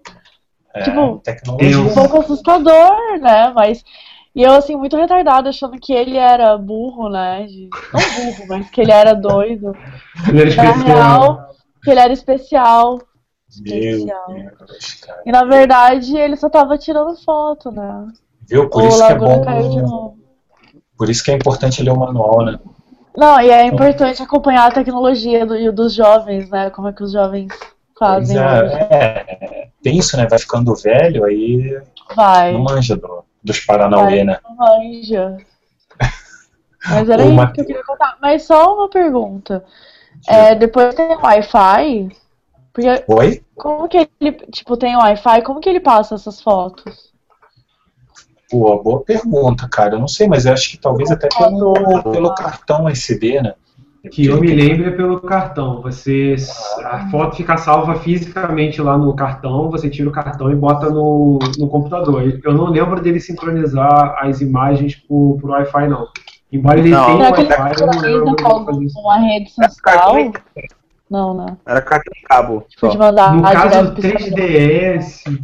É, 0.75 0.83
Tipo, 0.83 1.25
tecnologia. 1.25 1.79
Um 1.79 1.93
pouco 1.93 2.19
assustador, 2.21 3.21
né? 3.21 3.51
Mas. 3.55 3.85
E 4.35 4.43
eu, 4.43 4.53
assim, 4.55 4.77
muito 4.77 4.97
retardada, 4.97 5.49
achando 5.51 5.79
que 5.81 5.93
ele 5.93 6.17
era 6.19 6.59
burro, 6.59 7.09
né? 7.11 7.47
de- 7.47 7.75
Não 7.93 8.11
burro, 8.11 8.47
mas 8.49 8.71
que 8.71 8.81
ele 8.81 8.93
era 8.93 9.15
doido. 9.15 9.79
Ele 10.29 10.41
era 10.41 10.49
Na 10.57 10.73
especial. 10.73 10.77
real, 10.77 11.57
que 11.83 11.91
ele 11.91 12.01
era 12.01 12.13
especial. 12.13 12.99
Meu 13.57 14.07
Especial. 14.09 14.29
Deus, 14.29 14.95
cara. 15.01 15.25
E 15.27 15.33
na 15.33 15.45
verdade, 15.45 16.17
ele 16.17 16.37
só 16.37 16.51
tava 16.51 16.79
tirando 16.79 17.17
foto, 17.25 17.71
né? 17.73 18.13
Viu? 18.49 18.69
Por 18.69 18.83
o 18.83 18.89
isso 18.89 19.07
que 19.07 19.13
é 19.13 19.15
bom. 19.15 19.43
caiu 19.45 19.71
de 19.71 19.83
novo. 19.83 20.19
Por 20.97 21.11
isso 21.11 21.25
que 21.25 21.31
é 21.31 21.35
importante 21.35 21.83
ler 21.83 21.91
o 21.91 21.97
manual, 21.99 22.45
né? 22.45 22.59
Não, 23.17 23.41
e 23.41 23.51
é 23.51 23.65
importante 23.67 24.23
acompanhar 24.23 24.67
a 24.67 24.75
tecnologia 24.75 25.47
do, 25.47 25.73
dos 25.73 25.95
jovens, 25.95 26.49
né? 26.51 26.71
Como 26.71 26.89
é 26.89 26.93
que 26.93 27.03
os 27.03 27.13
jovens 27.13 27.53
fazem 27.99 28.37
hoje. 28.39 28.75
é, 28.91 29.39
é, 29.41 29.69
tem 29.83 29.97
isso, 29.99 30.17
né? 30.17 30.27
Vai 30.29 30.39
ficando 30.39 30.75
velho, 30.75 31.25
aí 31.25 31.81
Vai. 32.15 32.53
não 32.53 32.63
manja 32.63 32.97
do- 32.97 33.25
dos 33.43 33.61
Paranauê, 33.61 34.25
né? 34.25 34.39
Não 34.45 34.57
manja. 34.57 35.37
Mas 36.89 37.09
era 37.09 37.25
Uma- 37.25 37.45
isso 37.45 37.53
que 37.55 37.61
eu 37.63 37.67
queria 37.67 37.85
contar. 37.85 38.17
Mas 38.21 38.45
só 38.45 38.75
uma 38.75 38.89
pergunta. 38.91 39.65
É, 40.29 40.55
depois 40.55 40.95
tem 40.95 41.17
Wi-Fi? 41.17 42.09
Porque 42.73 43.05
Oi? 43.07 43.45
como 43.55 43.89
que 43.89 44.09
ele, 44.21 44.33
tipo, 44.51 44.77
tem 44.77 44.97
Wi-Fi, 44.97 45.43
como 45.43 45.61
que 45.61 45.69
ele 45.69 45.81
passa 45.81 46.15
essas 46.17 46.41
fotos? 46.41 47.14
Pô, 48.55 48.81
boa 48.81 49.01
pergunta, 49.01 49.69
cara. 49.69 49.97
Eu 49.97 49.99
não 49.99 50.07
sei, 50.07 50.29
mas 50.29 50.47
eu 50.47 50.53
acho 50.53 50.71
que 50.71 50.79
talvez 50.79 51.11
até 51.11 51.29
pelo, 51.37 51.75
pelo 52.05 52.33
cartão 52.37 52.89
SD, 52.89 53.43
né? 53.43 53.55
Que 54.13 54.27
eu 54.27 54.41
me 54.41 54.47
lembro 54.55 54.87
é 54.87 54.93
pelo 54.93 55.21
cartão. 55.21 55.83
Você 55.83 56.37
a 56.85 57.11
foto 57.11 57.35
fica 57.35 57.57
salva 57.57 57.97
fisicamente 57.97 58.81
lá 58.81 58.97
no 58.97 59.13
cartão, 59.17 59.73
você 59.73 59.91
tira 59.91 60.09
o 60.09 60.13
cartão 60.13 60.53
e 60.53 60.55
bota 60.55 60.89
no, 60.89 61.41
no 61.59 61.67
computador. 61.67 62.41
Eu 62.45 62.55
não 62.55 62.67
lembro 62.67 63.03
dele 63.03 63.19
sincronizar 63.19 64.19
as 64.21 64.41
imagens 64.41 64.95
por, 64.95 65.37
por 65.41 65.51
Wi-Fi, 65.51 65.89
não. 65.89 66.07
Embora 66.53 66.79
ele 66.79 66.91
Não. 66.91 67.07
tenha 67.07 67.31
Wi-Fi, 67.33 67.81
eu 67.81 67.87
não 67.89 68.01
lembro 68.01 68.65
fazer 68.67 68.85
isso. 68.85 69.01
uma 69.01 69.19
rede 69.19 69.51
social? 69.51 70.15
Não, 71.11 71.35
né? 71.35 71.57
Era 71.67 71.83
cartão 71.83 72.13
de 72.15 72.23
cabo. 72.23 72.65
Só. 72.79 72.87
No 72.87 73.43
caso 73.43 73.91
do 73.91 73.95
pro 73.95 74.03
celular. 74.03 74.21
3DS, 74.21 75.41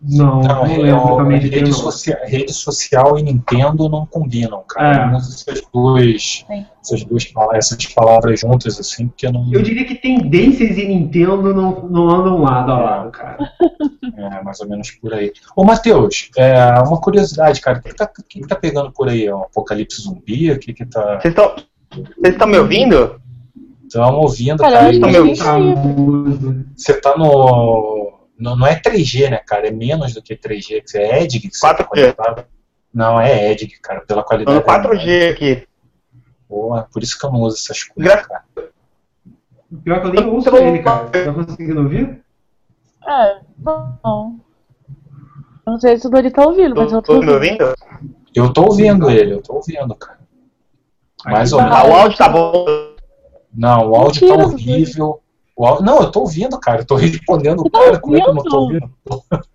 não, 0.00 0.40
não, 0.40 0.42
Não, 0.42 0.62
lembro 0.64 0.86
é, 0.86 1.16
também 1.16 1.40
de 1.40 1.48
rede, 1.48 1.72
social, 1.72 2.18
rede 2.24 2.52
social 2.52 3.18
e 3.18 3.22
Nintendo 3.22 3.88
não 3.88 4.06
combinam, 4.06 4.62
cara. 4.68 5.16
É. 5.16 5.58
Duas, 5.72 6.44
essas 6.80 7.04
duas 7.04 7.24
palavras, 7.24 7.72
essas 7.72 7.86
palavras 7.86 8.40
juntas, 8.40 8.78
assim, 8.78 9.08
porque 9.08 9.30
não. 9.30 9.52
Eu 9.52 9.60
diria 9.60 9.84
que 9.84 9.96
tendências 9.96 10.78
e 10.78 10.86
Nintendo 10.86 11.52
não, 11.52 11.88
não 11.88 12.08
andam 12.08 12.42
lado 12.42 12.70
a 12.70 12.78
lado, 12.78 13.10
cara. 13.10 13.52
É 14.16 14.42
mais 14.42 14.60
ou 14.60 14.68
menos 14.68 14.90
por 14.92 15.12
aí. 15.14 15.32
Ô, 15.56 15.64
Matheus, 15.64 16.30
é, 16.36 16.58
uma 16.86 17.00
curiosidade, 17.00 17.60
cara. 17.60 17.78
O 17.78 17.82
que, 17.82 17.94
tá, 17.94 18.10
o 18.18 18.22
que 18.22 18.40
tá 18.46 18.54
pegando 18.54 18.92
por 18.92 19.08
aí? 19.08 19.26
É 19.26 19.34
um 19.34 19.42
apocalipse 19.42 20.02
zumbi? 20.02 20.50
O 20.52 20.58
que 20.58 20.72
que 20.72 20.86
tá. 20.86 21.18
Vocês 21.20 21.32
estão 21.32 21.56
vocês 21.90 22.34
estão 22.34 22.46
me 22.46 22.58
ouvindo? 22.58 23.20
Estamos 23.86 24.16
ouvindo, 24.16 24.58
Cara, 24.58 24.92
cara. 25.00 25.12
eu 25.12 25.26
e 25.26 25.36
Tá. 25.36 25.44
Tá. 25.44 25.58
Você 26.76 27.00
tá 27.00 27.16
no. 27.16 28.17
No- 28.38 28.56
Não 28.56 28.66
é 28.66 28.74
3G, 28.80 29.28
né, 29.30 29.38
cara? 29.38 29.68
É 29.68 29.70
menos 29.70 30.14
do 30.14 30.22
que 30.22 30.36
3G. 30.36 30.82
que 30.82 30.96
É 30.98 31.22
EDG 31.24 31.40
que 31.48 31.56
você 31.56 31.60
tá 31.66 31.74
4G. 31.84 31.88
conectado. 32.14 32.44
Não, 32.94 33.20
é 33.20 33.52
EDG, 33.52 33.78
cara, 33.82 34.00
pela 34.00 34.22
Tô 34.22 34.28
qualidade. 34.28 34.56
no 34.58 34.64
4G 34.64 35.30
aqui. 35.32 35.68
Porra, 36.48 36.88
por 36.92 37.02
isso 37.02 37.18
que 37.18 37.26
eu 37.26 37.30
não 37.32 37.40
uso 37.40 37.56
essas 37.56 37.84
coisas, 37.84 38.12
Gra- 38.14 38.24
cara. 38.26 38.44
Pior 39.84 40.00
que 40.00 40.06
eu 40.06 40.12
nem 40.14 40.24
ouço 40.26 40.56
ele, 40.56 40.78
cara. 40.82 41.10
Tá 41.10 41.32
conseguindo 41.32 41.82
ouvir? 41.82 42.22
É, 43.06 43.40
não. 43.62 44.40
Eu 45.66 45.72
não 45.72 45.80
sei 45.80 45.98
se 45.98 46.06
o 46.06 46.10
Dori 46.10 46.30
tá 46.30 46.46
ouvindo, 46.46 46.74
mas 46.74 46.90
eu 46.92 47.02
tô 47.02 47.14
Tô 47.14 47.20
me 47.22 47.30
ouvindo. 47.30 47.62
ouvindo? 47.64 47.74
Eu 48.34 48.52
tô 48.52 48.62
ouvindo 48.62 49.10
ele, 49.10 49.34
eu 49.34 49.42
tô 49.42 49.56
ouvindo, 49.56 49.94
cara. 49.94 50.18
Mais 51.26 51.52
ou 51.52 51.60
Aqui 51.60 51.68
menos. 51.70 51.84
Ah, 51.84 51.88
o 51.90 51.94
áudio 51.94 52.16
tá 52.18 52.28
bom. 52.30 52.64
Não, 53.52 53.90
o 53.90 53.94
áudio 53.94 54.26
tá 54.26 54.36
Mentira, 54.36 54.46
horrível. 54.48 55.20
O 55.58 55.66
áudio... 55.66 55.84
Não, 55.84 55.98
eu 56.00 56.10
tô 56.12 56.20
ouvindo, 56.20 56.56
cara. 56.60 56.82
Eu 56.82 56.86
tô 56.86 56.94
respondendo 56.96 57.60
o 57.60 57.62
Você 57.64 57.70
tá 57.70 57.78
cara. 57.80 57.98
Como 57.98 58.16
é 58.16 58.20
que 58.20 58.28
eu 58.28 58.34
não 58.34 58.42
tô 58.44 58.58
ouvindo? 58.60 58.90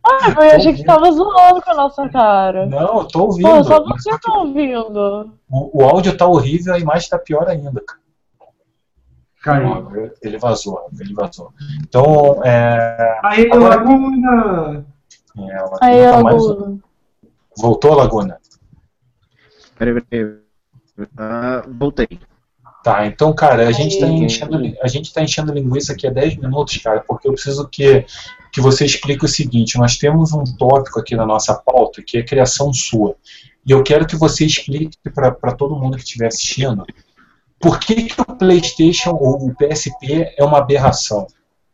Ah, 0.04 0.30
eu 0.32 0.42
achei 0.58 0.74
que 0.74 0.82
ouvindo. 0.82 0.86
tava 0.86 1.12
zoando 1.14 1.62
com 1.62 1.72
a 1.72 1.76
nossa 1.76 2.10
cara. 2.10 2.66
Não, 2.66 2.98
eu 3.00 3.08
tô 3.08 3.22
ouvindo. 3.24 3.50
Pô, 3.50 3.64
só 3.64 3.84
você 3.86 4.10
que 4.12 4.20
tá 4.20 4.38
ouvindo. 4.38 5.32
o, 5.50 5.80
o 5.82 5.84
áudio 5.86 6.18
tá 6.18 6.28
horrível, 6.28 6.74
a 6.74 6.80
imagem 6.80 7.10
tá 7.10 7.18
pior 7.18 7.48
ainda, 7.48 7.82
cara. 7.82 8.00
Caiu. 9.42 10.12
Ele 10.22 10.38
vazou, 10.38 10.88
ele 11.00 11.14
vazou. 11.14 11.54
Então, 11.82 12.42
é. 12.44 13.20
Aí, 13.24 13.50
Agora- 13.52 13.76
Laguna! 13.78 14.86
é, 15.38 15.52
ela 15.58 15.78
Aí, 15.82 16.02
tá 16.12 16.22
mais- 16.24 16.46
Laguna. 16.48 16.80
Voltou, 17.58 17.94
Laguna? 17.96 18.38
Peraí, 19.78 20.02
peraí. 20.02 20.38
Ah, 21.18 21.64
voltei. 21.68 22.08
Tá, 22.84 23.06
então, 23.06 23.34
cara, 23.34 23.66
a 23.66 23.72
gente 23.72 23.98
tá 23.98 24.06
Aí. 24.06 24.12
enchendo, 24.12 24.60
a 24.82 24.88
gente 24.90 25.14
tá 25.14 25.24
enchendo 25.24 25.54
linguiça 25.54 25.94
aqui 25.94 26.06
há 26.06 26.12
10 26.12 26.36
minutos, 26.36 26.78
cara, 26.78 27.00
porque 27.08 27.30
eu 27.30 27.32
preciso 27.32 27.66
que, 27.70 28.06
que 28.52 28.60
você 28.60 28.84
explique 28.84 29.24
o 29.24 29.28
seguinte: 29.28 29.78
nós 29.78 29.98
temos 29.98 30.34
um 30.34 30.44
tópico 30.44 31.00
aqui 31.00 31.16
na 31.16 31.26
nossa 31.26 31.56
pauta 31.56 32.04
que 32.06 32.18
é 32.18 32.24
criação 32.24 32.74
sua. 32.74 33.16
E 33.66 33.72
eu 33.72 33.82
quero 33.84 34.06
que 34.06 34.18
você 34.18 34.46
explique 34.46 34.98
para 35.16 35.54
todo 35.54 35.78
mundo 35.78 35.96
que 35.96 36.04
estiver 36.04 36.28
assistindo 36.28 36.86
por 37.58 37.80
que, 37.80 38.04
que 38.04 38.20
o 38.20 38.26
PlayStation 38.26 39.12
ou 39.12 39.48
o 39.48 39.56
PSP 39.56 40.34
é 40.38 40.44
uma 40.44 40.58
aberração. 40.58 41.26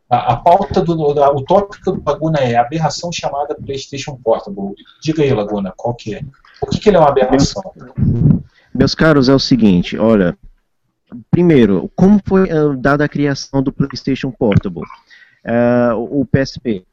A, 0.08 0.34
a 0.34 0.36
pauta 0.36 0.80
do. 0.80 1.12
da- 1.12 1.32
o 1.32 1.42
tópico 1.42 1.90
do 1.90 2.02
Laguna 2.06 2.38
é 2.38 2.54
aberração 2.54 3.10
chamada 3.12 3.56
PlayStation 3.56 4.14
Portable. 4.22 4.74
Diga 5.02 5.24
aí, 5.24 5.34
Laguna, 5.34 5.72
qual 5.76 5.92
que 5.94 6.14
é? 6.14 6.20
Por 6.60 6.70
que, 6.70 6.78
que 6.78 6.88
ele 6.88 6.96
é 6.98 7.00
uma 7.00 7.08
aberração? 7.08 7.62
Meus 8.72 8.94
caros, 8.94 9.28
é 9.28 9.34
o 9.34 9.40
seguinte, 9.40 9.98
olha. 9.98 10.38
Primeiro, 11.30 11.90
como 11.96 12.20
foi 12.24 12.50
ah, 12.50 12.74
dada 12.76 13.04
a 13.04 13.08
criação 13.08 13.62
do 13.62 13.72
PlayStation 13.72 14.30
Portable? 14.30 14.84
Ah, 15.44 15.94
o 15.96 16.24
PSP. 16.24 16.84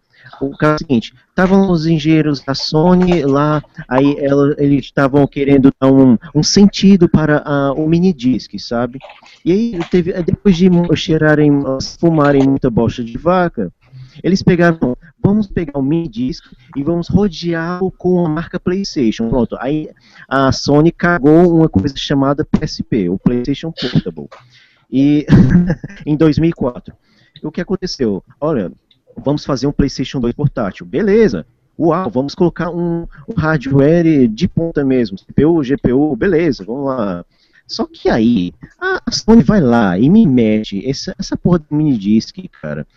O 0.41 0.49
caso 0.57 0.73
é 0.73 0.75
o 0.75 0.77
seguinte, 0.79 1.13
estavam 1.29 1.71
os 1.71 1.85
engenheiros 1.85 2.43
da 2.43 2.53
Sony 2.53 3.23
lá, 3.23 3.63
aí 3.87 4.17
ela- 4.19 4.55
eles 4.57 4.85
estavam 4.85 5.25
querendo 5.25 5.71
dar 5.79 5.91
um, 5.91 6.17
um 6.35 6.43
sentido 6.43 7.07
para 7.07 7.43
ah, 7.45 7.71
o 7.73 7.87
mini 7.87 8.11
disc, 8.11 8.51
sabe? 8.59 8.99
E 9.45 9.51
aí 9.51 9.79
teve, 9.89 10.11
depois 10.23 10.57
de 10.57 10.69
cheirarem, 10.95 11.63
ah, 11.65 11.77
fumarem 11.99 12.43
muita 12.43 12.69
bosta 12.69 13.03
de 13.03 13.17
vaca, 13.17 13.71
eles 14.23 14.41
pegaram, 14.41 14.95
vamos 15.21 15.47
pegar 15.47 15.77
o 15.77 15.81
mini 15.81 16.07
disc 16.07 16.43
e 16.75 16.83
vamos 16.83 17.07
rodeá-lo 17.07 17.91
com 17.91 18.25
a 18.25 18.29
marca 18.29 18.59
PlayStation. 18.59 19.29
Pronto, 19.29 19.57
aí 19.59 19.89
a 20.27 20.51
Sony 20.51 20.91
cagou 20.91 21.55
uma 21.55 21.69
coisa 21.69 21.95
chamada 21.95 22.45
PSP, 22.45 23.09
o 23.09 23.17
PlayStation 23.17 23.71
Portable. 23.71 24.27
E 24.91 25.25
em 26.05 26.15
2004. 26.15 26.93
O 27.43 27.51
que 27.51 27.61
aconteceu? 27.61 28.23
Olha, 28.39 28.71
vamos 29.15 29.45
fazer 29.45 29.67
um 29.67 29.71
PlayStation 29.71 30.19
2 30.19 30.33
portátil. 30.33 30.85
Beleza. 30.85 31.45
Uau, 31.79 32.09
vamos 32.09 32.33
colocar 32.33 32.71
um, 32.71 33.05
um 33.27 33.33
hardware 33.37 34.27
de 34.27 34.47
ponta 34.47 34.83
mesmo, 34.83 35.15
CPU, 35.15 35.61
GPU, 35.61 36.15
beleza, 36.15 36.65
vamos 36.65 36.85
lá. 36.85 37.23
Só 37.67 37.85
que 37.85 38.09
aí, 38.09 38.51
a 38.79 39.11
Sony 39.11 39.43
vai 39.43 39.61
lá 39.61 39.99
e 39.99 40.09
me 40.09 40.25
mete 40.25 40.83
essa, 40.89 41.13
essa 41.19 41.37
porra 41.37 41.59
do 41.59 41.65
mini 41.69 41.95
disc, 41.95 42.35
cara. 42.61 42.87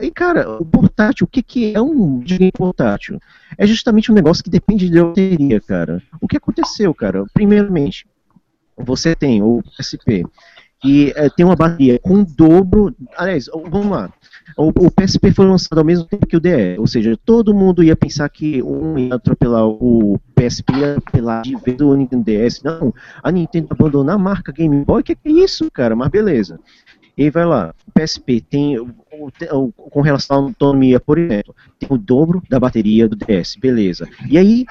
E, 0.00 0.10
cara, 0.10 0.58
o 0.58 0.64
portátil, 0.64 1.26
o 1.26 1.28
que, 1.28 1.42
que 1.42 1.74
é 1.74 1.80
um 1.80 2.18
videogame 2.18 2.52
portátil? 2.52 3.20
É 3.56 3.66
justamente 3.66 4.10
um 4.10 4.14
negócio 4.14 4.42
que 4.42 4.50
depende 4.50 4.88
de 4.88 5.00
bateria, 5.00 5.60
cara. 5.60 6.02
O 6.20 6.26
que 6.26 6.36
aconteceu, 6.36 6.92
cara? 6.94 7.24
Primeiramente, 7.32 8.06
você 8.76 9.14
tem 9.14 9.42
o 9.42 9.62
PSP, 9.76 10.24
e 10.84 11.12
é, 11.16 11.28
tem 11.30 11.44
uma 11.44 11.56
bateria 11.56 11.98
com 11.98 12.22
dobro. 12.22 12.94
Aliás, 13.16 13.46
vamos 13.46 13.88
lá. 13.88 14.10
O, 14.56 14.68
o, 14.68 14.90
PSP 14.90 15.32
foi 15.32 15.46
lançado 15.46 15.78
ao 15.78 15.84
mesmo 15.84 16.04
tempo 16.04 16.26
que 16.26 16.36
o 16.36 16.40
DE, 16.40 16.78
ou 16.78 16.86
seja, 16.86 17.18
todo 17.24 17.54
mundo 17.54 17.82
ia 17.82 17.96
pensar 17.96 18.28
que 18.28 18.62
um 18.62 18.96
ia 18.96 19.14
atropelar 19.14 19.66
o 19.66 20.20
PSP, 20.34 20.72
ia 20.74 20.96
atropelar 20.96 21.42
de 21.42 21.56
vez 21.56 21.80
o 21.80 21.94
Nintendo 21.94 22.24
DS. 22.24 22.62
Não, 22.62 22.94
a 23.22 23.32
Nintendo 23.32 23.68
abandonou 23.70 24.14
a 24.14 24.18
marca 24.18 24.52
Game 24.52 24.84
Boy, 24.84 25.02
que 25.02 25.12
é 25.12 25.16
isso, 25.24 25.68
cara, 25.72 25.96
mas 25.96 26.08
beleza. 26.08 26.60
E 27.16 27.30
vai 27.30 27.46
lá, 27.46 27.74
o 27.86 27.92
PSP 27.92 28.42
tem, 28.42 28.76
com 29.74 30.00
relação 30.02 30.36
à 30.36 30.40
autonomia, 30.40 31.00
por 31.00 31.18
exemplo, 31.18 31.54
tem 31.78 31.88
o 31.90 31.96
dobro 31.96 32.42
da 32.50 32.60
bateria 32.60 33.08
do 33.08 33.16
DS, 33.16 33.56
beleza. 33.56 34.06
E 34.28 34.36
aí, 34.36 34.66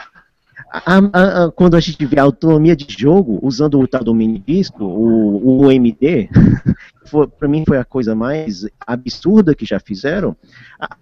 a, 0.72 0.98
a, 0.98 1.46
a, 1.46 1.52
quando 1.52 1.76
a 1.76 1.80
gente 1.80 2.06
vê 2.06 2.20
a 2.20 2.24
autonomia 2.24 2.76
de 2.76 2.86
jogo, 2.88 3.40
usando 3.42 3.80
o 3.80 3.88
tal 3.88 4.04
do 4.04 4.14
mini 4.14 4.38
disco, 4.38 4.84
o, 4.84 5.64
o 5.64 5.72
MD, 5.72 6.30
para 7.40 7.48
mim 7.48 7.64
foi 7.66 7.80
a 7.80 7.86
coisa 7.86 8.14
mais 8.14 8.68
absurda 8.86 9.56
que 9.56 9.66
já 9.66 9.80
fizeram. 9.80 10.36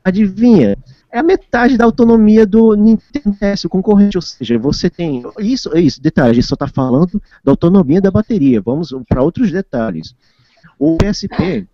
Adivinha? 0.03 0.77
É 1.11 1.19
a 1.19 1.23
metade 1.23 1.77
da 1.77 1.85
autonomia 1.85 2.45
do 2.45 2.73
Nintendo 2.73 3.35
DS, 3.39 3.65
o 3.65 3.69
concorrente. 3.69 4.17
Ou 4.17 4.21
seja, 4.21 4.57
você 4.57 4.89
tem. 4.89 5.23
Isso, 5.39 5.75
isso 5.77 6.01
detalhe, 6.01 6.31
a 6.31 6.33
gente 6.33 6.47
só 6.47 6.55
está 6.55 6.67
falando 6.67 7.21
da 7.43 7.51
autonomia 7.51 8.01
da 8.01 8.09
bateria. 8.09 8.61
Vamos 8.61 8.95
para 9.07 9.21
outros 9.21 9.51
detalhes. 9.51 10.15
O 10.79 10.97
PSP, 10.97 11.67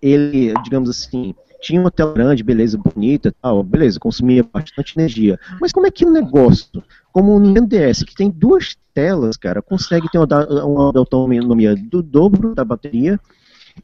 ele, 0.00 0.52
digamos 0.62 0.90
assim, 0.90 1.34
tinha 1.60 1.80
uma 1.80 1.90
tela 1.90 2.12
grande, 2.12 2.44
beleza, 2.44 2.78
bonita 2.78 3.34
tal, 3.40 3.62
beleza, 3.62 3.98
consumia 3.98 4.44
bastante 4.44 4.98
energia. 4.98 5.38
Mas 5.60 5.72
como 5.72 5.86
é 5.86 5.90
que 5.90 6.06
um 6.06 6.12
negócio 6.12 6.82
como 7.16 7.34
o 7.34 7.40
Nintendo 7.40 7.68
DS, 7.68 8.02
que 8.02 8.14
tem 8.14 8.30
duas 8.30 8.76
telas, 8.92 9.38
cara, 9.38 9.62
consegue 9.62 10.06
ter 10.10 10.18
uma, 10.18 10.64
uma 10.66 10.92
autonomia 10.98 11.74
do 11.74 12.02
dobro 12.02 12.54
da 12.54 12.62
bateria 12.62 13.18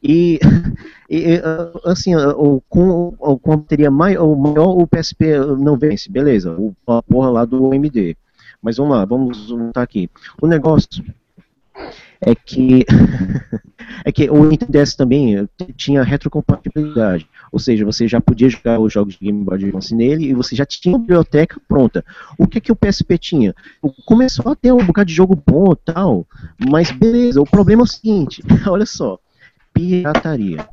e, 0.03 0.39
e 1.09 1.41
assim, 1.83 2.11
com, 2.69 3.11
com 3.41 3.53
a 3.53 3.57
bateria 3.57 3.89
maior, 3.89 4.35
maior, 4.35 4.77
o 4.77 4.85
PSP 4.85 5.35
não 5.57 5.75
vence, 5.75 6.11
beleza, 6.11 6.55
a 6.85 7.01
porra 7.01 7.31
lá 7.31 7.43
do 7.43 7.71
AMD. 7.71 8.15
Mas 8.61 8.77
vamos 8.77 8.95
lá, 8.95 9.03
vamos 9.03 9.49
voltar 9.49 9.81
aqui. 9.81 10.09
O 10.39 10.45
negócio 10.45 11.03
é 12.25 12.35
que 12.35 12.85
é 14.05 14.11
que 14.11 14.29
o 14.29 14.43
Nintendo 14.45 14.71
DS 14.71 14.95
também 14.95 15.47
tinha 15.75 16.03
retrocompatibilidade, 16.03 17.27
ou 17.51 17.59
seja, 17.59 17.85
você 17.85 18.07
já 18.07 18.19
podia 18.19 18.49
jogar 18.49 18.79
os 18.79 18.91
jogos 18.91 19.15
de 19.15 19.25
Game 19.25 19.43
Boy 19.43 19.55
Advance 19.55 19.93
nele 19.93 20.25
e 20.25 20.33
você 20.33 20.55
já 20.55 20.65
tinha 20.65 20.95
uma 20.95 20.99
biblioteca 20.99 21.59
pronta. 21.67 22.03
O 22.37 22.47
que 22.47 22.61
que 22.61 22.71
o 22.71 22.75
PSP 22.75 23.17
tinha? 23.17 23.53
Começou 24.05 24.51
a 24.51 24.55
ter 24.55 24.71
um 24.71 24.85
bocado 24.85 25.07
de 25.07 25.13
jogo 25.13 25.41
bom 25.45 25.75
tal, 25.75 26.25
mas 26.69 26.91
beleza, 26.91 27.41
o 27.41 27.45
problema 27.45 27.83
é 27.83 27.85
o 27.85 27.87
seguinte, 27.87 28.43
olha 28.67 28.85
só, 28.85 29.19
pirataria. 29.73 30.67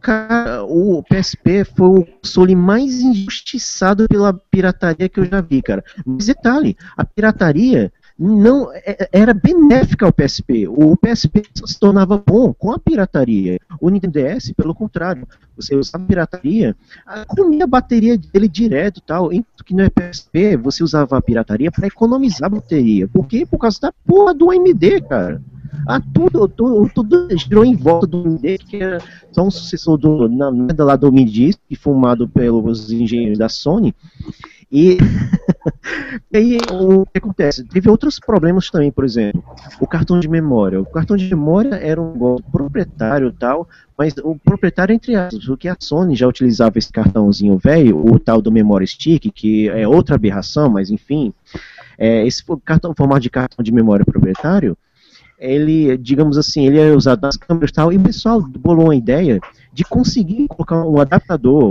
Cara, 0.00 0.64
o 0.64 1.00
PSP 1.04 1.64
foi 1.64 2.00
o 2.00 2.04
console 2.04 2.56
mais 2.56 3.00
injustiçado 3.00 4.08
pela 4.08 4.34
pirataria 4.34 5.08
que 5.08 5.20
eu 5.20 5.24
já 5.24 5.40
vi, 5.40 5.62
cara. 5.62 5.84
Mas 6.04 6.26
detalhe, 6.26 6.76
a 6.96 7.04
pirataria 7.04 7.92
não 8.18 8.72
é, 8.72 8.82
é, 8.86 9.08
era 9.12 9.34
benéfica 9.34 10.06
ao 10.06 10.12
PSP. 10.12 10.68
O 10.68 10.96
PSP 10.96 11.44
se 11.64 11.78
tornava 11.78 12.22
bom 12.24 12.52
com 12.52 12.72
a 12.72 12.78
pirataria. 12.78 13.58
O 13.80 13.88
Nintendo 13.88 14.12
DS, 14.12 14.52
pelo 14.52 14.74
contrário, 14.74 15.26
você 15.56 15.74
usava 15.74 16.04
pirataria, 16.04 16.76
comia 17.28 17.64
a 17.64 17.66
bateria 17.66 18.16
dele 18.16 18.48
direto 18.48 19.00
tal. 19.00 19.32
Enquanto 19.32 19.64
que 19.64 19.74
no 19.74 19.90
PSP 19.90 20.56
você 20.56 20.82
usava 20.82 21.16
a 21.16 21.22
pirataria 21.22 21.70
para 21.70 21.86
economizar 21.86 22.46
a 22.46 22.56
bateria. 22.56 23.08
Por 23.08 23.26
quê? 23.26 23.46
Por 23.46 23.58
causa 23.58 23.80
da 23.80 23.92
porra 24.06 24.34
do 24.34 24.50
AMD, 24.50 25.02
cara. 25.08 25.42
Ah, 25.86 26.00
tudo, 26.12 26.46
tudo, 26.48 26.90
tudo 26.94 27.28
girou 27.36 27.64
em 27.64 27.74
volta 27.74 28.06
do 28.06 28.18
AMD, 28.18 28.58
que 28.58 28.76
era 28.76 28.98
só 29.30 29.42
um 29.42 29.50
sucessor 29.50 29.96
do, 29.96 30.28
na, 30.28 30.50
lá 30.78 30.96
do 30.96 31.10
MIDI, 31.10 31.56
fumado 31.76 32.28
pelos 32.28 32.92
engenheiros 32.92 33.38
da 33.38 33.48
Sony. 33.48 33.94
E, 34.70 34.96
e 36.32 36.36
aí 36.36 36.58
o 36.70 37.04
que 37.04 37.18
acontece? 37.18 37.64
Teve 37.64 37.90
outros 37.90 38.18
problemas 38.18 38.70
também, 38.70 38.90
por 38.90 39.04
exemplo, 39.04 39.42
o 39.80 39.86
cartão 39.86 40.18
de 40.20 40.28
memória. 40.28 40.80
O 40.80 40.86
cartão 40.86 41.16
de 41.16 41.28
memória 41.28 41.74
era 41.74 42.00
um 42.00 42.36
proprietário 42.50 43.32
tal, 43.32 43.68
mas 43.98 44.14
o 44.22 44.36
proprietário 44.36 44.94
entre 44.94 45.14
aspas, 45.14 45.44
porque 45.44 45.68
a 45.68 45.76
Sony 45.78 46.14
já 46.14 46.26
utilizava 46.26 46.78
esse 46.78 46.92
cartãozinho 46.92 47.58
velho, 47.58 47.98
o 47.98 48.18
tal 48.18 48.40
do 48.40 48.52
Memory 48.52 48.86
Stick, 48.86 49.30
que 49.30 49.68
é 49.68 49.86
outra 49.86 50.14
aberração, 50.14 50.70
mas 50.70 50.90
enfim, 50.90 51.34
é, 51.98 52.26
esse 52.26 52.42
cartão, 52.64 52.94
formato 52.96 53.20
de 53.20 53.30
cartão 53.30 53.62
de 53.62 53.72
memória 53.72 54.04
proprietário, 54.04 54.76
ele, 55.42 55.96
digamos 55.98 56.38
assim, 56.38 56.66
ele 56.66 56.78
é 56.78 56.94
usado 56.94 57.22
nas 57.22 57.36
câmeras 57.36 57.70
e 57.70 57.72
tal, 57.72 57.92
e 57.92 57.96
o 57.96 58.02
pessoal 58.02 58.40
bolou 58.40 58.86
uma 58.86 58.96
ideia 58.96 59.40
de 59.72 59.84
conseguir 59.84 60.46
colocar 60.48 60.84
um 60.86 61.00
adaptador, 61.00 61.70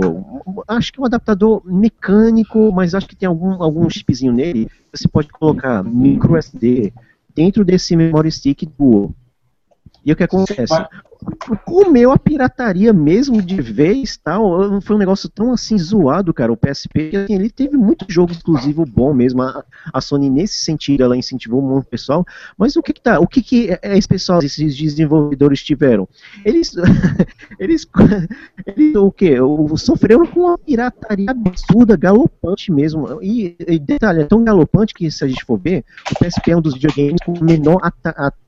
acho 0.68 0.92
que 0.92 1.00
um 1.00 1.04
adaptador 1.04 1.62
mecânico, 1.64 2.70
mas 2.72 2.94
acho 2.94 3.08
que 3.08 3.16
tem 3.16 3.28
algum, 3.28 3.62
algum 3.62 3.88
chipzinho 3.88 4.32
nele, 4.32 4.68
você 4.92 5.08
pode 5.08 5.28
colocar 5.28 5.82
micro 5.82 6.36
SD 6.36 6.92
dentro 7.34 7.64
desse 7.64 7.96
memory 7.96 8.30
stick 8.30 8.68
dual. 8.78 9.14
E 10.04 10.12
o 10.12 10.16
que 10.16 10.24
acontece? 10.24 10.74
Comeu 11.64 12.12
a 12.12 12.18
pirataria 12.18 12.92
mesmo 12.92 13.42
de 13.42 13.60
vez 13.60 14.16
tal. 14.16 14.80
Foi 14.80 14.96
um 14.96 14.98
negócio 14.98 15.28
tão 15.28 15.52
assim 15.52 15.78
zoado, 15.78 16.32
cara. 16.32 16.52
O 16.52 16.56
PSP, 16.56 17.16
assim, 17.16 17.34
ele 17.34 17.50
teve 17.50 17.76
muito 17.76 18.06
jogo 18.08 18.32
exclusivo 18.32 18.84
bom 18.84 19.12
mesmo. 19.12 19.42
A, 19.42 19.64
a, 19.92 20.00
Sony, 20.00 20.30
nesse 20.30 20.58
sentido, 20.58 21.02
ela 21.02 21.16
incentivou 21.16 21.62
muito 21.62 21.84
o 21.84 21.90
pessoal. 21.90 22.24
Mas 22.56 22.76
o 22.76 22.82
que, 22.82 22.92
que 22.92 23.00
tá? 23.00 23.18
O 23.20 23.26
que, 23.26 23.42
que 23.42 23.78
esse 23.82 24.08
pessoal, 24.08 24.40
esses 24.40 24.76
desenvolvedores 24.76 25.62
tiveram? 25.62 26.08
Eles. 26.44 26.74
eles, 27.58 27.86
eles 28.66 28.96
o 28.96 29.10
que? 29.10 29.36
Sofreram 29.76 30.26
com 30.26 30.40
uma 30.40 30.58
pirataria 30.58 31.30
absurda, 31.30 31.96
galopante 31.96 32.70
mesmo. 32.72 33.22
E, 33.22 33.56
e 33.66 33.78
detalhe, 33.78 34.22
é 34.22 34.24
tão 34.24 34.44
galopante 34.44 34.94
que, 34.94 35.10
se 35.10 35.24
a 35.24 35.28
gente 35.28 35.44
for 35.44 35.58
ver, 35.58 35.84
o 36.10 36.24
PSP 36.24 36.52
é 36.52 36.56
um 36.56 36.60
dos 36.60 36.74
videogames 36.74 37.20
com 37.24 37.32
menor 37.42 37.80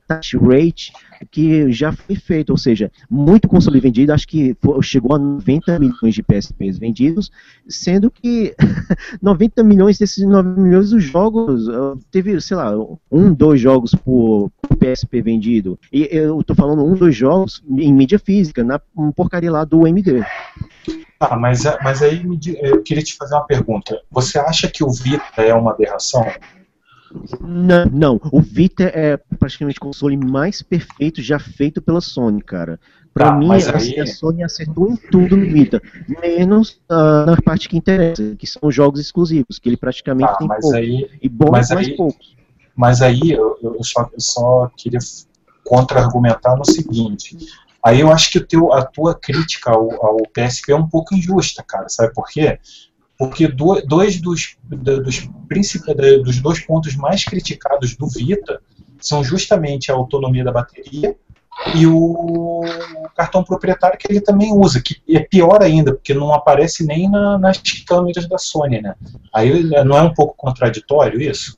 attach 0.07 0.37
rate 0.37 0.93
que 1.31 1.71
já 1.71 1.91
foi 1.91 2.15
feito, 2.15 2.51
ou 2.51 2.57
seja, 2.57 2.91
muito 3.09 3.47
console 3.47 3.79
vendido, 3.79 4.13
acho 4.13 4.27
que 4.27 4.55
chegou 4.81 5.15
a 5.15 5.19
90 5.19 5.79
milhões 5.79 6.13
de 6.13 6.21
PSPs 6.21 6.77
vendidos, 6.77 7.31
sendo 7.67 8.11
que 8.11 8.55
90 9.21 9.63
milhões 9.63 9.97
desses 9.97 10.25
9 10.25 10.59
milhões 10.59 10.91
dos 10.91 11.03
jogos, 11.03 11.67
ah, 11.69 11.95
teve, 12.11 12.39
sei 12.41 12.57
lá, 12.57 12.71
um, 13.11 13.33
dois 13.33 13.59
jogos 13.59 13.95
por, 13.95 14.51
PSP 14.79 15.21
vendido, 15.21 15.79
e 15.91 16.07
eu 16.11 16.43
tô 16.43 16.53
falando 16.53 16.85
um, 16.85 16.93
dois 16.93 17.15
jogos 17.15 17.63
em 17.69 17.93
mídia 17.93 18.19
física, 18.19 18.63
na 18.63 18.79
porcaria 19.15 19.51
lá 19.51 19.63
do 19.63 19.87
MD. 19.87 20.23
Ah, 21.19 21.37
mas, 21.37 21.63
mas 21.81 22.01
aí 22.03 22.23
eu 22.61 22.83
queria 22.83 23.01
te 23.01 23.15
fazer 23.15 23.35
uma 23.35 23.45
pergunta. 23.45 23.99
Você 24.11 24.37
acha 24.37 24.69
que 24.69 24.83
o 24.83 24.91
Vita 24.91 25.41
é 25.41 25.53
uma 25.53 25.71
aberração? 25.71 26.25
Não, 27.41 27.85
não, 27.85 28.21
o 28.31 28.41
Vita 28.41 28.83
é 28.83 29.17
praticamente 29.39 29.77
o 29.77 29.81
console 29.81 30.17
mais 30.17 30.61
perfeito 30.61 31.21
já 31.21 31.39
feito 31.39 31.81
pela 31.81 32.01
Sony, 32.01 32.41
cara. 32.41 32.79
Pra 33.13 33.27
tá, 33.27 33.35
mim, 33.37 33.49
aí... 33.51 33.99
a 33.99 34.05
Sony 34.05 34.43
acertou 34.43 34.91
em 34.91 34.95
tudo 34.97 35.37
no 35.37 35.45
Vita, 35.45 35.81
menos 36.21 36.81
uh, 36.91 37.25
na 37.25 37.37
parte 37.43 37.69
que 37.69 37.77
interessa, 37.77 38.35
que 38.35 38.45
são 38.45 38.61
os 38.63 38.75
jogos 38.75 38.99
exclusivos, 38.99 39.57
que 39.57 39.69
ele 39.69 39.77
praticamente 39.77 40.31
tá, 40.31 40.37
tem 40.37 40.47
poucos. 40.47 40.73
Aí, 40.73 41.09
e 41.21 41.29
bons, 41.29 41.51
mas 41.51 41.69
mais 41.69 41.87
aí, 41.87 41.95
poucos. 41.95 42.35
Mas 42.75 43.01
aí 43.01 43.31
eu, 43.31 43.57
eu, 43.63 43.83
só, 43.83 44.09
eu 44.11 44.19
só 44.19 44.69
queria 44.75 44.99
contra-argumentar 45.63 46.57
no 46.57 46.65
seguinte. 46.65 47.37
Aí 47.81 48.01
eu 48.01 48.11
acho 48.11 48.31
que 48.31 48.39
teu, 48.39 48.73
a 48.73 48.83
tua 48.83 49.15
crítica 49.15 49.71
ao, 49.71 50.05
ao 50.05 50.17
PSP 50.33 50.71
é 50.71 50.75
um 50.75 50.87
pouco 50.87 51.15
injusta, 51.15 51.63
cara. 51.65 51.87
Sabe 51.87 52.13
por 52.13 52.27
quê? 52.27 52.59
Porque 53.17 53.47
dois 53.47 54.19
dos, 54.19 54.57
dos, 54.63 55.29
dos 56.23 56.39
dois 56.41 56.59
pontos 56.65 56.95
mais 56.95 57.23
criticados 57.23 57.95
do 57.95 58.07
Vita 58.07 58.61
são 58.99 59.23
justamente 59.23 59.91
a 59.91 59.95
autonomia 59.95 60.43
da 60.43 60.51
bateria 60.51 61.15
e 61.73 61.87
o 61.87 62.61
cartão 63.15 63.43
proprietário 63.43 63.97
que 63.97 64.11
ele 64.11 64.19
também 64.19 64.51
usa, 64.51 64.81
que 64.81 65.01
é 65.09 65.19
pior 65.19 65.63
ainda, 65.63 65.93
porque 65.93 66.13
não 66.13 66.33
aparece 66.33 66.85
nem 66.85 67.09
na, 67.09 67.37
nas 67.37 67.61
câmeras 67.87 68.27
da 68.27 68.37
Sony, 68.37 68.81
né? 68.81 68.95
Aí 69.33 69.63
não 69.85 69.97
é 69.97 70.01
um 70.01 70.13
pouco 70.13 70.35
contraditório 70.35 71.21
isso? 71.21 71.57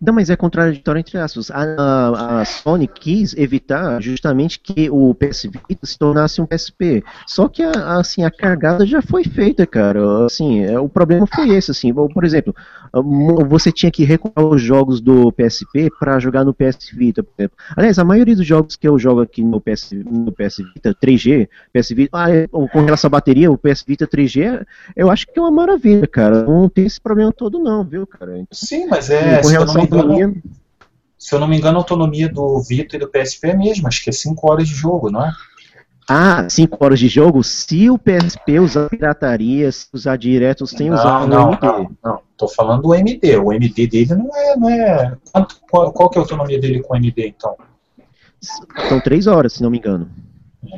Não, 0.00 0.12
mas 0.12 0.30
é 0.30 0.36
contraditório 0.36 1.00
entre 1.00 1.18
aspas. 1.18 1.50
A, 1.50 1.62
a, 1.62 2.40
a, 2.40 2.44
Sony 2.44 2.86
quis 2.86 3.34
evitar 3.36 4.00
justamente 4.00 4.60
que 4.60 4.90
o 4.90 5.14
PS 5.14 5.48
Vita 5.68 5.86
se 5.86 5.98
tornasse 5.98 6.40
um 6.40 6.46
PSP. 6.46 7.02
Só 7.26 7.48
que 7.48 7.62
a, 7.62 7.98
assim, 7.98 8.24
a 8.24 8.30
cargada 8.30 8.86
já 8.86 9.00
foi 9.00 9.24
feita, 9.24 9.66
cara. 9.66 10.26
Assim, 10.26 10.64
é, 10.64 10.78
o 10.78 10.88
problema 10.88 11.26
foi 11.26 11.50
esse, 11.50 11.70
assim. 11.70 11.92
Por 11.92 12.24
exemplo, 12.24 12.54
você 13.48 13.72
tinha 13.72 13.90
que 13.90 14.04
recuperar 14.04 14.48
os 14.48 14.60
jogos 14.60 15.00
do 15.00 15.32
PSP 15.32 15.90
para 15.98 16.18
jogar 16.18 16.44
no 16.44 16.54
PS 16.54 16.90
Vita, 16.92 17.22
por 17.22 17.32
exemplo. 17.38 17.56
Aliás, 17.76 17.98
a 17.98 18.04
maioria 18.04 18.36
dos 18.36 18.46
jogos 18.46 18.76
que 18.76 18.86
eu 18.86 18.98
jogo 18.98 19.22
aqui 19.22 19.42
no 19.42 19.60
PS, 19.60 19.92
no 19.92 20.32
PS 20.32 20.58
Vita 20.74 20.94
3G, 20.94 21.48
PS 21.72 21.88
Vita, 21.90 22.10
ah, 22.12 22.30
é, 22.30 22.46
com 22.46 22.84
relação 22.84 23.08
à 23.08 23.10
bateria, 23.10 23.50
o 23.50 23.58
PS 23.58 23.84
Vita 23.86 24.06
3G, 24.06 24.64
eu 24.94 25.10
acho 25.10 25.26
que 25.26 25.38
é 25.38 25.42
uma 25.42 25.50
maravilha, 25.50 26.06
cara. 26.06 26.44
Não 26.44 26.68
tem 26.68 26.86
esse 26.86 27.00
problema 27.00 27.32
todo 27.32 27.58
não, 27.58 27.84
viu, 27.84 28.06
cara? 28.06 28.44
Sim, 28.52 28.86
mas 28.86 29.10
é, 29.10 29.40
com 29.40 29.48
relação 29.48 29.85
à 29.86 30.02
bateria... 30.02 30.34
Se 31.18 31.34
eu 31.34 31.40
não 31.40 31.48
me 31.48 31.56
engano, 31.56 31.78
a 31.78 31.80
autonomia 31.80 32.28
do 32.28 32.60
Vita 32.60 32.96
e 32.96 32.98
do 32.98 33.08
PSP 33.08 33.48
é 33.48 33.52
a 33.52 33.56
mesma, 33.56 33.88
acho 33.88 34.04
que 34.04 34.10
é 34.10 34.12
5 34.12 34.50
horas 34.50 34.68
de 34.68 34.74
jogo, 34.74 35.10
não 35.10 35.24
é? 35.24 35.32
Ah, 36.08 36.48
5 36.48 36.76
horas 36.84 37.00
de 37.00 37.08
jogo? 37.08 37.42
Se 37.42 37.90
o 37.90 37.98
PSP 37.98 38.60
usar 38.60 38.88
pirataria, 38.88 39.72
se 39.72 39.88
usar 39.92 40.16
direto 40.16 40.66
sem 40.66 40.92
usar 40.92 41.24
o 41.24 41.26
não, 41.26 41.48
MD. 41.48 41.66
não, 41.66 41.96
não. 42.04 42.20
Tô 42.36 42.46
falando 42.46 42.82
do 42.82 42.94
MD. 42.94 43.36
O 43.38 43.52
MD 43.52 43.86
dele 43.88 44.14
não 44.14 44.30
é. 44.36 44.56
Não 44.56 44.70
é 44.70 45.16
quanto, 45.32 45.56
qual, 45.68 45.92
qual 45.92 46.10
que 46.10 46.18
é 46.18 46.20
a 46.20 46.22
autonomia 46.22 46.60
dele 46.60 46.80
com 46.80 46.94
o 46.94 46.96
MD, 46.96 47.28
então? 47.28 47.56
São 48.88 49.00
3 49.00 49.26
horas, 49.26 49.54
se 49.54 49.62
não 49.62 49.70
me 49.70 49.78
engano. 49.78 50.08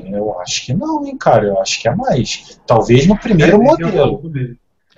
Eu 0.07 0.39
acho 0.41 0.65
que 0.65 0.73
não, 0.73 1.05
hein, 1.05 1.17
cara. 1.19 1.47
Eu 1.47 1.61
acho 1.61 1.81
que 1.81 1.89
é 1.89 1.95
mais. 1.95 2.59
Talvez 2.67 3.07
no 3.07 3.19
primeiro 3.19 3.63
modelo. 3.63 4.23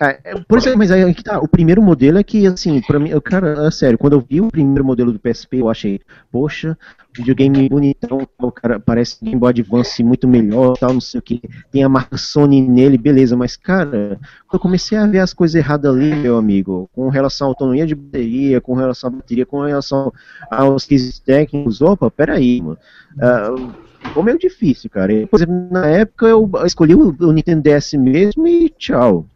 Ah, 0.03 0.17
é, 0.25 0.35
por 0.49 0.57
isso, 0.57 0.79
mas 0.79 0.91
aí 0.91 1.13
que 1.13 1.23
tá, 1.23 1.39
o 1.39 1.47
primeiro 1.47 1.83
modelo 1.83 2.17
é 2.17 2.25
que, 2.25 2.47
assim, 2.47 2.81
pra 2.81 2.99
mim, 2.99 3.11
eu, 3.11 3.21
cara, 3.21 3.67
é 3.67 3.71
sério, 3.71 3.99
quando 3.99 4.15
eu 4.15 4.25
vi 4.27 4.41
o 4.41 4.49
primeiro 4.49 4.83
modelo 4.83 5.13
do 5.13 5.19
PSP, 5.19 5.59
eu 5.59 5.69
achei, 5.69 6.01
poxa, 6.33 6.75
videogame 7.15 7.69
bonitão, 7.69 8.27
o 8.39 8.51
cara 8.51 8.81
parece 8.81 9.23
Game 9.23 9.39
Boy 9.39 9.51
Advance 9.51 10.03
muito 10.03 10.27
melhor, 10.27 10.75
tal, 10.79 10.95
não 10.95 11.03
sei 11.03 11.19
o 11.19 11.23
que, 11.23 11.43
tem 11.71 11.85
a 11.85 11.89
marca 11.89 12.17
Sony 12.17 12.67
nele, 12.67 12.97
beleza, 12.97 13.37
mas, 13.37 13.59
cara, 13.59 14.19
eu 14.51 14.59
comecei 14.59 14.97
a 14.97 15.07
ver 15.07 15.19
as 15.19 15.35
coisas 15.35 15.55
erradas 15.55 15.95
ali, 15.95 16.15
meu 16.15 16.39
amigo, 16.39 16.89
com 16.95 17.11
relação 17.11 17.49
à 17.49 17.51
autonomia 17.51 17.87
de 17.87 17.95
bateria, 17.95 18.59
com 18.59 18.73
relação 18.73 19.11
à 19.11 19.13
bateria, 19.13 19.45
com 19.45 19.61
relação 19.61 20.11
aos 20.51 20.87
quesitos 20.87 21.19
técnicos, 21.19 21.83
opa, 21.83 22.11
peraí, 22.11 22.63
mano, 22.63 22.79
uh, 23.19 23.71
ficou 24.01 24.23
meio 24.23 24.39
difícil, 24.39 24.89
cara, 24.89 25.27
por 25.27 25.37
exemplo, 25.37 25.69
na 25.71 25.87
época 25.89 26.25
eu 26.25 26.51
escolhi 26.65 26.95
o 26.95 27.33
Nintendo 27.33 27.61
DS 27.61 27.93
mesmo 27.93 28.49
e 28.49 28.71
tchau. 28.71 29.27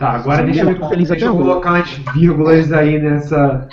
Tá, 0.00 0.12
agora 0.12 0.42
deixa 0.44 0.62
eu, 0.62 0.88
feliz 0.88 1.10
deixa 1.10 1.26
eu 1.26 1.36
colocar 1.36 1.72
umas 1.72 1.90
vírgulas 2.14 2.72
aí 2.72 2.98
nessa, 2.98 3.68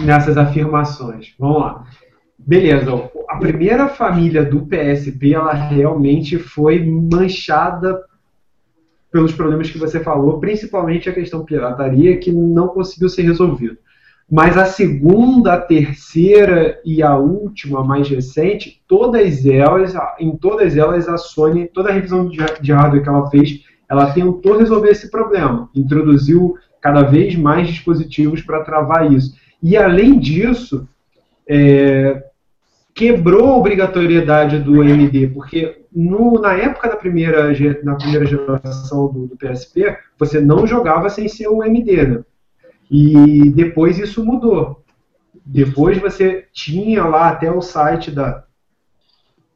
nessas 0.00 0.36
afirmações. 0.36 1.36
Vamos 1.38 1.60
lá. 1.60 1.84
Beleza, 2.36 2.90
a 3.28 3.36
primeira 3.36 3.86
família 3.86 4.44
do 4.44 4.66
PSP, 4.66 5.34
ela 5.34 5.52
realmente 5.52 6.36
foi 6.36 6.84
manchada 6.84 7.96
pelos 9.12 9.30
problemas 9.30 9.70
que 9.70 9.78
você 9.78 10.00
falou, 10.00 10.40
principalmente 10.40 11.08
a 11.08 11.12
questão 11.12 11.44
pirataria, 11.44 12.16
que 12.16 12.32
não 12.32 12.66
conseguiu 12.66 13.08
ser 13.08 13.22
resolvido. 13.22 13.78
Mas 14.28 14.58
a 14.58 14.64
segunda, 14.64 15.52
a 15.52 15.60
terceira 15.60 16.80
e 16.84 17.04
a 17.04 17.16
última, 17.16 17.82
a 17.82 17.84
mais 17.84 18.08
recente, 18.08 18.82
todas 18.88 19.46
elas, 19.46 19.94
em 20.18 20.36
todas 20.36 20.76
elas, 20.76 21.08
a 21.08 21.16
Sony, 21.16 21.68
toda 21.68 21.90
a 21.90 21.92
revisão 21.92 22.28
de 22.28 22.72
hardware 22.72 23.02
que 23.04 23.08
ela 23.08 23.30
fez, 23.30 23.60
ela 23.88 24.12
tentou 24.12 24.56
resolver 24.58 24.90
esse 24.90 25.10
problema, 25.10 25.68
introduziu 25.74 26.56
cada 26.80 27.02
vez 27.02 27.36
mais 27.36 27.68
dispositivos 27.68 28.40
para 28.42 28.64
travar 28.64 29.12
isso. 29.12 29.34
E 29.62 29.76
além 29.76 30.18
disso, 30.18 30.88
é, 31.48 32.24
quebrou 32.94 33.48
a 33.48 33.56
obrigatoriedade 33.56 34.58
do 34.58 34.82
MD, 34.82 35.28
porque 35.28 35.82
no- 35.94 36.40
na 36.40 36.54
época 36.54 36.88
da 36.88 36.96
primeira, 36.96 37.52
na 37.82 37.94
primeira 37.94 38.26
geração 38.26 39.08
do, 39.12 39.26
do 39.28 39.36
PSP, 39.36 39.96
você 40.18 40.40
não 40.40 40.66
jogava 40.66 41.08
sem 41.08 41.28
ser 41.28 41.48
o 41.48 41.62
MD, 41.62 42.06
né? 42.06 42.24
E 42.90 43.50
depois 43.50 43.98
isso 43.98 44.24
mudou. 44.24 44.82
Depois 45.44 45.98
você 45.98 46.46
tinha 46.52 47.04
lá 47.04 47.28
até 47.30 47.50
o 47.50 47.62
site 47.62 48.10
da, 48.10 48.44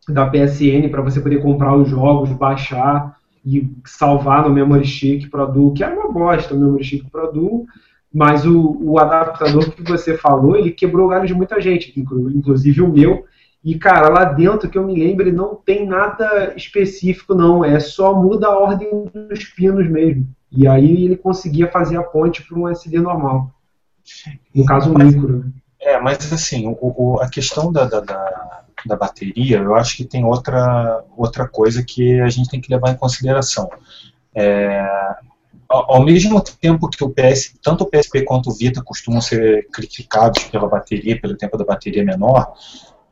da 0.09 0.27
PSN 0.27 0.89
para 0.89 1.03
você 1.03 1.21
poder 1.21 1.43
comprar 1.43 1.77
os 1.77 1.89
jogos, 1.89 2.31
baixar 2.31 3.16
e 3.47 3.71
salvar 3.87 4.43
no 4.43 4.51
Memory 4.53 4.85
Stick 4.87 5.31
Pro 5.31 5.47
Duo, 5.47 5.73
que 5.73 5.85
era 5.85 5.95
uma 5.95 6.13
bosta 6.13 6.53
o 6.53 6.59
Memory 6.59 6.85
Stick 6.85 7.09
Pro 7.09 7.33
Duo, 7.33 7.67
mas 8.13 8.45
o, 8.45 8.77
o 8.83 8.99
adaptador 8.99 9.71
que 9.71 9.83
você 9.83 10.17
falou, 10.19 10.57
ele 10.57 10.71
quebrou 10.73 11.07
o 11.07 11.09
galho 11.11 11.27
de 11.27 11.35
muita 11.35 11.61
gente, 11.61 11.99
inclu- 11.99 12.31
inclusive 12.31 12.83
o 12.83 12.89
meu. 12.93 13.25
E, 13.63 13.77
cara, 13.77 14.09
lá 14.09 14.25
dentro, 14.25 14.69
que 14.71 14.79
eu 14.79 14.87
me 14.87 14.95
lembre, 14.99 15.31
não 15.33 15.55
tem 15.55 15.87
nada 15.87 16.55
específico, 16.57 17.35
não. 17.35 17.65
É 17.65 17.79
só 17.81 18.15
muda 18.15 18.47
a 18.49 18.59
ordem 18.59 18.89
dos 19.13 19.45
pinos 19.45 19.89
mesmo. 19.89 20.27
E 20.53 20.67
aí 20.69 21.05
ele 21.05 21.17
conseguia 21.17 21.69
fazer 21.69 21.97
a 21.97 22.03
ponte 22.03 22.43
para 22.43 22.59
um 22.59 22.69
SD 22.69 22.99
normal. 23.01 23.51
No 24.55 24.65
caso, 24.65 24.91
um 24.91 24.95
Mas- 24.95 25.15
micro. 25.15 25.45
É, 25.81 26.01
mas 26.01 26.33
assim, 26.33 26.67
o, 26.69 26.77
o- 26.81 27.21
a 27.21 27.29
questão 27.29 27.71
da, 27.73 27.85
da, 27.85 28.01
da, 28.01 28.65
da 28.85 28.97
bateria, 28.97 29.59
eu 29.59 29.75
acho 29.75 29.97
que 29.97 30.05
tem 30.05 30.25
outra, 30.25 31.03
outra 31.17 31.49
coisa 31.49 31.83
que 31.83 32.21
a 32.21 32.29
gente 32.29 32.49
tem 32.49 32.61
que 32.61 32.73
levar 32.73 32.91
em 32.91 32.97
consideração. 32.97 33.71
É, 34.35 34.85
ao, 35.69 36.05
mesmo 36.05 36.41
tempo 36.41 36.89
que 36.89 37.03
o 37.03 37.11
PS, 37.11 37.55
tanto 37.63 37.85
o 37.85 37.87
PSP 37.87 38.23
quanto 38.23 38.51
o 38.51 38.53
Vita 38.53 38.83
costumam 38.83 39.21
ser 39.21 39.67
criticados 39.73 40.45
pela 40.45 40.69
bateria, 40.69 41.21
pelo 41.21 41.37
tempo 41.37 41.57
da 41.57 41.65
bateria 41.65 42.05
menor, 42.05 42.53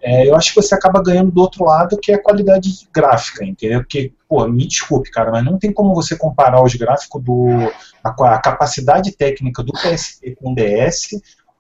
é, 0.06 0.28
eu 0.28 0.36
acho 0.36 0.52
que 0.52 0.60
você 0.60 0.74
acaba 0.74 1.02
ganhando 1.02 1.30
do 1.30 1.40
outro 1.40 1.64
lado, 1.64 1.96
que 1.96 2.12
é 2.12 2.16
a 2.16 2.22
qualidade 2.22 2.86
gráfica, 2.94 3.42
entendeu? 3.42 3.80
Porque, 3.80 4.12
pô, 4.28 4.46
me 4.46 4.66
desculpe, 4.68 5.10
cara, 5.10 5.30
mas 5.30 5.42
não 5.42 5.58
tem 5.58 5.72
como 5.72 5.94
você 5.94 6.14
comparar 6.14 6.62
os 6.62 6.74
gráficos 6.74 7.24
do. 7.24 7.48
a, 8.04 8.34
a 8.34 8.38
capacidade 8.38 9.16
técnica 9.16 9.62
do 9.62 9.72
PSP 9.72 10.36
com 10.36 10.52
o 10.52 10.54
DS 10.54 11.08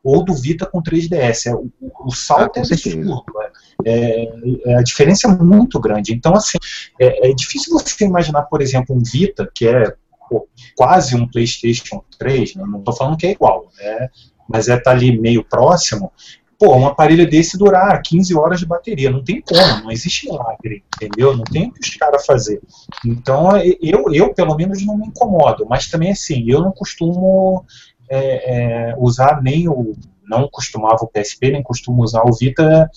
ou 0.04 0.22
do 0.22 0.34
Vita 0.34 0.66
com 0.66 0.82
3DS. 0.82 1.46
É, 1.46 1.54
o, 1.54 1.70
o 2.04 2.12
salto 2.12 2.42
Ah, 2.42 2.48
com 2.50 2.60
é 2.60 2.62
absurdo. 2.62 3.24
É, 3.42 3.50
é, 3.84 4.76
a 4.78 4.82
diferença 4.82 5.28
é 5.28 5.30
muito 5.30 5.80
grande. 5.80 6.12
Então, 6.12 6.34
assim, 6.34 6.58
é, 7.00 7.30
é 7.30 7.34
difícil 7.34 7.72
você 7.72 8.04
imaginar, 8.04 8.42
por 8.42 8.60
exemplo, 8.60 8.96
um 8.96 9.02
Vita, 9.02 9.48
que 9.54 9.66
é 9.66 9.94
pô, 10.28 10.48
quase 10.76 11.14
um 11.14 11.28
PlayStation 11.28 12.02
3, 12.18 12.56
né? 12.56 12.64
não 12.66 12.78
estou 12.78 12.94
falando 12.94 13.16
que 13.16 13.26
é 13.26 13.32
igual, 13.32 13.68
né? 13.78 14.08
mas 14.48 14.68
é 14.68 14.76
tá 14.76 14.90
ali 14.90 15.18
meio 15.18 15.44
próximo. 15.44 16.12
Pô, 16.58 16.76
um 16.76 16.86
aparelho 16.86 17.28
desse 17.28 17.58
durar 17.58 18.00
15 18.00 18.34
horas 18.36 18.60
de 18.60 18.66
bateria, 18.66 19.10
não 19.10 19.22
tem 19.22 19.40
como, 19.40 19.82
não 19.82 19.90
existe 19.90 20.26
milagre, 20.26 20.84
entendeu? 20.94 21.36
Não 21.36 21.44
tem 21.44 21.68
o 21.68 21.72
que 21.72 21.80
os 21.80 21.96
caras 21.96 22.24
fazer. 22.24 22.60
Então, 23.04 23.56
eu, 23.82 24.04
eu, 24.12 24.32
pelo 24.32 24.54
menos, 24.54 24.84
não 24.84 24.96
me 24.96 25.06
incomodo, 25.06 25.66
mas 25.68 25.88
também, 25.88 26.12
assim, 26.12 26.44
eu 26.46 26.60
não 26.60 26.70
costumo 26.70 27.64
é, 28.08 28.90
é, 28.90 28.94
usar 28.98 29.42
nem 29.42 29.68
o. 29.68 29.94
Não 30.26 30.48
costumava 30.48 31.04
o 31.04 31.08
PSP, 31.08 31.50
nem 31.50 31.62
costumo 31.62 32.02
usar 32.02 32.22
o 32.22 32.32
Vita 32.32 32.88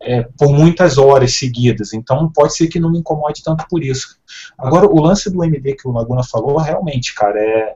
é, 0.00 0.22
por 0.38 0.48
muitas 0.52 0.96
horas 0.98 1.34
seguidas, 1.34 1.92
então 1.92 2.30
pode 2.32 2.54
ser 2.56 2.68
que 2.68 2.78
não 2.80 2.90
me 2.90 2.98
incomode 2.98 3.42
tanto 3.42 3.66
por 3.68 3.82
isso. 3.82 4.16
Agora, 4.56 4.86
o 4.86 5.00
lance 5.00 5.30
do 5.30 5.42
MD 5.44 5.74
que 5.74 5.88
o 5.88 5.92
Laguna 5.92 6.22
falou, 6.22 6.56
realmente, 6.58 7.14
cara, 7.14 7.38
é, 7.40 7.74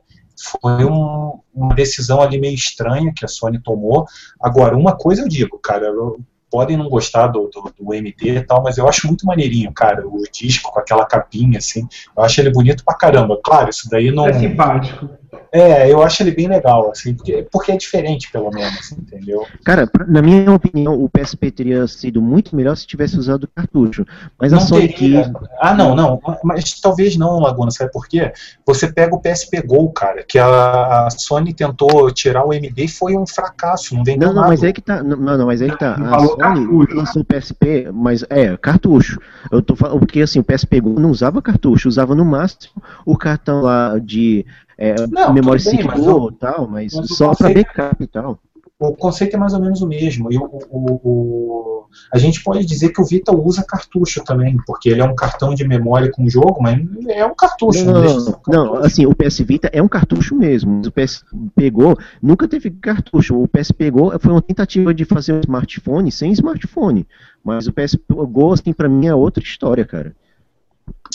foi 0.61 0.85
um- 0.85 1.39
uma 1.53 1.75
decisão 1.75 2.21
ali 2.21 2.39
meio 2.39 2.55
estranha 2.55 3.13
que 3.15 3.25
a 3.25 3.27
Sony 3.27 3.59
tomou. 3.61 4.05
Agora, 4.41 4.75
uma 4.75 4.95
coisa 4.95 5.21
eu 5.21 5.27
digo, 5.27 5.59
cara, 5.59 5.85
eu- 5.87 6.19
podem 6.49 6.77
não 6.77 6.87
gostar 6.87 7.27
do, 7.27 7.49
do, 7.49 7.73
do 7.79 7.93
MD 7.95 8.37
e 8.37 8.41
tal, 8.41 8.61
mas 8.61 8.77
eu 8.77 8.87
acho 8.87 9.07
muito 9.07 9.25
maneirinho, 9.25 9.73
cara, 9.73 10.07
o 10.07 10.21
disco 10.31 10.71
com 10.71 10.79
aquela 10.79 11.03
capinha, 11.03 11.57
assim, 11.57 11.87
eu 12.15 12.23
acho 12.23 12.39
ele 12.39 12.51
bonito 12.51 12.85
pra 12.85 12.93
caramba. 12.93 13.39
Claro, 13.43 13.71
isso 13.71 13.89
daí 13.89 14.11
não... 14.11 14.27
É 14.27 14.33
simpático. 14.33 15.09
É, 15.51 15.91
eu 15.91 16.01
acho 16.01 16.23
ele 16.23 16.31
bem 16.31 16.47
legal, 16.47 16.89
assim, 16.91 17.13
porque, 17.13 17.47
porque 17.51 17.71
é 17.71 17.77
diferente, 17.77 18.31
pelo 18.31 18.49
menos, 18.49 18.91
entendeu? 18.91 19.45
Cara, 19.63 19.85
pra- 19.87 20.05
na 20.07 20.21
minha 20.21 20.51
opinião, 20.51 20.93
o 21.01 21.07
PSP 21.09 21.51
teria 21.51 21.85
sido 21.87 22.21
muito 22.21 22.55
melhor 22.55 22.75
se 22.75 22.87
tivesse 22.87 23.17
usado 23.17 23.43
o 23.43 23.47
cartucho. 23.47 24.05
Mas 24.39 24.51
a 24.51 24.57
Não 24.57 24.63
Sony 24.63 24.87
teria. 24.87 25.31
Ah, 25.59 25.73
não, 25.73 25.95
não. 25.95 26.19
Mas 26.43 26.79
talvez 26.81 27.15
não, 27.15 27.39
Laguna. 27.39 27.71
Sabe 27.71 27.91
por 27.91 28.07
quê? 28.07 28.31
Você 28.65 28.91
pega 28.91 29.15
o 29.15 29.21
PSP 29.21 29.61
Go, 29.61 29.91
cara, 29.91 30.23
que 30.23 30.39
a, 30.39 31.05
a 31.05 31.09
Sony 31.11 31.53
tentou 31.53 32.11
tirar 32.11 32.45
o 32.45 32.53
MD 32.53 32.85
e 32.85 32.87
foi 32.87 33.15
um 33.15 33.25
fracasso. 33.27 33.95
Não 33.95 34.03
vendeu 34.03 34.27
Não, 34.29 34.35
não, 34.35 34.41
nada. 34.41 34.53
mas 34.53 34.63
é 34.63 34.73
que 34.73 34.81
tá. 34.81 35.03
Não, 35.03 35.17
não, 35.17 35.45
mas 35.45 35.61
é 35.61 35.69
que 35.69 35.77
tá. 35.77 35.93
A 35.95 36.19
Sony 36.19 36.37
cartucho. 36.37 36.95
lançou 36.95 37.21
o 37.21 37.25
PSP, 37.25 37.89
mas 37.93 38.25
é, 38.29 38.57
cartucho. 38.57 39.19
Eu 39.51 39.61
tô 39.61 39.75
falando, 39.75 39.99
porque 39.99 40.21
assim, 40.21 40.39
o 40.39 40.43
PSP 40.43 40.79
Go 40.81 40.99
não 40.99 41.11
usava 41.11 41.41
cartucho, 41.41 41.87
usava 41.87 42.15
no 42.15 42.25
máximo 42.25 42.73
o 43.05 43.17
cartão 43.17 43.61
lá 43.61 43.97
de 43.99 44.45
é, 44.77 44.95
Não, 45.07 45.33
memória 45.33 45.61
bem, 45.63 45.83
Go 45.85 46.29
e 46.31 46.35
tal, 46.35 46.67
mas, 46.67 46.93
mas 46.93 47.09
o 47.11 47.13
só 47.15 47.27
conceito- 47.29 47.53
backup 47.55 48.03
e 48.03 48.07
tal. 48.07 48.39
O 48.79 48.93
conceito 48.95 49.35
é 49.35 49.39
mais 49.39 49.53
ou 49.53 49.61
menos 49.61 49.81
o 49.81 49.87
mesmo. 49.87 50.31
E 50.31 50.37
o, 50.37 50.43
o- 50.69 50.99
o- 51.03 51.83
a 52.11 52.17
gente 52.17 52.43
pode 52.43 52.65
dizer 52.65 52.89
que 52.89 52.99
o 52.99 53.05
Vita 53.05 53.33
usa 53.33 53.63
cartucho 53.63 54.21
também, 54.25 54.57
porque 54.65 54.89
ele 54.89 54.99
é 54.99 55.05
um 55.05 55.15
cartão 55.15 55.53
de 55.53 55.65
memória 55.65 56.11
com 56.11 56.27
jogo, 56.27 56.57
mas 56.61 56.81
é 57.07 57.23
um 57.25 57.33
cartucho. 57.35 57.85
Não, 57.85 58.19
ser 58.19 58.29
um 58.31 58.33
não, 58.47 58.63
cartucho. 58.71 58.85
assim, 58.85 59.05
o 59.05 59.15
PS 59.15 59.39
Vita 59.43 59.69
é 59.71 59.81
um 59.81 59.87
cartucho 59.87 60.35
mesmo. 60.35 60.81
O 60.85 60.91
PS 60.91 61.23
pegou, 61.55 61.97
nunca 62.21 62.45
teve 62.47 62.71
cartucho. 62.71 63.41
O 63.41 63.47
PS 63.47 63.71
pegou 63.71 64.11
foi 64.19 64.31
uma 64.31 64.41
tentativa 64.41 64.93
de 64.93 65.05
fazer 65.05 65.33
um 65.33 65.39
smartphone 65.39 66.11
sem 66.11 66.31
smartphone. 66.33 67.07
Mas 67.43 67.67
o 67.67 67.71
PS 67.73 67.97
Go, 68.09 68.51
assim, 68.53 68.73
pra 68.73 68.89
mim 68.89 69.05
é 69.05 69.15
outra 69.15 69.41
história, 69.43 69.85
cara. 69.85 70.13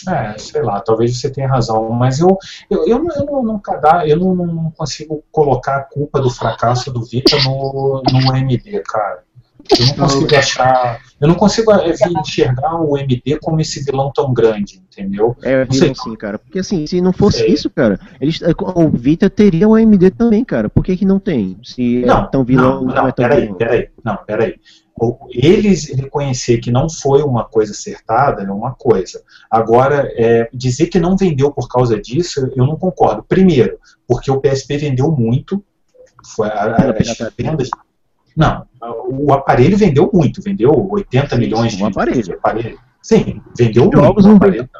É, 0.06 0.36
sei 0.38 0.62
lá, 0.62 0.80
talvez 0.80 1.18
você 1.18 1.30
tenha 1.30 1.48
razão, 1.48 1.88
mas 1.90 2.20
eu, 2.20 2.36
eu, 2.70 2.86
eu, 2.86 2.98
não, 3.02 3.14
eu, 3.16 3.24
não, 3.26 3.42
não, 3.42 3.58
cada- 3.58 4.06
eu 4.06 4.18
não, 4.18 4.34
não 4.34 4.70
consigo 4.70 5.22
colocar 5.32 5.76
a 5.76 5.82
culpa 5.84 6.20
do 6.20 6.30
fracasso 6.30 6.92
do 6.92 7.04
Vita 7.04 7.36
no, 7.44 8.02
no 8.12 8.36
MD, 8.36 8.82
cara. 8.86 9.22
Eu 9.78 9.86
não 9.86 9.94
consigo 9.96 10.36
achar. 10.36 10.98
Eu 11.20 11.28
não 11.28 11.34
consigo 11.34 11.72
é, 11.72 11.92
enxergar 12.20 12.80
o 12.80 12.96
MD 12.96 13.38
como 13.42 13.60
esse 13.60 13.84
vilão 13.84 14.10
tão 14.14 14.32
grande, 14.32 14.76
entendeu? 14.78 15.36
É, 15.42 15.64
Não 15.64 15.72
sei. 15.72 15.92
sim, 15.94 16.14
cara. 16.16 16.38
Porque 16.38 16.60
assim, 16.60 16.86
se 16.86 17.00
não 17.00 17.12
fosse 17.12 17.38
Sei. 17.38 17.48
isso, 17.48 17.68
cara, 17.68 17.98
eles, 18.20 18.40
o 18.40 18.88
Vita 18.88 19.28
teria 19.28 19.68
o 19.68 19.74
AMD 19.74 20.10
também, 20.12 20.44
cara. 20.44 20.70
Por 20.70 20.82
que, 20.84 20.96
que 20.96 21.04
não 21.04 21.18
tem? 21.18 21.58
Se 21.62 22.00
Não, 22.06 22.22
é 22.24 22.28
tão 22.30 22.44
vilão, 22.44 22.76
não, 22.76 22.82
não, 22.84 22.94
não, 22.94 23.08
é 23.08 23.12
tão 23.12 23.28
peraí, 23.28 23.40
vilão. 23.42 23.56
peraí, 23.56 23.88
não, 24.02 24.16
peraí. 24.26 24.54
Eles 25.30 25.88
reconhecer 25.94 26.58
que 26.58 26.70
não 26.70 26.88
foi 26.90 27.22
uma 27.22 27.44
coisa 27.44 27.72
acertada 27.72 28.42
é 28.42 28.50
uma 28.50 28.74
coisa. 28.74 29.22
Agora, 29.50 30.10
é, 30.16 30.48
dizer 30.52 30.86
que 30.88 30.98
não 30.98 31.16
vendeu 31.16 31.50
por 31.52 31.68
causa 31.68 32.00
disso, 32.00 32.50
eu 32.56 32.66
não 32.66 32.76
concordo. 32.76 33.22
Primeiro, 33.22 33.78
porque 34.06 34.30
o 34.30 34.40
PSP 34.40 34.76
vendeu 34.78 35.10
muito, 35.12 35.62
foi 36.34 36.48
a- 36.48 36.64
a- 36.64 36.74
Pela 36.74 36.98
as 36.98 37.32
vendas. 37.36 37.68
Não, 38.36 38.66
o 39.10 39.32
aparelho 39.32 39.76
vendeu 39.76 40.10
muito, 40.12 40.40
vendeu 40.42 40.70
80 40.90 41.34
Sim, 41.34 41.40
milhões 41.40 41.76
de, 41.76 41.82
o 41.82 41.86
aparelho. 41.86 42.22
de 42.22 42.32
aparelho. 42.32 42.78
Sim, 43.02 43.40
vendeu 43.56 43.90
Jogos 43.92 44.24
muito. 44.24 44.24
o 44.24 44.28
não 44.28 44.36
aparelho. 44.36 44.70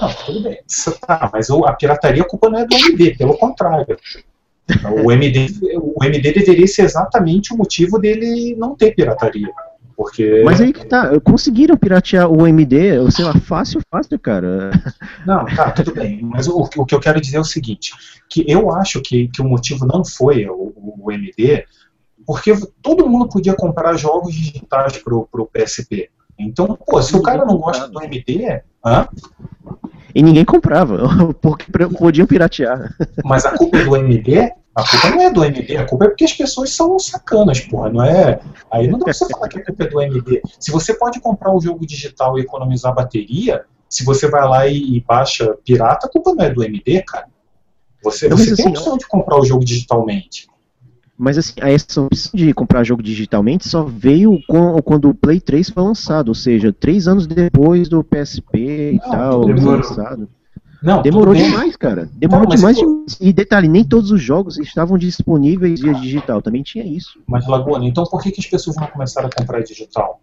Não, 0.00 0.08
tudo 0.26 0.42
bem. 0.42 0.58
Tá, 1.06 1.30
mas 1.32 1.48
o- 1.48 1.64
a 1.64 1.72
pirataria 1.72 2.22
a 2.22 2.28
culpa 2.28 2.48
não 2.50 2.58
é 2.58 2.66
do 2.66 2.74
MD, 2.76 3.16
pelo 3.16 3.36
contrário. 3.38 3.86
O 5.04 5.12
MD, 5.12 5.46
o 5.80 6.04
MD 6.04 6.32
deveria 6.32 6.66
ser 6.66 6.82
exatamente 6.82 7.54
o 7.54 7.56
motivo 7.56 7.98
dele 7.98 8.56
não 8.56 8.74
ter 8.74 8.94
pirataria. 8.94 9.48
Porque. 9.96 10.42
Mas 10.44 10.60
aí 10.60 10.72
que 10.72 10.84
tá, 10.84 11.18
conseguiram 11.20 11.76
piratear 11.76 12.30
o 12.30 12.42
ou 12.42 13.10
sei 13.10 13.24
lá, 13.24 13.32
fácil, 13.40 13.80
fácil, 13.90 14.18
cara. 14.18 14.70
Não, 15.26 15.46
tá, 15.46 15.70
tudo 15.70 15.94
bem. 15.94 16.20
Mas 16.22 16.46
o, 16.46 16.68
o 16.76 16.84
que 16.84 16.94
eu 16.94 17.00
quero 17.00 17.20
dizer 17.20 17.38
é 17.38 17.40
o 17.40 17.44
seguinte: 17.44 17.92
que 18.28 18.44
eu 18.46 18.70
acho 18.70 19.00
que, 19.00 19.28
que 19.28 19.40
o 19.40 19.48
motivo 19.48 19.86
não 19.86 20.04
foi 20.04 20.46
o, 20.46 20.72
o 20.76 21.10
MD, 21.10 21.64
porque 22.26 22.52
todo 22.82 23.08
mundo 23.08 23.28
podia 23.28 23.54
comprar 23.54 23.96
jogos 23.96 24.34
digitais 24.34 24.98
pro, 24.98 25.26
pro 25.32 25.46
PSP. 25.46 26.10
Então, 26.38 26.78
pô, 26.86 27.00
se 27.00 27.16
o 27.16 27.22
cara 27.22 27.46
não 27.46 27.56
gosta 27.56 27.88
do 27.88 28.02
MD, 28.02 28.60
hã? 28.84 29.08
E 30.16 30.22
ninguém 30.22 30.46
comprava, 30.46 30.96
porque 31.42 31.66
podiam 31.98 32.26
piratear. 32.26 32.90
Mas 33.22 33.44
a 33.44 33.50
culpa 33.50 33.76
é 33.76 33.84
do 33.84 33.94
MD? 33.96 34.50
A 34.74 34.82
culpa 34.82 35.10
não 35.10 35.20
é 35.20 35.30
do 35.30 35.44
MD, 35.44 35.76
a 35.76 35.84
culpa 35.84 36.06
é 36.06 36.08
porque 36.08 36.24
as 36.24 36.32
pessoas 36.32 36.70
são 36.70 36.98
sacanas, 36.98 37.60
porra, 37.60 37.90
não 37.90 38.02
é? 38.02 38.40
Aí 38.72 38.88
não 38.88 38.98
dá 38.98 39.04
pra 39.04 39.12
você 39.12 39.28
falar 39.28 39.46
que 39.48 39.58
a 39.58 39.64
culpa 39.66 39.84
é 39.84 39.86
do 39.88 40.00
MD. 40.00 40.40
Se 40.58 40.72
você 40.72 40.94
pode 40.94 41.20
comprar 41.20 41.54
o 41.54 41.60
jogo 41.60 41.86
digital 41.86 42.38
e 42.38 42.40
economizar 42.40 42.94
bateria, 42.94 43.66
se 43.90 44.06
você 44.06 44.26
vai 44.26 44.48
lá 44.48 44.66
e, 44.66 45.04
baixa 45.06 45.54
pirata, 45.62 46.06
a 46.06 46.10
culpa 46.10 46.32
não 46.34 46.46
é 46.46 46.50
do 46.50 46.64
MD, 46.64 47.02
cara. 47.02 47.26
Você, 48.02 48.26
Não, 48.26 48.38
você 48.38 48.56
tem 48.56 48.64
a 48.64 48.68
assim, 48.70 48.78
opção 48.78 48.96
de 48.96 49.06
comprar 49.06 49.38
o 49.38 49.44
jogo 49.44 49.66
digitalmente. 49.66 50.48
Mas 51.18 51.38
assim, 51.38 51.54
essa 51.56 52.02
opção 52.02 52.30
de 52.34 52.52
comprar 52.52 52.84
jogo 52.84 53.02
digitalmente 53.02 53.66
só 53.66 53.84
veio 53.84 54.38
com, 54.46 54.80
quando 54.82 55.08
o 55.08 55.14
Play 55.14 55.40
3 55.40 55.70
foi 55.70 55.82
lançado, 55.82 56.28
ou 56.28 56.34
seja, 56.34 56.72
três 56.72 57.08
anos 57.08 57.26
depois 57.26 57.88
do 57.88 58.04
PSP 58.04 58.92
e 58.92 59.00
Não, 59.02 59.10
tal, 59.10 59.42
foi 59.44 59.54
demorou. 59.54 59.76
lançado. 59.78 60.28
Não, 60.82 61.02
Demorou 61.02 61.34
demais, 61.34 61.74
cara. 61.74 62.08
Demorou 62.12 62.46
Não, 62.46 62.54
demais. 62.54 62.76
demais. 62.76 63.16
E 63.20 63.32
detalhe, 63.32 63.66
nem 63.66 63.82
todos 63.82 64.10
os 64.10 64.20
jogos 64.20 64.58
estavam 64.58 64.98
disponíveis 64.98 65.80
via 65.80 65.94
digital, 65.94 66.42
também 66.42 66.62
tinha 66.62 66.84
isso. 66.84 67.18
Mas, 67.26 67.46
Laguna, 67.48 67.84
então 67.86 68.04
por 68.04 68.22
que, 68.22 68.30
que 68.30 68.40
as 68.40 68.46
pessoas 68.46 68.76
não 68.76 68.86
começaram 68.86 69.28
a 69.28 69.30
comprar 69.36 69.62
digital? 69.62 70.20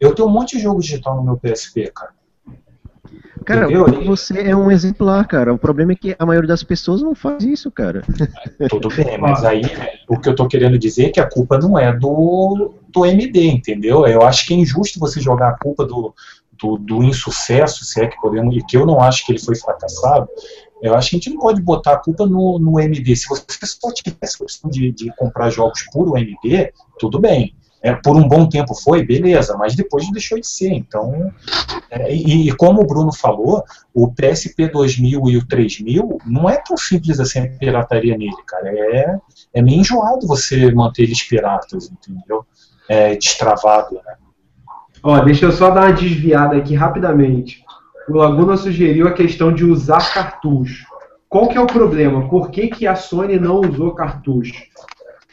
Eu 0.00 0.14
tenho 0.14 0.26
um 0.26 0.30
monte 0.32 0.56
de 0.56 0.62
jogo 0.62 0.80
digital 0.80 1.16
no 1.16 1.22
meu 1.22 1.36
PSP, 1.36 1.92
cara. 1.94 2.12
Cara, 3.44 3.64
Entendeu? 3.64 4.04
você 4.04 4.38
é 4.40 4.54
um 4.54 4.70
exemplar, 4.70 5.26
cara. 5.26 5.52
O 5.52 5.58
problema 5.58 5.92
é 5.92 5.94
que 5.94 6.14
a 6.18 6.26
maioria 6.26 6.48
das 6.48 6.62
pessoas 6.62 7.02
não 7.02 7.14
faz 7.14 7.42
isso, 7.42 7.70
cara. 7.70 8.02
Tudo 8.68 8.88
bem, 8.88 9.18
mas 9.18 9.44
aí 9.44 9.62
o 10.08 10.18
que 10.18 10.28
eu 10.28 10.34
tô 10.34 10.46
querendo 10.46 10.78
dizer 10.78 11.06
é 11.06 11.10
que 11.10 11.20
a 11.20 11.28
culpa 11.28 11.58
não 11.58 11.78
é 11.78 11.92
do, 11.96 12.74
do 12.88 13.06
MD, 13.06 13.46
entendeu? 13.46 14.06
Eu 14.06 14.22
acho 14.22 14.46
que 14.46 14.54
é 14.54 14.56
injusto 14.56 14.98
você 14.98 15.20
jogar 15.20 15.48
a 15.48 15.58
culpa 15.58 15.86
do, 15.86 16.14
do, 16.60 16.76
do 16.76 17.02
insucesso, 17.02 17.84
se 17.84 18.02
é 18.02 18.06
que 18.06 18.20
podemos, 18.20 18.54
e 18.54 18.62
que 18.62 18.76
eu 18.76 18.84
não 18.84 19.00
acho 19.00 19.24
que 19.24 19.32
ele 19.32 19.40
foi 19.40 19.56
fracassado. 19.56 20.28
Eu 20.82 20.94
acho 20.94 21.10
que 21.10 21.16
a 21.16 21.18
gente 21.18 21.30
não 21.30 21.38
pode 21.38 21.60
botar 21.60 21.92
a 21.94 21.98
culpa 21.98 22.26
no, 22.26 22.58
no 22.58 22.80
MD. 22.80 23.14
Se 23.16 23.28
você 23.28 23.44
só 23.64 23.92
tivesse 23.92 24.36
a 24.40 24.44
opção 24.44 24.70
de, 24.70 24.90
de 24.92 25.14
comprar 25.16 25.50
jogos 25.50 25.82
por 25.92 26.08
o 26.08 26.16
MD, 26.16 26.72
tudo 26.98 27.18
bem. 27.18 27.54
É, 27.82 27.94
por 27.94 28.14
um 28.14 28.28
bom 28.28 28.46
tempo 28.46 28.74
foi, 28.74 29.02
beleza, 29.04 29.56
mas 29.56 29.74
depois 29.74 30.10
deixou 30.12 30.38
de 30.38 30.46
ser. 30.46 30.72
Então, 30.72 31.32
é, 31.90 32.14
e, 32.14 32.48
e 32.48 32.52
como 32.52 32.82
o 32.82 32.86
Bruno 32.86 33.12
falou, 33.12 33.64
o 33.94 34.12
PSP 34.12 34.68
2000 34.68 35.30
e 35.30 35.36
o 35.38 35.46
3000 35.46 36.18
não 36.26 36.48
é 36.48 36.56
tão 36.58 36.76
simples 36.76 37.18
assim 37.18 37.40
a 37.40 37.48
pirataria 37.48 38.18
nele, 38.18 38.42
cara. 38.46 38.68
É, 38.68 39.18
é 39.54 39.62
meio 39.62 39.80
enjoado 39.80 40.26
você 40.26 40.70
manter 40.72 41.04
eles 41.04 41.22
piratas, 41.22 41.90
entendeu? 41.90 42.44
É, 42.88 43.14
destravado, 43.16 43.94
né? 43.94 44.14
Ó, 45.02 45.18
deixa 45.20 45.46
eu 45.46 45.52
só 45.52 45.70
dar 45.70 45.86
uma 45.86 45.92
desviada 45.92 46.56
aqui 46.56 46.74
rapidamente. 46.74 47.64
O 48.08 48.14
Laguna 48.14 48.56
sugeriu 48.56 49.08
a 49.08 49.12
questão 49.12 49.52
de 49.52 49.64
usar 49.64 50.12
cartucho. 50.12 50.84
Qual 51.28 51.48
que 51.48 51.56
é 51.56 51.60
o 51.60 51.66
problema? 51.66 52.28
Por 52.28 52.50
que, 52.50 52.68
que 52.68 52.86
a 52.86 52.94
Sony 52.94 53.38
não 53.38 53.60
usou 53.60 53.94
cartucho? 53.94 54.64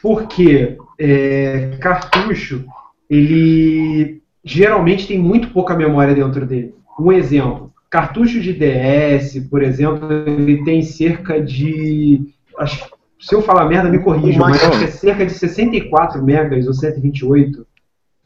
Porque 0.00 0.78
é, 0.98 1.76
cartucho, 1.80 2.64
ele 3.08 4.22
geralmente 4.44 5.06
tem 5.06 5.18
muito 5.18 5.50
pouca 5.50 5.74
memória 5.76 6.14
dentro 6.14 6.46
dele. 6.46 6.74
Um 6.98 7.12
exemplo, 7.12 7.72
cartucho 7.90 8.40
de 8.40 8.52
DS, 8.52 9.38
por 9.48 9.62
exemplo, 9.62 10.10
ele 10.12 10.64
tem 10.64 10.82
cerca 10.82 11.40
de. 11.40 12.34
Acho, 12.58 12.88
se 13.20 13.34
eu 13.34 13.42
falar 13.42 13.68
merda, 13.68 13.88
me 13.88 13.98
corrijam, 14.02 14.46
mas 14.46 14.62
acho 14.64 14.78
que 14.78 14.84
é 14.84 14.88
cerca 14.88 15.24
de 15.26 15.32
64 15.32 16.22
megas 16.24 16.66
ou 16.66 16.74
128. 16.74 17.66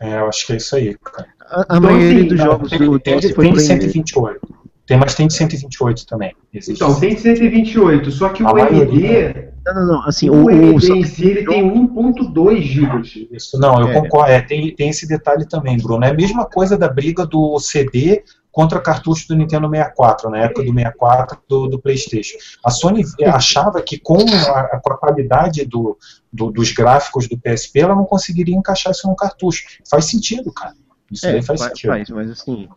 É, 0.01 0.19
eu 0.19 0.29
acho 0.29 0.47
que 0.47 0.53
é 0.53 0.57
isso 0.57 0.75
aí, 0.77 0.97
cara. 0.99 1.29
A, 1.41 1.77
a 1.77 1.79
Então, 1.79 1.81
maioria 1.81 2.23
assim, 2.23 2.27
dos 2.27 2.41
jogos 2.41 2.71
tem, 2.71 2.79
do 2.79 2.99
tem, 2.99 3.19
DS 3.19 3.31
foi 3.31 3.45
tem 3.45 3.53
por 3.53 3.61
MD. 3.61 3.61
128. 3.61 4.41
Tem, 4.87 4.97
mas 4.97 5.15
tem 5.15 5.27
de 5.29 5.35
128 5.35 6.07
também. 6.07 6.35
Existe. 6.53 6.73
Então, 6.83 6.99
tem 6.99 7.17
128, 7.17 8.11
só 8.11 8.29
que 8.31 8.43
A 8.43 8.51
o 8.51 8.55
maioria. 8.55 9.27
MD, 9.31 9.49
Não, 9.65 9.75
não, 9.75 9.87
não. 9.87 10.03
Assim, 10.09 10.29
o, 10.29 10.45
o, 10.47 10.51
MD 10.51 10.93
em 10.93 11.05
si, 11.05 11.25
ele 11.29 11.45
tem 11.47 11.63
1.2 11.63 12.61
gigas. 12.63 13.13
Isso, 13.31 13.59
não, 13.59 13.81
eu 13.81 13.89
É. 13.89 14.01
concordo. 14.01 14.31
É, 14.33 14.41
tem, 14.43 14.75
tem 14.75 14.89
esse 14.91 15.07
detalhe 15.07 15.47
também, 15.47 15.79
Bruno. 15.79 16.05
É 16.05 16.11
a 16.11 16.15
mesma 16.15 16.45
coisa 16.47 16.77
da 16.77 16.89
briga 16.89 17.25
do 17.25 17.59
CD 17.61 18.25
contra 18.51 18.81
cartucho 18.81 19.29
do 19.29 19.37
Nintendo 19.37 19.71
64, 19.71 20.29
na 20.29 20.39
época 20.41 20.63
do 20.65 20.75
64 20.75 21.39
do, 21.49 21.69
do 21.69 21.79
PlayStation. 21.81 22.37
A 22.65 22.71
Sony 22.71 23.03
achava 23.27 23.81
que 23.81 23.99
com 23.99 24.19
a, 24.19 24.79
com 24.81 24.93
a 24.93 24.99
qualidade 24.99 25.65
do, 25.65 25.97
do- 26.33 26.51
dos 26.51 26.73
gráficos 26.73 27.29
do 27.29 27.39
PSP, 27.39 27.81
ela 27.81 27.95
não 27.95 28.05
conseguiria 28.05 28.55
encaixar 28.57 28.91
isso 28.93 29.07
no 29.09 29.15
cartucho. 29.17 29.63
Faz 29.89 30.07
sentido, 30.07 30.53
cara. 30.53 30.75
Isso 31.11 31.25
É, 31.27 31.35
aí 31.35 31.43
faz 31.43 31.61
fa- 31.63 31.69
sentido. 31.69 31.91
faz, 31.93 32.11
mas 32.11 32.31
assim. 32.31 32.69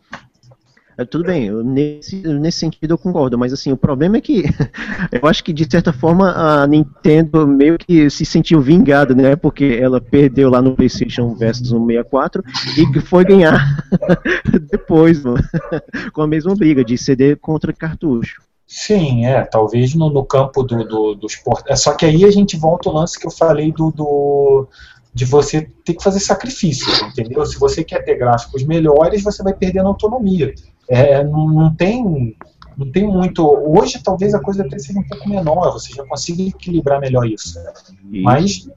É, 0.98 1.04
tudo 1.04 1.24
bem, 1.24 1.50
nesse, 1.62 2.16
nesse 2.16 2.58
sentido 2.58 2.94
eu 2.94 2.98
concordo, 2.98 3.36
mas 3.36 3.52
assim, 3.52 3.70
o 3.70 3.76
problema 3.76 4.16
é 4.16 4.20
que 4.20 4.44
eu 5.12 5.28
acho 5.28 5.44
que 5.44 5.52
de 5.52 5.66
certa 5.70 5.92
forma 5.92 6.32
a 6.32 6.66
Nintendo 6.66 7.46
meio 7.46 7.76
que 7.76 8.08
se 8.08 8.24
sentiu 8.24 8.60
vingada, 8.60 9.14
né? 9.14 9.36
Porque 9.36 9.78
ela 9.80 10.00
perdeu 10.00 10.48
lá 10.48 10.62
no 10.62 10.74
PlayStation 10.74 11.34
versus 11.34 11.70
no 11.70 11.86
64 11.86 12.42
e 12.78 13.00
foi 13.00 13.24
ganhar 13.24 13.86
depois, 14.70 15.22
mano, 15.22 15.38
com 16.14 16.22
a 16.22 16.26
mesma 16.26 16.54
briga 16.54 16.82
de 16.82 16.96
CD 16.96 17.36
contra 17.36 17.72
cartucho. 17.72 18.40
Sim, 18.66 19.26
é, 19.26 19.44
talvez 19.44 19.94
no, 19.94 20.10
no 20.10 20.24
campo 20.24 20.62
do, 20.62 20.82
do, 20.82 21.14
dos 21.14 21.36
port... 21.36 21.64
é, 21.68 21.76
Só 21.76 21.94
que 21.94 22.04
aí 22.04 22.24
a 22.24 22.30
gente 22.30 22.56
volta 22.56 22.88
ao 22.88 22.94
lance 22.96 23.18
que 23.18 23.26
eu 23.26 23.30
falei 23.30 23.70
do, 23.70 23.90
do 23.92 24.68
de 25.16 25.24
você 25.24 25.70
ter 25.82 25.94
que 25.94 26.02
fazer 26.02 26.20
sacrifícios, 26.20 27.00
entendeu? 27.00 27.46
Se 27.46 27.58
você 27.58 27.82
quer 27.82 28.04
ter 28.04 28.16
gráficos 28.16 28.64
melhores, 28.64 29.22
você 29.22 29.42
vai 29.42 29.54
perdendo 29.54 29.88
autonomia. 29.88 30.52
É, 30.88 31.22
não, 31.24 31.48
não 31.48 31.74
tem 31.74 32.36
não 32.76 32.90
tem 32.92 33.06
muito. 33.06 33.42
Hoje 33.42 34.02
talvez 34.02 34.34
a 34.34 34.40
coisa 34.40 34.62
até 34.62 34.78
seja 34.78 34.98
um 34.98 35.08
pouco 35.08 35.28
menor, 35.28 35.72
você 35.72 35.94
já 35.94 36.04
consiga 36.04 36.42
equilibrar 36.42 37.00
melhor 37.00 37.26
isso. 37.26 37.58
Mas 38.04 38.68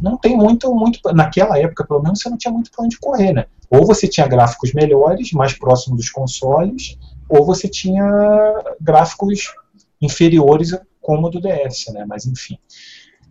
não 0.00 0.18
tem 0.18 0.36
muito, 0.36 0.74
muito. 0.74 1.00
Naquela 1.14 1.58
época, 1.58 1.86
pelo 1.86 2.02
menos, 2.02 2.20
você 2.20 2.28
não 2.28 2.36
tinha 2.36 2.52
muito 2.52 2.70
para 2.70 2.84
onde 2.84 2.98
correr, 2.98 3.32
né? 3.32 3.46
Ou 3.70 3.86
você 3.86 4.08
tinha 4.08 4.26
gráficos 4.26 4.72
melhores, 4.72 5.32
mais 5.32 5.52
próximos 5.56 5.98
dos 5.98 6.10
consoles, 6.10 6.98
ou 7.28 7.46
você 7.46 7.68
tinha 7.68 8.04
gráficos 8.80 9.54
inferiores 10.02 10.76
como 11.00 11.28
o 11.28 11.30
do 11.30 11.40
DS, 11.40 11.92
né? 11.92 12.04
Mas 12.08 12.26
enfim. 12.26 12.58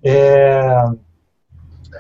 É, 0.01 0.85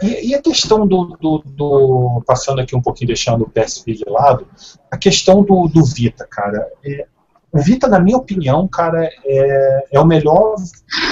E, 0.01 0.29
e 0.29 0.35
a 0.35 0.41
questão 0.41 0.87
do, 0.87 1.17
do- 1.19 1.43
do- 1.45 2.23
Passando 2.25 2.61
aqui 2.61 2.75
um 2.75 2.81
pouquinho, 2.81 3.07
deixando 3.07 3.43
o 3.43 3.49
PSP 3.49 3.93
de 3.93 4.05
lado, 4.07 4.47
a 4.91 4.97
questão 4.97 5.43
do, 5.43 5.67
do 5.67 5.83
Vita, 5.83 6.27
cara. 6.29 6.67
é, 6.83 7.05
o 7.51 7.59
Vita, 7.59 7.87
na 7.87 7.99
minha 7.99 8.17
opinião, 8.17 8.67
cara, 8.67 9.07
é, 9.25 9.85
é 9.91 9.99
o 9.99 10.05
melhor 10.05 10.55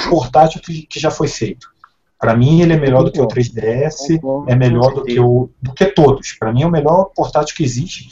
portátil 0.10 0.60
que, 0.62 0.88
que 0.88 1.00
já 1.00 1.12
foi 1.12 1.28
feito. 1.28 1.68
Para 2.20 2.36
mim, 2.36 2.62
ele 2.62 2.74
é 2.74 2.80
melhor 2.80 3.04
do 3.04 3.12
que 3.12 3.22
o 3.22 3.28
3DS, 3.28 4.20
é 4.48 4.56
melhor 4.56 4.94
do 4.94 5.04
que, 5.04 5.20
o, 5.20 5.50
do 5.62 5.74
que 5.74 5.86
todos. 5.88 6.34
Para 6.34 6.52
mim, 6.54 6.64
é 6.64 6.68
o 6.68 6.72
melhor 6.72 7.12
portátil 7.16 7.56
que 7.56 7.64
existe 7.64 8.08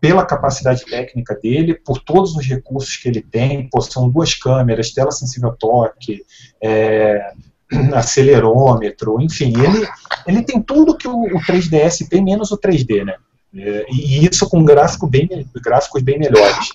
pela 0.00 0.24
capacidade 0.26 0.84
técnica 0.84 1.34
dele, 1.40 1.74
por 1.74 1.98
todos 2.00 2.34
os 2.34 2.44
recursos 2.46 2.96
que 2.96 3.08
ele 3.08 3.22
tem, 3.22 3.68
são 3.82 4.08
duas 4.10 4.34
câmeras, 4.34 4.90
tela 4.90 5.12
sensível 5.12 5.54
toque, 5.58 6.24
é, 6.60 7.32
acelerômetro, 7.94 9.20
enfim, 9.20 9.52
ele, 9.56 9.86
ele 10.26 10.42
tem 10.42 10.60
tudo 10.60 10.96
que 10.96 11.08
o, 11.08 11.22
o 11.22 11.40
3DS 11.40 12.08
tem, 12.08 12.22
menos 12.22 12.50
o 12.50 12.58
3D, 12.58 13.04
né? 13.04 13.14
É, 13.54 13.84
e 13.90 14.26
isso 14.26 14.48
com 14.48 14.64
gráfico 14.64 15.06
bem, 15.06 15.28
gráficos 15.62 16.02
bem 16.02 16.18
melhores. 16.18 16.70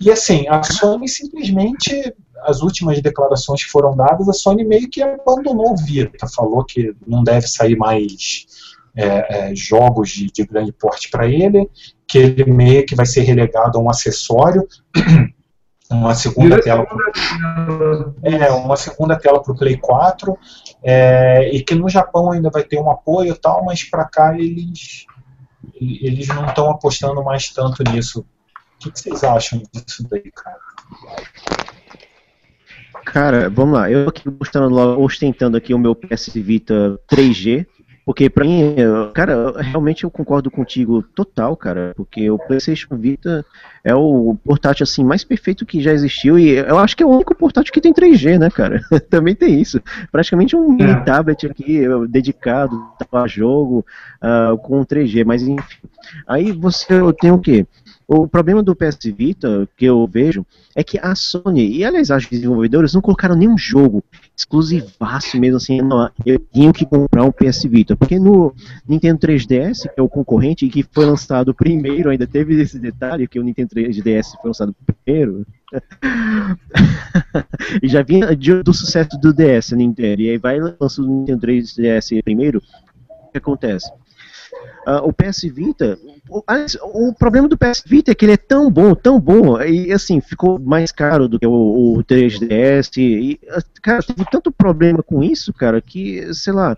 E 0.00 0.10
assim, 0.10 0.46
a 0.48 0.62
Sony 0.62 1.08
simplesmente, 1.08 2.14
as 2.42 2.60
últimas 2.60 3.00
declarações 3.00 3.64
que 3.64 3.70
foram 3.70 3.96
dadas, 3.96 4.28
a 4.28 4.32
Sony 4.32 4.64
meio 4.64 4.88
que 4.88 5.02
abandonou 5.02 5.72
o 5.72 5.76
Vita, 5.76 6.26
falou 6.28 6.64
que 6.64 6.94
não 7.06 7.24
deve 7.24 7.48
sair 7.48 7.76
mais 7.76 8.46
é, 8.96 9.50
é, 9.50 9.54
jogos 9.54 10.10
de, 10.10 10.26
de 10.26 10.44
grande 10.44 10.72
porte 10.72 11.10
para 11.10 11.28
ele, 11.28 11.68
que 12.06 12.18
ele 12.18 12.44
meio 12.44 12.86
que 12.86 12.94
vai 12.94 13.06
ser 13.06 13.22
relegado 13.22 13.78
a 13.78 13.80
um 13.80 13.90
acessório. 13.90 14.66
uma 15.90 16.14
segunda 16.14 16.60
tela 16.62 16.86
pro, 16.86 16.98
é 18.22 18.50
uma 18.50 18.76
segunda 18.76 19.16
tela 19.16 19.42
para 19.42 19.52
o 19.52 19.56
Play 19.56 19.76
4 19.76 20.38
é, 20.82 21.50
e 21.52 21.62
que 21.62 21.74
no 21.74 21.88
Japão 21.88 22.32
ainda 22.32 22.50
vai 22.50 22.62
ter 22.62 22.80
um 22.80 22.90
apoio 22.90 23.34
e 23.34 23.38
tal 23.38 23.64
mas 23.64 23.84
para 23.84 24.04
cá 24.06 24.34
eles 24.36 25.06
eles 25.80 26.28
não 26.28 26.46
estão 26.46 26.70
apostando 26.70 27.22
mais 27.22 27.48
tanto 27.50 27.82
nisso. 27.90 28.20
O 28.20 28.78
que, 28.78 28.90
que 28.90 29.00
vocês 29.00 29.24
acham 29.24 29.62
disso 29.72 30.06
daí 30.08 30.30
cara? 30.30 30.58
Cara, 33.04 33.50
vamos 33.50 33.74
lá. 33.74 33.90
Eu 33.90 34.08
aqui 34.08 34.28
mostrando 34.28 34.74
ostentando 35.00 35.56
aqui 35.56 35.74
o 35.74 35.78
meu 35.78 35.94
PS 35.94 36.30
Vita 36.34 36.98
3G, 37.10 37.66
porque 38.04 38.28
pra 38.28 38.44
mim, 38.44 38.74
cara, 39.14 39.60
realmente 39.62 40.04
eu 40.04 40.10
concordo 40.10 40.50
contigo 40.50 41.02
total, 41.14 41.56
cara. 41.56 41.92
Porque 41.96 42.30
o 42.30 42.38
PlayStation 42.38 42.96
Vita 42.96 43.44
é 43.82 43.94
o 43.94 44.36
portátil 44.44 44.84
assim 44.84 45.02
mais 45.02 45.24
perfeito 45.24 45.64
que 45.64 45.82
já 45.82 45.92
existiu 45.92 46.38
e 46.38 46.50
eu 46.50 46.78
acho 46.78 46.96
que 46.96 47.02
é 47.02 47.06
o 47.06 47.10
único 47.10 47.34
portátil 47.34 47.72
que 47.72 47.80
tem 47.80 47.94
3G, 47.94 48.38
né, 48.38 48.50
cara? 48.50 48.82
Também 49.08 49.34
tem 49.34 49.60
isso. 49.60 49.80
Praticamente 50.12 50.54
um 50.54 50.68
mini 50.70 50.90
é. 50.90 51.00
tablet 51.00 51.46
aqui 51.46 51.82
dedicado 52.08 52.78
a 53.10 53.26
jogo 53.26 53.84
uh, 54.22 54.56
com 54.58 54.84
3G, 54.84 55.24
mas 55.24 55.42
enfim. 55.42 55.88
Aí 56.26 56.52
você 56.52 56.86
tem 57.20 57.30
o 57.30 57.38
quê? 57.38 57.66
O 58.06 58.28
problema 58.28 58.62
do 58.62 58.76
PS 58.76 58.98
Vita, 59.16 59.66
que 59.76 59.86
eu 59.86 60.06
vejo, 60.06 60.44
é 60.76 60.84
que 60.84 60.98
a 60.98 61.14
Sony, 61.14 61.76
e 61.76 61.84
aliás, 61.84 62.10
os 62.10 62.26
desenvolvedores 62.26 62.92
não 62.92 63.00
colocaram 63.00 63.34
nenhum 63.34 63.56
jogo 63.56 64.04
exclusivaço 64.36 65.38
mesmo 65.38 65.56
assim, 65.56 65.80
não, 65.80 66.10
eu 66.26 66.38
tinha 66.52 66.72
que 66.72 66.84
comprar 66.84 67.24
um 67.24 67.32
PS 67.32 67.64
Vita, 67.64 67.96
porque 67.96 68.18
no 68.18 68.54
Nintendo 68.86 69.20
3DS, 69.20 69.82
que 69.82 70.00
é 70.00 70.02
o 70.02 70.08
concorrente 70.08 70.66
e 70.66 70.68
que 70.68 70.82
foi 70.82 71.06
lançado 71.06 71.54
primeiro, 71.54 72.10
ainda 72.10 72.26
teve 72.26 72.60
esse 72.60 72.78
detalhe 72.78 73.26
que 73.26 73.38
o 73.38 73.42
Nintendo 73.42 73.70
3DS 73.74 74.32
foi 74.40 74.48
lançado 74.48 74.74
primeiro, 75.04 75.46
e 77.82 77.88
já 77.88 78.02
vinha 78.02 78.28
do 78.62 78.74
sucesso 78.74 79.18
do 79.18 79.32
DS, 79.32 79.72
Nintendo, 79.72 80.22
e 80.22 80.30
aí 80.30 80.38
vai 80.38 80.60
lançando 80.60 81.08
o 81.08 81.20
Nintendo 81.20 81.46
3DS 81.46 82.22
primeiro, 82.22 82.62
o 83.28 83.32
que 83.32 83.38
acontece? 83.38 83.90
Uh, 84.86 85.08
o 85.08 85.12
PS 85.14 85.42
Vita, 85.44 85.98
o, 86.28 86.42
o, 87.08 87.14
problema 87.14 87.48
do 87.48 87.56
PS 87.56 87.82
Vita 87.86 88.10
é 88.10 88.14
que 88.14 88.24
ele 88.24 88.32
é 88.32 88.36
tão 88.36 88.70
bom, 88.70 88.94
tão 88.94 89.18
bom, 89.18 89.58
e 89.62 89.90
assim, 89.90 90.20
ficou 90.20 90.58
mais 90.58 90.92
caro 90.92 91.26
do 91.26 91.38
que 91.38 91.46
o, 91.46 91.96
o 91.96 92.04
3DS, 92.04 92.98
e, 92.98 93.40
cara, 93.80 94.02
teve 94.02 94.26
tanto 94.30 94.52
problema 94.52 95.02
com 95.02 95.24
isso, 95.24 95.54
cara, 95.54 95.80
que, 95.80 96.32
sei 96.34 96.52
lá, 96.52 96.76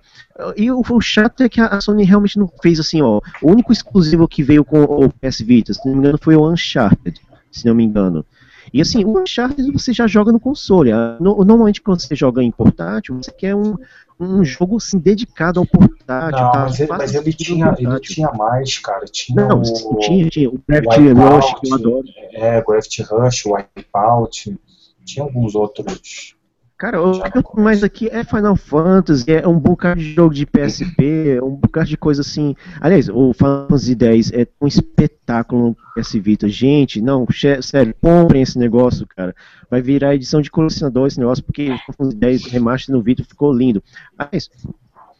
e 0.57 0.71
o, 0.71 0.83
o, 0.89 1.01
chato 1.01 1.43
é 1.43 1.49
que 1.49 1.61
a 1.61 1.81
Sony 1.81 2.05
realmente 2.05 2.39
não 2.39 2.49
fez 2.63 2.79
assim, 2.79 3.03
ó, 3.03 3.21
o 3.43 3.51
único 3.51 3.73
exclusivo 3.73 4.29
que 4.29 4.43
veio 4.43 4.65
com 4.65 4.83
o 4.83 5.11
PS 5.11 5.41
Vita, 5.41 5.75
se 5.75 5.85
não 5.85 5.95
me 5.95 5.99
engano, 5.99 6.19
foi 6.23 6.37
o 6.37 6.49
Uncharted, 6.49 7.21
se 7.51 7.67
não 7.67 7.75
me 7.75 7.83
engano. 7.83 8.25
E 8.73 8.81
assim, 8.81 9.05
o 9.05 9.21
Uncharted 9.21 9.71
você 9.73 9.93
já 9.93 10.07
joga 10.07 10.33
no 10.33 10.41
console. 10.41 10.93
Ah, 10.93 11.17
normalmente 11.21 11.81
quando 11.81 12.01
você 12.01 12.15
joga 12.15 12.43
em 12.43 12.51
portátil, 12.51 13.17
você 13.17 13.31
quer 13.31 13.55
um, 13.55 13.77
um 14.19 14.45
jogo 14.45 14.77
assim, 14.77 14.99
dedicado 14.99 15.61
ao 15.61 15.67
portátil. 15.67 16.39
Não, 16.41 16.53
tá? 16.53 16.61
mas, 16.61 16.81
ele, 16.81 16.89
mas 16.89 17.15
ele, 17.15 17.33
tinha, 17.33 17.75
ele 17.79 18.01
tinha 18.01 18.31
mais, 18.33 18.79
cara. 18.79 19.05
Tinha 19.07 19.47
não, 19.47 19.61
o, 19.61 19.99
tinha, 19.99 20.29
tinha. 20.29 20.49
O 20.49 20.61
Gravity 20.67 21.13
Rush, 21.13 21.55
que 21.61 21.71
eu 21.71 21.75
adoro. 21.75 22.05
É, 22.33 22.63
Gravity 22.63 23.03
Rush, 23.03 23.47
o 23.47 23.55
Wipeout. 23.55 24.59
Tinha 25.05 25.25
alguns 25.25 25.55
outros. 25.55 26.36
Cara, 26.79 27.01
o 27.01 27.23
que 27.23 27.39
eu 27.39 27.43
tenho 27.43 27.65
mais 27.65 27.83
aqui 27.83 28.07
é 28.11 28.23
Final 28.23 28.55
Fantasy, 28.55 29.25
é 29.33 29.49
um 29.49 29.59
bocado 29.59 29.99
de 29.99 30.13
jogo 30.13 30.35
de 30.35 30.45
PSP, 30.45 31.37
é 31.39 31.43
um 31.43 31.57
bocado 31.57 31.87
de 31.87 31.97
coisa 31.97 32.21
assim. 32.21 32.55
Aliás, 32.79 33.09
o 33.09 33.33
Final 33.33 33.67
Fantasy 33.69 33.97
X 33.99 34.33
é 34.33 34.47
um 34.61 34.67
espetáculo 34.67 35.69
no 35.69 35.77
PS 35.95 36.13
Vita. 36.17 36.47
Gente, 36.51 37.01
não, 37.01 37.27
sério, 37.63 37.95
comprem 37.99 38.43
esse 38.43 38.59
negócio, 38.59 39.07
cara. 39.07 39.35
Vai 39.71 39.81
virar 39.81 40.15
edição 40.15 40.43
de 40.43 40.51
colecionador 40.51 41.07
esse 41.07 41.19
negócio, 41.19 41.43
porque 41.43 41.71
o 41.71 41.79
Final 41.79 42.13
Fantasy 42.13 42.43
X 42.43 42.53
Remaster 42.53 42.95
no 42.95 43.03
Vita 43.03 43.25
ficou 43.25 43.55
lindo. 43.55 43.83
Mas, 44.19 44.51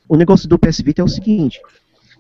o 0.07 0.15
negócio 0.15 0.47
do 0.47 0.59
PS 0.59 0.83
Vita 0.83 1.01
é 1.01 1.05
o 1.05 1.09
seguinte. 1.09 1.59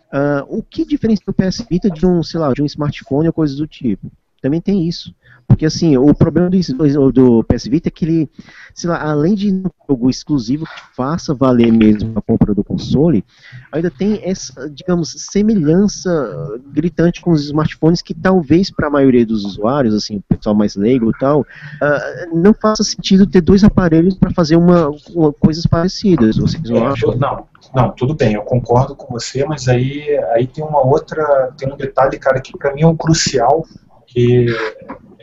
Uh, 0.06 0.58
o 0.58 0.62
que 0.62 0.86
diferencia 0.86 1.24
o 1.26 1.34
PS 1.34 1.66
Vita 1.68 1.90
de 1.90 2.06
um, 2.06 2.22
sei 2.22 2.40
lá, 2.40 2.54
de 2.54 2.62
um 2.62 2.66
smartphone 2.66 3.26
ou 3.26 3.34
coisa 3.34 3.54
do 3.54 3.66
tipo? 3.66 4.10
Também 4.40 4.62
tem 4.62 4.88
isso. 4.88 5.14
Porque 5.46 5.66
assim, 5.66 5.96
o 5.96 6.12
problema 6.14 6.50
do, 6.50 7.12
do 7.12 7.44
PS 7.44 7.66
Vita 7.66 7.88
é 7.88 7.90
que 7.90 8.04
ele, 8.04 8.30
sei 8.74 8.90
lá, 8.90 9.02
além 9.02 9.34
de 9.34 9.52
um 9.52 9.64
jogo 9.88 10.10
exclusivo 10.10 10.64
que 10.64 10.96
faça 10.96 11.34
valer 11.34 11.72
mesmo 11.72 12.12
a 12.16 12.22
compra 12.22 12.54
do 12.54 12.64
console, 12.64 13.24
ainda 13.70 13.90
tem 13.90 14.20
essa, 14.24 14.68
digamos, 14.68 15.12
semelhança 15.12 16.60
gritante 16.72 17.20
com 17.20 17.30
os 17.30 17.44
smartphones 17.44 18.02
que 18.02 18.12
talvez 18.12 18.70
para 18.70 18.88
a 18.88 18.90
maioria 18.90 19.24
dos 19.24 19.44
usuários, 19.44 19.94
assim, 19.94 20.16
o 20.16 20.36
pessoal 20.36 20.54
mais 20.54 20.74
leigo 20.76 21.10
e 21.10 21.18
tal, 21.18 21.40
uh, 21.40 22.36
não 22.36 22.52
faça 22.52 22.82
sentido 22.82 23.26
ter 23.26 23.40
dois 23.40 23.62
aparelhos 23.62 24.14
para 24.14 24.30
fazer 24.32 24.56
uma, 24.56 24.90
uma, 25.14 25.32
coisas 25.32 25.66
parecidas. 25.66 26.36
Vocês 26.36 26.68
não 26.68 26.78
é, 26.78 26.86
acham? 26.88 27.16
Não, 27.16 27.46
não, 27.74 27.92
tudo 27.92 28.14
bem, 28.14 28.34
eu 28.34 28.42
concordo 28.42 28.96
com 28.96 29.12
você, 29.12 29.44
mas 29.44 29.68
aí, 29.68 30.18
aí 30.34 30.46
tem 30.46 30.64
uma 30.64 30.84
outra, 30.84 31.52
tem 31.56 31.72
um 31.72 31.76
detalhe, 31.76 32.18
cara, 32.18 32.40
que 32.40 32.56
para 32.56 32.74
mim 32.74 32.82
é 32.82 32.86
um 32.86 32.96
crucial 32.96 33.64
que 34.06 34.46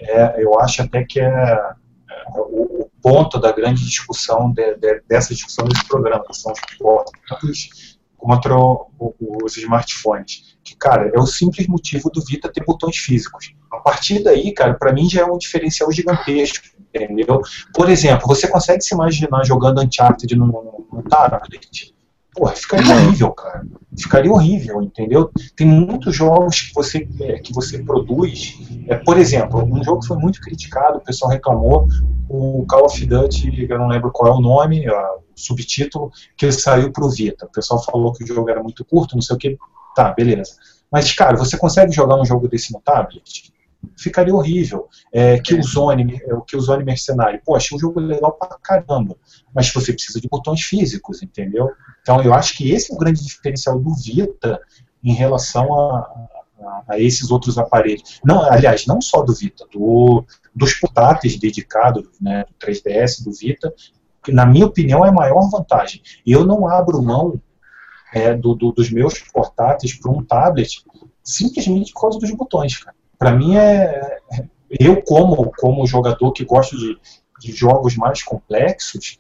é, 0.04 0.44
eu 0.44 0.60
acho 0.60 0.82
até 0.82 1.04
que 1.04 1.20
é, 1.20 1.26
é 1.26 1.74
o, 2.36 2.90
ponto 3.02 3.38
da 3.38 3.52
grande 3.52 3.84
discussão 3.84 4.50
de, 4.52 4.76
de, 4.76 5.02
dessa 5.10 5.34
discussão 5.34 5.66
desse 5.66 5.86
programa, 5.86 6.24
que 6.26 6.34
são 6.34 6.54
os 6.54 6.78
portos 6.78 8.00
contra 8.18 8.58
o, 8.58 8.90
os 9.44 9.58
smartphones. 9.58 10.58
Que, 10.64 10.74
cara, 10.78 11.12
é 11.14 11.20
o 11.20 11.26
simples 11.26 11.68
motivo 11.68 12.10
do 12.10 12.24
Vita 12.24 12.50
ter 12.50 12.64
botões 12.64 12.96
físicos. 12.96 13.54
A 13.70 13.80
partir 13.80 14.24
daí, 14.24 14.54
cara, 14.54 14.76
para 14.76 14.94
mim 14.94 15.10
já 15.10 15.22
é 15.22 15.26
um 15.26 15.38
diferencial 15.38 15.92
gigantesco, 15.92 16.66
entendeu? 16.80 17.42
Por 17.74 17.90
exemplo, 17.90 18.26
você 18.26 18.48
consegue 18.48 18.82
se 18.82 18.96
imaginar 18.96 19.44
jogando 19.44 19.82
Uncharted 19.82 20.34
no, 20.38 20.88
no 20.92 21.04
tablet? 21.04 21.94
Porra, 22.36 22.54
ficaria 22.56 22.96
horrível, 22.96 23.32
cara. 23.32 23.66
Ficaria 23.98 24.32
horrível, 24.32 24.82
entendeu? 24.82 25.32
Tem 25.56 25.68
muitos 25.68 26.16
jogos 26.16 26.62
que 26.62 26.74
você, 26.74 27.08
é, 27.22 27.40
que 27.40 27.54
você 27.54 27.84
produz. 27.84 28.60
É, 28.88 28.96
por 28.96 29.18
exemplo, 29.18 29.64
um 29.64 29.84
jogo 29.84 30.02
que 30.02 30.08
foi 30.08 30.18
muito 30.18 30.42
criticado, 30.42 30.98
o 30.98 31.02
pessoal 31.02 31.32
reclamou, 31.32 31.88
o 32.28 32.66
Call 32.68 32.86
of 32.86 33.06
Duty, 33.06 33.68
eu 33.70 33.78
não 33.78 33.88
lembro 33.88 34.12
qual 34.12 34.34
é 34.34 34.36
o 34.36 34.42
nome, 34.42 34.90
o 34.90 35.22
subtítulo, 35.36 36.12
que 36.36 36.46
ele 36.46 36.54
saiu 36.54 36.92
pro 36.92 37.10
Vita. 37.10 37.46
O 37.46 37.52
pessoal 37.52 37.84
falou 37.84 38.12
que 38.14 38.24
o 38.24 38.28
jogo 38.28 38.50
era 38.50 38.64
muito 38.64 38.84
curto, 38.84 39.16
não 39.16 39.22
sei 39.22 39.36
o 39.36 39.40
que. 39.40 39.58
Tá, 39.96 40.12
beleza. 40.12 40.56
Mas, 40.92 41.12
cara, 41.14 41.38
você 41.38 41.58
consegue 41.58 41.92
jogar 41.92 42.20
um 42.20 42.26
jogo 42.26 42.48
desse 42.48 42.74
no 42.74 42.82
tablet? 42.82 43.54
ficaria 43.98 44.34
horrível. 44.34 44.88
É, 45.12 45.40
Killzone, 45.40 46.22
é, 46.26 46.34
o 46.34 46.42
Killzone 46.42 46.84
Mercenário, 46.84 47.42
poxa, 47.46 47.76
um 47.76 47.80
jogo 47.80 48.00
legal 48.00 48.32
pra 48.34 48.58
caramba, 48.62 49.16
mas 49.54 49.72
você 49.72 49.94
precisa 49.94 50.20
de 50.20 50.28
botões 50.28 50.62
físicos, 50.62 51.22
entendeu? 51.22 51.70
Então 52.04 52.22
eu 52.22 52.34
acho 52.34 52.56
que 52.56 52.72
esse 52.72 52.92
é 52.92 52.96
o 52.96 52.98
grande 52.98 53.26
diferencial 53.26 53.80
do 53.80 53.96
Vita 53.96 54.62
em 55.04 55.14
relação 55.14 55.74
a, 55.74 56.00
a, 56.60 56.84
a 56.90 57.00
esses 57.00 57.32
outros 57.32 57.58
aparelhos. 57.58 58.20
Não, 58.24 58.44
aliás, 58.44 58.86
não 58.86 59.02
só 59.02 59.24
do 59.24 59.34
Vita, 59.34 59.66
do, 59.72 60.24
dos 60.54 60.76
portáteis 60.76 61.40
dedicados, 61.40 62.06
né, 62.22 62.46
do 62.46 62.54
3DS, 62.68 63.24
do 63.24 63.32
Vita, 63.32 63.74
que 64.22 64.32
na 64.32 64.46
minha 64.46 64.66
opinião 64.66 65.04
é 65.04 65.10
a 65.10 65.14
maior 65.14 65.50
vantagem. 65.50 66.02
Eu 66.26 66.46
não 66.46 66.68
abro 66.68 67.02
mão 67.02 67.42
é, 68.14 68.36
do, 68.36 68.54
do, 68.54 68.72
dos 68.72 68.92
meus 68.92 69.18
portáteis 69.20 69.94
para 69.96 70.12
um 70.12 70.24
tablet 70.24 70.84
simplesmente 71.24 71.94
por 71.94 72.02
causa 72.02 72.20
dos 72.20 72.32
botões, 72.32 72.86
para 73.18 73.32
mim 73.32 73.56
é 73.56 74.20
eu 74.70 75.02
como 75.02 75.52
como 75.58 75.88
jogador 75.88 76.34
que 76.34 76.44
gosto 76.44 76.78
de, 76.78 77.00
de 77.40 77.52
jogos 77.54 77.96
mais 77.96 78.22
complexos 78.22 79.20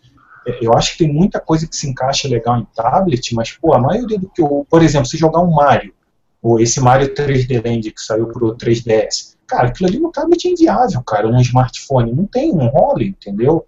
eu 0.61 0.73
acho 0.73 0.93
que 0.93 0.99
tem 0.99 1.13
muita 1.13 1.39
coisa 1.39 1.67
que 1.67 1.75
se 1.75 1.89
encaixa 1.89 2.27
legal 2.27 2.57
em 2.57 2.67
tablet, 2.75 3.33
mas 3.33 3.51
pô, 3.51 3.73
a 3.73 3.79
maioria 3.79 4.19
do 4.19 4.29
que 4.29 4.41
eu, 4.41 4.65
por 4.69 4.81
exemplo, 4.81 5.07
se 5.07 5.17
jogar 5.17 5.39
um 5.39 5.51
Mario, 5.51 5.93
ou 6.41 6.59
esse 6.59 6.81
Mario 6.81 7.13
3D 7.13 7.65
Land 7.65 7.91
que 7.91 8.01
saiu 8.01 8.27
pro 8.27 8.55
3DS, 8.55 9.35
cara, 9.47 9.69
aquilo 9.69 9.89
ali 9.89 9.99
no 9.99 10.11
tablet 10.11 10.45
é 10.45 10.51
inviável, 10.51 11.01
cara, 11.03 11.29
num 11.29 11.39
smartphone, 11.39 12.13
não 12.13 12.25
tem, 12.25 12.53
não 12.53 12.67
rola, 12.67 13.03
entendeu? 13.03 13.65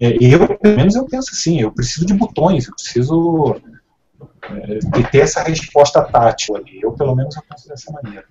É, 0.00 0.16
eu, 0.20 0.58
pelo 0.58 0.76
menos 0.76 0.94
eu 0.94 1.04
penso 1.04 1.30
assim, 1.32 1.60
eu 1.60 1.72
preciso 1.72 2.06
de 2.06 2.14
botões, 2.14 2.66
eu 2.66 2.74
preciso 2.74 3.56
é, 4.42 5.02
ter 5.10 5.18
essa 5.18 5.42
resposta 5.42 6.02
tátil 6.02 6.56
ali, 6.56 6.80
eu 6.80 6.92
pelo 6.92 7.14
menos 7.14 7.36
eu 7.36 7.42
penso 7.48 7.68
dessa 7.68 7.92
maneira. 7.92 8.24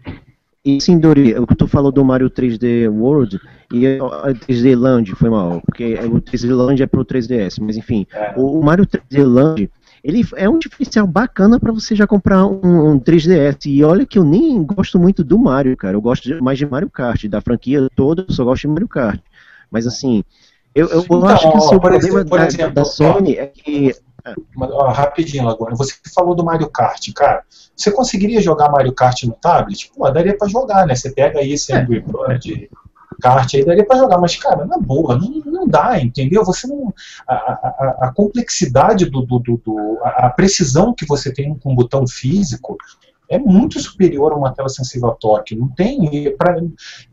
E 0.76 0.81
sim, 0.81 0.99
Dori, 0.99 1.34
o 1.38 1.48
que 1.48 1.56
tu 1.56 1.68
falou 1.68 1.91
do 1.91 2.03
Mario 2.03 2.30
3D 2.30 2.89
World 2.89 3.39
e 3.72 3.85
a 3.88 4.34
3D 4.34 4.76
Land, 4.77 5.14
foi 5.15 5.30
mal, 5.30 5.61
porque 5.65 5.94
o 5.95 6.19
3D 6.22 6.53
Land 6.53 6.84
é 6.84 6.88
pro 6.88 7.06
3DS, 7.06 7.60
mas 7.61 7.77
enfim, 7.77 8.06
É. 8.14 8.34
o, 8.35 8.61
Mario 8.61 8.85
3D 8.85 9.23
Land, 9.26 9.69
ele 10.03 10.26
é 10.35 10.49
um 10.49 10.60
diferencial 10.60 11.06
bacana 11.07 11.60
pra 11.60 11.72
você 11.72 11.95
já 11.95 12.06
comprar 12.06 12.45
um, 12.45 12.91
um 12.91 12.99
3DS, 12.99 13.65
e 13.68 13.84
olha 13.84 14.06
que 14.06 14.19
eu 14.19 14.23
nem 14.23 14.64
gosto 14.64 14.98
muito 14.99 15.23
do 15.23 15.38
Mario, 15.38 15.76
cara, 15.77 15.95
eu 15.95 16.02
gosto 16.02 16.27
mais 16.44 16.57
de 16.57 16.65
Mario 16.65 16.89
Kart, 16.89 17.26
da 17.27 17.41
franquia 17.41 17.88
toda, 17.95 18.26
eu 18.27 18.34
só 18.34 18.44
gosto 18.44 18.61
de 18.64 18.68
Mario 18.68 18.88
Kart, 18.88 19.19
mas 19.72 19.85
assim, 19.88 20.23
eu, 20.76 20.88
eu 20.89 21.02
Então, 21.02 21.26
acho 21.27 21.52
que 21.52 21.57
assim, 21.57 21.76
o 21.76 21.80
problema 21.80 21.98
exemplo- 22.22 22.38
da, 22.38 22.68
da. 22.69 22.85
Sony 22.85 23.34
é 23.35 23.48
que 23.48 23.95
Ó, 24.60 24.91
rapidinho, 24.91 25.45
Laguna. 25.45 25.76
Você 25.76 25.94
falou 26.14 26.36
do 26.36 26.44
Mario 26.44 26.70
Kart, 26.70 27.12
cara. 27.14 27.44
Você 27.76 27.91
conseguiria 27.91 28.41
jogar 28.41 28.70
Mario 28.72 28.94
Kart 28.94 29.24
no 29.24 29.34
tablet? 29.34 29.91
Pô, 29.95 30.10
daria 30.10 30.38
pra 30.38 30.48
jogar, 30.48 30.86
né? 30.88 30.95
Você 30.95 31.12
pega 31.12 31.40
aí 31.40 31.54
esse 31.54 31.74
Angry 31.74 31.99
Bird 32.02 32.70
kart 33.20 33.52
aí, 33.56 33.66
daria 33.66 33.86
pra 33.86 33.98
jogar. 33.98 34.20
Mas, 34.20 34.36
cara, 34.36 34.66
na 34.66 34.78
boa, 34.78 35.16
não, 35.18 35.30
não 35.45 35.68
dá, 35.68 35.99
entendeu? 35.99 36.44
Você 36.45 36.68
não. 36.68 36.94
A, 37.28 37.34
a- 37.34 37.76
a- 37.80 37.98
a 38.08 38.14
complexidade 38.14 39.06
do. 39.06 39.22
do, 39.22 39.40
do- 39.40 39.58
do- 39.66 39.99
a, 40.04 40.28
a 40.28 40.30
precisão 40.30 40.94
que 40.94 41.06
você 41.06 41.34
tem 41.34 41.54
com 41.58 41.72
um 41.72 41.76
botão 41.76 42.06
físico 42.08 42.78
é 43.30 43.38
muito 43.38 43.80
superior 43.80 44.32
a 44.32 44.36
uma 44.36 44.54
tela 44.54 44.70
sensível 44.70 45.10
a 45.10 45.16
toque. 45.16 45.56
Não 45.56 45.68
tem. 45.68 46.06
e 46.16 46.30
Pra, 46.32 46.56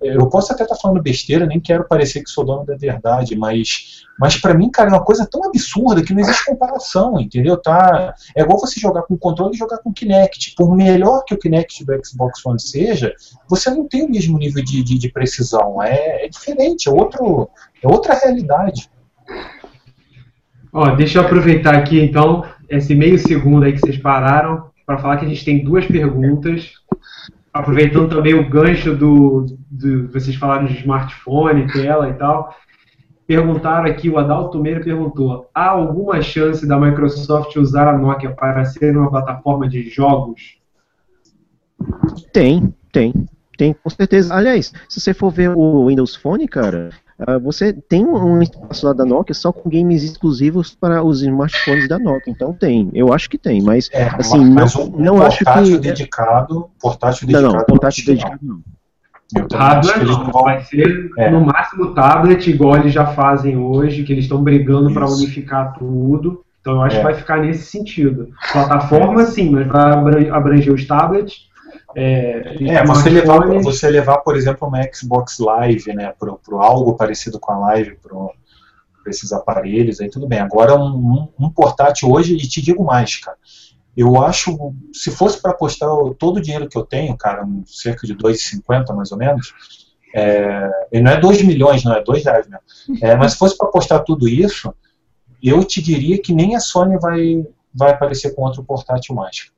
eu 0.01 0.28
posso 0.28 0.53
até 0.53 0.62
estar 0.62 0.77
falando 0.77 1.03
besteira, 1.03 1.47
nem 1.47 1.61
quero 1.61 1.86
parecer 1.89 2.23
que 2.23 2.31
sou 2.31 2.45
dono 2.45 2.65
da 2.65 2.77
verdade, 2.77 3.36
mas, 3.36 4.05
mas 4.19 4.36
para 4.36 4.55
mim, 4.55 4.70
cara, 4.70 4.91
é 4.91 4.93
uma 4.93 5.05
coisa 5.05 5.27
tão 5.27 5.45
absurda 5.45 6.03
que 6.03 6.12
não 6.12 6.20
existe 6.20 6.47
comparação, 6.47 7.20
entendeu? 7.20 7.57
Tá, 7.57 8.15
é 8.36 8.43
igual 8.43 8.61
você 8.61 8.78
jogar 8.78 9.03
com 9.03 9.16
controle 9.16 9.55
e 9.55 9.59
jogar 9.59 9.78
com 9.78 9.93
Kinect. 9.93 10.55
Por 10.57 10.77
melhor 10.77 11.24
que 11.24 11.35
o 11.35 11.39
Kinect 11.39 11.85
do 11.85 12.07
Xbox 12.07 12.45
One 12.47 12.61
seja, 12.61 13.12
você 13.49 13.70
não 13.70 13.89
tem 13.89 14.05
o 14.05 14.11
mesmo 14.11 14.39
nível 14.39 14.65
de, 14.65 14.82
de, 14.82 14.99
de 14.99 15.09
precisão. 15.11 15.82
É, 15.82 16.27
é 16.27 16.28
diferente, 16.28 16.89
é, 16.89 16.93
outro, 16.93 17.49
é 17.82 17.89
outra 17.89 18.15
realidade. 18.15 18.91
Ó, 20.73 20.91
deixa 20.97 21.19
eu 21.19 21.23
aproveitar 21.23 21.74
aqui 21.74 22.01
então 22.01 22.45
esse 22.69 22.95
meio 22.95 23.19
segundo 23.19 23.65
aí 23.65 23.73
que 23.73 23.81
vocês 23.81 23.99
pararam 23.99 24.73
para 24.86 24.98
falar 24.98 25.16
que 25.16 25.24
a 25.24 25.28
gente 25.28 25.44
tem 25.44 25.65
duas 25.65 25.86
perguntas. 25.86 26.73
Aproveitando 27.52 28.09
também 28.09 28.35
o 28.35 28.48
gancho 28.48 28.94
do, 28.94 29.47
do 29.70 30.09
vocês 30.09 30.36
falaram 30.36 30.66
de 30.66 30.78
smartphone, 30.78 31.70
tela 31.73 32.09
e 32.09 32.15
tal. 32.15 32.55
Perguntaram 33.27 33.86
aqui, 33.86 34.11
o 34.11 34.19
Adalto 34.19 34.61
Meira 34.61 34.81
perguntou: 34.81 35.48
há 35.55 35.70
alguma 35.70 36.20
chance 36.20 36.66
da 36.66 36.78
Microsoft 36.78 37.56
usar 37.56 37.89
a 37.89 37.97
Nokia 37.97 38.31
para 38.35 38.65
ser 38.65 38.97
uma 38.97 39.11
plataforma 39.11 39.69
de 39.69 39.89
jogos? 39.89 40.59
Tem, 42.32 42.74
tem. 42.93 43.12
Tem, 43.56 43.73
com 43.73 43.89
certeza. 43.89 44.35
Aliás, 44.35 44.73
se 44.89 45.01
você 45.01 45.15
for 45.15 45.31
ver 45.31 45.51
o 45.51 45.86
Windows 45.86 46.16
Phone, 46.16 46.48
cara, 46.48 46.90
ah, 47.19 47.39
você 47.39 47.73
tem 47.73 48.05
um 48.07 48.41
espaço 48.43 48.86
lá 48.86 48.93
da 48.93 49.05
Nokia 49.05 49.35
só 49.35 49.53
com 49.53 49.69
games 49.70 50.03
exclusivos 50.03 50.74
para 50.74 51.03
os 51.03 51.23
smartphones 51.23 51.89
da 51.89 51.99
Nokia. 51.99 52.32
Então 52.32 52.53
tem, 52.53 52.91
eu 52.95 53.12
acho 53.12 53.28
que 53.31 53.39
tem, 53.39 53.62
mas 53.62 53.89
É, 53.93 54.05
Assim, 54.19 54.45
mas 54.51 54.74
não- 54.74 54.85
um 54.85 54.91
não 54.99 55.23
acho 55.23 55.45
portátil 55.45 55.74
que- 55.74 55.78
dedicado, 55.89 56.70
portátil 56.81 57.28
não, 57.28 57.32
dedicado. 57.32 57.53
não, 57.55 57.61
eu 57.61 57.66
portátil 57.66 58.05
não. 58.07 58.15
dedicado 58.15 58.39
não. 58.43 58.61
Eu 59.36 59.47
eles 59.97 60.11
não, 60.11 60.24
não 60.24 60.31
vão- 60.32 60.43
vai 60.45 60.62
ser 60.65 61.11
É. 61.19 61.31
no 61.31 61.41
máximo 61.41 61.95
tablet, 61.95 62.49
igual 62.51 62.77
eles 62.77 62.93
já 62.93 63.07
fazem 63.07 63.57
hoje, 63.57 64.03
que 64.05 64.12
eles 64.12 64.24
estão 64.27 64.43
brigando 64.43 64.93
para 64.93 65.09
unificar 65.11 65.74
tudo. 65.78 66.45
Então 66.61 66.74
eu 66.77 66.82
acho 66.82 66.97
É. 66.97 66.99
que 66.99 67.05
vai 67.05 67.15
ficar 67.15 67.39
nesse 67.41 67.65
sentido. 67.70 68.28
Plataforma, 68.53 69.24
sim, 69.24 69.51
mas 69.51 69.66
vai 69.66 69.93
abran- 69.93 70.32
abranger 70.32 70.73
os 70.73 70.86
tablets. 70.86 71.49
É, 71.97 72.55
É, 72.75 72.85
você 72.85 73.09
levar, 73.11 73.39
você 73.62 73.91
levar, 73.91 74.19
por 74.19 74.37
exemplo, 74.37 74.66
uma 74.69 74.81
Xbox 74.93 75.39
Live, 75.39 75.95
né, 75.95 76.12
pro, 76.19 76.39
pro 76.45 76.61
algo 76.61 76.95
parecido 76.95 77.39
com 77.39 77.53
a 77.53 77.59
Live, 77.59 77.97
pro, 78.03 78.33
pra 79.03 79.11
esses 79.11 79.33
aparelhos, 79.33 80.01
aí 80.01 80.09
tudo 80.11 80.27
bem. 80.27 80.41
Agora, 80.41 80.75
um, 80.79 80.87
um- 80.97 81.29
um 81.47 81.51
portátil 81.51 82.11
hoje, 82.11 82.35
e 82.35 82.39
te 82.49 82.61
digo 82.62 82.85
mais, 82.85 83.16
cara, 83.19 83.37
eu 83.97 84.21
acho, 84.23 84.75
se 84.93 85.11
fosse 85.11 85.41
para 85.41 85.53
apostar 85.53 85.89
todo 86.19 86.39
o 86.39 86.41
dinheiro 86.41 86.69
que 86.69 86.77
eu 86.77 86.85
tenho, 86.85 87.16
cara, 87.16 87.45
um- 87.45 87.62
cerca 87.66 88.07
de 88.07 88.15
2,50 88.15 88.93
mais 88.93 89.12
ou 89.12 89.19
menos, 89.19 89.53
é, 90.15 90.71
e 90.93 91.01
não 91.01 91.11
é 91.12 91.21
2 91.21 91.43
milhões, 91.43 91.85
não 91.85 91.95
é 91.95 92.03
2 92.03 92.25
reais 92.25 92.47
mesmo, 92.49 92.99
é, 93.03 93.15
mas 93.16 93.33
se 93.33 93.39
fosse 93.39 93.57
para 93.57 93.69
apostar 93.69 94.03
tudo 94.05 94.29
isso, 94.29 94.73
eu 95.43 95.62
te 95.65 95.83
diria 95.83 96.21
que 96.21 96.33
nem 96.33 96.57
a 96.57 96.61
Sony 96.61 96.99
vai, 96.99 97.47
vai 97.75 97.91
aparecer 97.93 98.35
com 98.35 98.43
outro 98.43 98.65
portátil 98.65 99.15
mais. 99.15 99.51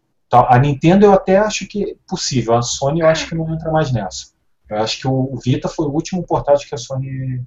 Tá, 0.42 0.54
A 0.54 0.58
Nintendo 0.58 1.06
eu 1.06 1.12
até 1.12 1.38
acho 1.38 1.66
que 1.66 1.82
é 1.92 1.94
possível, 2.08 2.54
a 2.54 2.62
Sony 2.62 3.00
eu 3.00 3.06
acho 3.06 3.28
que 3.28 3.34
não 3.34 3.52
entra 3.54 3.70
mais 3.70 3.92
nessa. 3.92 4.26
Eu 4.68 4.78
acho 4.78 5.00
que 5.00 5.06
o 5.08 5.38
Vita 5.44 5.68
foi 5.68 5.86
o 5.86 5.90
último 5.92 6.22
portátil 6.26 6.68
que 6.68 6.74
a 6.74 6.78
Sony 6.78 7.42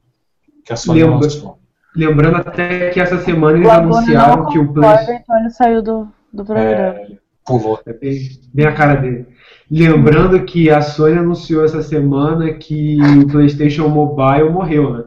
que 0.66 0.74
a 0.74 0.76
Sony 0.76 1.04
Lembra- 1.04 1.20
lançou. 1.22 1.60
Lembrando 1.96 2.38
até 2.38 2.90
que 2.92 3.00
essa 3.00 3.20
semana 3.24 3.58
eles 3.58 3.70
anunciaram 3.70 4.44
não 4.44 4.50
que 4.52 4.60
o 4.60 4.68
concorda, 4.68 5.06
Play... 5.06 5.18
então 5.18 5.40
ele 5.40 5.50
saiu 5.50 5.82
do, 5.82 6.08
do 6.32 6.46
programa. 6.46 6.72
É, 6.72 7.08
pulou. 7.46 7.80
É 7.86 7.94
bem, 7.94 8.20
bem 8.54 8.66
a 8.68 8.74
cara 8.74 8.96
dele. 8.96 9.28
Lembrando 9.72 10.44
que 10.46 10.70
a 10.70 10.82
Sony 10.82 11.18
anunciou 11.18 11.66
essa 11.66 11.82
semana 11.82 12.54
que 12.54 12.98
o 13.02 13.28
PlayStation 13.28 13.88
Mobile 13.88 14.50
morreu, 14.52 14.94
né? 14.94 15.04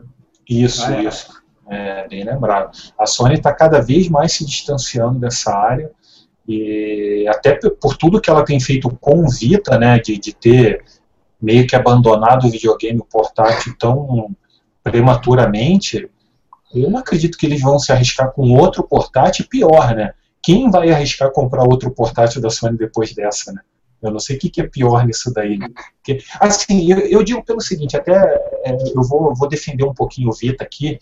Isso, 0.48 0.84
Ah, 0.86 0.96
é. 0.96 1.04
isso. 1.04 1.42
É, 1.70 2.08
bem 2.08 2.24
lembrado. 2.24 2.70
A 2.98 3.06
Sony 3.06 3.34
está 3.34 3.52
cada 3.54 3.80
vez 3.80 4.08
mais 4.08 4.32
se 4.32 4.44
distanciando 4.44 5.18
dessa 5.18 5.56
área 5.56 5.90
e 6.46 7.26
até 7.28 7.58
por 7.80 7.96
tudo 7.96 8.20
que 8.20 8.28
ela 8.28 8.44
tem 8.44 8.58
feito 8.58 8.90
com 9.00 9.24
o 9.24 9.28
Vita, 9.28 9.78
né, 9.78 9.98
de, 9.98 10.18
de 10.18 10.34
ter 10.34 10.84
meio 11.40 11.66
que 11.66 11.76
abandonado 11.76 12.46
o 12.46 12.50
videogame 12.50 13.02
portátil 13.10 13.74
tão 13.78 14.34
prematuramente, 14.82 16.08
eu 16.74 16.90
não 16.90 16.98
acredito 16.98 17.36
que 17.36 17.46
eles 17.46 17.60
vão 17.60 17.78
se 17.78 17.92
arriscar 17.92 18.32
com 18.32 18.50
outro 18.56 18.82
portátil 18.82 19.46
pior, 19.48 19.94
né? 19.94 20.14
Quem 20.42 20.70
vai 20.70 20.90
arriscar 20.90 21.30
comprar 21.30 21.62
outro 21.62 21.90
portátil 21.90 22.40
da 22.40 22.50
Sony 22.50 22.76
depois 22.76 23.14
dessa, 23.14 23.52
né? 23.52 23.60
Eu 24.02 24.10
não 24.10 24.18
sei 24.18 24.36
o 24.36 24.38
que, 24.38 24.50
que 24.50 24.60
é 24.60 24.66
pior 24.66 25.06
nisso 25.06 25.32
daí. 25.32 25.56
né? 25.56 25.68
Porque, 25.96 26.24
assim, 26.40 26.90
eu, 26.90 26.98
eu 26.98 27.22
digo 27.22 27.44
pelo 27.44 27.60
seguinte, 27.60 27.96
até 27.96 28.12
é, 28.64 28.72
eu 28.72 29.02
vou, 29.02 29.32
vou 29.34 29.48
defender 29.48 29.84
um 29.84 29.94
pouquinho 29.94 30.30
o 30.30 30.32
Vita 30.32 30.64
aqui, 30.64 30.98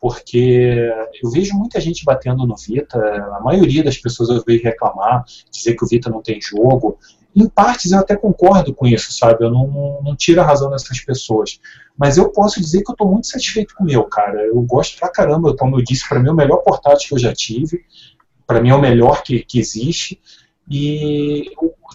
porque 0.00 0.92
eu 1.22 1.30
vejo 1.30 1.54
muita 1.54 1.80
gente 1.80 2.04
batendo 2.04 2.46
no 2.46 2.56
Vita, 2.56 2.98
a 2.98 3.40
maioria 3.40 3.82
das 3.82 3.96
pessoas 3.96 4.28
eu 4.28 4.42
vejo 4.46 4.62
reclamar, 4.62 5.24
dizer 5.50 5.74
que 5.74 5.84
o 5.84 5.88
Vita 5.88 6.10
não 6.10 6.22
tem 6.22 6.40
jogo. 6.40 6.98
Em 7.34 7.48
partes 7.48 7.92
eu 7.92 7.98
até 7.98 8.16
concordo 8.16 8.74
com 8.74 8.86
isso, 8.86 9.12
sabe? 9.12 9.44
Eu 9.44 9.50
não, 9.50 10.00
não 10.02 10.16
tiro 10.16 10.40
a 10.40 10.44
razão 10.44 10.70
dessas 10.70 11.00
pessoas. 11.00 11.60
Mas 11.96 12.16
eu 12.16 12.30
posso 12.30 12.60
dizer 12.60 12.82
que 12.82 12.90
eu 12.90 12.94
estou 12.94 13.10
muito 13.10 13.26
satisfeito 13.26 13.74
com 13.74 13.84
o 13.84 13.86
meu, 13.86 14.04
cara. 14.04 14.40
Eu 14.42 14.60
gosto 14.62 14.98
pra 14.98 15.10
caramba, 15.10 15.54
como 15.54 15.78
eu 15.78 15.84
disse, 15.84 16.08
para 16.08 16.18
mim 16.18 16.28
é 16.28 16.32
o 16.32 16.36
melhor 16.36 16.58
portátil 16.58 17.08
que 17.08 17.14
eu 17.14 17.18
já 17.18 17.34
tive. 17.34 17.84
Para 18.46 18.60
mim 18.60 18.70
é 18.70 18.74
o 18.74 18.80
melhor 18.80 19.22
que, 19.22 19.40
que 19.40 19.58
existe. 19.58 20.20
E 20.68 21.50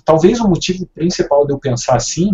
talvez 0.05 0.39
o 0.39 0.47
motivo 0.47 0.85
principal 0.87 1.45
de 1.45 1.53
eu 1.53 1.59
pensar 1.59 1.95
assim 1.95 2.31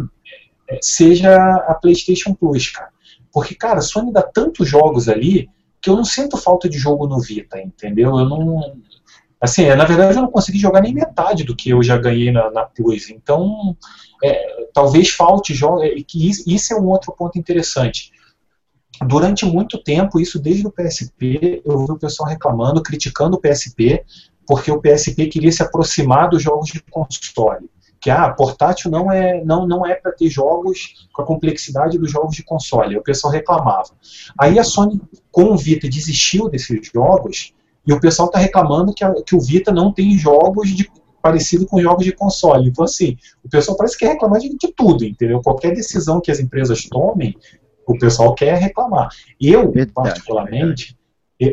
é, 0.70 0.78
seja 0.82 1.34
a 1.68 1.74
PlayStation 1.76 2.34
Plus, 2.34 2.72
cara. 2.72 2.90
Porque, 3.32 3.56
cara, 3.56 3.80
a 3.80 3.82
Sony 3.82 4.12
dá 4.12 4.22
tantos 4.22 4.68
jogos 4.68 5.08
ali 5.08 5.50
que 5.88 5.92
eu 5.92 5.96
não 5.96 6.04
sinto 6.04 6.36
falta 6.36 6.68
de 6.68 6.78
jogo 6.78 7.08
no 7.08 7.22
Vita, 7.22 7.62
entendeu? 7.62 8.20
Eu 8.20 8.28
não. 8.28 8.78
Assim, 9.40 9.64
é, 9.64 9.74
na 9.74 9.86
verdade 9.86 10.18
eu 10.18 10.22
não 10.22 10.32
consegui 10.32 10.60
jogar 10.60 10.82
nem 10.82 10.94
metade 10.94 11.46
do 11.46 11.56
que 11.56 11.70
eu 11.70 11.82
já 11.82 11.98
ganhei 11.98 12.30
na, 12.30 12.52
na 12.52 12.66
Plus. 12.66 13.10
Então, 13.10 13.78
é, 14.22 14.68
talvez 14.74 15.10
falte 15.10 15.54
é, 15.54 16.04
que 16.06 16.30
isso 16.30 16.74
é 16.74 16.76
um 16.78 16.88
outro 16.88 17.16
ponto 17.18 17.40
interessante. 17.40 18.12
Durante 19.06 19.46
muito 19.46 19.82
tempo, 19.82 20.20
isso 20.20 20.40
desde 20.40 20.68
o 20.68 20.72
PSP, 20.72 21.62
eu 21.64 21.86
vi 21.86 21.92
o 21.92 22.00
pessoal 22.00 22.28
reclamando, 22.28 22.84
criticando 22.84 23.38
o 23.38 23.40
PSP, 23.40 24.04
porque 24.46 24.72
o 24.72 24.82
PSP 24.82 25.28
queria 25.28 25.52
se 25.52 25.64
aproximar 25.64 26.30
dos 26.30 26.44
jogos 26.44 26.70
de 26.70 26.82
console. 26.82 27.70
Que 28.00 28.10
ah, 28.10 28.30
portátil 28.30 28.92
não 28.92 29.12
é 29.12 29.44
não, 29.44 29.68
não 29.68 29.86
é 29.86 29.96
para 29.96 30.12
ter 30.12 30.30
jogos 30.30 31.08
com 31.14 31.22
a 31.22 31.26
complexidade 31.26 31.98
dos 31.98 32.12
jogos 32.12 32.36
de 32.36 32.44
console. 32.44 32.92
Aí 32.94 32.98
o 32.98 33.04
pessoal 33.04 33.34
reclamava. 33.34 33.90
Aí 34.40 34.60
a 34.60 34.64
Sony, 34.64 35.02
com 35.32 35.46
o 35.46 35.58
Vita, 35.58 35.88
desistiu 35.90 36.50
desses 36.50 36.90
jogos 36.94 37.54
e 37.86 37.94
o 37.94 38.00
pessoal 38.00 38.28
está 38.28 38.38
reclamando 38.40 38.94
que, 38.94 39.04
a- 39.04 39.16
que 39.26 39.36
o 39.36 39.40
Vita 39.40 39.72
não 39.72 39.92
tem 39.92 40.18
jogos 40.18 40.70
de, 40.70 40.92
parecido 41.22 41.66
com 41.66 41.82
jogos 41.82 42.06
de 42.06 42.12
console. 42.12 42.70
Então, 42.70 42.86
assim, 42.86 43.18
o 43.44 43.50
pessoal 43.50 43.76
parece 43.78 43.98
que 43.98 44.06
quer 44.06 44.12
reclamar 44.14 44.40
de, 44.40 44.50
de 44.50 44.74
tudo, 44.76 45.04
entendeu? 45.04 45.42
Qualquer 45.42 45.74
decisão 45.74 46.22
que 46.22 46.30
as 46.32 46.40
empresas 46.40 46.84
tomem, 46.84 47.36
o 47.88 47.98
pessoal 47.98 48.36
quer 48.36 48.58
reclamar. 48.58 49.10
Eu, 49.42 49.72
particularmente, 49.94 50.96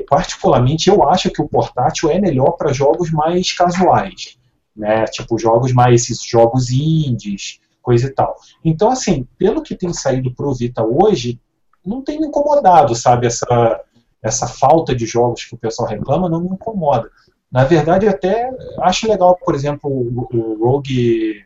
particularmente, 0.09 0.89
eu 0.89 1.09
acho 1.09 1.31
que 1.31 1.41
o 1.41 1.49
portátil 1.49 2.11
é 2.11 2.21
melhor 2.21 2.53
para 2.53 2.73
jogos 2.73 3.11
mais 3.11 3.53
casuais, 3.53 4.37
né? 4.77 5.05
Tipo 5.07 5.39
jogos 5.39 5.73
mais 5.73 6.03
esses 6.03 6.23
jogos 6.25 6.71
indies, 6.71 7.61
coisa 7.83 8.07
e 8.07 8.11
tal. 8.11 8.35
Então, 8.65 8.91
assim, 8.91 9.27
pelo 9.39 9.63
que 9.63 9.77
tem 9.77 9.93
saído 9.93 10.35
pro 10.35 10.55
Vita 10.55 10.83
hoje, 10.85 11.39
não 11.85 12.03
tem 12.03 12.19
me 12.21 12.27
incomodado, 12.27 12.95
sabe? 12.95 13.27
Essa 13.27 13.81
essa 14.23 14.47
falta 14.47 14.95
de 14.97 15.05
jogos 15.05 15.45
que 15.45 15.55
o 15.55 15.59
pessoal 15.59 15.87
reclama 15.87 16.31
não 16.31 16.41
me 16.41 16.49
incomoda. 16.49 17.11
Na 17.53 17.63
verdade, 17.65 18.07
eu 18.07 18.11
até 18.11 18.51
acho 18.81 19.07
legal, 19.07 19.37
por 19.37 19.55
exemplo, 19.55 19.91
o, 19.91 20.27
o 20.35 20.65
Rogue 20.65 21.45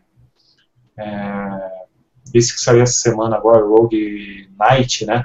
é, 0.96 1.70
esse 2.34 2.54
que 2.54 2.60
saiu 2.60 2.82
essa 2.82 2.92
semana 3.00 3.36
agora, 3.36 3.64
Rogue 3.66 4.48
Knight, 4.58 5.04
né? 5.06 5.24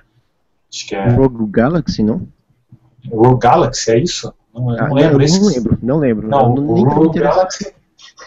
Acho 0.72 0.88
que 0.88 0.96
é. 0.96 1.08
Rogue 1.10 1.46
Galaxy, 1.52 2.02
não? 2.02 2.28
Rogue 3.12 3.40
Galaxy, 3.40 3.92
é 3.92 4.00
isso? 4.00 4.34
Não, 4.54 4.70
Ah, 4.72 4.88
não 4.88 4.96
lembro. 4.96 5.18
não, 5.18 5.22
esse- 5.26 5.40
não 5.40 5.48
lembro, 5.48 5.78
não 5.82 5.98
lembro. 6.00 6.28
Não, 6.28 6.56
não, 6.56 6.68
o 6.70 6.84
Rogue. 6.90 7.20
Galaxy. 7.20 7.74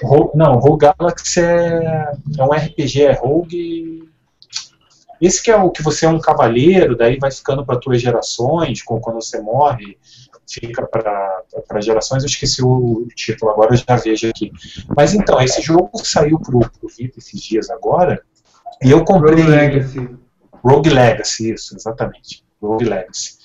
Ro- 0.02 0.32
não, 0.34 0.58
Rogue 0.58 0.86
Galaxy 0.98 1.40
é, 1.40 2.12
é 2.38 2.44
um 2.44 2.52
RPG, 2.52 3.02
é 3.04 3.12
Rogue. 3.12 4.08
Esse 5.20 5.42
que 5.42 5.50
é 5.50 5.56
o 5.56 5.70
que 5.70 5.82
você 5.82 6.04
é 6.04 6.08
um 6.08 6.20
cavaleiro, 6.20 6.96
daí 6.96 7.18
vai 7.18 7.30
ficando 7.30 7.64
para 7.64 7.80
tuas 7.80 8.02
gerações, 8.02 8.82
quando 8.82 9.14
você 9.14 9.40
morre, 9.40 9.96
fica 10.46 10.86
para 10.86 11.80
gerações. 11.80 12.22
Eu 12.22 12.28
esqueci 12.28 12.62
o 12.62 13.06
título 13.14 13.50
agora, 13.50 13.72
eu 13.72 13.76
já 13.78 13.96
vejo 13.96 14.28
aqui. 14.28 14.52
Mas 14.94 15.14
então, 15.14 15.40
esse 15.40 15.62
jogo 15.62 15.90
saiu 16.04 16.38
pro, 16.38 16.60
pro 16.60 16.88
Vita 16.96 17.18
esses 17.18 17.40
dias 17.40 17.70
agora, 17.70 18.22
e 18.82 18.90
eu 18.90 19.04
comprei. 19.04 19.36
Rogue 19.42 19.50
Legacy. 19.50 20.10
Rogue 20.62 20.90
Legacy, 20.90 21.52
isso, 21.52 21.76
exatamente. 21.76 22.44
Rogue 22.60 22.84
Legacy. 22.84 23.36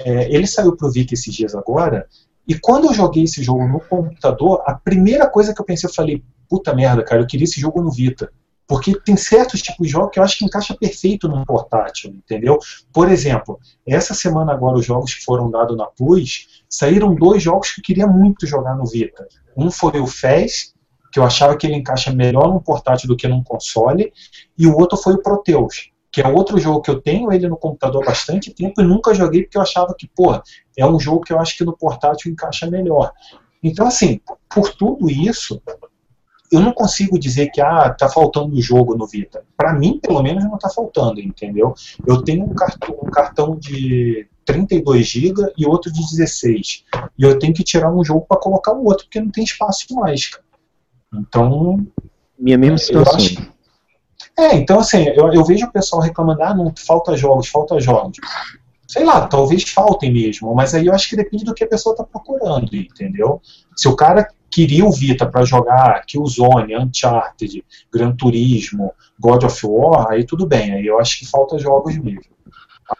É, 0.00 0.34
ele 0.34 0.46
saiu 0.48 0.76
pro 0.76 0.90
Vita 0.90 1.14
esses 1.14 1.32
dias 1.32 1.54
agora, 1.54 2.08
e 2.46 2.58
quando 2.58 2.86
eu 2.86 2.94
joguei 2.94 3.24
esse 3.24 3.42
jogo 3.42 3.66
no 3.66 3.80
computador, 3.80 4.62
a 4.66 4.74
primeira 4.74 5.28
coisa 5.28 5.54
que 5.54 5.60
eu 5.60 5.64
pensei, 5.64 5.88
eu 5.88 5.94
falei, 5.94 6.22
puta 6.48 6.74
merda, 6.74 7.02
cara, 7.02 7.22
eu 7.22 7.26
queria 7.26 7.44
esse 7.44 7.60
jogo 7.60 7.82
no 7.82 7.90
Vita. 7.90 8.30
Porque 8.66 8.98
tem 9.00 9.16
certos 9.16 9.60
tipos 9.60 9.86
de 9.86 9.92
jogos 9.92 10.10
que 10.10 10.18
eu 10.18 10.22
acho 10.22 10.38
que 10.38 10.44
encaixa 10.44 10.74
perfeito 10.74 11.28
num 11.28 11.44
portátil, 11.44 12.10
entendeu? 12.10 12.58
Por 12.92 13.10
exemplo, 13.10 13.58
essa 13.86 14.14
semana 14.14 14.52
agora 14.52 14.78
os 14.78 14.86
jogos 14.86 15.14
que 15.14 15.24
foram 15.24 15.50
dados 15.50 15.76
na 15.76 15.86
Plus, 15.86 16.62
saíram 16.68 17.14
dois 17.14 17.42
jogos 17.42 17.72
que 17.72 17.80
eu 17.80 17.84
queria 17.84 18.06
muito 18.06 18.46
jogar 18.46 18.74
no 18.74 18.86
Vita. 18.86 19.26
Um 19.54 19.70
foi 19.70 20.00
o 20.00 20.06
Fez, 20.06 20.74
que 21.12 21.18
eu 21.18 21.24
achava 21.24 21.56
que 21.56 21.66
ele 21.66 21.76
encaixa 21.76 22.10
melhor 22.10 22.48
num 22.48 22.58
portátil 22.58 23.06
do 23.06 23.16
que 23.16 23.28
num 23.28 23.44
console, 23.44 24.12
e 24.58 24.66
o 24.66 24.76
outro 24.76 24.96
foi 24.96 25.14
o 25.14 25.22
Proteus, 25.22 25.90
que 26.14 26.20
é 26.22 26.28
outro 26.28 26.60
jogo 26.60 26.80
que 26.80 26.92
eu 26.92 27.00
tenho 27.00 27.32
ele 27.32 27.48
no 27.48 27.56
computador 27.56 28.00
há 28.04 28.06
bastante 28.06 28.54
tempo 28.54 28.80
e 28.80 28.84
nunca 28.84 29.12
joguei 29.12 29.42
porque 29.42 29.58
eu 29.58 29.62
achava 29.62 29.92
que, 29.98 30.06
porra, 30.06 30.44
é 30.78 30.86
um 30.86 31.00
jogo 31.00 31.22
que 31.22 31.32
eu 31.32 31.40
acho 31.40 31.58
que 31.58 31.64
no 31.64 31.76
portátil 31.76 32.30
encaixa 32.30 32.70
melhor. 32.70 33.10
Então, 33.60 33.84
assim, 33.84 34.20
por 34.48 34.72
tudo 34.76 35.10
isso, 35.10 35.60
eu 36.52 36.60
não 36.60 36.72
consigo 36.72 37.18
dizer 37.18 37.48
que 37.50 37.60
ah, 37.60 37.92
tá 37.92 38.08
faltando 38.08 38.62
jogo 38.62 38.96
no 38.96 39.08
Vita. 39.08 39.42
Para 39.56 39.72
mim, 39.72 39.98
pelo 40.00 40.22
menos, 40.22 40.44
não 40.44 40.56
tá 40.56 40.70
faltando, 40.70 41.20
entendeu? 41.20 41.74
Eu 42.06 42.22
tenho 42.22 42.44
um 42.44 42.54
cartão, 42.54 42.96
um 43.02 43.10
cartão 43.10 43.56
de 43.58 44.28
32 44.44 45.04
GB 45.04 45.52
e 45.58 45.66
outro 45.66 45.92
de 45.92 45.98
16. 45.98 46.84
E 47.18 47.24
eu 47.24 47.40
tenho 47.40 47.52
que 47.52 47.64
tirar 47.64 47.92
um 47.92 48.04
jogo 48.04 48.24
para 48.28 48.38
colocar 48.38 48.72
o 48.72 48.84
outro, 48.84 49.06
porque 49.06 49.20
não 49.20 49.30
tem 49.32 49.42
espaço 49.42 49.92
mais, 49.96 50.28
cara. 50.28 50.44
Então, 51.12 51.84
Minha 52.38 52.56
mesma 52.56 52.74
eu 52.76 52.78
situação. 52.78 53.16
acho- 53.16 53.53
é, 54.36 54.56
então 54.56 54.80
assim, 54.80 55.06
eu, 55.08 55.32
eu 55.32 55.44
vejo 55.44 55.66
o 55.66 55.72
pessoal 55.72 56.02
reclamando, 56.02 56.42
ah, 56.42 56.54
não, 56.54 56.72
falta 56.76 57.16
jogos, 57.16 57.48
falta 57.48 57.78
jogos. 57.80 58.18
Sei 58.86 59.04
lá, 59.04 59.26
talvez 59.26 59.64
faltem 59.64 60.12
mesmo, 60.12 60.54
mas 60.54 60.74
aí 60.74 60.86
eu 60.86 60.94
acho 60.94 61.08
que 61.08 61.16
depende 61.16 61.44
do 61.44 61.54
que 61.54 61.64
a 61.64 61.68
pessoa 61.68 61.94
está 61.94 62.04
procurando, 62.04 62.74
entendeu? 62.74 63.40
Se 63.76 63.88
o 63.88 63.96
cara 63.96 64.28
queria 64.50 64.84
o 64.84 64.92
Vita 64.92 65.26
para 65.26 65.44
jogar 65.44 66.04
Killzone, 66.06 66.76
Uncharted, 66.76 67.64
Gran 67.92 68.14
Turismo, 68.14 68.92
God 69.18 69.44
of 69.44 69.66
War, 69.66 70.12
aí 70.12 70.24
tudo 70.24 70.46
bem, 70.46 70.72
aí 70.74 70.86
eu 70.86 71.00
acho 71.00 71.18
que 71.18 71.26
falta 71.26 71.58
jogos 71.58 71.96
mesmo. 71.96 72.33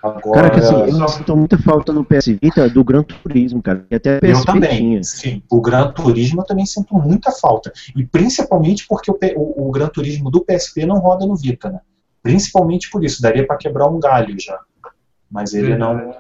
Agora, 0.02 0.48
Cara, 0.48 0.50
que 0.50 0.60
assim, 0.60 0.74
eu 1.00 1.08
sinto 1.08 1.36
muita 1.36 1.58
falta 1.58 1.92
no 1.92 2.04
PS 2.04 2.26
Vita 2.40 2.68
do 2.70 2.82
Gran 2.82 3.02
Turismo, 3.02 3.62
cara. 3.62 3.86
E 3.90 3.94
até 3.94 4.16
Eu 4.16 4.20
PSP 4.20 4.46
também, 4.46 4.76
tinha. 4.78 5.02
sim. 5.02 5.42
O 5.50 5.60
Gran 5.60 5.92
Turismo 5.92 6.40
eu 6.40 6.46
também 6.46 6.64
sinto 6.64 6.94
muita 6.94 7.30
falta. 7.32 7.70
E 7.94 8.04
principalmente 8.06 8.86
porque 8.88 9.10
o, 9.10 9.16
o- 9.36 9.68
o 9.68 9.70
Gran 9.70 9.88
Turismo 9.88 10.30
do 10.30 10.42
PSP 10.44 10.86
não 10.86 10.98
roda 10.98 11.26
no 11.26 11.36
Vita, 11.36 11.68
né? 11.70 11.80
Principalmente 12.22 12.88
por 12.90 13.04
isso, 13.04 13.20
daria 13.20 13.46
para 13.46 13.56
quebrar 13.58 13.88
um 13.88 14.00
galho 14.00 14.34
já. 14.40 14.58
Mas 15.30 15.52
ele 15.52 15.76
não. 15.76 16.14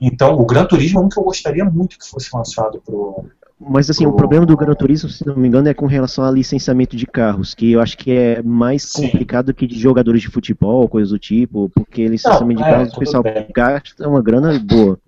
Então, 0.00 0.34
o 0.34 0.44
Gran 0.44 0.66
Turismo 0.66 1.00
é 1.00 1.02
um 1.02 1.08
que 1.08 1.18
eu 1.18 1.24
gostaria 1.24 1.64
muito 1.64 1.98
que 1.98 2.06
fosse 2.06 2.28
lançado 2.34 2.82
pro. 2.84 3.24
Mas 3.58 3.88
assim, 3.88 4.04
O- 4.06 4.10
o 4.10 4.16
problema 4.16 4.44
do 4.44 4.56
Gran 4.56 4.74
Turismo, 4.74 5.08
se 5.08 5.26
não 5.26 5.34
me 5.36 5.48
engano, 5.48 5.68
é 5.68 5.74
com 5.74 5.86
relação 5.86 6.24
a 6.24 6.30
licenciamento 6.30 6.94
de 6.94 7.06
carros, 7.06 7.54
que 7.54 7.72
eu 7.72 7.80
acho 7.80 7.96
que 7.96 8.12
é 8.12 8.42
mais 8.42 8.82
Sim. 8.82 9.02
complicado 9.10 9.54
que 9.54 9.66
de 9.66 9.78
jogadores 9.78 10.20
de 10.20 10.28
futebol, 10.28 10.86
coisas 10.88 11.10
do 11.10 11.18
tipo, 11.18 11.70
porque 11.70 12.06
licenciamento 12.06 12.60
Não, 12.60 12.66
de 12.66 12.72
é, 12.72 12.76
carros 12.76 12.92
o 12.92 12.98
pessoal 12.98 13.22
bem. 13.22 13.48
gasta 13.54 14.06
uma 14.08 14.20
grana 14.22 14.58
boa. 14.58 14.98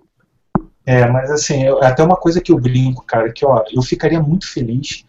É, 0.87 1.07
mas 1.07 1.31
assim, 1.31 1.65
eu- 1.65 1.83
até 1.83 2.03
uma 2.03 2.17
coisa 2.17 2.41
que 2.41 2.51
eu 2.51 2.59
brinco, 2.59 3.05
cara, 3.05 3.31
que 3.31 3.45
ó, 3.45 3.63
eu 3.71 3.83
ficaria 3.83 4.21
muito 4.23 4.51
feliz. 4.51 5.05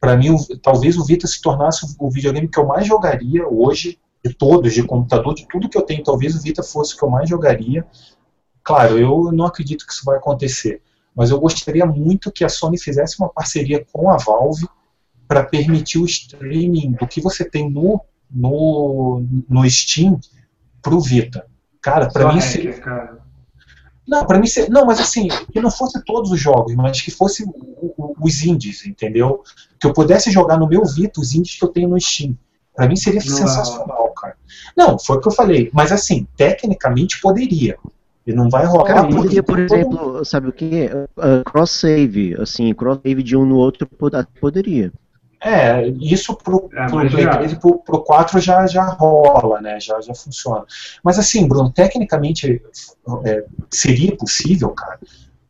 Para 0.00 0.16
mim, 0.16 0.30
o- 0.30 0.58
talvez 0.58 0.96
o 0.96 1.04
Vita 1.04 1.26
se 1.26 1.42
tornasse 1.42 1.96
o 1.98 2.08
videogame 2.08 2.46
que 2.46 2.58
eu 2.60 2.66
mais 2.66 2.86
jogaria 2.86 3.48
hoje, 3.48 3.98
de 4.24 4.32
todos, 4.32 4.72
de 4.72 4.84
computador, 4.84 5.34
de 5.34 5.46
tudo 5.48 5.68
que 5.68 5.76
eu 5.76 5.82
tenho. 5.82 6.04
Talvez 6.04 6.36
o 6.36 6.40
Vita 6.40 6.62
fosse 6.62 6.94
o 6.94 6.98
que 6.98 7.04
eu 7.04 7.10
mais 7.10 7.28
jogaria. 7.28 7.84
Claro, 8.62 8.96
eu 8.98 9.32
não 9.32 9.46
acredito 9.46 9.84
que 9.84 9.92
isso 9.92 10.04
vai 10.04 10.16
acontecer, 10.18 10.80
mas 11.16 11.30
eu 11.30 11.40
gostaria 11.40 11.86
muito 11.86 12.30
que 12.30 12.44
a 12.44 12.48
Sony 12.48 12.78
fizesse 12.78 13.18
uma 13.18 13.30
parceria 13.30 13.84
com 13.90 14.10
a 14.10 14.18
Valve 14.18 14.68
para 15.26 15.42
permitir 15.42 15.98
o 15.98 16.04
streaming 16.04 16.92
do 16.92 17.06
que 17.06 17.22
você 17.22 17.44
tem 17.48 17.70
no, 17.70 18.04
no, 18.30 19.24
no 19.48 19.68
Steam 19.68 20.20
pro 20.82 21.00
Vita. 21.00 21.46
Cara, 21.80 22.08
para 22.08 22.28
mim 22.28 22.38
hacker, 22.38 22.50
seria 22.50 22.80
cara. 22.80 23.18
não, 24.06 24.26
para 24.26 24.38
mim, 24.38 24.46
não, 24.68 24.84
mas 24.84 25.00
assim, 25.00 25.28
que 25.52 25.60
não 25.60 25.70
fosse 25.70 26.04
todos 26.04 26.30
os 26.30 26.38
jogos, 26.38 26.74
mas 26.74 27.00
que 27.00 27.10
fosse 27.10 27.44
os 28.20 28.42
indies, 28.42 28.84
entendeu? 28.84 29.42
Que 29.80 29.86
eu 29.86 29.92
pudesse 29.92 30.30
jogar 30.30 30.58
no 30.58 30.68
meu 30.68 30.84
Vita 30.84 31.20
os 31.20 31.34
indies 31.34 31.56
que 31.58 31.64
eu 31.64 31.68
tenho 31.68 31.88
no 31.88 32.00
Steam. 32.00 32.36
Pra 32.74 32.86
mim 32.86 32.96
seria 32.96 33.20
Não 33.20 33.36
sensacional, 33.36 34.12
cara. 34.12 34.36
Não, 34.76 34.98
foi 34.98 35.16
o 35.16 35.20
que 35.20 35.28
eu 35.28 35.32
falei, 35.32 35.70
mas 35.72 35.90
assim, 35.90 36.28
tecnicamente 36.36 37.20
poderia. 37.20 37.78
E 38.26 38.32
não 38.32 38.50
vai 38.50 38.66
rolar. 38.66 38.84
Cara, 38.84 39.02
porque 39.08 39.16
poderia, 39.16 39.42
por 39.42 39.58
exemplo, 39.60 40.24
sabe 40.24 40.48
o 40.48 40.52
que? 40.52 40.88
cross-save, 41.44 42.34
assim, 42.40 42.72
cross-save 42.74 43.22
de 43.22 43.36
um 43.36 43.44
no 43.46 43.56
outro 43.56 43.86
pod- 43.86 44.26
poderia. 44.40 44.92
É, 45.42 45.86
isso 46.00 46.34
pro, 46.36 46.68
É, 46.72 46.86
pro 46.86 47.08
Play 47.08 47.24
já- 47.24 47.36
3 47.36 47.52
e 47.52 47.56
pro, 47.60 47.78
pro 47.78 48.02
4 48.02 48.40
já, 48.40 48.66
já 48.66 48.84
rola, 48.84 49.60
né? 49.60 49.78
Já, 49.78 50.00
já 50.00 50.14
funciona. 50.14 50.64
Mas 51.04 51.18
assim, 51.18 51.46
Bruno, 51.46 51.70
tecnicamente 51.70 52.60
é, 53.24 53.44
seria 53.70 54.16
possível, 54.16 54.70
cara, 54.70 54.98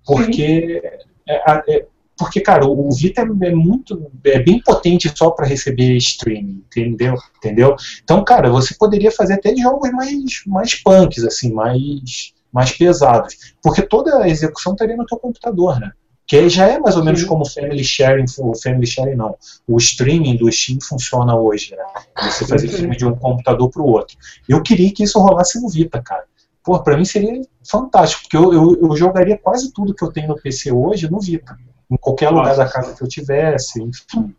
porque 0.05 0.83
é, 1.27 1.53
é, 1.77 1.87
porque, 2.19 2.41
cara, 2.41 2.67
o 2.67 2.89
o 2.89 2.93
Vita 2.93 3.23
é, 3.23 3.47
é 3.49 3.55
muito 3.55 4.11
é 4.25 4.39
bem 4.43 4.61
potente 4.61 5.11
só 5.15 5.31
para 5.31 5.47
receber 5.47 5.97
streaming, 5.97 6.63
entendeu? 6.67 7.15
Entendeu? 7.39 7.75
Então, 8.03 8.23
cara, 8.25 8.51
você 8.51 8.75
poderia 8.75 9.11
fazer 9.13 9.35
até 9.35 9.55
jogos 9.57 9.91
mais 9.93 10.43
mais 10.47 10.75
punks 10.75 11.25
assim, 11.25 11.53
mais 11.53 12.35
mais 12.53 12.73
pesados, 12.73 13.55
porque 13.63 13.83
toda 13.83 14.23
a 14.23 14.29
execução 14.29 14.73
estaria 14.73 14.97
no 14.97 15.07
teu 15.07 15.19
computador, 15.19 15.79
né? 15.81 15.93
Que 16.27 16.49
já 16.49 16.67
é 16.67 16.79
mais 16.79 16.97
ou 16.97 17.05
menos 17.05 17.21
Sim. 17.21 17.27
como 17.27 17.43
o 17.43 17.49
Family 17.49 17.85
Sharing, 17.85 18.25
o 18.39 18.57
Family 18.61 18.87
Sharing 18.87 19.15
não, 19.15 19.37
o 19.69 19.77
streaming 19.77 20.37
do 20.37 20.51
Steam 20.51 20.79
funciona 20.83 21.37
hoje, 21.37 21.77
né? 21.77 21.85
Você 22.25 22.47
fazer 22.47 22.67
Sim. 22.67 22.75
streaming 22.75 22.97
de 22.97 23.07
um 23.07 23.15
computador 23.15 23.71
para 23.71 23.83
o 23.83 23.87
outro. 23.87 24.17
Eu 24.49 24.61
queria 24.61 24.93
que 24.93 25.05
isso 25.05 25.21
rolasse 25.21 25.61
no 25.61 25.69
Vita, 25.69 26.03
cara. 26.03 26.25
Pô, 26.65 26.83
pra 26.83 26.97
mim 26.97 27.05
seria 27.05 27.41
fantástico, 27.65 28.23
porque 28.23 28.37
eu, 28.37 28.53
eu, 28.53 28.77
eu 28.83 28.97
jogaria 28.97 29.39
quase 29.39 29.73
tudo 29.73 29.95
que 29.95 30.03
eu 30.03 30.11
tenho 30.11 30.29
no 30.29 30.41
PC 30.41 30.73
hoje 30.73 31.09
no 31.09 31.21
Vita. 31.21 31.57
Em 31.89 31.97
qualquer 31.97 32.31
lugar 32.31 32.49
Nossa. 32.49 32.65
da 32.65 32.69
casa 32.69 32.97
que 32.97 33.03
eu 33.05 33.09
tivesse, 33.09 33.81
enfim. 33.81 34.35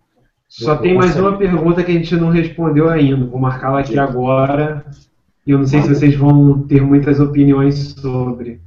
Só 0.49 0.73
Eu 0.73 0.81
tem 0.81 0.93
mais 0.95 1.15
uma 1.15 1.37
pergunta 1.37 1.83
que 1.83 1.91
a 1.91 1.93
gente 1.93 2.15
não 2.15 2.29
respondeu 2.29 2.89
ainda. 2.89 3.25
Vou 3.25 3.39
marcá-la 3.39 3.79
aqui 3.79 3.97
agora. 3.97 4.85
E 5.47 5.51
eu 5.51 5.59
não 5.59 5.65
sei 5.65 5.81
se 5.81 5.87
vocês 5.87 6.13
vão 6.13 6.61
ter 6.63 6.81
muitas 6.81 7.21
opiniões 7.21 7.95
sobre. 7.97 8.59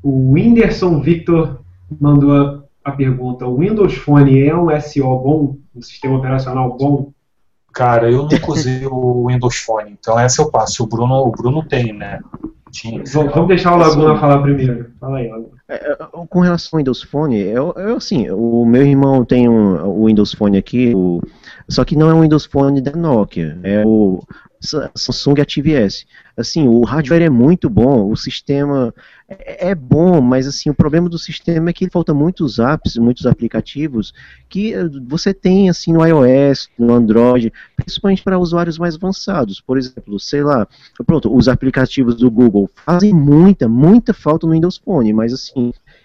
O 0.00 0.32
Whindersson 0.32 1.00
Victor 1.00 1.58
mandou 2.00 2.32
a, 2.32 2.62
a 2.84 2.92
pergunta: 2.92 3.44
o 3.46 3.58
Windows 3.58 3.96
Phone 3.96 4.40
é 4.40 4.56
um 4.56 4.68
SO 4.80 5.18
bom? 5.18 5.56
Um 5.74 5.82
sistema 5.82 6.18
operacional 6.18 6.76
bom? 6.76 7.12
Cara, 7.72 8.08
eu 8.08 8.22
nunca 8.22 8.50
usei 8.50 8.86
o 8.86 9.26
Windows 9.26 9.56
Phone, 9.56 9.90
então 9.90 10.18
essa 10.18 10.42
eu 10.42 10.50
passo. 10.50 10.84
O 10.84 10.86
Bruno, 10.86 11.14
o 11.16 11.32
Bruno 11.32 11.64
tem, 11.64 11.92
né? 11.92 12.20
Tinha. 12.70 13.02
Vamos 13.12 13.34
vamos 13.34 13.48
deixar 13.48 13.74
o 13.74 13.78
Laguna 13.78 14.16
falar 14.16 14.40
primeiro. 14.40 14.92
Fala 15.00 15.18
aí, 15.18 15.28
Laguna. 15.28 15.59
É, 15.72 15.94
Com 16.28 16.40
relação 16.40 16.70
ao 16.72 16.78
Windows 16.78 17.00
Phone, 17.02 17.38
eu, 17.38 17.72
eu 17.76 17.96
assim, 17.96 18.28
o 18.30 18.64
meu 18.64 18.84
irmão 18.84 19.24
tem 19.24 19.48
um, 19.48 19.76
o 19.86 20.06
Windows 20.06 20.32
Phone 20.34 20.58
aqui, 20.58 20.92
o- 20.96 21.22
só 21.68 21.84
que 21.84 21.94
não 21.94 22.10
é 22.10 22.14
um 22.14 22.22
Windows 22.22 22.44
Phone 22.44 22.80
da 22.80 22.90
Nokia, 22.92 23.56
é 23.62 23.84
o 23.86 24.20
Sa- 24.60 24.90
Samsung 24.96 25.40
ActiveS. 25.40 26.04
Assim, 26.36 26.66
o 26.66 26.82
hardware 26.84 27.22
é 27.22 27.30
muito 27.30 27.70
bom, 27.70 28.10
o 28.10 28.16
sistema 28.16 28.92
é, 29.28 29.68
é 29.70 29.74
bom, 29.74 30.20
mas 30.20 30.46
assim, 30.48 30.70
o 30.70 30.74
problema 30.74 31.08
do 31.08 31.18
sistema 31.18 31.70
é 31.70 31.72
que 31.72 31.88
falta 31.88 32.12
muitos 32.12 32.58
apps, 32.58 32.96
muitos 32.96 33.24
aplicativos 33.26 34.12
que 34.48 34.74
eh, 34.74 34.84
você 35.06 35.32
tem 35.32 35.68
assim 35.70 35.92
no 35.92 36.04
iOS, 36.04 36.68
no 36.78 36.92
Android, 36.92 37.52
principalmente 37.76 38.22
para 38.22 38.38
usuários 38.38 38.78
mais 38.78 38.96
avançados. 38.96 39.60
Por 39.60 39.78
exemplo, 39.78 40.18
sei 40.18 40.42
lá, 40.42 40.66
pronto, 41.06 41.34
os 41.34 41.48
aplicativos 41.48 42.16
do 42.16 42.30
Google 42.30 42.68
fazem 42.84 43.12
muita, 43.12 43.68
muita 43.68 44.12
falta 44.12 44.46
no 44.46 44.52
Windows 44.52 44.76
Phone, 44.78 45.12
mas 45.12 45.32
assim, 45.32 45.59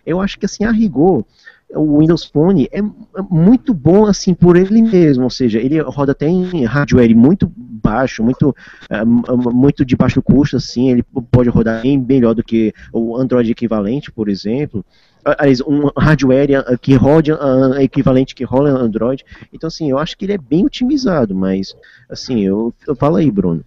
eu 0.06 0.22
acho 0.22 0.38
que 0.40 0.46
assim, 0.46 0.64
a 0.64 0.72
rigor, 0.72 1.26
o 1.74 2.00
Windows 2.00 2.26
Phone 2.26 2.70
é 2.72 2.82
muito 3.30 3.74
bom 3.74 4.06
assim 4.06 4.34
por 4.34 4.56
ele 4.56 4.82
mesmo, 4.82 5.24
ou 5.24 5.30
seja, 5.30 5.60
ele 5.60 5.80
roda 5.82 6.12
até 6.12 6.28
em 6.28 6.64
hardware 6.64 7.16
muito 7.16 7.52
baixo, 7.56 8.24
muito 8.24 8.50
uh, 8.50 9.54
muito 9.54 9.84
de 9.86 9.96
baixo 9.96 10.22
custo 10.22 10.58
assim, 10.58 10.92
ele 10.92 11.04
pode 11.32 11.50
rodar 11.50 11.82
bem 11.82 11.98
melhor 11.98 12.34
do 12.34 12.44
que 12.44 12.74
o 12.94 13.18
Android 13.18 13.52
equivalente, 13.52 14.12
por 14.12 14.30
exemplo. 14.30 14.86
Aliás, 15.26 15.60
um 15.62 15.90
hardware 15.98 16.78
que 16.80 16.94
rode 16.94 17.32
uh, 17.32 17.74
equivalente 17.80 18.36
que 18.36 18.44
rola 18.44 18.70
Android. 18.70 19.26
Então, 19.52 19.68
assim, 19.68 19.90
eu 19.90 19.98
acho 19.98 20.16
que 20.16 20.24
ele 20.24 20.34
é 20.34 20.38
bem 20.38 20.64
otimizado, 20.64 21.34
mas, 21.34 21.76
assim, 22.08 22.42
eu, 22.42 22.72
eu 22.88 22.96
falo 22.96 23.16
aí, 23.16 23.32
Bruno. 23.32 23.66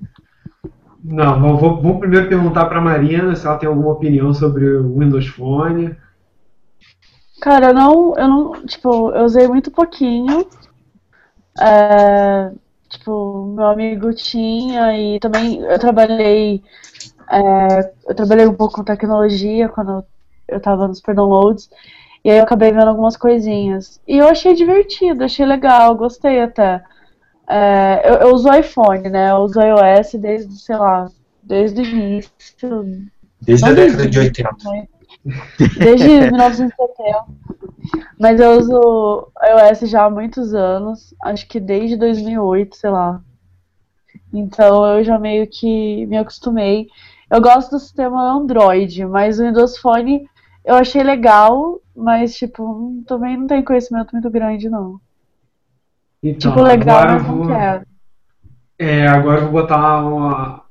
Não, 1.03 1.57
vou, 1.57 1.81
vou 1.81 1.99
primeiro 1.99 2.29
perguntar 2.29 2.67
para 2.67 2.81
Marina 2.81 3.35
se 3.35 3.47
ela 3.47 3.57
tem 3.57 3.69
alguma 3.69 3.93
opinião 3.93 4.35
sobre 4.35 4.65
o 4.69 4.99
Windows 4.99 5.27
Phone. 5.29 5.97
Cara, 7.41 7.69
eu 7.69 7.75
não, 7.75 8.15
eu 8.17 8.29
não, 8.29 8.67
tipo, 8.67 9.11
eu 9.13 9.25
usei 9.25 9.47
muito 9.47 9.71
pouquinho. 9.71 10.47
É, 11.61 12.51
tipo, 12.89 13.47
meu 13.57 13.67
amigo 13.67 14.13
tinha 14.13 14.97
e 14.99 15.21
também 15.21 15.61
eu 15.61 15.79
trabalhei, 15.79 16.63
é, 17.31 17.93
eu 18.09 18.15
trabalhei 18.15 18.47
um 18.47 18.55
pouco 18.55 18.75
com 18.75 18.85
tecnologia 18.85 19.69
quando 19.69 20.05
eu 20.49 20.61
tava 20.61 20.89
nos 20.89 21.01
downloads 21.01 21.69
e 22.25 22.31
aí 22.31 22.39
eu 22.39 22.45
acabei 22.45 22.73
vendo 22.73 22.89
algumas 22.89 23.17
coisinhas. 23.17 24.01
E 24.07 24.19
eu 24.19 24.29
achei 24.29 24.55
divertido, 24.55 25.25
achei 25.25 25.47
legal, 25.47 25.95
gostei 25.95 26.43
até. 26.43 26.83
É, 27.49 28.03
eu, 28.05 28.15
eu 28.15 28.35
uso 28.35 28.53
iPhone, 28.53 29.09
né? 29.09 29.31
Eu 29.31 29.39
uso 29.39 29.61
iOS 29.61 30.13
desde, 30.15 30.55
sei 30.59 30.77
lá, 30.77 31.11
desde 31.43 31.81
o 31.81 31.85
início. 31.85 33.09
Desde 33.41 33.65
a 33.65 33.73
década 33.73 34.07
de 34.07 34.19
80. 34.19 34.51
Desde 35.79 36.07
1970. 36.07 37.25
Mas 38.21 38.39
eu 38.39 38.59
uso 38.59 39.33
iOS 39.43 39.89
já 39.89 40.05
há 40.05 40.11
muitos 40.11 40.53
anos, 40.53 41.15
acho 41.23 41.49
que 41.49 41.59
desde 41.59 41.97
2008, 41.97 42.77
sei 42.77 42.91
lá. 42.91 43.23
Então 44.33 44.85
eu 44.99 45.05
já 45.05 45.19
meio 45.19 45.47
que 45.47 46.05
me 46.07 46.19
acostumei. 46.19 46.89
Eu 47.31 47.41
gosto 47.41 47.71
do 47.71 47.79
sistema 47.79 48.31
Android, 48.31 49.05
mas 49.07 49.39
o 49.39 49.45
Windows 49.45 49.79
Phone 49.79 50.29
eu 50.65 50.75
achei 50.75 51.03
legal, 51.03 51.81
mas 51.97 52.35
tipo, 52.35 53.03
também 53.07 53.37
não 53.37 53.47
tem 53.47 53.65
conhecimento 53.65 54.13
muito 54.13 54.29
grande 54.31 54.69
não. 54.69 55.01
Então, 56.23 56.53
tipo, 56.53 56.63
legal, 56.63 56.99
agora 56.99 57.13
eu 57.13 57.23
não 57.23 57.37
vou, 57.37 57.47
quero. 57.47 57.87
é, 58.79 59.07
agora 59.07 59.39
eu 59.39 59.45
vou 59.45 59.53
botar 59.53 60.05
uma, 60.05 60.65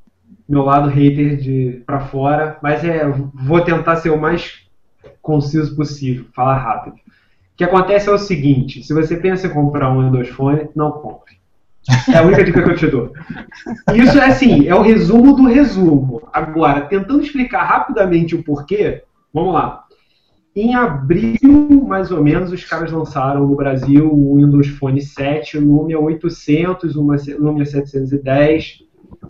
meu 0.47 0.63
lado 0.63 0.89
hater 0.89 1.37
de 1.37 1.83
para 1.85 1.99
fora, 2.01 2.57
mas 2.61 2.83
é, 2.83 3.07
vou 3.33 3.61
tentar 3.61 3.97
ser 3.97 4.09
o 4.09 4.19
mais 4.19 4.65
conciso 5.21 5.75
possível, 5.75 6.25
falar 6.33 6.57
rápido. 6.57 6.95
O 6.95 7.57
que 7.57 7.63
acontece 7.63 8.07
é 8.07 8.11
o 8.11 8.17
seguinte: 8.17 8.83
se 8.83 8.93
você 8.93 9.17
pensa 9.17 9.47
em 9.47 9.51
comprar 9.51 9.91
um 9.91 10.03
Windows 10.03 10.29
Phone, 10.29 10.69
não 10.75 10.91
compre. 10.91 11.37
É 12.13 12.17
a 12.17 12.21
única 12.21 12.43
dica 12.43 12.61
que 12.63 12.69
eu 12.69 12.75
te 12.75 12.87
dou. 12.87 13.13
Isso 13.93 14.17
é 14.19 14.25
assim, 14.25 14.67
é 14.67 14.75
o 14.75 14.81
resumo 14.81 15.33
do 15.35 15.47
resumo. 15.47 16.27
Agora, 16.33 16.81
tentando 16.81 17.21
explicar 17.21 17.63
rapidamente 17.63 18.35
o 18.35 18.43
porquê, 18.43 19.03
vamos 19.33 19.53
lá. 19.53 19.85
Em 20.57 20.73
abril, 20.73 21.85
mais 21.87 22.09
ou 22.09 22.23
menos, 22.23 22.51
os 22.51 22.65
caras 22.65 22.91
lançaram 22.91 23.45
no 23.45 23.55
Brasil 23.55 24.11
o 24.11 24.37
Windows 24.37 24.67
Phone 24.69 24.99
7, 24.99 25.59
o 25.59 25.61
Lumia 25.61 25.99
800, 25.99 26.95
o 26.95 27.01
Lumia 27.37 27.63
710. 27.63 28.83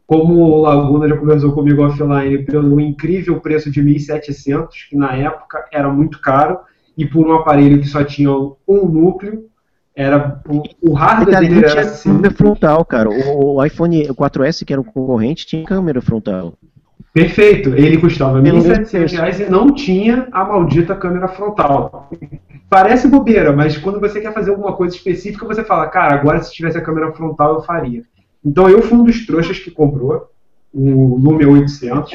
Como 0.06 0.36
o 0.36 0.62
Laguna 0.62 1.06
já 1.06 1.18
conversou 1.18 1.52
comigo 1.52 1.84
offline, 1.84 2.45
pelo 2.45 2.80
incrível 2.80 3.41
preço 3.41 3.70
de 3.70 3.84
1.700, 3.84 4.68
que 4.90 4.95
na 4.95 5.18
época 5.18 5.66
era 5.70 5.91
muito 5.91 6.22
caro, 6.22 6.60
e 6.98 7.06
por 7.06 7.28
um 7.28 7.34
aparelho 7.34 7.82
que 7.82 7.90
só 7.90 8.06
tinha 8.06 8.32
um 8.32 8.86
núcleo, 8.86 9.49
era 9.94 10.41
o, 10.48 10.91
o 10.91 10.94
hardware 10.94 11.41
dele 11.41 11.58
era 11.58 11.72
tinha 11.72 11.82
assim. 11.82 12.10
câmera 12.10 12.34
frontal, 12.34 12.86
cara. 12.86 13.10
O, 13.10 13.56
o 13.56 13.66
iPhone 13.66 14.08
4S, 14.08 14.64
que 14.64 14.72
era 14.72 14.82
um 14.82 14.86
concorrente, 14.86 15.45
tinha 15.45 15.66
câmera 15.66 16.02
frontal. 16.02 16.54
Perfeito. 17.13 17.69
Ele 17.69 17.97
custava 17.97 18.41
Pelo 18.41 18.59
1.700 18.59 19.11
reais 19.11 19.39
e 19.39 19.49
não 19.49 19.73
tinha 19.73 20.27
a 20.31 20.45
maldita 20.45 20.95
câmera 20.95 21.27
frontal. 21.27 22.09
Parece 22.69 23.07
bobeira, 23.07 23.53
mas 23.53 23.77
quando 23.77 23.99
você 23.99 24.19
quer 24.19 24.34
fazer 24.34 24.51
alguma 24.51 24.73
coisa 24.73 24.95
específica, 24.95 25.45
você 25.45 25.63
fala, 25.63 25.88
cara, 25.88 26.15
agora 26.15 26.41
se 26.43 26.53
tivesse 26.53 26.77
a 26.77 26.81
câmera 26.81 27.11
frontal 27.13 27.55
eu 27.55 27.61
faria. 27.61 28.03
Então 28.45 28.69
eu 28.69 28.81
fui 28.81 28.97
um 28.97 29.03
dos 29.03 29.25
trouxas 29.25 29.57
que 29.57 29.71
comprou 29.71 30.29
o 30.73 31.15
Lumia 31.15 31.49
800. 31.49 32.13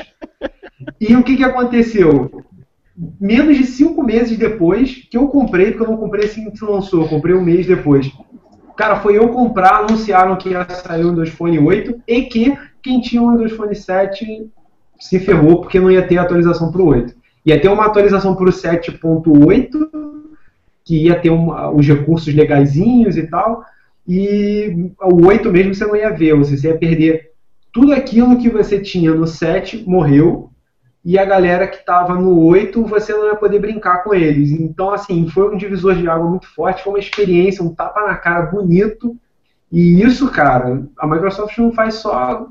E 1.01 1.17
o 1.17 1.23
que, 1.23 1.37
que 1.37 1.45
aconteceu? 1.45 2.45
Menos 3.21 3.57
de 3.57 3.67
cinco 3.67 4.03
meses 4.03 4.37
depois 4.37 5.07
que 5.11 5.17
eu 5.17 5.29
comprei, 5.29 5.71
porque 5.71 5.83
eu 5.83 5.91
não 5.91 5.97
comprei 5.97 6.27
assim 6.27 6.51
que 6.51 6.65
lançou, 6.65 7.03
eu 7.03 7.09
comprei 7.09 7.35
um 7.35 7.43
mês 7.43 7.67
depois. 7.67 8.11
Cara, 8.77 9.01
foi 9.01 9.17
eu 9.17 9.29
comprar, 9.29 9.81
anunciaram 9.81 10.37
que 10.37 10.51
ia 10.51 10.69
sair 10.69 11.05
o 11.05 11.11
Windows 11.11 11.31
Phone 11.31 11.59
8 11.59 12.03
e 12.07 12.23
que 12.23 12.57
quem 12.83 13.01
tinha 13.01 13.23
o 13.23 13.31
Windows 13.31 13.53
Phone 13.53 13.75
7 13.75 14.51
se 15.03 15.19
ferrou 15.19 15.61
porque 15.61 15.81
não 15.81 15.91
ia 15.91 16.07
ter 16.07 16.17
atualização 16.17 16.71
para 16.71 16.81
o 16.81 16.87
8. 16.87 17.13
Ia 17.45 17.61
ter 17.61 17.69
uma 17.69 17.87
atualização 17.87 18.37
para 18.37 18.49
o 18.49 18.53
7.8, 18.53 19.91
que 20.85 21.07
ia 21.07 21.19
ter 21.19 21.31
uma- 21.31 21.71
os 21.71 21.87
recursos 21.87 22.33
legaisinhos 22.33 23.17
e 23.17 23.27
tal, 23.27 23.65
e 24.07 24.91
o 25.01 25.27
8 25.27 25.51
mesmo 25.51 25.75
você 25.75 25.85
não 25.85 25.97
ia 25.97 26.11
ver, 26.11 26.37
você 26.37 26.69
ia 26.69 26.79
perder 26.79 27.33
tudo 27.73 27.93
aquilo 27.93 28.39
que 28.39 28.49
você 28.49 28.79
tinha 28.79 29.13
no 29.13 29.27
7 29.27 29.83
morreu, 29.85 30.51
e 31.05 31.19
a 31.19 31.25
galera 31.25 31.67
que 31.67 31.79
estava 31.79 32.15
no 32.15 32.39
8 32.39 32.85
você 32.85 33.13
não 33.13 33.27
ia 33.27 33.35
poder 33.35 33.59
brincar 33.59 34.05
com 34.05 34.15
eles. 34.15 34.53
Então, 34.53 34.91
assim, 34.91 35.29
foi 35.29 35.53
um 35.53 35.57
divisor 35.57 35.97
de 35.97 36.09
água 36.09 36.31
muito 36.31 36.47
forte, 36.55 36.85
foi 36.85 36.93
uma 36.93 37.01
experiência, 37.01 37.65
um 37.65 37.75
tapa 37.75 38.07
na 38.07 38.15
cara 38.15 38.47
bonito, 38.47 39.17
e 39.71 40.01
isso, 40.01 40.31
cara, 40.31 40.85
a 40.97 41.07
Microsoft 41.09 41.59
não 41.59 41.73
faz 41.73 41.95
só 41.95 42.47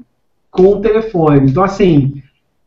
com 0.49 0.63
o 0.63 0.81
telefone. 0.81 1.49
Então, 1.49 1.63
assim, 1.63 2.21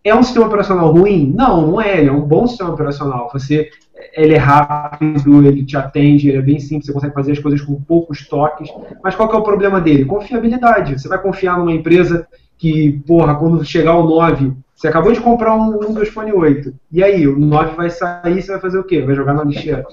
é 0.04 0.14
um 0.14 0.22
sistema 0.22 0.46
operacional 0.46 0.92
ruim? 0.92 1.32
Não, 1.34 1.66
não 1.66 1.80
é. 1.80 1.98
Ele 1.98 2.10
é 2.10 2.12
um 2.12 2.20
bom 2.20 2.46
sistema 2.46 2.70
operacional. 2.70 3.30
Você, 3.32 3.70
ele 4.12 4.34
é 4.34 4.38
rápido, 4.38 5.46
ele 5.46 5.64
te 5.64 5.78
atende, 5.78 6.28
ele 6.28 6.38
é 6.38 6.42
bem 6.42 6.60
simples, 6.60 6.86
você 6.86 6.92
consegue 6.92 7.14
fazer 7.14 7.32
as 7.32 7.38
coisas 7.38 7.62
com 7.62 7.80
poucos 7.80 8.28
toques. 8.28 8.68
Mas 9.02 9.14
qual 9.14 9.28
que 9.28 9.34
é 9.34 9.38
o 9.38 9.42
problema 9.42 9.80
dele? 9.80 10.04
Confiabilidade. 10.04 11.00
Você 11.00 11.08
vai 11.08 11.20
confiar 11.20 11.58
numa 11.58 11.72
empresa 11.72 12.26
que, 12.58 13.02
porra, 13.06 13.34
quando 13.34 13.64
chegar 13.64 13.96
o 13.96 14.06
9, 14.06 14.52
você 14.74 14.88
acabou 14.88 15.10
de 15.10 15.20
comprar 15.20 15.56
um 15.56 15.78
Windows 15.78 16.10
Phone 16.10 16.32
8. 16.32 16.74
E 16.92 17.02
aí, 17.02 17.26
o 17.26 17.38
9 17.38 17.74
vai 17.74 17.88
sair, 17.88 18.42
você 18.42 18.52
vai 18.52 18.60
fazer 18.60 18.78
o 18.78 18.84
quê? 18.84 19.00
Vai 19.00 19.14
jogar 19.14 19.32
na 19.32 19.44
lixeira. 19.44 19.86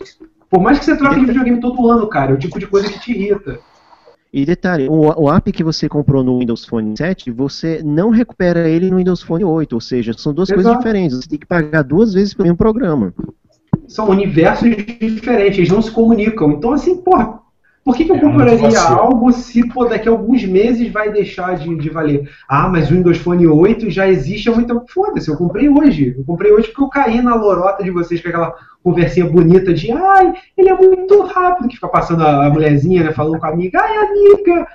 Por 0.49 0.61
mais 0.61 0.77
que 0.77 0.83
você 0.83 0.97
troque 0.97 1.21
de 1.21 1.25
videogame 1.25 1.61
todo 1.61 1.89
ano, 1.89 2.07
cara, 2.07 2.31
é 2.31 2.33
o 2.33 2.37
tipo 2.37 2.59
de 2.59 2.67
coisa 2.67 2.91
que 2.91 2.99
te 2.99 3.11
irrita. 3.11 3.59
E 4.33 4.45
detalhe, 4.45 4.87
o, 4.89 4.93
o 5.23 5.29
app 5.31 5.51
que 5.51 5.63
você 5.63 5.89
comprou 5.89 6.23
no 6.23 6.39
Windows 6.39 6.65
Phone 6.65 6.95
7, 6.97 7.31
você 7.31 7.81
não 7.83 8.09
recupera 8.09 8.69
ele 8.69 8.89
no 8.89 8.97
Windows 8.97 9.21
Phone 9.21 9.43
8, 9.43 9.73
ou 9.73 9.81
seja, 9.81 10.13
são 10.13 10.33
duas 10.33 10.51
coisas 10.51 10.71
Exato. 10.71 10.77
diferentes. 10.77 11.17
Você 11.17 11.27
tem 11.29 11.39
que 11.39 11.45
pagar 11.45 11.83
duas 11.83 12.13
vezes 12.13 12.33
pelo 12.33 12.45
mesmo 12.47 12.57
programa. 12.57 13.13
são 13.87 14.09
universos 14.09 14.69
diferentes, 14.99 15.57
eles 15.57 15.69
não 15.71 15.81
se 15.81 15.91
comunicam. 15.91 16.51
Então, 16.51 16.71
assim, 16.71 17.01
porra, 17.03 17.39
por 17.83 17.95
que, 17.95 18.05
que 18.05 18.11
eu 18.11 18.15
É 18.15 18.19
compraria 18.19 18.79
algo 18.79 19.31
se 19.33 19.67
pô, 19.67 19.85
daqui 19.85 20.07
a 20.07 20.11
alguns 20.11 20.43
meses 20.45 20.91
vai 20.91 21.11
deixar 21.11 21.57
de, 21.57 21.75
de 21.77 21.89
valer? 21.89 22.29
Ah, 22.47 22.69
mas 22.69 22.89
o 22.89 22.93
Windows 22.93 23.17
Phone 23.17 23.47
8 23.47 23.89
já 23.89 24.07
existe 24.07 24.49
há 24.49 24.53
muito 24.53 24.67
tempo. 24.73 24.85
Foda-se, 24.89 25.29
eu 25.29 25.37
comprei 25.37 25.67
hoje. 25.69 26.15
Eu 26.17 26.23
comprei 26.23 26.51
hoje 26.53 26.67
porque 26.67 26.83
eu 26.83 26.89
caí 26.89 27.21
na 27.21 27.35
lorota 27.35 27.83
de 27.83 27.91
vocês 27.91 28.21
com 28.21 28.29
aquela 28.29 28.55
conversinha 28.83 29.25
bonita 29.25 29.73
de 29.73 29.91
ai, 29.91 30.33
ele 30.57 30.69
é 30.69 30.75
muito 30.75 31.21
rápido, 31.23 31.67
que 31.67 31.75
fica 31.75 31.87
passando 31.87 32.23
a, 32.25 32.49
mulherzinha, 32.49 33.03
né, 33.03 33.11
falando 33.11 33.39
com 33.39 33.45
a 33.45 33.49
amiga, 33.49 33.79
ai, 33.81 33.97
amiga. 33.97 34.67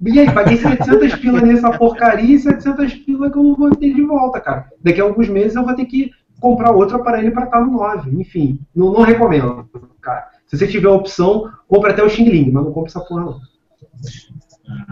E 0.00 0.20
aí, 0.20 0.32
paguei 0.32 0.56
700 0.56 1.16
pila 1.16 1.40
nessa 1.40 1.70
porcaria 1.76 2.36
e 2.36 2.38
700 2.38 2.94
pila 2.94 3.30
que 3.30 3.36
eu 3.36 3.42
não 3.42 3.56
vou 3.56 3.74
ter 3.74 3.92
de 3.92 4.02
volta, 4.02 4.40
cara. 4.40 4.68
Daqui 4.80 5.00
a 5.00 5.04
alguns 5.04 5.28
meses 5.28 5.56
eu 5.56 5.64
vou 5.64 5.74
ter 5.74 5.86
que 5.86 6.12
comprar 6.40 6.70
outro 6.70 6.96
aparelho 6.96 7.32
para 7.32 7.46
estar 7.46 7.60
no 7.60 7.72
9. 7.72 8.10
Enfim, 8.20 8.60
não, 8.74 8.92
não 8.92 9.02
recomendo, 9.02 9.68
cara. 10.00 10.28
Se 10.46 10.56
você 10.56 10.68
tiver 10.68 10.88
a 10.88 10.92
opção, 10.92 11.50
compra 11.66 11.90
até 11.90 12.02
o 12.02 12.08
Xing 12.08 12.28
Ling, 12.28 12.50
mas 12.52 12.64
não 12.64 12.72
compra 12.72 12.90
essa 12.90 13.00
porra 13.00 13.24
não. 13.24 13.40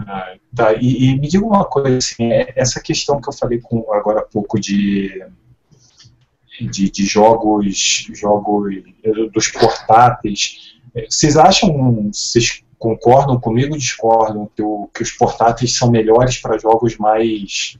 Ah, 0.07 0.35
tá, 0.55 0.73
e, 0.73 1.05
e 1.11 1.19
me 1.19 1.27
diga 1.27 1.45
uma 1.45 1.63
coisa, 1.63 1.97
assim, 1.97 2.31
é- 2.31 2.51
essa 2.55 2.81
questão 2.81 3.21
que 3.21 3.29
eu 3.29 3.33
falei 3.33 3.59
com, 3.61 3.85
agora 3.93 4.19
há 4.19 4.23
pouco 4.23 4.59
de, 4.59 5.23
de, 6.61 6.89
de 6.89 7.05
jogos, 7.05 8.07
jogos 8.13 8.75
eh, 9.03 9.29
dos 9.33 9.47
portáteis, 9.49 10.77
eh, 10.95 11.05
vocês 11.09 11.37
acham, 11.37 12.09
vocês 12.11 12.63
concordam 12.79 13.39
comigo 13.39 13.77
discordam 13.77 14.49
que, 14.55 14.61
o- 14.61 14.89
que 14.93 15.01
os 15.03 15.11
portáteis 15.11 15.75
são 15.75 15.89
melhores 15.89 16.37
para 16.37 16.57
jogos 16.59 16.95
mais 16.97 17.77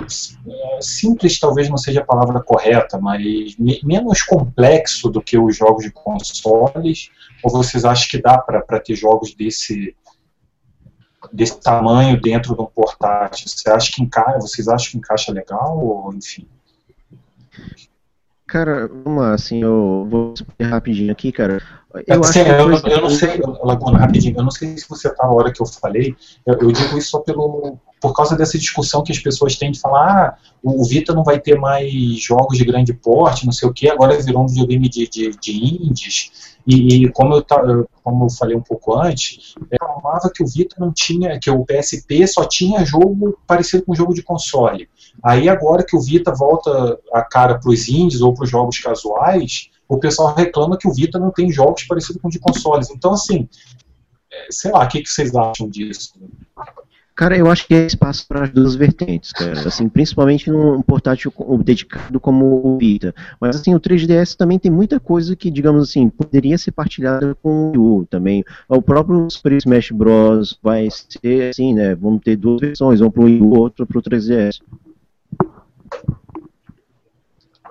eh, 0.00 0.78
simples 0.80 1.38
talvez 1.40 1.68
não 1.68 1.76
seja 1.78 2.00
a 2.00 2.04
palavra 2.04 2.40
correta, 2.40 2.98
mas 2.98 3.56
me- 3.58 3.80
menos 3.82 4.22
complexo 4.22 5.08
do 5.08 5.20
que 5.22 5.38
os 5.38 5.56
jogos 5.56 5.84
de 5.84 5.90
consoles, 5.90 7.10
ou 7.42 7.50
vocês 7.50 7.84
acham 7.84 8.08
que 8.08 8.20
dá 8.20 8.38
para 8.38 8.80
ter 8.80 8.94
jogos 8.94 9.34
desse 9.34 9.94
desse 11.32 11.60
tamanho 11.60 12.20
dentro 12.20 12.54
de 12.54 12.60
um 12.62 12.66
portátil? 12.66 13.48
Você 13.48 13.68
acha 13.70 13.90
que 13.92 14.02
encaixa, 14.02 14.38
vocês 14.40 14.68
acham 14.68 14.92
que 14.92 14.98
encaixa 14.98 15.32
legal 15.32 15.78
ou 15.84 16.14
enfim? 16.14 16.46
Cara, 18.48 18.88
vamos 19.04 19.22
lá, 19.22 19.34
assim, 19.34 19.62
eu 19.62 20.06
vou 20.10 20.32
rapidinho 20.58 21.12
aqui, 21.12 21.30
cara. 21.30 21.62
Eu, 22.06 22.20
assim, 22.20 22.40
eu, 22.40 22.72
eu, 22.90 23.00
não 23.02 23.10
sei, 23.10 23.40
Laguna, 23.62 23.98
rapidinho, 23.98 24.38
eu 24.38 24.42
não 24.42 24.50
sei 24.50 24.76
se 24.78 24.88
você 24.88 25.14
tá 25.14 25.26
na 25.26 25.32
hora 25.32 25.52
que 25.52 25.60
eu 25.60 25.66
falei, 25.66 26.16
eu, 26.46 26.54
eu, 26.54 26.72
digo 26.72 26.96
isso 26.96 27.10
só 27.10 27.18
pelo, 27.20 27.78
por 28.00 28.14
causa 28.14 28.36
dessa 28.36 28.58
discussão 28.58 29.02
que 29.02 29.12
as 29.12 29.18
pessoas 29.18 29.56
têm 29.56 29.70
de 29.70 29.78
falar, 29.78 30.28
ah, 30.28 30.36
o 30.62 30.82
Vita 30.82 31.14
não 31.14 31.24
vai 31.24 31.38
ter 31.38 31.58
mais 31.58 31.92
jogos 32.18 32.56
de 32.56 32.64
grande 32.64 32.94
porte, 32.94 33.44
não 33.44 33.52
sei 33.52 33.68
o 33.68 33.72
que, 33.72 33.90
agora 33.90 34.18
virou 34.18 34.42
um 34.44 34.48
videogame 34.48 34.88
de, 34.88 35.06
de, 35.06 35.30
de 35.30 35.84
indies, 35.84 36.57
e, 36.70 37.04
e 37.04 37.12
como, 37.12 37.34
eu, 37.34 37.88
como 38.04 38.26
eu 38.26 38.30
falei 38.30 38.54
um 38.54 38.60
pouco 38.60 38.94
antes, 38.94 39.54
eu 39.70 39.78
falava 40.02 40.30
que 40.30 40.42
o 40.42 40.46
Vita 40.46 40.76
não 40.78 40.92
tinha, 40.92 41.40
que 41.40 41.50
o 41.50 41.64
PSP 41.64 42.26
só 42.26 42.44
tinha 42.44 42.84
jogo 42.84 43.38
parecido 43.46 43.86
com 43.86 43.94
jogo 43.94 44.12
de 44.12 44.22
console. 44.22 44.86
Aí 45.24 45.48
agora 45.48 45.82
que 45.82 45.96
o 45.96 46.00
Vita 46.00 46.30
volta 46.34 46.98
a 47.10 47.22
cara 47.22 47.58
para 47.58 47.70
os 47.70 47.88
indies 47.88 48.20
ou 48.20 48.34
para 48.34 48.44
os 48.44 48.50
jogos 48.50 48.78
casuais, 48.80 49.70
o 49.88 49.98
pessoal 49.98 50.34
reclama 50.34 50.76
que 50.76 50.86
o 50.86 50.92
Vita 50.92 51.18
não 51.18 51.30
tem 51.30 51.50
jogos 51.50 51.84
parecidos 51.84 52.20
com 52.20 52.28
de 52.28 52.38
consoles. 52.38 52.90
Então, 52.90 53.12
assim, 53.12 53.48
é, 54.30 54.48
sei 54.50 54.70
lá, 54.70 54.84
o 54.84 54.88
que, 54.88 55.00
que 55.00 55.08
vocês 55.08 55.34
acham 55.34 55.70
disso? 55.70 56.12
Cara, 57.18 57.36
eu 57.36 57.50
acho 57.50 57.66
que 57.66 57.74
é 57.74 57.84
espaço 57.84 58.24
para 58.28 58.44
as 58.44 58.50
duas 58.50 58.76
vertentes, 58.76 59.32
cara. 59.32 59.66
Assim, 59.66 59.88
principalmente 59.88 60.48
num 60.52 60.80
portátil 60.80 61.32
dedicado 61.64 62.20
como 62.20 62.64
o 62.64 62.78
Vita. 62.78 63.12
Mas 63.40 63.56
assim, 63.56 63.74
o 63.74 63.80
3DS 63.80 64.36
também 64.36 64.56
tem 64.56 64.70
muita 64.70 65.00
coisa 65.00 65.34
que, 65.34 65.50
digamos 65.50 65.82
assim, 65.82 66.08
poderia 66.08 66.56
ser 66.56 66.70
partilhada 66.70 67.34
com 67.42 67.48
o 67.48 67.70
Wii 67.70 67.78
U 67.78 68.06
também. 68.08 68.44
O 68.68 68.80
próprio 68.80 69.28
Super 69.28 69.54
Smash 69.54 69.90
Bros. 69.90 70.60
vai 70.62 70.86
ser 70.92 71.50
assim, 71.50 71.74
né? 71.74 71.92
Vamos 71.96 72.22
ter 72.22 72.36
duas 72.36 72.60
versões, 72.60 73.00
um 73.00 73.10
para 73.10 73.22
o 73.22 73.24
Wii 73.24 73.42
U, 73.42 73.58
outro 73.58 73.84
para 73.84 73.98
o 73.98 74.02
3DS. 74.02 74.60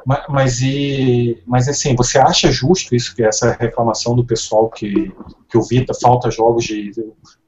Mas, 0.05 0.23
mas, 0.27 0.61
e, 0.61 1.41
mas 1.47 1.69
assim, 1.69 1.95
você 1.95 2.17
acha 2.17 2.51
justo 2.51 2.93
isso, 2.93 3.15
que 3.15 3.23
essa 3.23 3.53
reclamação 3.57 4.13
do 4.13 4.25
pessoal 4.25 4.69
que, 4.69 5.09
que 5.47 5.57
o 5.57 5.63
Vita 5.63 5.93
falta 5.93 6.29
jogos 6.29 6.65
de 6.65 6.91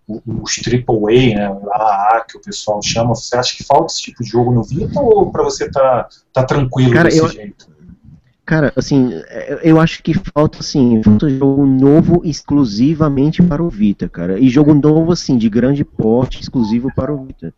os 0.10 0.60
AAA, 0.66 1.36
né, 1.36 1.48
AAA 1.48 2.26
que 2.28 2.38
o 2.38 2.42
pessoal 2.42 2.82
chama, 2.82 3.14
você 3.14 3.38
acha 3.38 3.56
que 3.56 3.64
falta 3.64 3.94
esse 3.94 4.02
tipo 4.02 4.24
de 4.24 4.30
jogo 4.30 4.52
no 4.52 4.64
Vita 4.64 5.00
ou 5.00 5.32
para 5.32 5.44
você 5.44 5.70
tá, 5.70 6.08
tá 6.34 6.44
tranquilo 6.44 6.92
Cara, 6.92 7.10
desse 7.10 7.20
eu, 7.20 7.30
jeito? 7.30 7.70
Cara, 8.50 8.74
assim, 8.76 9.12
eu 9.62 9.80
acho 9.80 10.02
que 10.02 10.12
falta, 10.16 10.58
assim, 10.60 11.04
falta 11.04 11.30
jogo 11.30 11.68
novo 11.68 12.22
exclusivamente 12.26 13.44
para 13.44 13.62
o 13.62 13.70
Vita, 13.70 14.10
cara. 14.10 14.40
E 14.40 14.50
jogo 14.50 14.74
novo, 14.74 15.12
assim, 15.12 15.38
de 15.38 15.48
grande 15.48 15.86
porte, 15.86 16.42
exclusivo 16.42 16.92
para 16.96 17.14
o 17.14 17.26
Vita. 17.26 17.54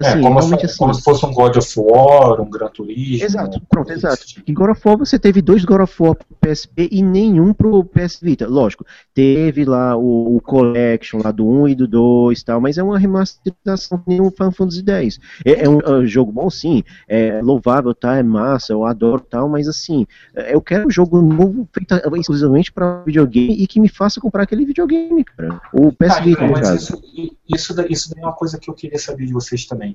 É, 0.00 0.08
assim, 0.08 0.18
é, 0.18 0.22
como, 0.22 0.42
se, 0.42 0.54
assim, 0.54 0.78
como 0.78 0.94
se 0.94 1.02
fosse 1.02 1.26
um 1.26 1.32
God 1.32 1.56
of 1.56 1.80
War, 1.80 2.40
um 2.40 2.50
Gran 2.50 2.68
Turismo. 2.68 3.24
Exato, 3.24 3.60
pronto, 3.68 3.92
exato. 3.92 4.26
Tipo. 4.26 4.50
Em 4.50 4.54
God 4.54 4.70
of 4.70 4.80
War 4.84 4.98
você 4.98 5.18
teve 5.18 5.40
dois 5.40 5.64
God 5.64 5.80
of 5.80 6.02
War 6.02 6.14
pro 6.14 6.26
PSP 6.40 6.88
e 6.90 7.02
nenhum 7.02 7.52
pro 7.52 7.84
PS 7.84 8.18
Vita. 8.20 8.46
Lógico, 8.46 8.84
teve 9.14 9.64
lá 9.64 9.96
o, 9.96 10.36
o 10.36 10.40
Collection 10.40 11.20
lá 11.22 11.30
do 11.30 11.46
1 11.46 11.68
e 11.68 11.74
do 11.74 11.86
2 11.86 12.40
e 12.40 12.44
tal, 12.44 12.60
mas 12.60 12.78
é 12.78 12.82
uma 12.82 12.98
remasterização 12.98 14.02
de 14.06 14.20
um 14.20 14.30
Final 14.30 14.52
Fantasy 14.52 14.84
X. 14.86 15.20
É, 15.44 15.64
é 15.64 15.68
um, 15.68 15.80
é 15.80 15.90
um, 15.90 16.06
jogo 16.06 16.32
bom, 16.32 16.50
sim, 16.50 16.82
é 17.08 17.40
louvável, 17.42 17.94
tá? 17.94 18.16
É 18.16 18.22
massa, 18.22 18.72
eu 18.72 18.84
adoro 18.84 19.20
tal, 19.20 19.48
mas 19.48 19.68
assim, 19.68 20.06
eu 20.34 20.60
quero 20.60 20.86
um 20.86 20.90
jogo 20.90 21.20
novo 21.20 21.68
feito 21.72 21.94
exclusivamente 22.16 22.72
para 22.72 23.02
videogame 23.04 23.54
e 23.54 23.66
que 23.66 23.80
me 23.80 23.88
faça 23.88 24.20
comprar 24.20 24.42
aquele 24.42 24.64
videogame, 24.64 25.24
cara. 25.24 25.60
O 25.72 25.92
PS 25.92 26.20
Vita, 26.24 26.46
no 26.46 26.54
caso. 26.54 27.00
Isso, 27.14 27.32
isso, 27.48 27.86
isso 27.88 28.14
é 28.16 28.20
uma 28.20 28.32
coisa 28.32 28.58
que 28.58 28.68
eu 28.68 28.74
queria 28.74 28.98
saber 28.98 29.26
de 29.26 29.32
vocês 29.32 29.66
também. 29.66 29.91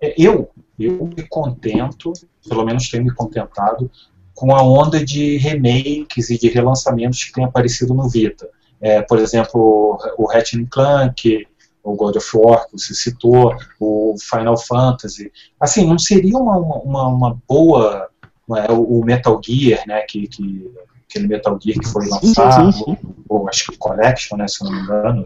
É, 0.00 0.14
eu, 0.16 0.50
eu 0.78 1.06
me 1.06 1.22
contento, 1.28 2.12
pelo 2.48 2.64
menos 2.64 2.88
tenho 2.88 3.04
me 3.04 3.14
contentado, 3.14 3.90
com 4.34 4.54
a 4.54 4.62
onda 4.62 5.04
de 5.04 5.36
remakes 5.36 6.30
e 6.30 6.38
de 6.38 6.48
relançamentos 6.48 7.22
que 7.24 7.32
tem 7.32 7.44
aparecido 7.44 7.92
no 7.92 8.08
Vita. 8.08 8.48
É, 8.80 9.02
por 9.02 9.18
exemplo, 9.18 9.98
o 10.16 10.26
Ratchet 10.26 10.66
Clank, 10.70 11.46
o 11.82 11.94
God 11.94 12.16
of 12.16 12.30
War, 12.34 12.66
que 12.66 12.78
você 12.78 12.94
citou, 12.94 13.54
o 13.78 14.14
Final 14.18 14.56
Fantasy. 14.56 15.30
Assim, 15.58 15.86
não 15.86 15.98
seria 15.98 16.38
uma, 16.38 16.56
uma, 16.56 17.08
uma 17.08 17.38
boa. 17.46 18.08
É, 18.56 18.72
o 18.72 19.04
Metal 19.04 19.40
Gear, 19.44 19.86
né, 19.86 20.00
que, 20.08 20.26
que, 20.26 20.72
aquele 21.08 21.28
Metal 21.28 21.56
Gear 21.62 21.78
que 21.78 21.86
foi 21.86 22.08
lançado, 22.08 22.72
sim, 22.72 22.84
sim, 22.84 22.84
sim. 22.84 22.98
ou 23.28 23.48
acho 23.48 23.66
que 23.66 23.74
o 23.74 23.78
Collection, 23.78 24.36
né, 24.36 24.48
se 24.48 24.64
não 24.64 24.72
me 24.72 24.80
engano. 24.80 25.24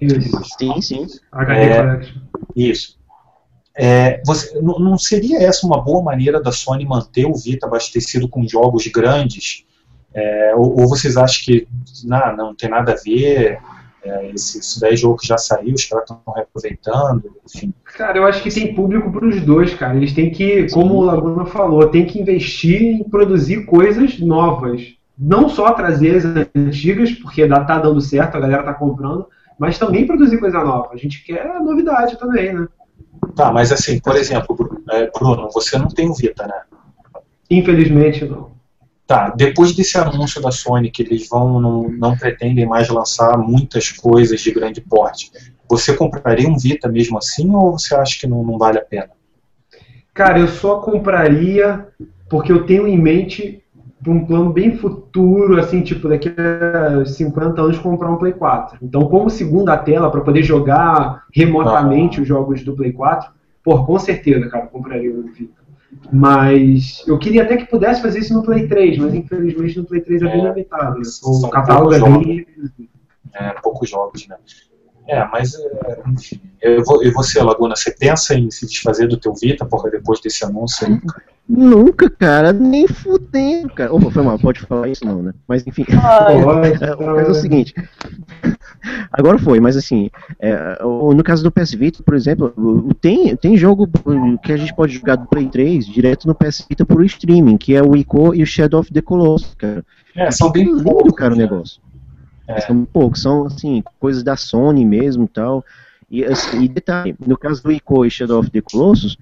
Sim, 0.59 0.80
sim. 0.82 1.06
HD 1.32 1.60
é, 1.60 1.76
Collection. 1.76 2.20
Isso. 2.55 2.98
É, 3.76 4.22
você, 4.24 4.60
não 4.60 4.96
seria 4.96 5.42
essa 5.42 5.66
uma 5.66 5.82
boa 5.82 6.02
maneira 6.02 6.40
da 6.40 6.52
Sony 6.52 6.84
manter 6.84 7.26
o 7.26 7.34
Vita 7.34 7.66
abastecido 7.66 8.28
com 8.28 8.46
jogos 8.46 8.86
grandes? 8.86 9.64
É, 10.14 10.55
ou, 10.55 10.80
ou, 10.80 10.88
vocês 10.88 11.16
acham 11.16 11.44
que 11.44 11.66
não, 12.05 12.36
não 12.36 12.55
tem 12.55 12.70
nada 12.70 12.92
a 12.92 12.96
ver? 12.96 13.59
É, 14.05 14.30
esse, 14.30 14.60
isso 14.60 14.78
daí 14.80 14.92
é 14.92 14.96
jogo 14.96 15.16
que 15.16 15.26
já 15.26 15.36
saiu, 15.36 15.74
os 15.74 15.84
caras 15.86 16.09
estão 16.09 16.34
reaproveitando, 16.34 17.34
enfim. 17.44 17.74
Cara, 17.96 18.18
eu 18.18 18.26
acho 18.26 18.42
que 18.42 18.51
tem 18.51 18.74
público 18.74 19.10
para 19.10 19.26
os 19.26 19.40
dois, 19.40 19.74
cara. 19.74 19.96
Eles 19.96 20.12
têm 20.12 20.30
que, 20.30 20.70
como 20.70 20.94
o 20.94 21.02
Laguna 21.02 21.46
falou, 21.46 21.88
tem 21.88 22.05
que 22.05 22.20
investir 22.20 22.80
em 22.80 23.02
produzir 23.02 23.64
coisas 23.64 24.20
novas. 24.20 24.94
Não 25.18 25.48
só 25.48 25.72
trazer 25.72 26.16
as 26.16 26.24
antigas, 26.55 27.12
porque 27.12 27.48
tá 27.48 27.78
dando 27.78 28.01
certo, 28.01 28.36
a 28.36 28.40
galera 28.40 28.62
tá 28.62 28.74
comprando, 28.74 29.26
mas 29.59 29.78
também 29.78 30.06
produzir 30.06 30.38
coisa 30.38 30.62
nova. 30.62 30.90
A 30.92 30.96
gente 30.96 31.24
quer 31.24 31.60
novidade 31.60 32.18
também, 32.18 32.52
né? 32.52 32.68
Tá, 33.34 33.52
mas 33.52 33.72
assim, 33.72 34.01
por 34.01 34.16
exemplo, 34.16 34.56
é, 34.90 35.10
Bruno, 35.10 35.48
você 35.52 35.78
não 35.78 35.88
tem 35.88 36.09
o 36.09 36.14
Vita, 36.14 36.46
né? 36.46 36.62
Infelizmente 37.51 38.24
não. 38.24 38.52
Tá, 39.06 39.30
depois 39.30 39.74
desse 39.74 39.98
anúncio 39.98 40.40
da 40.40 40.51
Sony 40.51 40.90
que 40.90 41.02
eles 41.02 41.28
vão 41.28 41.60
não, 41.60 41.88
não 41.90 42.16
pretendem 42.16 42.66
mais 42.66 42.88
lançar 42.88 43.36
muitas 43.36 43.90
coisas 43.90 44.40
de 44.40 44.51
grande 44.51 44.80
porte, 44.80 45.30
você 45.68 45.94
compraria 45.94 46.48
um 46.48 46.56
Vita 46.56 46.88
mesmo 46.88 47.18
assim 47.18 47.55
ou 47.55 47.78
você 47.78 47.94
acha 47.94 48.18
que 48.18 48.26
não, 48.26 48.42
não 48.42 48.56
vale 48.56 48.78
a 48.78 48.84
pena? 48.84 49.10
Cara, 50.12 50.38
eu 50.38 50.48
só 50.48 50.80
compraria 50.80 51.88
porque 52.28 52.52
eu 52.52 52.64
tenho 52.64 52.86
em 52.86 52.96
mente 52.96 53.64
um 54.10 54.24
plano 54.24 54.52
bem 54.52 54.76
futuro, 54.76 55.59
assim, 55.59 55.82
tipo, 55.82 56.09
daqui 56.09 56.32
a 56.36 57.05
50 57.05 57.60
anos 57.60 57.78
comprar 57.78 58.10
um 58.10 58.16
Play 58.16 58.32
4. 58.32 58.78
Então, 58.82 59.09
como 59.09 59.31
segunda 59.31 59.76
tela, 59.76 60.10
para 60.10 60.20
poder 60.20 60.43
jogar 60.43 61.24
remotamente 61.32 62.18
ah. 62.18 62.22
os 62.22 62.28
jogos 62.28 62.62
do 62.62 62.74
Play 62.74 62.93
4, 62.93 63.31
pô, 63.62 63.85
com 63.85 63.98
certeza, 63.98 64.48
cara, 64.48 64.66
compraria 64.66 65.10
o 65.10 65.22
Vita. 65.32 65.64
Mas 66.12 67.05
eu 67.06 67.18
queria 67.18 67.44
até 67.44 67.56
que 67.56 67.66
pudesse 67.66 68.02
fazer 68.02 68.18
isso 68.18 68.35
no 68.35 68.43
Play 68.43 68.68
3, 68.68 68.98
mas 68.98 69.14
infelizmente 69.14 69.78
no 69.78 69.85
Play 69.85 70.01
3 70.01 70.22
é 70.22 70.26
bem 70.26 70.44
é, 70.44 70.48
limitado. 70.48 70.98
Né? 70.98 71.02
O 71.22 71.48
catálogo 71.48 71.94
é 71.94 72.01
bem. 72.01 72.47
É, 73.32 73.51
poucos 73.62 73.89
jogos, 73.89 74.26
né? 74.28 74.36
É, 75.06 75.24
mas, 75.26 75.55
é, 75.55 76.02
enfim. 76.09 76.40
Eu 76.60 76.82
vou, 76.85 77.02
e 77.05 77.10
você, 77.10 77.43
Laguna, 77.43 77.76
você 77.76 77.90
pensa 77.90 78.35
em 78.35 78.51
se 78.51 78.66
desfazer 78.66 79.06
do 79.06 79.18
teu 79.18 79.35
Vita, 79.35 79.66
porra, 79.66 79.90
depois 79.90 80.20
desse 80.20 80.44
anúncio 80.44 80.86
aí? 80.86 81.01
Nunca, 81.47 82.09
cara, 82.09 82.55
nem 82.55 82.89
fudendo, 82.89 83.69
cara. 83.75 83.93
Opa, 83.93 84.11
foi 84.11 84.23
mal, 84.23 84.39
pode 84.39 84.61
falar 84.61 84.89
isso 84.89 85.05
não, 85.05 85.23
né? 85.23 85.35
Mas 85.47 85.66
enfim. 85.66 85.85
Ai, 86.03 86.41
é, 86.81 86.95
o 86.95 86.97
caso 86.97 87.29
é 87.29 87.31
o 87.31 87.35
seguinte. 87.35 87.75
Agora 89.12 89.39
foi, 89.39 89.61
mas 89.61 89.77
assim, 89.77 90.11
é, 90.41 90.83
no 90.83 91.23
caso 91.23 91.43
do 91.43 91.53
PS 91.53 91.75
Vita, 91.75 92.03
por 92.03 92.15
exemplo, 92.15 92.53
tem, 93.01 93.37
tem 93.37 93.57
jogo 93.57 93.89
que 94.43 94.53
a 94.53 94.57
gente 94.57 94.75
pode 94.75 94.95
jogar 94.95 95.16
do 95.16 95.27
Play 95.27 95.49
3 95.49 95.87
direto 95.87 96.27
no 96.27 96.35
PS 96.35 96.66
Vita 96.69 96.85
por 96.85 97.05
streaming, 97.05 97.59
que 97.59 97.75
é 97.75 97.83
o 97.83 97.95
Ico 97.95 98.35
e 98.35 98.43
o 98.43 98.47
Shadow 98.47 98.81
of 98.81 98.93
the 98.93 99.03
Colossus, 99.03 99.55
cara. 99.55 99.85
É, 100.16 100.31
são 100.31 100.51
bem 100.51 100.65
lindo, 100.65 100.83
poucos, 100.83 101.12
cara, 101.15 101.35
o 101.35 101.37
né? 101.37 101.43
negócio. 101.43 101.81
É. 102.49 102.61
São 102.62 102.85
poucos, 102.85 103.21
são 103.21 103.47
assim, 103.47 103.83
coisas 104.01 104.23
da 104.23 104.37
Sony 104.37 104.85
mesmo 104.85 105.29
tal. 105.29 105.65
E, 106.11 106.25
assim, 106.25 106.62
e 106.62 106.69
detalhe, 106.69 107.16
no 107.27 107.37
caso 107.37 107.62
do 107.62 107.73
Ico 107.73 108.05
e 108.05 108.11
Shadow 108.11 108.39
of 108.39 108.51
the 108.51 108.61
Colossus, 108.61 109.16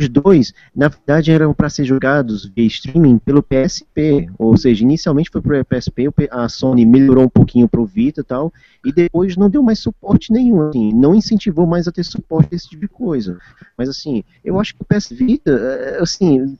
os 0.00 0.08
dois, 0.08 0.54
na 0.74 0.88
verdade, 0.88 1.30
eram 1.30 1.52
para 1.52 1.68
ser 1.68 1.84
jogados 1.84 2.46
via 2.46 2.66
streaming 2.66 3.18
pelo 3.18 3.42
PSP, 3.42 4.28
ou 4.38 4.56
seja, 4.56 4.82
inicialmente 4.82 5.30
foi 5.30 5.40
para 5.40 5.60
o 5.60 5.64
PSP, 5.64 6.10
a 6.30 6.48
Sony 6.48 6.86
melhorou 6.86 7.24
um 7.24 7.28
pouquinho 7.28 7.68
para 7.68 7.80
o 7.80 7.86
Vita 7.86 8.20
e 8.20 8.24
tal, 8.24 8.52
e 8.84 8.92
depois 8.92 9.36
não 9.36 9.50
deu 9.50 9.62
mais 9.62 9.78
suporte 9.78 10.32
nenhum, 10.32 10.68
assim, 10.68 10.92
não 10.92 11.14
incentivou 11.14 11.66
mais 11.66 11.86
a 11.86 11.92
ter 11.92 12.04
suporte 12.04 12.50
desse 12.50 12.68
tipo 12.68 12.82
de 12.82 12.88
coisa. 12.88 13.38
Mas 13.76 13.88
assim, 13.88 14.24
eu 14.44 14.58
acho 14.58 14.74
que 14.74 14.82
o 14.82 14.84
PS 14.84 15.10
Vita, 15.10 15.50
eh, 15.50 15.98
assim, 16.00 16.56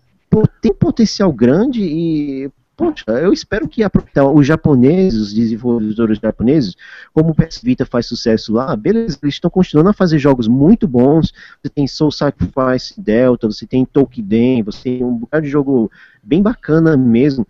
tem 0.61 0.73
potencial 0.73 1.33
grande 1.33 1.83
e 1.83 2.51
Poxa, 2.81 3.05
eu 3.21 3.31
espero 3.31 3.69
que 3.69 3.83
então, 3.85 4.35
os 4.35 4.47
japoneses, 4.47 5.21
os 5.21 5.35
desenvolvedores 5.35 6.19
japoneses, 6.19 6.75
como 7.13 7.33
o 7.33 7.35
PS 7.35 7.61
Vita 7.63 7.85
faz 7.85 8.07
sucesso 8.07 8.55
lá, 8.55 8.75
beleza, 8.75 9.19
eles 9.23 9.35
estão 9.35 9.51
continuando 9.51 9.91
a 9.91 9.93
fazer 9.93 10.19
jogos 10.19 10.49
muito 10.49 10.89
bons. 10.89 11.31
Você 11.63 11.69
tem 11.69 11.87
Soul 11.87 12.11
Sacrifice 12.11 12.99
Delta, 12.99 13.47
você 13.47 13.67
tem 13.67 13.85
Tokiden, 13.85 14.63
você 14.63 14.83
tem 14.85 15.05
um 15.05 15.13
bocado 15.13 15.45
de 15.45 15.53
jogo 15.53 15.91
bem 16.23 16.41
bacana 16.41 16.97
mesmo. 16.97 17.47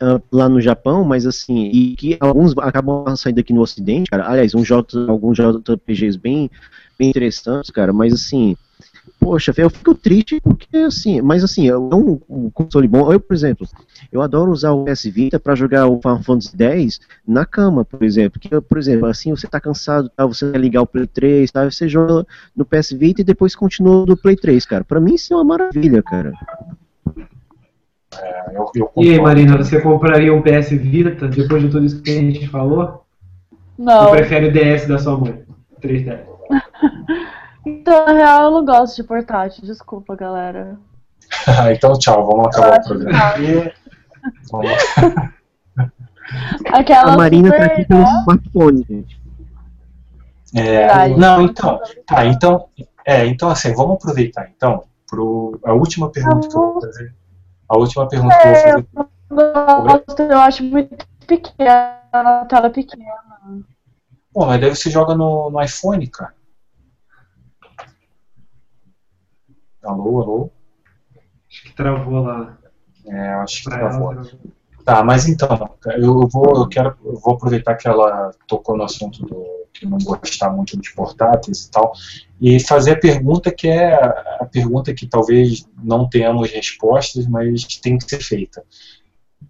Uh, 0.00 0.22
lá 0.32 0.48
no 0.48 0.60
Japão, 0.62 1.04
mas 1.04 1.26
assim, 1.26 1.66
e 1.66 1.94
que 1.96 2.16
alguns 2.18 2.56
acabam 2.56 3.14
saindo 3.16 3.40
aqui 3.40 3.52
no 3.52 3.60
Ocidente, 3.60 4.08
cara. 4.08 4.26
Aliás, 4.26 4.54
um 4.54 4.64
J, 4.64 5.10
alguns 5.10 5.36
JPGs 5.36 6.16
bem, 6.16 6.48
bem 6.96 7.10
interessantes, 7.10 7.70
cara, 7.70 7.92
mas 7.92 8.12
assim, 8.14 8.56
Poxa, 9.24 9.54
eu 9.56 9.70
fico 9.70 9.94
triste 9.94 10.38
porque 10.38 10.76
assim, 10.76 11.22
mas 11.22 11.42
assim, 11.42 11.66
é 11.66 11.76
um, 11.76 12.20
um 12.28 12.50
console 12.50 12.86
bom. 12.86 13.10
Eu, 13.10 13.18
por 13.18 13.32
exemplo, 13.32 13.66
eu 14.12 14.20
adoro 14.20 14.50
usar 14.50 14.72
o 14.72 14.84
PS 14.84 15.04
Vita 15.04 15.40
para 15.40 15.54
jogar 15.54 15.86
o 15.86 15.98
Final 15.98 16.22
Fantasy 16.22 16.62
X 16.62 17.00
na 17.26 17.46
cama, 17.46 17.86
por 17.86 18.02
exemplo. 18.02 18.38
Que, 18.38 18.60
por 18.60 18.76
exemplo, 18.76 19.06
assim, 19.06 19.30
você 19.30 19.46
tá 19.46 19.58
cansado, 19.58 20.10
tá, 20.10 20.26
você 20.26 20.50
vai 20.50 20.60
ligar 20.60 20.82
o 20.82 20.86
Play 20.86 21.06
3, 21.06 21.50
tá, 21.50 21.64
você 21.64 21.88
joga 21.88 22.26
no 22.54 22.66
PS 22.66 22.92
Vita 22.92 23.22
e 23.22 23.24
depois 23.24 23.56
continua 23.56 24.04
no 24.04 24.14
Play 24.14 24.36
3, 24.36 24.66
cara. 24.66 24.84
Para 24.84 25.00
mim 25.00 25.14
isso 25.14 25.32
é 25.32 25.36
uma 25.36 25.44
maravilha, 25.44 26.02
cara. 26.02 26.32
É, 28.20 28.56
eu, 28.56 28.70
eu 28.74 28.92
E 28.96 29.10
aí. 29.10 29.20
Marina, 29.20 29.56
você 29.56 29.80
compraria 29.80 30.34
um 30.34 30.42
PS 30.42 30.68
Vita 30.70 31.28
depois 31.28 31.62
de 31.62 31.70
tudo 31.70 31.86
isso 31.86 32.02
que 32.02 32.10
a 32.10 32.14
gente 32.14 32.46
falou? 32.48 33.06
Ou 33.78 33.84
Não. 33.84 34.10
prefere 34.10 34.48
o 34.48 34.52
DS 34.52 34.86
da 34.86 34.98
sua 34.98 35.18
mãe? 35.18 35.42
3DS. 35.82 36.20
Então, 37.66 38.06
na 38.06 38.12
real, 38.12 38.44
eu 38.44 38.50
não 38.50 38.64
gosto 38.64 38.96
de 38.96 39.04
portátil. 39.04 39.64
Desculpa, 39.64 40.14
galera. 40.16 40.78
então, 41.74 41.92
tchau, 41.98 42.26
vamos 42.26 42.48
acabar 42.48 42.80
o 42.80 42.84
programa 42.84 43.18
aqui. 43.18 43.72
Vamos- 44.50 45.34
Aquela 46.72 47.12
A 47.12 47.16
Marina 47.16 47.48
super, 47.50 47.60
tá 47.60 47.74
aqui 47.74 47.84
pelo 47.84 48.02
smartphone, 48.02 48.86
gente. 48.88 49.20
É, 50.56 51.08
não, 51.16 51.42
então, 51.42 51.80
tá, 52.06 52.24
então, 52.26 52.68
é, 53.04 53.26
então 53.26 53.50
assim, 53.50 53.74
vamos 53.74 53.96
aproveitar 53.96 54.48
então 54.56 54.84
pro 55.08 55.58
a 55.64 55.72
última 55.72 56.10
pergunta 56.10 56.48
que 56.48 56.56
eu 56.56 56.72
vou 56.72 56.80
fazer. 56.80 57.14
A 57.68 57.76
última 57.76 58.08
pergunta 58.08 58.36
que 58.38 58.48
eu 58.48 58.52
vou 58.52 59.08
fazer. 59.34 59.82
gosto, 59.82 60.22
eu 60.22 60.38
acho 60.38 60.62
muito 60.62 61.06
pequena, 61.26 61.98
a 62.12 62.44
tela 62.48 62.70
pequena. 62.70 63.04
Pô, 64.32 64.46
mas 64.46 64.60
daí 64.60 64.70
você 64.74 64.90
joga 64.90 65.14
no, 65.14 65.50
no 65.50 65.60
iPhone, 65.62 66.06
cara. 66.06 66.34
Alô, 69.84 70.22
alô? 70.22 70.50
Acho 71.48 71.62
que 71.64 71.72
travou 71.74 72.22
lá. 72.22 72.58
É, 73.06 73.28
acho 73.34 73.62
que 73.62 73.70
Pra 73.70 73.80
ela, 73.80 73.92
fora. 73.92 74.22
travou. 74.22 74.40
Tá, 74.84 75.02
mas 75.02 75.26
então, 75.26 75.48
eu 75.96 76.28
vou, 76.28 76.56
eu 76.56 76.68
quero, 76.68 76.94
eu 77.04 77.16
vou 77.18 77.34
aproveitar 77.34 77.74
que 77.74 77.88
ela 77.88 78.32
tocou 78.46 78.76
no 78.76 78.84
assunto 78.84 79.24
do 79.24 79.64
que 79.72 79.86
não 79.86 79.98
gostar 79.98 80.50
muito 80.50 80.76
dos 80.76 80.90
portáteis 80.90 81.64
e 81.64 81.70
tal, 81.70 81.92
e 82.40 82.60
fazer 82.60 82.92
a 82.92 83.00
pergunta 83.00 83.50
que 83.50 83.66
é 83.66 83.92
a 83.94 84.46
pergunta 84.50 84.94
que 84.94 85.06
talvez 85.06 85.66
não 85.82 86.08
tenhamos 86.08 86.50
respostas, 86.50 87.26
mas 87.26 87.64
tem 87.82 87.98
que 87.98 88.08
ser 88.08 88.20
feita. 88.20 88.62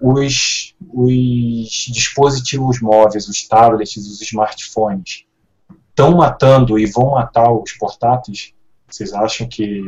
Os, 0.01 0.74
os 0.93 1.69
dispositivos 1.93 2.81
móveis, 2.81 3.28
os 3.28 3.47
tablets, 3.47 3.97
os 3.97 4.23
smartphones, 4.23 5.24
estão 5.90 6.16
matando 6.16 6.78
e 6.78 6.86
vão 6.86 7.11
matar 7.12 7.52
os 7.52 7.73
portáteis? 7.73 8.53
Vocês 8.89 9.12
acham 9.12 9.48
que 9.48 9.82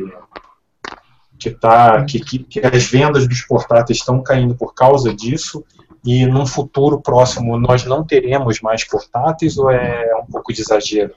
que, 1.37 1.51
tá, 1.51 2.03
que, 2.03 2.19
que, 2.19 2.39
que 2.39 2.59
as 2.59 2.85
vendas 2.85 3.27
dos 3.27 3.41
portáteis 3.41 3.99
estão 3.99 4.21
caindo 4.21 4.55
por 4.55 4.73
causa 4.73 5.13
disso 5.13 5.63
e 6.03 6.25
num 6.25 6.45
futuro 6.45 6.99
próximo 6.99 7.59
nós 7.59 7.85
não 7.85 8.03
teremos 8.03 8.59
mais 8.59 8.83
portáteis 8.83 9.57
ou 9.57 9.69
é 9.69 10.15
um 10.15 10.25
pouco 10.25 10.51
de 10.51 10.61
exagero? 10.61 11.13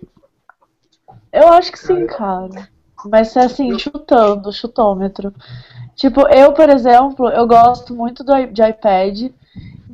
Eu 1.32 1.48
acho 1.48 1.72
que 1.72 1.78
sim, 1.78 2.06
cara. 2.06 2.68
Mas 3.04 3.34
é 3.36 3.44
assim, 3.44 3.78
chutando, 3.78 4.52
chutômetro. 4.52 5.32
Tipo, 5.94 6.28
eu, 6.28 6.52
por 6.52 6.68
exemplo, 6.68 7.28
eu 7.30 7.46
gosto 7.46 7.94
muito 7.94 8.22
do, 8.24 8.46
de 8.46 8.62
iPad. 8.62 9.32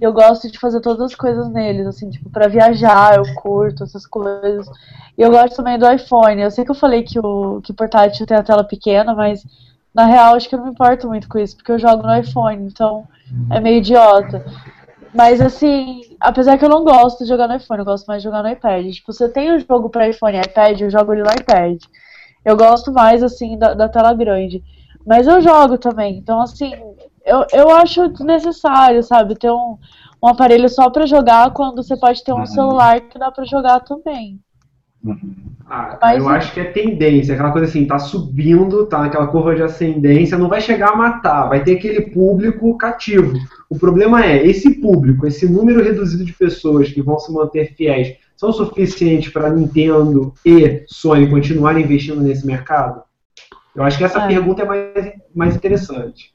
Eu 0.01 0.13
gosto 0.13 0.51
de 0.51 0.59
fazer 0.59 0.81
todas 0.81 1.01
as 1.01 1.15
coisas 1.15 1.49
neles, 1.51 1.87
assim, 1.87 2.11
tipo, 2.11 2.29
pra 2.31 2.49
viajar, 2.49 3.17
eu 3.17 3.35
curto 3.35 3.85
essas 3.85 4.07
coisas. 4.07 4.67
E 5.17 5.23
eu 5.23 5.31
gosto 5.31 5.57
também 5.57 5.79
do 5.79 5.91
iPhone. 5.91 6.43
Eu 6.43 6.51
sei 6.51 6.65
que 6.65 6.71
eu 6.71 6.75
falei 6.75 7.03
que 7.03 7.19
o, 7.19 7.61
que 7.63 7.73
portátil 7.73 8.27
tem 8.27 8.37
a 8.37 8.43
tela 8.43 8.65
pequena, 8.65 9.15
mas 9.15 9.45
na 9.95 10.05
real 10.05 10.35
acho 10.35 10.49
que 10.49 10.55
eu 10.55 10.59
não 10.59 10.67
me 10.67 10.73
importo 10.73 11.09
muito 11.09 11.29
com 11.29 11.39
isso, 11.39 11.57
porque 11.57 11.73
eu 11.73 11.79
jogo 11.79 12.03
no 12.03 12.15
iPhone, 12.15 12.67
então 12.67 13.09
é 13.51 13.59
meio 13.59 13.79
idiota. 13.79 14.45
Mas 15.15 15.41
assim, 15.41 16.03
apesar 16.21 16.59
que 16.59 16.65
eu 16.65 16.69
não 16.69 16.85
gosto 16.85 17.23
de 17.23 17.29
jogar 17.31 17.49
no 17.49 17.57
iPhone, 17.57 17.79
eu 17.79 17.87
gosto 17.87 18.07
mais 18.07 18.21
de 18.21 18.29
jogar 18.29 18.43
no 18.43 18.51
iPad. 18.51 18.87
Tipo, 18.93 19.13
você 19.13 19.27
tem 19.29 19.55
um 19.55 19.59
jogo 19.59 19.89
pra 19.89 20.09
iPhone 20.09 20.37
e 20.37 20.41
iPad, 20.41 20.79
eu 20.79 20.91
jogo 20.91 21.15
ele 21.15 21.23
no 21.23 21.31
iPad. 21.31 21.83
Eu 22.45 22.57
gosto 22.57 22.93
mais, 22.93 23.23
assim, 23.23 23.59
da, 23.59 23.73
da 23.73 23.89
tela 23.89 24.13
grande. 24.13 24.63
Mas 25.07 25.27
eu 25.27 25.41
jogo 25.41 25.79
também. 25.79 26.19
Então, 26.19 26.41
assim, 26.41 26.75
eu, 27.27 27.45
eu 27.53 27.71
acho 27.71 28.09
desnecessário, 28.09 29.03
sabe? 29.03 29.35
Ter 29.35 29.51
um, 29.51 29.77
um 30.23 30.29
aparelho 30.29 30.69
só 30.69 30.89
pra 30.89 31.05
jogar 31.07 31.53
quando 31.53 31.83
você 31.83 31.97
pode 31.97 32.23
ter 32.25 32.33
um 32.33 32.39
Uhum. 32.39 32.47
celular 32.47 33.01
que 33.01 33.19
dá 33.19 33.31
pra 33.31 33.45
jogar 33.45 33.81
também. 33.81 34.41
Ah, 35.69 35.99
Mas- 36.01 36.19
eu 36.19 36.29
acho 36.29 36.53
que 36.55 36.61
é 36.61 36.65
tendência, 36.65 37.35
aquela 37.35 37.53
coisa 37.53 37.67
assim, 37.67 37.87
tá 37.87 37.99
subindo, 37.99 38.87
tá 38.87 39.01
naquela 39.01 39.27
curva 39.27 39.55
de 39.55 39.63
ascendência, 39.63 40.39
não 40.39 40.49
vai 40.49 40.61
chegar 40.61 40.91
a 40.93 40.97
matar, 40.97 41.49
vai 41.49 41.63
ter 41.63 41.77
aquele 41.77 42.03
público 42.11 42.77
cativo. 42.79 43.37
O 43.69 43.79
problema 43.79 44.25
é, 44.25 44.45
esse 44.47 44.81
público, 44.81 45.27
esse 45.27 45.49
número 45.49 45.83
reduzido 45.83 46.25
de 46.25 46.33
pessoas 46.33 46.89
que 46.91 47.03
vão 47.03 47.19
se 47.19 47.33
manter 47.33 47.75
fiéis, 47.75 48.17
são 48.37 48.53
suficientes 48.53 49.33
para 49.33 49.51
Nintendo 49.51 50.33
e 50.45 50.85
Sony 50.87 51.29
continuarem 51.29 51.85
investindo 51.85 52.21
nesse 52.21 52.47
mercado? 52.47 53.03
Eu 53.75 53.83
acho 53.83 53.99
que 53.99 54.05
essa 54.05 54.21
É. 54.23 54.27
pergunta 54.29 54.63
é 54.63 54.65
mais, 54.65 55.13
mais 55.35 55.57
interessante. 55.57 56.33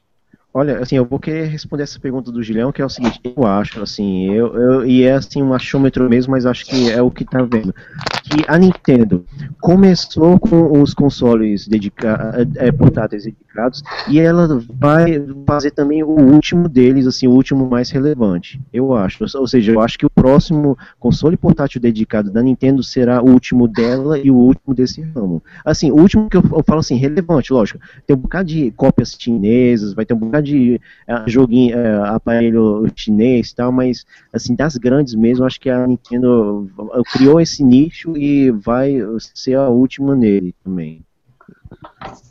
Olha, 0.54 0.80
assim, 0.80 0.96
eu 0.96 1.06
vou 1.06 1.18
querer 1.18 1.46
responder 1.46 1.84
essa 1.84 1.98
pergunta 1.98 2.30
do 2.30 2.42
Julião, 2.42 2.70
que 2.70 2.82
é 2.82 2.84
o 2.84 2.88
seguinte, 2.88 3.18
eu 3.24 3.46
acho, 3.46 3.80
assim, 3.82 4.30
eu, 4.34 4.54
eu- 4.54 4.86
e 4.86 5.02
é 5.02 5.12
assim 5.14 5.42
um 5.42 5.54
achômetro 5.54 6.06
mesmo, 6.10 6.32
mas 6.32 6.44
acho 6.44 6.66
que 6.66 6.90
é 6.90 7.00
o 7.00 7.10
que 7.10 7.24
tá 7.24 7.38
vendo. 7.42 7.74
Que 8.22 8.44
a 8.46 8.58
Nintendo 8.58 9.24
começou 9.62 10.38
com 10.38 10.78
os 10.82 10.92
consoles 10.92 11.66
dedica 11.66 12.34
é, 12.56 12.70
portáteis 12.70 13.24
dedicados 13.24 13.82
e 14.10 14.20
ela 14.20 14.46
vai 14.78 15.24
fazer 15.46 15.70
também 15.70 16.02
o 16.02 16.10
último 16.10 16.68
deles, 16.68 17.06
assim, 17.06 17.26
o 17.26 17.30
último 17.32 17.66
mais 17.68 17.90
relevante, 17.90 18.60
eu 18.74 18.92
acho. 18.94 19.24
Ou 19.38 19.46
seja, 19.46 19.72
eu 19.72 19.80
acho 19.80 19.98
que 19.98 20.04
o 20.04 20.10
próximo 20.10 20.76
console 21.00 21.36
portátil 21.36 21.80
dedicado 21.80 22.30
da 22.30 22.42
Nintendo 22.42 22.82
será 22.82 23.22
o 23.22 23.30
último 23.30 23.66
dela 23.66 24.18
e 24.18 24.30
o 24.30 24.36
último 24.36 24.74
desse 24.74 25.00
ramo. 25.00 25.42
Assim, 25.64 25.90
o 25.90 25.96
último 25.96 26.28
que 26.28 26.36
eu, 26.36 26.42
eu 26.52 26.62
falo 26.66 26.80
assim, 26.80 26.96
relevante, 26.96 27.52
lógico. 27.54 27.78
Tem 28.06 28.14
um 28.14 28.20
bocado 28.20 28.48
de 28.48 28.70
cópias 28.72 29.16
chinesas, 29.18 29.94
vai 29.94 30.04
ter 30.04 30.12
um 30.14 30.18
bocado 30.18 30.41
de 30.42 30.80
eh, 31.06 31.24
joguinho, 31.26 31.78
eh, 31.78 32.08
aparelho 32.08 32.86
chinês 32.94 33.50
e 33.50 33.54
tal, 33.54 33.72
mas 33.72 34.04
assim, 34.32 34.54
das 34.54 34.76
grandes 34.76 35.14
mesmo, 35.14 35.44
acho 35.44 35.60
que 35.60 35.70
a 35.70 35.86
Nintendo 35.86 36.68
criou 37.12 37.40
esse 37.40 37.64
nicho 37.64 38.16
e 38.16 38.50
vai 38.50 38.96
ser 39.34 39.54
a 39.54 39.68
última 39.68 40.14
nele 40.14 40.54
também. 40.62 41.04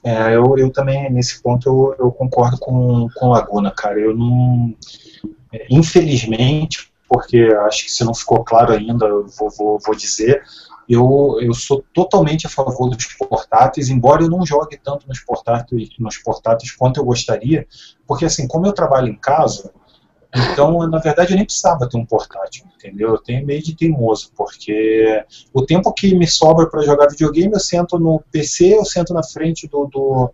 É, 0.03 0.35
eu, 0.35 0.57
eu 0.57 0.71
também, 0.71 1.11
nesse 1.11 1.41
ponto, 1.41 1.67
eu, 1.67 1.95
eu 2.05 2.11
concordo 2.11 2.57
com, 2.59 3.07
com 3.15 3.29
Laguna, 3.29 3.71
cara. 3.71 3.99
Eu 3.99 4.15
não. 4.15 4.75
é, 5.53 5.67
Infelizmente, 5.69 6.91
porque 7.07 7.41
acho 7.65 7.85
que 7.85 7.91
se 7.91 8.03
não 8.03 8.13
ficou 8.13 8.43
claro 8.43 8.73
ainda, 8.73 9.05
eu 9.05 9.27
vou, 9.27 9.49
vou, 9.49 9.79
vou 9.85 9.95
dizer, 9.95 10.41
eu, 10.91 11.37
eu 11.41 11.53
sou 11.53 11.83
totalmente 11.93 12.45
a 12.45 12.49
favor 12.49 12.89
dos 12.89 13.05
portáteis, 13.13 13.87
embora 13.87 14.23
eu 14.23 14.29
não 14.29 14.45
jogue 14.45 14.77
tanto 14.77 15.07
nos 15.07 15.21
portáteis, 15.21 15.89
nos 15.97 16.17
portáteis 16.17 16.73
quanto 16.73 16.99
eu 16.99 17.05
gostaria, 17.05 17.65
porque 18.05 18.25
assim, 18.25 18.45
como 18.45 18.67
eu 18.67 18.73
trabalho 18.73 19.07
em 19.07 19.15
casa, 19.15 19.71
então, 20.33 20.85
na 20.87 20.97
verdade, 20.99 21.31
eu 21.31 21.35
nem 21.37 21.45
precisava 21.45 21.87
ter 21.87 21.97
um 21.97 22.05
portátil, 22.05 22.65
entendeu? 22.75 23.09
Eu 23.09 23.17
tenho 23.17 23.45
meio 23.45 23.61
de 23.61 23.75
teimoso, 23.75 24.31
porque 24.35 25.23
o 25.53 25.65
tempo 25.65 25.93
que 25.93 26.13
me 26.15 26.27
sobra 26.27 26.69
para 26.69 26.83
jogar 26.83 27.07
videogame, 27.09 27.53
eu 27.53 27.59
sento 27.59 27.97
no 27.97 28.21
PC, 28.31 28.75
eu 28.75 28.85
sento 28.85 29.13
na 29.13 29.23
frente 29.23 29.67
do, 29.67 29.87
do- 29.87 30.31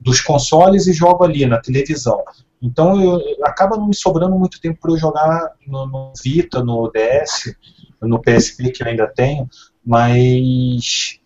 dos 0.00 0.20
consoles 0.20 0.86
e 0.86 0.92
jogo 0.92 1.24
ali 1.24 1.46
na 1.46 1.60
televisão. 1.60 2.22
Então, 2.62 3.00
eu, 3.02 3.20
acaba 3.44 3.76
não 3.76 3.88
me 3.88 3.94
sobrando 3.94 4.36
muito 4.38 4.60
tempo 4.60 4.78
para 4.80 4.92
eu 4.92 4.98
jogar 4.98 5.52
no, 5.66 5.86
no 5.86 6.12
Vita, 6.22 6.62
no 6.62 6.88
DS, 6.90 7.54
no 8.02 8.20
PSP 8.20 8.70
que 8.70 8.82
eu 8.82 8.86
ainda 8.86 9.06
tenho, 9.06 9.48
mas 9.84 11.20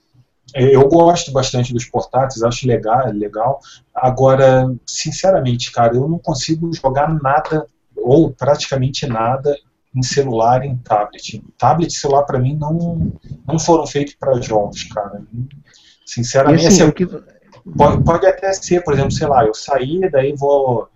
eu 0.55 0.89
gosto 0.89 1.33
bastante 1.33 1.73
dos 1.73 1.85
portáteis, 1.85 2.43
acho 2.43 2.67
legal, 2.67 3.11
legal. 3.13 3.61
Agora, 3.95 4.73
sinceramente, 4.87 5.73
cara, 5.73 5.95
eu 5.95 6.09
não 6.09 6.19
consigo 6.19 6.73
jogar 6.73 7.13
nada 7.21 7.67
ou 7.97 8.33
praticamente 8.33 9.07
nada 9.07 9.57
em 9.95 10.03
celular 10.03 10.65
e 10.65 10.69
em 10.69 10.77
tablet. 10.77 11.43
Tablet 11.59 11.91
e 11.91 11.97
celular 11.97 12.25
para 12.25 12.39
mim 12.39 12.57
não 12.57 13.13
não 13.47 13.59
foram 13.59 13.87
feitos 13.87 14.15
para 14.15 14.41
jogos, 14.41 14.85
cara. 14.85 15.23
Sinceramente, 16.07 16.67
assim, 16.67 16.83
assim, 16.83 16.93
que, 16.93 17.07
pode, 17.77 18.05
pode 18.05 18.27
até 18.27 18.53
ser, 18.53 18.83
por 18.85 18.95
exemplo, 18.95 19.13
sei 19.13 19.27
lá, 19.27 19.45
eu 19.45 19.55
sair, 19.55 20.11
daí 20.11 20.35
vou, 20.37 20.89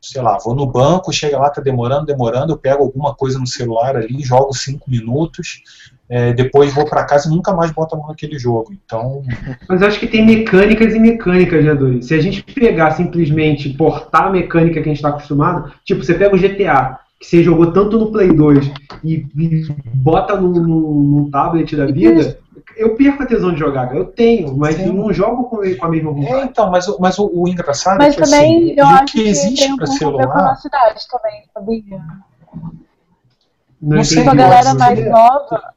sei 0.00 0.22
lá, 0.22 0.38
vou 0.38 0.54
no 0.54 0.66
banco, 0.66 1.12
chega 1.12 1.38
lá, 1.38 1.50
tá 1.50 1.60
demorando, 1.60 2.06
demorando, 2.06 2.52
eu 2.52 2.58
pego 2.58 2.82
alguma 2.82 3.14
coisa 3.14 3.38
no 3.38 3.46
celular 3.46 3.96
ali, 3.96 4.22
jogo 4.22 4.54
cinco 4.54 4.90
minutos, 4.90 5.62
é, 6.08 6.32
depois 6.32 6.72
vou 6.74 6.84
para 6.84 7.04
casa 7.04 7.28
e 7.28 7.30
nunca 7.34 7.52
mais 7.54 7.70
boto 7.70 7.94
a 7.94 7.98
mão 7.98 8.08
naquele 8.08 8.38
jogo. 8.38 8.72
Então, 8.84 9.22
Mas 9.68 9.80
eu 9.80 9.88
acho 9.88 9.98
que 9.98 10.06
tem 10.06 10.24
mecânicas 10.26 10.94
e 10.94 10.98
mecânicas, 10.98 11.64
né, 11.64 11.74
Dori? 11.74 12.02
Se 12.02 12.14
a 12.14 12.20
gente 12.20 12.42
pegar 12.42 12.90
simplesmente, 12.92 13.70
portar 13.70 14.26
a 14.26 14.30
mecânica 14.30 14.74
que 14.74 14.80
a 14.80 14.92
gente 14.92 14.96
está 14.96 15.08
acostumado, 15.08 15.72
tipo, 15.84 16.02
você 16.04 16.14
pega 16.14 16.34
o 16.34 16.38
GTA, 16.38 16.98
que 17.18 17.26
você 17.26 17.42
jogou 17.42 17.72
tanto 17.72 17.98
no 17.98 18.10
Play 18.12 18.32
2 18.32 18.70
e, 19.04 19.26
e 19.36 19.66
bota 19.94 20.38
no, 20.38 20.50
no- 20.50 21.02
no 21.22 21.30
tablet 21.30 21.74
da 21.76 21.86
vida, 21.86 22.38
eu 22.76 22.94
perco 22.96 23.22
a 23.22 23.26
tesão 23.26 23.52
de 23.52 23.58
jogar, 23.60 23.94
eu 23.94 24.04
tenho, 24.06 24.56
mas 24.56 24.76
Sim. 24.76 24.86
eu 24.86 24.92
não 24.92 25.12
jogo 25.12 25.44
com, 25.44 25.56
com 25.76 25.86
a 25.86 25.88
mesma 25.88 26.10
É, 26.10 26.14
vontade. 26.14 26.48
então, 26.50 26.70
mas, 26.70 26.88
o- 26.88 26.98
mas 27.00 27.18
o, 27.18 27.30
o 27.32 27.48
engraçado 27.48 27.98
Mas 27.98 28.14
é 28.14 28.16
que 28.16 28.22
também 28.22 28.56
assim, 28.56 28.74
eu 28.76 28.84
o 28.84 28.88
acho 28.88 29.04
que 29.12 29.22
que 29.22 29.28
existe 29.28 29.72
um 29.72 29.76
para 29.76 29.84
a 29.84 29.88
ver 29.88 29.98
com 29.98 30.04
a 30.08 30.10
celular. 30.10 30.58
também, 31.10 31.42
sabia? 31.54 32.00
não 33.80 34.04
sei, 34.04 34.18
Tipo, 34.18 34.30
a 34.30 34.32
eu 34.32 34.36
galera 34.38 34.74
mais 34.74 34.98
que- 34.98 35.08
nova, 35.08 35.71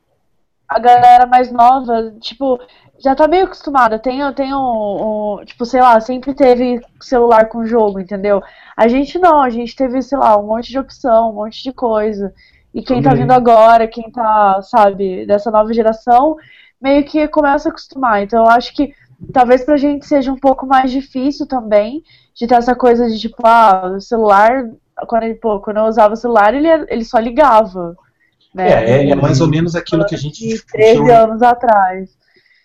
a 0.68 0.80
galera 0.80 1.26
mais 1.26 1.52
nova, 1.52 2.12
tipo, 2.22 2.60
já 3.00 3.16
tá 3.16 3.28
meio 3.28 3.46
acostumada. 3.46 4.00
Tem, 4.00 4.20
tem 4.34 4.54
um, 4.54 5.40
um- 5.42 5.46
tipo, 5.46 5.66
sei 5.66 5.82
lá, 5.82 6.00
sempre 6.00 6.34
teve 6.34 6.82
celular 7.02 7.48
com 7.50 7.66
jogo, 7.66 8.00
entendeu? 8.00 8.42
A 8.76 8.88
gente 8.88 9.20
não, 9.20 9.42
a 9.42 9.50
gente 9.50 9.76
teve, 9.76 10.02
sei 10.02 10.18
lá, 10.18 10.38
um 10.38 10.48
monte 10.48 10.70
de 10.70 10.80
opção, 10.80 11.32
um 11.32 11.34
monte 11.36 11.64
de 11.64 11.72
coisa. 11.74 12.34
E 12.74 12.82
quem 12.82 13.02
tá 13.02 13.12
Também. 13.12 13.16
vindo 13.16 13.32
agora, 13.32 13.88
quem 13.88 14.12
tá, 14.12 14.62
sabe, 14.62 15.26
dessa 15.26 15.50
nova 15.52 15.74
geração, 15.74 16.36
meio 16.82 17.06
que 17.06 17.28
começa 17.28 17.70
a 17.70 17.72
acostumar. 17.72 18.22
Então 18.24 18.44
eu 18.44 18.50
acho 18.50 18.74
que 18.74 18.94
talvez 19.34 19.64
pra 19.64 19.78
gente 19.78 20.06
seja 20.06 20.32
um 20.32 20.38
pouco 20.40 20.66
mais 20.66 20.92
difícil 20.92 21.48
também 21.48 22.04
de 22.34 22.48
ter 22.48 22.56
essa 22.56 22.76
coisa 22.76 23.08
de 23.08 23.18
tipo, 23.20 23.46
ah, 23.46 23.94
o 23.96 24.02
celular, 24.02 24.66
quando, 25.08 25.24
ele, 25.24 25.36
pô, 25.36 25.60
quando 25.62 25.78
eu 25.78 25.86
usava 25.86 26.14
o 26.14 26.18
celular, 26.18 26.54
ele, 26.54 26.68
ele 26.90 27.06
só 27.06 27.18
ligava. 27.20 27.96
Né? 28.56 28.69
É, 28.69 29.10
é, 29.10 29.15
mais 29.15 29.41
ou 29.41 29.48
menos 29.49 29.76
aquilo 29.76 30.06
que 30.06 30.15
a 30.15 30.18
gente 30.18 30.40
de 30.40 30.64
13 30.64 30.94
discutiu. 30.94 31.14
anos 31.14 31.41
atrás. 31.41 32.10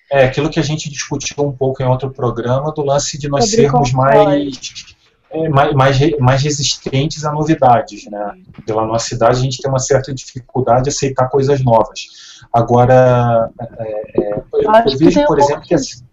É 0.08 0.24
aquilo 0.24 0.48
que 0.48 0.60
a 0.60 0.62
gente 0.62 0.88
discutiu 0.88 1.44
um 1.44 1.52
pouco 1.52 1.82
em 1.82 1.86
outro 1.86 2.10
programa 2.12 2.72
do 2.72 2.84
lance 2.84 3.18
de 3.18 3.28
nós 3.28 3.50
Sobre 3.50 3.62
sermos 3.62 3.92
mais, 3.92 4.86
é, 5.32 5.48
mais, 5.48 5.72
mais, 5.74 6.18
mais 6.20 6.42
resistentes 6.42 7.24
a 7.24 7.32
novidades, 7.32 8.08
né? 8.08 8.34
Pela 8.64 8.86
nossa 8.86 9.12
idade 9.12 9.38
a 9.38 9.42
gente 9.42 9.60
tem 9.60 9.68
uma 9.68 9.80
certa 9.80 10.14
dificuldade 10.14 10.84
de 10.84 10.90
aceitar 10.90 11.28
coisas 11.28 11.60
novas. 11.64 12.06
Agora, 12.52 13.50
é, 13.78 14.22
é, 14.22 14.34
eu, 14.34 14.44
eu 14.62 14.98
vejo, 14.98 15.20
um 15.20 15.24
por 15.26 15.38
pouco 15.38 15.52
exemplo, 15.52 15.66
que 15.66 15.74
assim, 15.74 16.04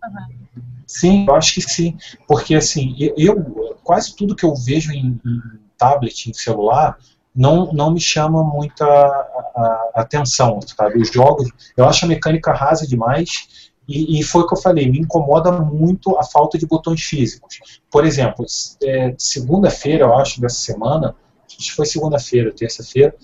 sim, 0.87 1.25
eu 1.27 1.35
acho 1.35 1.53
que 1.53 1.61
sim, 1.61 1.95
porque 2.27 2.55
assim, 2.55 2.95
eu, 2.99 3.13
eu- 3.15 3.77
quase 3.83 4.15
tudo 4.15 4.35
que 4.35 4.45
eu 4.45 4.55
vejo 4.55 4.91
em, 4.91 5.19
em 5.23 5.41
tablet, 5.77 6.29
em 6.29 6.33
celular, 6.33 6.97
não, 7.38 7.72
não 7.72 7.91
me 7.91 7.99
chama 8.01 8.43
muita 8.43 8.84
a- 8.85 9.51
a- 9.55 9.91
atenção, 10.01 10.59
sabe? 10.76 10.99
Os 10.99 11.11
jogos, 11.11 11.47
eu 11.77 11.85
acho 11.85 12.03
a 12.05 12.07
mecânica 12.07 12.51
rasa 12.51 12.88
demais 12.88 13.69
e, 13.88 14.19
e 14.19 14.23
foi 14.23 14.41
o 14.41 14.47
que 14.47 14.55
eu 14.55 14.61
falei, 14.61 14.89
me 14.89 14.99
incomoda 14.99 15.51
muito 15.51 16.18
a 16.18 16.23
falta 16.23 16.57
de 16.57 16.65
botões 16.65 17.01
físicos. 17.03 17.59
Por 17.91 18.03
exemplo, 18.05 18.43
é, 18.84 19.14
segunda-feira, 19.18 20.05
eu 20.05 20.15
acho, 20.18 20.41
dessa 20.41 20.57
semana, 20.59 21.15
acho 21.45 21.57
que 21.69 21.76
foi 21.76 21.85
segunda-feira, 21.85 22.51
terça-feira, 22.53 23.15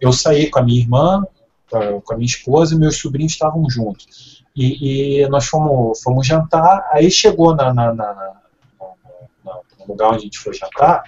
eu 0.00 0.12
saí 0.12 0.48
com 0.50 0.58
a 0.58 0.62
minha 0.62 0.80
irmã, 0.80 1.24
com 1.70 2.14
a- 2.14 2.16
minha 2.16 2.26
esposa 2.26 2.74
e 2.74 2.78
meus 2.78 2.96
sobrinhos 2.96 3.32
estavam 3.32 3.68
juntos. 3.68 4.42
E, 4.56 5.20
e 5.22 5.28
nós 5.28 5.46
fomos, 5.46 6.00
fomos 6.02 6.26
jantar, 6.26 6.88
aí 6.90 7.10
chegou 7.10 7.54
na- 7.54 7.72
na- 7.72 7.94
na- 7.94 8.14
na- 9.44 9.60
no 9.78 9.86
lugar 9.86 10.08
onde 10.08 10.16
a 10.16 10.20
gente 10.20 10.38
foi 10.38 10.52
jantar, 10.54 11.02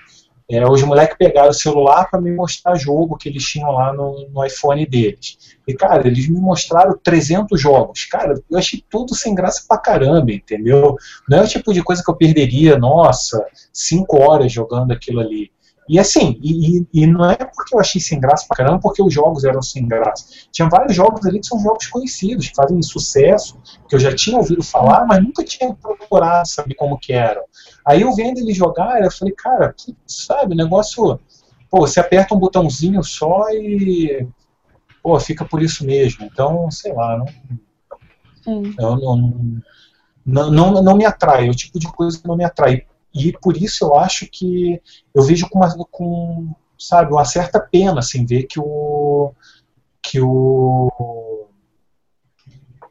é, 0.50 0.68
os 0.68 0.82
moleques 0.82 1.16
pegaram 1.16 1.50
o 1.50 1.54
celular 1.54 2.10
para 2.10 2.20
me 2.20 2.32
mostrar 2.32 2.74
jogo 2.74 3.16
que 3.16 3.28
eles 3.28 3.44
tinham 3.44 3.70
lá 3.70 3.92
no, 3.92 4.28
no 4.28 4.44
iPhone 4.44 4.84
deles. 4.84 5.38
E, 5.66 5.72
cara, 5.74 6.06
eles 6.08 6.28
me 6.28 6.40
mostraram 6.40 6.98
300 7.00 7.60
jogos. 7.60 8.04
Cara, 8.06 8.34
eu 8.50 8.58
achei 8.58 8.82
tudo 8.90 9.14
sem 9.14 9.32
graça 9.32 9.64
pra 9.68 9.78
caramba, 9.78 10.32
entendeu? 10.32 10.96
Não 11.28 11.38
é 11.38 11.42
o 11.42 11.48
tipo 11.48 11.72
de 11.72 11.84
coisa 11.84 12.02
que 12.02 12.10
eu 12.10 12.16
perderia, 12.16 12.76
nossa, 12.76 13.46
5 13.72 14.20
horas 14.20 14.52
jogando 14.52 14.90
aquilo 14.90 15.20
ali. 15.20 15.52
E 15.90 15.98
assim, 15.98 16.38
e, 16.40 16.86
e- 16.94 17.04
não 17.08 17.28
é 17.28 17.34
porque 17.34 17.74
eu 17.74 17.80
achei 17.80 18.00
sem 18.00 18.20
graça 18.20 18.46
pra 18.46 18.58
caramba, 18.58 18.78
porque 18.80 19.02
os 19.02 19.12
jogos 19.12 19.42
eram 19.42 19.60
sem 19.60 19.88
graça. 19.88 20.24
Tinha 20.52 20.68
vários 20.68 20.94
jogos 20.94 21.26
ali 21.26 21.40
que 21.40 21.48
são 21.48 21.58
jogos 21.58 21.88
conhecidos, 21.88 22.48
que 22.48 22.54
fazem 22.54 22.80
sucesso, 22.80 23.60
que 23.88 23.96
eu 23.96 23.98
já 23.98 24.14
tinha 24.14 24.38
ouvido 24.38 24.62
falar, 24.62 25.04
mas 25.04 25.20
nunca 25.20 25.42
tinha 25.42 25.74
procurado 25.74 26.46
saber 26.46 26.76
como 26.76 26.96
que 26.96 27.12
eram. 27.12 27.42
Aí 27.84 28.02
eu 28.02 28.14
vendo 28.14 28.38
ele 28.38 28.54
jogar, 28.54 29.02
eu 29.02 29.10
falei, 29.10 29.34
cara, 29.34 29.74
sabe, 30.06 30.54
o 30.54 30.56
negócio. 30.56 31.18
Pô, 31.68 31.80
você 31.80 31.98
aperta 31.98 32.36
um 32.36 32.38
botãozinho 32.38 33.02
só 33.02 33.48
e. 33.50 34.28
Pô, 35.02 35.18
fica 35.18 35.44
por 35.44 35.60
isso 35.60 35.84
mesmo. 35.84 36.24
Então, 36.24 36.70
sei 36.70 36.92
lá, 36.92 37.18
não, 37.18 37.26
Sim. 38.44 38.74
eu 38.78 38.96
não, 38.96 39.60
não, 40.24 40.50
não, 40.50 40.82
não 40.84 40.96
me 40.96 41.04
atrai, 41.04 41.48
é 41.48 41.50
o 41.50 41.54
tipo 41.54 41.80
de 41.80 41.88
coisa 41.88 42.16
que 42.16 42.28
não 42.28 42.36
me 42.36 42.44
atrai. 42.44 42.86
E 43.14 43.32
por 43.32 43.56
isso 43.56 43.84
eu 43.84 43.96
acho 43.96 44.26
que 44.26 44.80
eu 45.14 45.22
vejo 45.22 45.48
com, 45.48 45.58
uma, 45.58 45.86
com 45.90 46.54
sabe, 46.78 47.12
uma 47.12 47.24
certa 47.24 47.60
pena 47.60 48.00
assim, 48.00 48.24
ver 48.24 48.44
que 48.44 48.58
o. 48.58 49.32
que 50.02 50.20
o. 50.20 51.48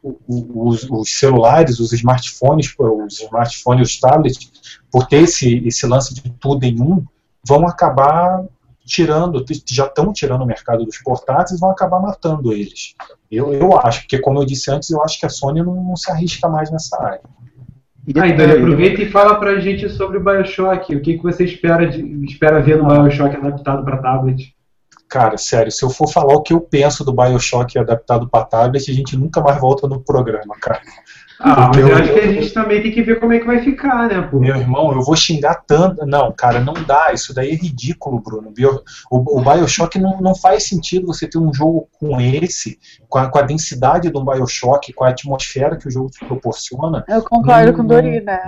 Os, 0.02 0.88
os 0.88 1.12
celulares, 1.12 1.78
os 1.78 1.92
smartphones, 1.92 2.74
os 2.78 3.20
smartphones, 3.20 3.90
os 3.90 4.00
tablets, 4.00 4.50
por 4.90 5.06
ter 5.06 5.24
esse, 5.24 5.58
esse 5.66 5.86
lance 5.86 6.14
de 6.14 6.30
tudo 6.40 6.64
em 6.64 6.80
um, 6.80 7.04
vão 7.46 7.68
acabar 7.68 8.42
tirando, 8.90 9.44
já 9.66 9.86
estão 9.86 10.12
tirando 10.12 10.42
o 10.42 10.46
mercado 10.46 10.84
dos 10.84 10.98
portáteis 10.98 11.60
vão 11.60 11.70
acabar 11.70 12.00
matando 12.00 12.52
eles. 12.52 12.94
Eu, 13.30 13.52
eu 13.52 13.78
acho, 13.78 14.00
porque 14.00 14.18
como 14.18 14.40
eu 14.40 14.44
disse 14.44 14.70
antes, 14.70 14.90
eu 14.90 15.02
acho 15.02 15.18
que 15.18 15.26
a 15.26 15.28
Sony 15.28 15.62
não, 15.62 15.74
não 15.74 15.96
se 15.96 16.10
arrisca 16.10 16.48
mais 16.48 16.70
nessa 16.70 17.00
área. 17.00 17.22
E 18.12 18.18
Aí, 18.18 18.32
Dani, 18.32 18.32
detalhe, 18.32 18.52
aproveita 18.64 19.02
e 19.02 19.08
fala 19.08 19.36
pra 19.36 19.60
gente 19.60 19.88
sobre 19.88 20.18
o 20.18 20.20
Bioshock. 20.20 20.96
O 20.96 21.00
que, 21.00 21.16
que 21.16 21.22
você 21.22 21.44
espera, 21.44 21.86
de, 21.86 22.02
espera 22.24 22.60
ver 22.60 22.76
no 22.76 22.88
Bioshock 22.88 23.36
adaptado 23.36 23.84
pra 23.84 23.98
tablet? 23.98 24.52
Cara, 25.08 25.38
sério, 25.38 25.70
se 25.70 25.84
eu 25.84 25.90
for 25.90 26.08
falar 26.08 26.34
o 26.34 26.42
que 26.42 26.52
eu 26.52 26.60
penso 26.60 27.04
do 27.04 27.12
Bioshock 27.12 27.78
adaptado 27.78 28.28
para 28.28 28.44
tablet, 28.44 28.90
a 28.90 28.94
gente 28.94 29.16
nunca 29.16 29.40
mais 29.40 29.60
volta 29.60 29.86
no 29.86 30.00
programa, 30.00 30.56
cara. 30.60 30.80
Ah, 31.42 31.68
mas 31.68 31.76
Porque 31.78 31.90
eu 31.90 31.96
acho 31.96 32.12
que 32.12 32.20
a 32.20 32.32
gente 32.32 32.50
também 32.52 32.82
tem 32.82 32.92
que 32.92 33.02
ver 33.02 33.18
como 33.18 33.32
é 33.32 33.38
que 33.38 33.46
vai 33.46 33.62
ficar, 33.62 34.08
né, 34.08 34.20
pô? 34.20 34.38
Meu 34.38 34.54
irmão, 34.56 34.92
eu 34.92 35.02
vou 35.02 35.16
xingar 35.16 35.62
tanto. 35.66 36.04
Não, 36.04 36.30
cara, 36.32 36.60
não 36.60 36.74
dá. 36.74 37.12
Isso 37.14 37.32
daí 37.34 37.50
é 37.52 37.54
ridículo, 37.54 38.20
Bruno. 38.20 38.52
O, 39.10 39.38
o 39.38 39.42
Bioshock 39.42 39.98
não, 39.98 40.20
não 40.20 40.34
faz 40.34 40.68
sentido 40.68 41.06
você 41.06 41.26
ter 41.26 41.38
um 41.38 41.52
jogo 41.52 41.88
com 41.98 42.20
esse, 42.20 42.78
com 43.08 43.18
a, 43.18 43.28
com 43.28 43.38
a 43.38 43.42
densidade 43.42 44.10
do 44.10 44.22
Bioshock, 44.22 44.92
com 44.92 45.04
a 45.04 45.08
atmosfera 45.08 45.78
que 45.78 45.88
o 45.88 45.90
jogo 45.90 46.10
te 46.10 46.24
proporciona, 46.24 47.04
Eu 47.08 47.22
concordo 47.22 47.70
Hum, 47.70 47.74
com 47.74 47.82
o 47.82 47.86
Dori, 47.86 48.20
né? 48.20 48.40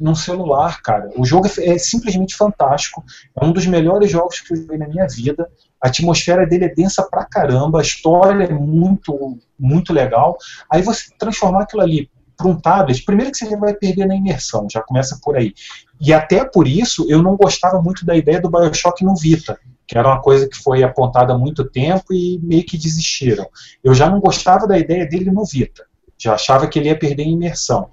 num 0.00 0.14
celular, 0.14 0.80
cara. 0.82 1.10
O 1.16 1.24
jogo 1.26 1.46
é, 1.46 1.74
é 1.74 1.78
simplesmente 1.78 2.34
fantástico. 2.34 3.04
É 3.40 3.44
um 3.44 3.52
dos 3.52 3.66
melhores 3.66 4.10
jogos 4.10 4.40
que 4.40 4.54
eu 4.54 4.56
joguei 4.56 4.78
na 4.78 4.88
minha 4.88 5.06
vida. 5.06 5.48
A 5.80 5.88
atmosfera 5.88 6.46
dele 6.46 6.64
é 6.64 6.74
densa 6.74 7.02
pra 7.08 7.24
caramba, 7.24 7.78
a 7.78 7.82
história 7.82 8.44
é 8.44 8.52
muito, 8.52 9.38
muito 9.58 9.92
legal. 9.92 10.36
Aí 10.70 10.82
você 10.82 11.10
transformar 11.18 11.62
aquilo 11.62 11.82
ali 11.82 12.10
para 12.40 12.48
um 12.48 12.58
tablet, 12.58 13.04
primeiro 13.04 13.30
que 13.30 13.38
você 13.38 13.50
já 13.50 13.56
vai 13.56 13.74
perder 13.74 14.06
na 14.06 14.16
imersão, 14.16 14.66
já 14.70 14.80
começa 14.80 15.20
por 15.22 15.36
aí. 15.36 15.52
E 16.00 16.12
até 16.12 16.44
por 16.44 16.66
isso 16.66 17.06
eu 17.08 17.22
não 17.22 17.36
gostava 17.36 17.80
muito 17.82 18.06
da 18.06 18.16
ideia 18.16 18.40
do 18.40 18.50
Bioshock 18.50 19.04
no 19.04 19.14
Vita, 19.14 19.58
que 19.86 19.98
era 19.98 20.08
uma 20.08 20.22
coisa 20.22 20.48
que 20.48 20.56
foi 20.56 20.82
apontada 20.82 21.34
há 21.34 21.38
muito 21.38 21.64
tempo 21.64 22.14
e 22.14 22.40
meio 22.42 22.64
que 22.64 22.78
desistiram. 22.78 23.46
Eu 23.84 23.92
já 23.92 24.08
não 24.08 24.20
gostava 24.20 24.66
da 24.66 24.78
ideia 24.78 25.06
dele 25.06 25.30
no 25.30 25.44
Vita, 25.44 25.84
já 26.16 26.34
achava 26.34 26.66
que 26.66 26.78
ele 26.78 26.88
ia 26.88 26.98
perder 26.98 27.24
em 27.24 27.34
imersão. 27.34 27.90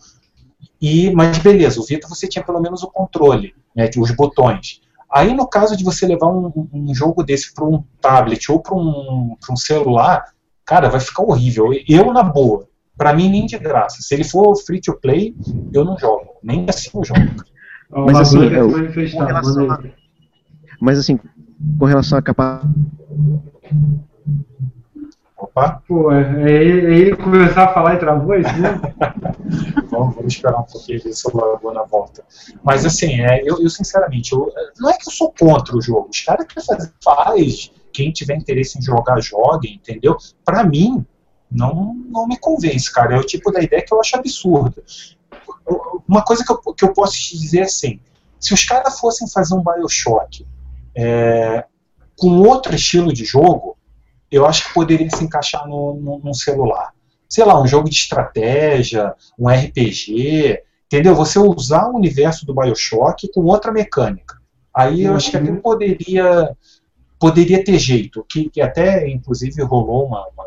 E, 0.81 1.11
mas 1.11 1.37
beleza, 1.39 1.81
o 1.81 1.85
Vita 1.85 2.07
você 2.07 2.27
tinha 2.27 2.43
pelo 2.43 2.61
menos 2.61 2.83
o 2.83 2.91
controle, 2.91 3.53
né, 3.75 3.89
os 3.97 4.11
botões. 4.11 4.79
Aí 5.11 5.33
no 5.33 5.47
caso 5.47 5.75
de 5.75 5.83
você 5.83 6.05
levar 6.05 6.27
um, 6.27 6.69
um 6.71 6.93
jogo 6.93 7.23
desse 7.23 7.53
para 7.53 7.65
um 7.65 7.83
tablet 7.99 8.51
ou 8.51 8.61
para 8.61 8.75
um, 8.75 9.35
um 9.49 9.55
celular, 9.55 10.25
cara, 10.65 10.89
vai 10.89 10.99
ficar 10.99 11.23
horrível. 11.23 11.69
Eu, 11.87 12.13
na 12.13 12.21
boa, 12.21 12.66
para 12.97 13.13
mim 13.13 13.29
nem 13.29 13.45
de 13.45 13.57
graça. 13.57 14.01
Se 14.01 14.13
ele 14.13 14.23
for 14.23 14.55
free 14.55 14.81
to 14.81 14.93
play, 14.99 15.35
eu 15.73 15.85
não 15.85 15.97
jogo. 15.97 16.31
Nem 16.43 16.65
assim 16.67 16.89
eu 16.93 17.03
jogo. 17.03 17.21
Mas 17.89 18.17
assim, 18.19 18.43
eu- 18.43 18.71
com 19.11 19.23
relação 19.23 19.71
aí. 19.71 19.93
Mas 20.79 20.99
assim, 20.99 21.19
com 21.79 21.85
relação 21.85 22.17
à 22.17 22.21
capacidade. 22.21 22.73
Opa, 25.37 25.83
Pô, 25.87 26.11
é, 26.11 26.51
é 26.51 26.63
ele, 26.63 26.87
é 26.93 26.97
ele 26.97 27.15
começar 27.15 27.65
a 27.65 27.73
falar 27.73 27.93
e 27.95 27.99
travou 27.99 28.35
isso 28.35 28.51
mesmo? 28.57 28.81
vamos, 29.91 30.15
vamos 30.15 30.33
esperar 30.33 30.59
um 30.59 30.63
pouquinho 30.63 31.01
ver 31.03 31.13
se 31.13 31.29
eu 31.29 31.39
largo 31.39 31.71
na 31.71 31.83
volta. 31.83 32.23
Mas 32.63 32.83
assim, 32.85 33.21
é, 33.21 33.41
eu, 33.43 33.61
eu 33.61 33.69
sinceramente, 33.69 34.33
eu- 34.33 34.51
não 34.79 34.89
é 34.89 34.93
que 34.97 35.07
eu 35.07 35.13
sou 35.13 35.31
contra 35.39 35.77
o 35.77 35.81
jogo. 35.81 36.09
Os 36.11 36.21
caras 36.21 36.45
querem 36.47 36.65
fazer, 36.65 36.91
faz. 37.03 37.71
Quem 37.93 38.11
tiver 38.11 38.35
interesse 38.35 38.79
em 38.79 38.81
jogar, 38.81 39.19
jogue, 39.21 39.69
entendeu? 39.75 40.17
Para 40.43 40.63
mim, 40.63 41.05
não, 41.51 41.93
não 41.93 42.27
me 42.27 42.37
convence, 42.37 42.91
cara. 42.91 43.15
É 43.15 43.17
o 43.17 43.25
tipo 43.25 43.51
da 43.51 43.61
ideia 43.61 43.83
que 43.85 43.93
eu 43.93 43.99
acho 43.99 44.15
absurda. 44.15 44.83
Uma 46.07 46.23
coisa 46.23 46.43
que 46.45 46.51
eu, 46.51 46.57
que 46.73 46.85
eu 46.85 46.93
posso 46.93 47.13
te 47.13 47.37
dizer 47.37 47.59
é 47.59 47.63
assim: 47.63 47.99
se 48.39 48.53
os 48.53 48.63
caras 48.63 48.99
fossem 48.99 49.27
fazer 49.29 49.55
um 49.55 49.63
Bioshock 49.63 50.45
é, 50.95 51.65
com 52.17 52.39
outro 52.39 52.75
estilo 52.75 53.13
de 53.13 53.25
jogo, 53.25 53.77
eu 54.31 54.45
acho 54.45 54.67
que 54.67 54.73
poderia 54.73 55.09
se 55.09 55.23
encaixar 55.23 55.67
no, 55.67 55.95
no, 55.95 56.19
num 56.19 56.33
celular. 56.33 56.93
Sei 57.29 57.43
lá, 57.43 57.61
um 57.61 57.67
jogo 57.67 57.89
de 57.89 57.95
estratégia, 57.95 59.13
um 59.37 59.49
RPG, 59.49 60.61
entendeu? 60.85 61.15
Você 61.15 61.39
usar 61.39 61.87
o 61.87 61.95
universo 61.95 62.45
do 62.45 62.53
Bioshock 62.53 63.29
com 63.33 63.41
outra 63.41 63.71
mecânica. 63.71 64.37
Aí 64.73 65.03
eu 65.03 65.15
acho 65.15 65.31
que 65.31 65.37
até 65.37 65.51
poderia, 65.53 66.55
poderia 67.19 67.63
ter 67.63 67.79
jeito, 67.79 68.23
que, 68.29 68.49
que 68.49 68.61
até 68.61 69.09
inclusive 69.09 69.61
rolou 69.63 70.05
uma, 70.05 70.27
uma, 70.27 70.45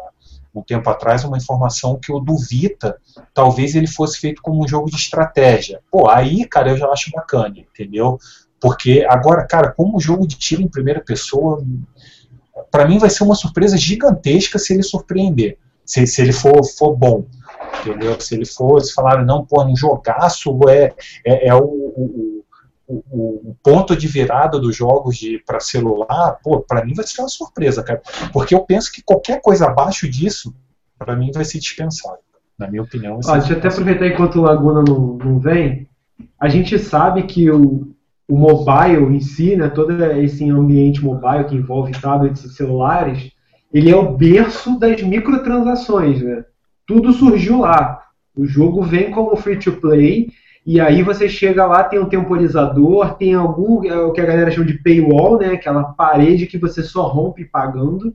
um 0.54 0.62
tempo 0.62 0.88
atrás 0.90 1.24
uma 1.24 1.36
informação 1.36 1.98
que 1.98 2.12
o 2.12 2.18
do 2.18 2.36
Vita 2.36 2.96
talvez 3.32 3.74
ele 3.74 3.86
fosse 3.86 4.18
feito 4.18 4.42
como 4.42 4.62
um 4.62 4.68
jogo 4.68 4.90
de 4.90 4.96
estratégia. 4.96 5.80
Pô, 5.90 6.08
aí, 6.08 6.44
cara, 6.46 6.70
eu 6.70 6.76
já 6.76 6.88
acho 6.88 7.10
bacana, 7.12 7.54
entendeu? 7.58 8.18
Porque 8.60 9.06
agora, 9.08 9.46
cara, 9.46 9.72
como 9.72 10.00
jogo 10.00 10.26
de 10.26 10.36
tiro 10.36 10.60
em 10.62 10.68
primeira 10.68 11.00
pessoa, 11.00 11.64
para 12.70 12.86
mim 12.86 12.98
vai 12.98 13.08
ser 13.08 13.22
uma 13.22 13.34
surpresa 13.34 13.76
gigantesca 13.76 14.58
se 14.58 14.74
ele 14.74 14.82
surpreender, 14.82 15.56
se, 15.84 16.06
se 16.06 16.20
ele 16.20 16.32
for, 16.32 16.62
for 16.76 16.96
bom. 16.96 17.24
Entendeu? 17.80 18.20
Se 18.20 18.34
ele 18.34 18.44
for, 18.44 18.78
eles 18.78 18.92
falaram, 18.92 19.24
não, 19.24 19.44
pô, 19.44 19.64
um 19.64 19.76
jogaço 19.76 20.58
é, 20.68 20.92
é, 21.24 21.48
é 21.48 21.54
o, 21.54 21.64
o, 21.64 22.39
o, 22.90 23.50
o, 23.50 23.56
ponto 23.62 23.94
de 23.94 24.08
virada 24.08 24.58
dos 24.58 24.74
jogos 24.74 25.20
para 25.46 25.60
celular, 25.60 26.38
pô, 26.42 26.60
para 26.60 26.84
mim 26.84 26.92
vai 26.94 27.06
ser 27.06 27.22
uma 27.22 27.28
surpresa, 27.28 27.82
cara. 27.82 28.02
Porque 28.32 28.54
eu 28.54 28.60
penso 28.60 28.90
que 28.90 29.02
qualquer 29.02 29.40
coisa 29.40 29.66
abaixo 29.66 30.10
disso, 30.10 30.54
para 30.98 31.14
mim 31.14 31.30
vai 31.32 31.44
ser 31.44 31.58
dispensável. 31.58 32.18
Na 32.58 32.68
minha 32.68 32.82
opinião. 32.82 33.20
Ó, 33.24 33.36
deixa 33.36 33.54
eu 33.54 33.58
até 33.58 33.68
aproveitar 33.68 34.06
enquanto 34.06 34.36
o 34.36 34.42
Laguna 34.42 34.82
não, 34.86 35.16
não 35.16 35.38
vem. 35.38 35.88
A 36.38 36.48
gente 36.48 36.78
sabe 36.78 37.22
que 37.22 37.50
o, 37.50 37.94
o 38.28 38.36
mobile 38.36 39.16
em 39.16 39.20
si, 39.20 39.56
né, 39.56 39.68
todo 39.68 40.04
esse 40.04 40.48
ambiente 40.50 41.02
mobile 41.02 41.44
que 41.44 41.54
envolve 41.54 41.92
tablets 41.92 42.44
e 42.44 42.50
celulares, 42.50 43.30
ele 43.72 43.90
é 43.90 43.96
o 43.96 44.14
berço 44.14 44.78
das 44.78 45.00
microtransações, 45.00 46.20
né? 46.20 46.44
Tudo 46.86 47.12
surgiu 47.12 47.60
lá. 47.60 48.02
O 48.36 48.44
jogo 48.44 48.82
vem 48.82 49.10
como 49.10 49.36
free 49.36 49.58
to 49.58 49.72
play 49.72 50.28
e 50.64 50.78
aí 50.78 51.02
você 51.02 51.28
chega 51.28 51.64
lá, 51.64 51.82
tem 51.84 51.98
um 51.98 52.08
temporizador, 52.08 53.14
tem 53.14 53.34
algum, 53.34 53.84
é 53.84 53.98
o 53.98 54.12
que 54.12 54.20
a 54.20 54.26
galera 54.26 54.50
chama 54.50 54.66
de 54.66 54.78
paywall, 54.82 55.38
né? 55.38 55.52
Aquela 55.52 55.84
parede 55.84 56.46
que 56.46 56.58
você 56.58 56.82
só 56.82 57.06
rompe 57.08 57.44
pagando. 57.44 58.14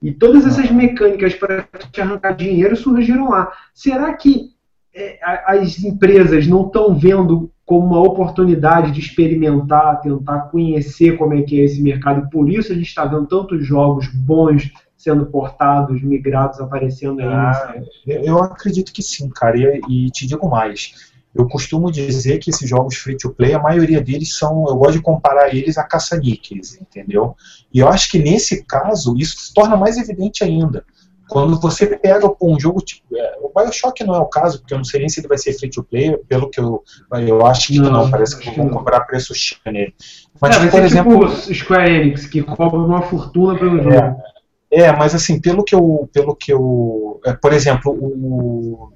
E 0.00 0.12
todas 0.12 0.46
essas 0.46 0.70
mecânicas 0.70 1.34
para 1.34 1.66
te 1.90 2.00
arrancar 2.00 2.32
dinheiro 2.32 2.76
surgiram 2.76 3.30
lá. 3.30 3.50
Será 3.72 4.12
que 4.12 4.50
é, 4.94 5.18
as 5.46 5.82
empresas 5.82 6.46
não 6.46 6.66
estão 6.66 6.94
vendo 6.94 7.50
como 7.64 7.86
uma 7.86 8.02
oportunidade 8.02 8.90
de 8.90 9.00
experimentar, 9.00 10.00
tentar 10.00 10.40
conhecer 10.50 11.16
como 11.16 11.32
é 11.32 11.42
que 11.42 11.58
é 11.58 11.64
esse 11.64 11.80
mercado? 11.80 12.26
E 12.26 12.30
por 12.30 12.50
isso 12.50 12.72
a 12.72 12.74
gente 12.74 12.88
está 12.88 13.06
vendo 13.06 13.26
tantos 13.26 13.64
jogos 13.64 14.08
bons 14.08 14.70
sendo 14.94 15.26
portados, 15.26 16.02
migrados, 16.02 16.60
aparecendo 16.60 17.20
aí. 17.20 17.26
Ah, 17.26 17.74
eu 18.06 18.38
acredito 18.38 18.92
que 18.92 19.02
sim, 19.02 19.30
cara. 19.30 19.56
E, 19.56 19.80
e 19.88 20.10
te 20.10 20.26
digo 20.26 20.48
mais 20.48 21.11
eu 21.34 21.48
costumo 21.48 21.90
dizer 21.90 22.38
que 22.38 22.50
esses 22.50 22.68
jogos 22.68 22.96
free 22.96 23.16
to 23.16 23.30
play, 23.30 23.54
a 23.54 23.58
maioria 23.58 24.00
deles 24.00 24.36
são, 24.36 24.66
eu 24.68 24.76
gosto 24.76 24.94
de 24.94 25.02
comparar 25.02 25.54
eles 25.54 25.78
a 25.78 25.84
caça-níqueis, 25.84 26.78
entendeu? 26.80 27.34
E 27.72 27.78
eu 27.78 27.88
acho 27.88 28.10
que 28.10 28.18
nesse 28.18 28.64
caso 28.64 29.16
isso 29.16 29.38
se 29.38 29.54
torna 29.54 29.76
mais 29.76 29.96
evidente 29.96 30.44
ainda. 30.44 30.84
Quando 31.28 31.58
você 31.58 31.86
pega 31.86 32.30
um 32.42 32.60
jogo 32.60 32.82
tipo. 32.82 33.16
É, 33.16 33.38
o 33.40 33.50
Bioshock 33.54 34.04
não 34.04 34.14
é 34.14 34.18
o 34.18 34.26
caso, 34.26 34.58
porque 34.58 34.74
eu 34.74 34.78
não 34.78 34.84
sei 34.84 35.00
nem 35.00 35.08
se 35.08 35.20
ele 35.20 35.28
vai 35.28 35.38
ser 35.38 35.54
free 35.54 35.70
to 35.70 35.82
play, 35.82 36.14
pelo 36.28 36.50
que 36.50 36.60
eu. 36.60 36.82
Eu 37.26 37.46
acho 37.46 37.68
que 37.68 37.78
não, 37.78 37.90
não 37.90 38.10
parece 38.10 38.38
que 38.38 38.50
vão 38.50 38.68
cobrar 38.68 39.00
preço 39.00 39.34
cheio 39.34 39.60
nele. 39.66 39.94
Mas, 40.38 40.56
é, 40.56 40.68
por 40.68 40.82
é 40.82 40.84
exemplo. 40.84 41.34
Tipo 41.34 41.54
Square 41.54 41.90
Enix, 41.90 42.26
que 42.26 42.42
cobra 42.42 42.78
uma 42.78 43.00
fortuna 43.00 43.58
pelo 43.58 43.80
é, 43.80 43.82
jogo. 43.82 44.22
É, 44.70 44.92
mas 44.92 45.14
assim, 45.14 45.40
pelo 45.40 45.64
que 45.64 45.74
eu. 45.74 46.06
Pelo 46.12 46.36
que 46.36 46.52
eu 46.52 47.18
é, 47.24 47.32
por 47.32 47.54
exemplo, 47.54 47.92
o 47.92 48.92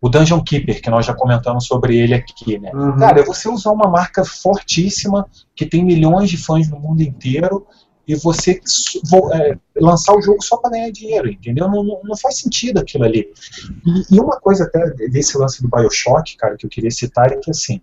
o 0.00 0.08
Dungeon 0.08 0.42
Keeper, 0.42 0.80
que 0.80 0.88
nós 0.88 1.04
já 1.04 1.14
comentamos 1.14 1.66
sobre 1.66 1.98
ele 1.98 2.14
aqui, 2.14 2.58
né? 2.58 2.70
Uhum. 2.72 2.96
Cara, 2.96 3.24
você 3.24 3.48
usar 3.48 3.70
uma 3.70 3.88
marca 3.88 4.24
fortíssima, 4.24 5.28
que 5.54 5.66
tem 5.66 5.84
milhões 5.84 6.30
de 6.30 6.38
fãs 6.38 6.68
no 6.70 6.80
mundo 6.80 7.02
inteiro, 7.02 7.66
e 8.08 8.14
você 8.14 8.60
é, 9.34 9.56
lançar 9.76 10.16
o 10.16 10.22
jogo 10.22 10.42
só 10.42 10.56
para 10.56 10.70
ganhar 10.70 10.90
dinheiro, 10.90 11.30
entendeu? 11.30 11.68
Não, 11.68 11.84
não, 11.84 12.00
não, 12.02 12.16
faz 12.16 12.38
sentido 12.38 12.80
aquilo 12.80 13.04
ali. 13.04 13.28
E, 13.86 14.16
e, 14.16 14.20
uma 14.20 14.40
coisa 14.40 14.64
até 14.64 14.90
desse 15.08 15.36
lance 15.38 15.62
do 15.62 15.68
Bioshock, 15.68 16.36
cara, 16.36 16.56
que 16.56 16.66
eu 16.66 16.70
queria 16.70 16.90
citar 16.90 17.30
é 17.30 17.36
que, 17.36 17.50
assim, 17.50 17.80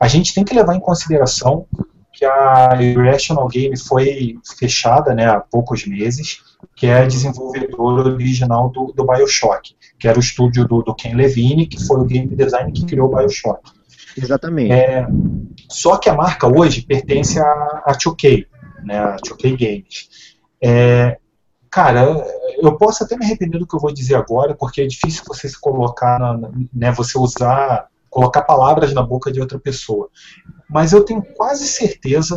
a 0.00 0.08
gente 0.08 0.34
tem 0.34 0.44
que 0.44 0.54
levar 0.54 0.74
em 0.74 0.80
consideração 0.80 1.66
que 2.12 2.24
a 2.24 2.76
Irrational 2.80 3.46
Game 3.48 3.78
foi 3.78 4.36
fechada 4.58 5.14
né, 5.14 5.26
há 5.26 5.38
poucos 5.38 5.86
meses, 5.86 6.42
que 6.74 6.86
é 6.86 7.06
desenvolvedora 7.06 8.08
original 8.08 8.70
do, 8.70 8.92
do 8.92 9.06
Bioshock, 9.06 9.76
que 9.98 10.08
era 10.08 10.18
o 10.18 10.20
estúdio 10.20 10.66
do, 10.66 10.82
do, 10.82 10.94
Ken 10.94 11.14
Levine, 11.14 11.66
que 11.66 11.84
foi 11.84 12.00
o 12.00 12.04
game 12.04 12.34
design 12.34 12.72
que 12.72 12.86
criou 12.86 13.12
o 13.12 13.16
Bioshock. 13.16 13.70
Exatamente. 14.16 14.72
É, 14.72 15.06
só 15.70 15.96
que 15.96 16.08
a 16.08 16.14
marca 16.14 16.46
hoje 16.46 16.82
pertence 16.82 17.38
a, 17.38 17.82
a 17.84 17.92
2K, 17.92 18.46
né, 18.84 18.98
a 18.98 19.16
2K 19.16 19.56
Games. 19.56 20.36
É, 20.62 21.18
cara, 21.70 22.24
eu 22.60 22.76
posso 22.76 23.04
até 23.04 23.16
me 23.16 23.24
arrepender 23.24 23.58
do 23.58 23.66
que 23.66 23.76
eu 23.76 23.80
vou 23.80 23.92
dizer 23.92 24.16
agora, 24.16 24.54
porque 24.54 24.80
é 24.80 24.86
difícil 24.86 25.22
você 25.26 25.48
se 25.48 25.60
colocar, 25.60 26.18
na, 26.18 26.50
né, 26.72 26.92
você 26.92 27.18
usar 27.18 27.88
colocar 28.10 28.42
palavras 28.42 28.92
na 28.92 29.02
boca 29.02 29.30
de 29.30 29.40
outra 29.40 29.58
pessoa. 29.58 30.08
Mas 30.68 30.92
eu 30.92 31.04
tenho 31.04 31.22
quase 31.22 31.66
certeza 31.66 32.36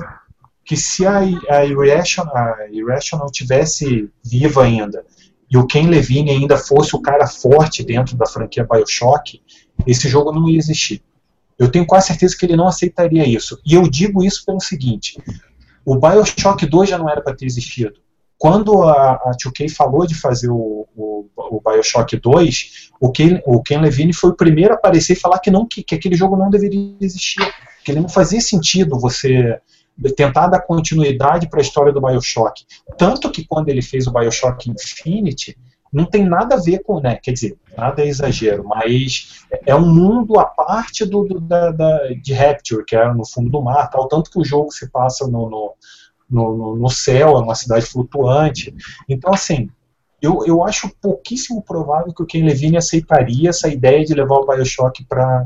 que 0.63 0.77
se 0.77 1.05
a, 1.05 1.19
a, 1.19 1.65
Irrational, 1.65 2.35
a 2.35 2.69
Irrational 2.71 3.31
tivesse 3.31 4.09
viva 4.23 4.63
ainda 4.63 5.03
e 5.49 5.57
o 5.57 5.67
Ken 5.67 5.87
Levine 5.87 6.31
ainda 6.31 6.57
fosse 6.57 6.95
o 6.95 7.01
cara 7.01 7.27
forte 7.27 7.83
dentro 7.83 8.15
da 8.15 8.25
franquia 8.25 8.65
Bioshock, 8.69 9.41
esse 9.85 10.07
jogo 10.07 10.31
não 10.31 10.47
ia 10.47 10.57
existir. 10.57 11.03
Eu 11.59 11.69
tenho 11.69 11.85
quase 11.85 12.07
certeza 12.07 12.35
que 12.37 12.45
ele 12.45 12.55
não 12.55 12.67
aceitaria 12.67 13.27
isso. 13.27 13.59
E 13.65 13.73
eu 13.73 13.83
digo 13.83 14.23
isso 14.23 14.45
pelo 14.45 14.61
seguinte: 14.61 15.21
o 15.85 15.97
Bioshock 15.97 16.65
2 16.65 16.89
já 16.89 16.97
não 16.97 17.09
era 17.09 17.21
para 17.21 17.35
ter 17.35 17.45
existido. 17.45 17.99
Quando 18.37 18.81
a, 18.81 19.11
a 19.13 19.31
2K 19.37 19.69
falou 19.69 20.07
de 20.07 20.15
fazer 20.15 20.49
o, 20.49 20.87
o, 20.95 21.27
o 21.35 21.61
Bioshock 21.63 22.17
2, 22.17 22.89
o 22.99 23.11
Ken, 23.11 23.39
o 23.45 23.61
Ken 23.61 23.79
Levine 23.79 24.13
foi 24.13 24.31
o 24.31 24.35
primeiro 24.35 24.73
a 24.73 24.77
aparecer 24.77 25.13
e 25.13 25.19
falar 25.19 25.37
que, 25.37 25.51
não, 25.51 25.67
que, 25.67 25.83
que 25.83 25.93
aquele 25.93 26.15
jogo 26.15 26.35
não 26.35 26.49
deveria 26.49 26.95
existir, 26.99 27.45
que 27.83 27.91
ele 27.91 27.99
não 27.99 28.09
fazia 28.09 28.41
sentido 28.41 28.99
você 28.99 29.59
tentar 30.15 30.47
dar 30.47 30.61
continuidade 30.61 31.49
para 31.49 31.59
a 31.59 31.61
história 31.61 31.91
do 31.91 32.01
Bioshock. 32.01 32.65
Tanto 32.97 33.31
que 33.31 33.45
quando 33.45 33.69
ele 33.69 33.81
fez 33.81 34.07
o 34.07 34.11
Bioshock 34.11 34.69
Infinity, 34.69 35.57
não 35.91 36.05
tem 36.05 36.25
nada 36.25 36.55
a 36.55 36.59
ver 36.59 36.83
com, 36.83 37.01
né, 37.01 37.19
quer 37.21 37.33
dizer, 37.33 37.57
nada 37.77 38.01
é 38.01 38.07
exagero, 38.07 38.63
mas 38.65 39.45
é 39.65 39.75
um 39.75 39.93
mundo 39.93 40.39
à 40.39 40.45
parte 40.45 41.05
do, 41.05 41.25
do 41.25 41.41
da, 41.41 41.71
da, 41.71 42.07
de 42.13 42.33
Rapture, 42.33 42.85
que 42.85 42.95
é 42.95 43.13
no 43.13 43.27
fundo 43.27 43.49
do 43.49 43.61
mar, 43.61 43.89
tal, 43.89 44.07
tanto 44.07 44.31
que 44.31 44.39
o 44.39 44.45
jogo 44.45 44.71
se 44.71 44.89
passa 44.89 45.27
no, 45.27 45.49
no 45.49 45.73
no, 46.29 46.77
no, 46.77 46.89
céu, 46.89 47.35
é 47.35 47.41
uma 47.41 47.55
cidade 47.55 47.85
flutuante. 47.85 48.73
Então, 49.09 49.33
assim, 49.33 49.69
eu, 50.21 50.45
eu 50.45 50.63
acho 50.63 50.89
pouquíssimo 51.01 51.61
provável 51.61 52.13
que 52.13 52.23
o 52.23 52.25
Ken 52.25 52.45
Levine 52.45 52.77
aceitaria 52.77 53.49
essa 53.49 53.67
ideia 53.67 54.05
de 54.05 54.13
levar 54.13 54.35
o 54.35 54.45
Bioshock 54.45 55.03
para 55.05 55.45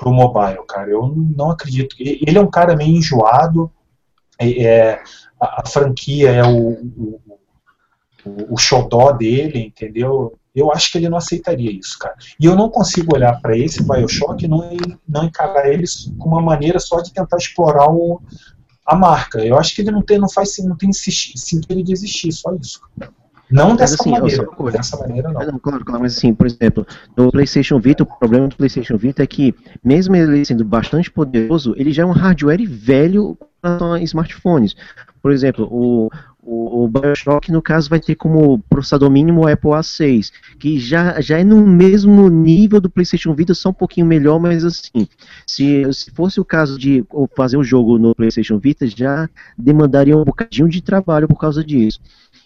pro, 0.00 0.12
mobile, 0.12 0.64
cara. 0.66 0.90
Eu 0.90 1.14
não 1.36 1.50
acredito. 1.50 1.94
Ele 1.98 2.38
é 2.38 2.40
um 2.40 2.50
cara 2.50 2.74
meio 2.74 2.96
enjoado, 2.96 3.70
é, 4.38 4.94
a, 5.38 5.60
a, 5.60 5.66
franquia 5.66 6.30
é 6.30 6.42
o, 6.42 6.70
o, 8.24 8.54
o, 8.54 8.56
xodó 8.56 9.12
dele, 9.12 9.60
entendeu? 9.60 10.38
Eu 10.54 10.72
acho 10.72 10.90
que 10.90 10.98
ele 10.98 11.08
não 11.08 11.18
aceitaria 11.18 11.70
isso, 11.70 11.98
cara. 11.98 12.14
E 12.40 12.46
eu 12.46 12.56
não 12.56 12.70
consigo 12.70 13.14
olhar 13.14 13.38
para 13.40 13.56
esse 13.56 13.82
Bioshock 13.82 14.44
e 14.44 14.48
não, 14.48 14.76
não 15.06 15.24
encarar 15.24 15.68
eles 15.68 16.10
com 16.18 16.30
uma 16.30 16.42
maneira 16.42 16.78
só 16.78 17.00
de 17.00 17.12
tentar 17.12 17.36
explorar 17.36 17.90
o, 17.90 18.20
a 18.86 18.96
marca. 18.96 19.44
Eu 19.44 19.58
acho 19.58 19.74
que 19.74 19.82
ele 19.82 19.90
não 19.90 20.02
tem, 20.02 20.18
não 20.18 20.28
faz, 20.28 20.56
não 20.58 20.76
tem 20.76 20.90
sentido 20.92 21.84
de 21.84 21.92
existir, 21.92 22.32
só 22.32 22.54
isso. 22.54 22.80
Não 23.50 23.74
dessa 23.74 23.94
assim, 23.94 24.10
maneira. 24.10 24.46
Só, 24.56 24.70
dessa 24.70 24.96
maneira 24.98 25.32
não. 25.32 25.46
não. 25.46 25.58
Claro, 25.58 25.84
claro, 25.84 26.02
mas 26.02 26.16
assim, 26.16 26.32
por 26.32 26.46
exemplo, 26.46 26.86
no 27.16 27.30
PlayStation 27.32 27.80
Vita, 27.80 28.02
o 28.02 28.06
problema 28.06 28.48
do 28.48 28.56
PlayStation 28.56 28.96
Vita 28.96 29.22
é 29.22 29.26
que, 29.26 29.54
mesmo 29.82 30.14
ele 30.14 30.44
sendo 30.44 30.64
bastante 30.64 31.10
poderoso, 31.10 31.74
ele 31.76 31.92
já 31.92 32.02
é 32.02 32.06
um 32.06 32.12
hardware 32.12 32.64
velho 32.66 33.36
para 33.60 34.00
smartphones. 34.02 34.74
Por 35.22 35.32
exemplo, 35.32 35.68
o, 35.70 36.08
o, 36.42 36.84
o, 36.84 36.88
Bioshock, 36.88 37.52
no 37.52 37.60
caso, 37.60 37.90
vai 37.90 38.00
ter 38.00 38.14
como 38.14 38.58
processador 38.70 39.10
mínimo 39.10 39.42
o 39.42 39.48
Apple 39.48 39.70
A6, 39.70 40.32
que 40.58 40.78
já, 40.78 41.20
já 41.20 41.38
é 41.38 41.44
no 41.44 41.66
mesmo 41.66 42.28
nível 42.28 42.80
do 42.80 42.88
PlayStation 42.88 43.34
Vita, 43.34 43.52
só 43.52 43.68
um 43.68 43.74
pouquinho 43.74 44.06
melhor, 44.06 44.40
mas 44.40 44.64
assim, 44.64 45.06
se, 45.46 45.92
se 45.92 46.10
fosse 46.12 46.40
o 46.40 46.44
caso 46.44 46.78
de 46.78 47.04
fazer 47.36 47.56
o 47.56 47.60
um 47.60 47.64
jogo 47.64 47.98
no 47.98 48.14
PlayStation 48.14 48.58
Vita, 48.58 48.86
já 48.86 49.28
demandaria 49.58 50.16
um 50.16 50.24
bocadinho 50.24 50.68
de 50.68 50.80
trabalho 50.80 51.28
por 51.28 51.38
causa 51.38 51.62
disso. 51.62 52.00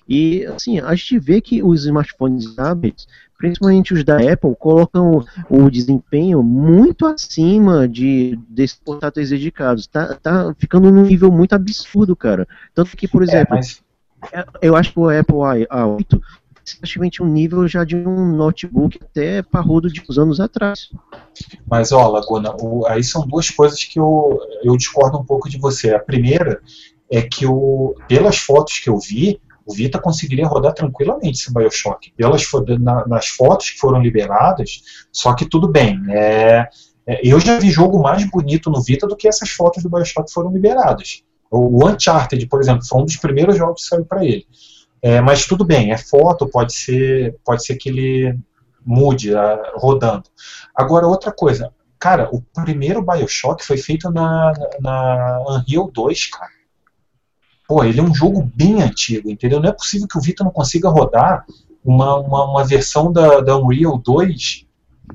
E 0.09 0.45
assim, 0.47 0.81
a 0.81 0.95
gente 0.95 1.19
vê 1.19 1.41
que 1.41 1.63
os 1.63 1.85
smartphones 1.85 2.55
tablets, 2.55 3.07
principalmente 3.39 3.95
os 3.95 4.05
da 4.05 4.17
Apple, 4.17 4.55
colocam 4.59 5.25
o 5.49 5.71
desempenho 5.71 6.43
muito 6.43 7.07
acima 7.07 7.89
de 7.89 8.39
desses 8.49 8.77
portáteis 8.77 9.31
dedicados. 9.31 9.87
Tá, 9.87 10.15
tá 10.15 10.55
ficando 10.59 10.91
num 10.91 11.05
nível 11.05 11.33
muito 11.33 11.55
absurdo, 11.55 12.15
cara. 12.15 12.47
Tanto 12.75 12.97
que, 12.97 13.09
por 13.09 13.23
é, 13.23 13.25
exemplo, 13.25 13.55
é, 13.55 13.57
mas... 13.57 13.83
eu 14.61 14.77
acho 14.77 14.93
que 14.93 14.99
o 14.99 15.09
Apple 15.09 15.37
A8 15.37 16.21
é 16.67 16.77
praticamente 16.79 17.23
um 17.23 17.27
nível 17.27 17.67
já 17.69 17.85
de 17.85 17.97
um 17.97 18.35
notebook 18.35 18.99
até 19.03 19.43
parrudo 19.43 19.91
de 19.91 20.03
uns 20.09 20.19
anos 20.19 20.41
atrás. 20.41 20.91
Mas, 21.67 21.93
ó, 21.93 22.09
Laguna, 22.09 22.55
o, 22.61 22.87
aí 22.87 23.03
são 23.03 23.27
duas 23.27 23.51
coisas 23.51 23.85
que 23.85 23.99
eu, 23.99 24.41
eu 24.63 24.77
discordo 24.77 25.19
um 25.19 25.25
pouco 25.25 25.49
de 25.49 25.59
você. 25.59 25.95
A 25.95 25.99
primeira 25.99 26.61
é 27.11 27.23
que, 27.23 27.47
o, 27.47 27.95
pelas 28.09 28.39
fotos 28.39 28.79
que 28.79 28.89
eu 28.89 28.99
vi, 28.99 29.41
O 29.67 29.75
Vita 29.75 29.99
conseguiria 29.99 30.47
rodar 30.47 30.75
tranquilamente 30.75 31.41
esse 31.41 31.53
Bioshock. 31.53 32.13
Pelas, 32.17 32.45
na- 32.79 33.07
nas 33.07 33.29
fotos 33.29 33.71
que 33.71 33.79
foram 33.79 34.01
liberadas, 34.01 34.83
só 35.13 35.35
que 35.35 35.47
tudo 35.47 35.69
bem. 35.69 36.01
É, 36.11 36.69
é, 37.07 37.21
eu 37.23 37.39
já 37.41 37.59
vi 37.59 37.71
jogo 37.71 38.01
mais 38.01 38.29
bonito 38.31 38.71
no 38.71 38.83
Vita 38.83 39.07
do 39.07 39.17
que 39.17 39.29
essas 39.29 39.51
fotos 39.51 39.83
do 39.83 39.91
Bioshock 39.91 40.33
foram 40.33 40.51
liberadas. 40.51 41.23
O 41.51 41.87
Uncharted, 41.87 42.47
por 42.47 42.61
exemplo, 42.61 42.85
foi 42.85 43.01
um 43.01 43.05
dos 43.05 43.17
primeiros 43.17 43.57
jogos 43.57 43.83
que 43.83 43.89
saiu 43.89 44.05
para 44.05 44.25
ele. 44.25 44.47
É, 45.01 45.21
mas 45.21 45.47
tudo 45.47 45.65
bem, 45.65 45.93
é 45.93 45.99
foto, 45.99 46.49
pode 46.49 46.73
ser, 46.75 47.37
pode 47.45 47.65
ser 47.65 47.77
que 47.77 47.91
ele 47.91 48.39
mude 48.85 49.35
ah, 49.35 49.73
rodando. 49.77 50.25
Agora, 50.75 51.07
outra 51.07 51.31
coisa, 51.31 51.73
cara, 51.99 52.29
o 52.33 52.41
primeiro 52.41 53.03
Bioshock 53.03 53.65
foi 53.65 53.77
feito 53.77 54.11
na, 54.11 54.53
na 54.81 55.45
Unreal 55.49 55.91
2, 55.93 56.27
cara. 56.31 56.51
Pô, 57.67 57.83
ele 57.85 57.99
é 57.99 58.03
um 58.03 58.15
jogo 58.15 58.43
bem 58.55 58.83
antigo, 58.83 59.31
entendeu? 59.31 59.61
Não 59.61 59.69
é 59.69 59.73
possível 59.73 60.07
que 60.07 60.19
o 60.19 60.21
Vita 60.21 60.45
não 60.45 60.51
consiga 60.51 60.89
rodar 60.89 61.45
uma, 61.85 62.17
uma, 62.17 62.45
uma 62.51 62.65
versão 62.65 63.13
da, 63.13 63.41
da 63.41 63.57
Unreal 63.59 63.99
2 63.99 64.65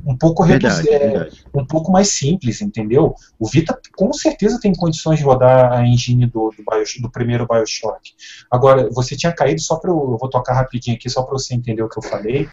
um 0.06 0.16
pouco 0.16 0.46
Verdade, 0.46 0.88
é, 0.90 1.00
verdade. 1.00 1.44
um 1.54 1.66
pouco 1.66 1.92
mais 1.92 2.10
simples, 2.10 2.62
entendeu? 2.62 3.16
O 3.40 3.48
Vita 3.48 3.78
com 3.96 4.14
certeza 4.14 4.60
tem 4.62 4.72
condições 4.74 5.18
de 5.18 5.26
rodar 5.26 5.74
a 5.74 5.86
engine 5.86 6.28
do, 6.28 6.52
do, 6.56 6.64
Bioshock- 6.64 7.02
do 7.02 7.10
primeiro 7.10 7.48
Bioshock. 7.48 8.14
Agora, 8.52 8.88
você 8.92 9.16
tinha 9.16 9.32
caído 9.34 9.60
só 9.62 9.78
para 9.78 9.90
eu 9.90 10.16
vou 10.20 10.30
tocar 10.30 10.54
rapidinho 10.54 10.96
aqui 10.96 11.10
só 11.10 11.24
para 11.24 11.34
você 11.34 11.56
entender 11.56 11.82
o 11.82 11.90
que 11.90 11.98
eu 11.98 12.04
falei. 12.04 12.48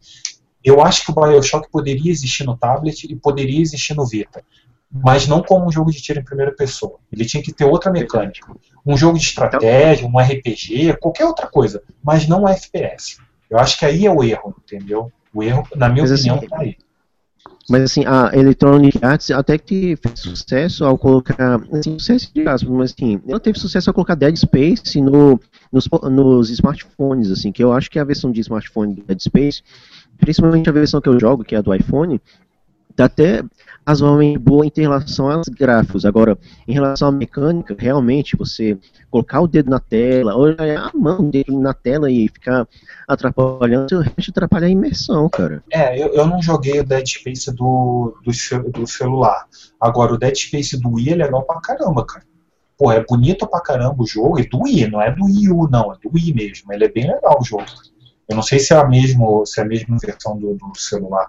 Eu 0.65 0.81
acho 0.81 1.05
que 1.05 1.13
o 1.13 1.15
Bioshock 1.15 1.71
poderia 1.71 2.11
existir 2.11 2.45
no 2.45 2.57
tablet 2.57 3.05
e 3.05 3.15
poderia 3.15 3.61
existir 3.61 3.95
no 3.95 4.07
Vita, 4.07 4.43
mas 4.91 5.29
não 5.29 5.43
como 5.43 5.67
um 5.67 5.71
jogo 5.73 5.93
de 5.93 6.01
tiro 6.01 6.19
em 6.19 6.25
primeira 6.25 6.53
pessoa. 6.53 6.99
Ele 7.13 7.25
tinha 7.25 7.43
que 7.43 7.53
ter 7.53 7.65
outra 7.67 7.93
mecânica, 7.93 8.51
um 8.87 8.97
jogo 8.97 9.19
de 9.19 9.25
estratégia, 9.25 10.07
um 10.07 10.19
RPG, 10.19 10.97
qualquer 11.01 11.25
outra 11.25 11.49
coisa, 11.49 11.83
mas 12.03 12.29
não 12.29 12.45
um 12.45 12.49
FPS. 12.49 13.19
Eu 13.51 13.59
acho 13.59 13.79
que 13.79 13.85
aí 13.85 14.07
é 14.07 14.11
o 14.11 14.23
erro, 14.23 14.55
entendeu? 14.65 15.13
O 15.35 15.43
erro, 15.43 15.67
na 15.75 15.89
minha 15.89 16.03
Mas 16.03 16.13
assim, 16.13 16.31
opinião, 16.31 16.49
tá 16.49 16.63
aí. 16.63 16.77
Mas 17.69 17.83
assim, 17.83 18.05
a 18.07 18.31
Electronic 18.33 19.05
Arts 19.05 19.31
até 19.33 19.59
que 19.59 19.97
fez 19.97 20.21
sucesso 20.21 20.85
ao 20.85 20.97
colocar. 20.97 21.61
Assim, 21.73 21.99
sucesso 21.99 22.31
de 22.33 22.47
aspas, 22.47 22.71
mas 22.71 22.93
assim, 22.93 23.21
ela 23.27 23.41
teve 23.41 23.59
sucesso 23.59 23.91
ao 23.91 23.95
colocar 23.95 24.15
Dead 24.15 24.37
Space 24.37 25.01
no, 25.01 25.41
nos, 25.73 25.89
nos 26.11 26.51
smartphones, 26.51 27.31
assim, 27.31 27.51
que 27.51 27.63
eu 27.63 27.73
acho 27.73 27.91
que 27.91 27.99
a 27.99 28.05
versão 28.05 28.31
de 28.31 28.41
smartphone 28.41 28.95
do 28.95 29.03
Dead 29.03 29.21
Space, 29.21 29.63
principalmente 30.17 30.69
a 30.69 30.73
versão 30.73 31.01
que 31.01 31.09
eu 31.09 31.19
jogo, 31.19 31.43
que 31.43 31.57
é 31.57 31.59
a 31.59 31.63
do 31.63 31.75
iPhone, 31.75 32.21
tá 32.97 33.05
até 33.05 33.45
razoavelmente 33.87 34.39
boa 34.39 34.67
em 34.67 34.73
relação 34.75 35.31
aos 35.31 35.47
gráficos. 35.49 36.05
Agora, 36.05 36.37
em 36.67 36.73
relação 36.73 37.09
à 37.09 37.13
mecânica, 37.13 37.77
realmente, 37.79 38.37
você 38.37 38.77
colocar 39.11 39.41
o 39.41 39.47
dedo 39.47 39.71
na 39.71 39.79
tela, 39.79 40.37
olhar 40.37 40.89
a 40.89 40.91
mão 40.93 41.31
dele 41.31 41.57
na 41.57 41.73
tela 41.73 42.11
e 42.11 42.29
ficar 42.29 42.67
atrapalhando, 43.07 44.01
realmente 44.01 44.31
atrapalha 44.31 44.67
a 44.67 44.71
imersão, 44.71 45.29
cara. 45.29 45.63
É, 45.71 46.03
eu, 46.03 46.09
eu 46.09 46.27
não 46.27 46.43
joguei 46.43 46.81
o 46.81 46.85
Dead 46.85 47.07
Space 47.07 47.55
do, 47.55 48.17
do, 48.25 48.71
do 48.71 48.87
celular. 48.87 49.47
Agora, 49.81 50.15
o 50.15 50.19
Dead 50.19 50.35
Space 50.35 50.77
do 50.81 50.91
Wii 50.91 51.11
é 51.11 51.17
legal 51.17 51.43
pra 51.45 51.61
caramba, 51.61 52.05
cara. 52.05 52.25
Pô, 52.77 52.93
é 52.93 53.03
bonito 53.05 53.47
pra 53.47 53.61
caramba 53.61 54.03
o 54.03 54.07
jogo. 54.07 54.39
E 54.39 54.49
do 54.49 54.63
Wii, 54.63 54.91
não 54.91 55.01
é 55.01 55.11
do 55.15 55.25
Wii 55.25 55.51
U, 55.51 55.69
não. 55.71 55.93
É 55.93 55.97
do 56.03 56.11
Wii 56.13 56.35
mesmo. 56.35 56.73
Ele 56.73 56.85
é 56.85 56.89
bem 56.89 57.07
legal 57.07 57.39
o 57.41 57.45
jogo. 57.45 57.65
Eu 58.29 58.35
não 58.35 58.43
sei 58.43 58.59
se 58.59 58.75
é 58.75 58.77
a 58.77 58.85
mesma, 58.85 59.47
se 59.47 59.61
é 59.61 59.63
a 59.63 59.67
mesma 59.67 59.97
versão 60.03 60.37
do, 60.37 60.55
do 60.55 60.79
celular. 60.79 61.27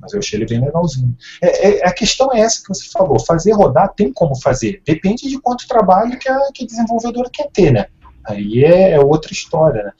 Mas 0.00 0.12
eu 0.12 0.18
achei 0.18 0.38
ele 0.38 0.46
bem 0.46 0.64
legalzinho. 0.64 1.16
É, 1.42 1.78
é- 1.78 1.86
a 1.88 1.92
questão 1.92 2.32
é 2.32 2.40
essa 2.40 2.62
que 2.62 2.68
você 2.68 2.88
falou. 2.90 3.18
Fazer 3.20 3.52
rodar 3.52 3.92
tem 3.94 4.12
como 4.12 4.34
fazer. 4.34 4.82
Depende 4.84 5.28
de 5.28 5.38
quanto 5.38 5.68
trabalho 5.68 6.18
que 6.18 6.28
a, 6.28 6.38
que 6.54 6.66
desenvolvedora 6.66 7.28
quer 7.32 7.50
ter, 7.52 7.70
né? 7.72 7.86
Aí 8.24 8.64
é, 8.64 8.92
é 8.92 9.00
outra 9.00 9.32
história, 9.32 9.82
né? 9.84 9.92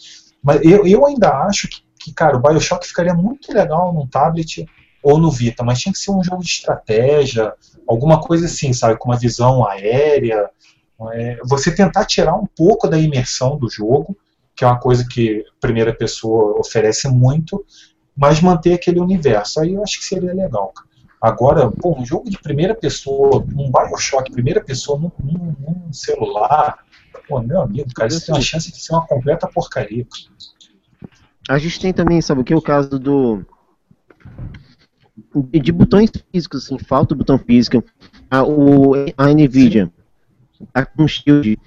Mas 0.42 0.60
eu, 0.62 0.86
eu 0.86 1.06
ainda 1.06 1.30
acho 1.44 1.68
que, 1.68 1.82
que, 1.98 2.12
cara, 2.12 2.36
o 2.36 2.40
Bioshock 2.40 2.86
ficaria 2.86 3.14
muito 3.14 3.52
legal 3.52 3.92
num 3.92 4.06
tablet 4.06 4.66
ou 5.02 5.18
no 5.18 5.30
Vita, 5.30 5.62
mas 5.62 5.80
tinha 5.80 5.92
que 5.92 5.98
ser 5.98 6.10
um 6.10 6.22
jogo 6.22 6.42
de 6.42 6.48
estratégia, 6.48 7.52
alguma 7.86 8.20
coisa 8.20 8.46
assim, 8.46 8.72
sabe? 8.72 8.98
Com 8.98 9.10
uma 9.10 9.18
visão 9.18 9.66
aérea. 9.66 10.48
É, 11.12 11.38
você 11.44 11.74
tentar 11.74 12.04
tirar 12.04 12.34
um 12.34 12.46
pouco 12.46 12.86
da 12.86 12.98
imersão 12.98 13.58
do 13.58 13.70
jogo, 13.70 14.16
que 14.54 14.64
é 14.64 14.66
uma 14.66 14.78
coisa 14.78 15.06
que 15.08 15.44
primeira 15.58 15.94
pessoa 15.94 16.58
oferece 16.58 17.08
muito, 17.08 17.64
mas 18.16 18.40
manter 18.40 18.74
aquele 18.74 19.00
universo. 19.00 19.60
Aí 19.60 19.74
eu 19.74 19.82
acho 19.82 19.98
que 19.98 20.04
seria 20.04 20.32
legal. 20.34 20.72
Agora, 21.20 21.70
pô, 21.70 21.98
um 21.98 22.04
jogo 22.04 22.30
de 22.30 22.38
primeira 22.38 22.74
pessoa, 22.74 23.44
um 23.54 23.70
Bioshock 23.70 24.30
primeira 24.32 24.62
pessoa 24.62 24.98
num, 24.98 25.12
num- 25.22 25.54
num 25.58 25.92
celular, 25.92 26.78
pô, 27.28 27.40
meu 27.42 27.60
amigo, 27.60 27.90
cara, 27.94 28.08
isso 28.08 28.24
tem 28.24 28.34
uma 28.34 28.40
chance 28.40 28.72
de 28.72 28.80
ser 28.80 28.94
uma 28.94 29.06
completa 29.06 29.46
porcaria. 29.46 30.06
A 31.48 31.58
gente 31.58 31.80
tem 31.80 31.92
também, 31.92 32.20
sabe 32.22 32.40
o 32.40 32.44
que? 32.44 32.54
O 32.54 32.62
caso 32.62 32.98
do. 32.98 33.44
De, 35.34 35.60
de 35.60 35.72
botões 35.72 36.10
físicos, 36.32 36.64
assim, 36.64 36.78
falta 36.78 37.14
o 37.14 37.16
botão 37.16 37.38
físico. 37.38 37.82
A, 38.30 38.42
o, 38.42 38.94
a 39.16 39.28
Nvidia 39.28 39.90
tá 40.72 40.86
com 40.86 41.06
Shield. 41.08 41.58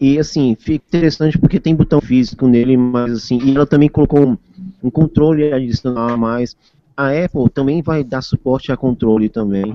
E 0.00 0.18
assim, 0.18 0.56
fica 0.58 0.86
interessante 0.88 1.38
porque 1.38 1.60
tem 1.60 1.74
botão 1.74 2.00
físico 2.00 2.46
nele, 2.48 2.76
mas 2.76 3.12
assim, 3.12 3.38
e 3.42 3.54
ela 3.56 3.66
também 3.66 3.88
colocou 3.88 4.26
um, 4.28 4.38
um 4.82 4.90
controle 4.90 5.52
adicional 5.52 6.10
a 6.10 6.16
mais. 6.16 6.56
A 6.96 7.10
Apple 7.10 7.50
também 7.50 7.82
vai 7.82 8.02
dar 8.02 8.22
suporte 8.22 8.72
a 8.72 8.76
controle 8.76 9.28
também. 9.28 9.74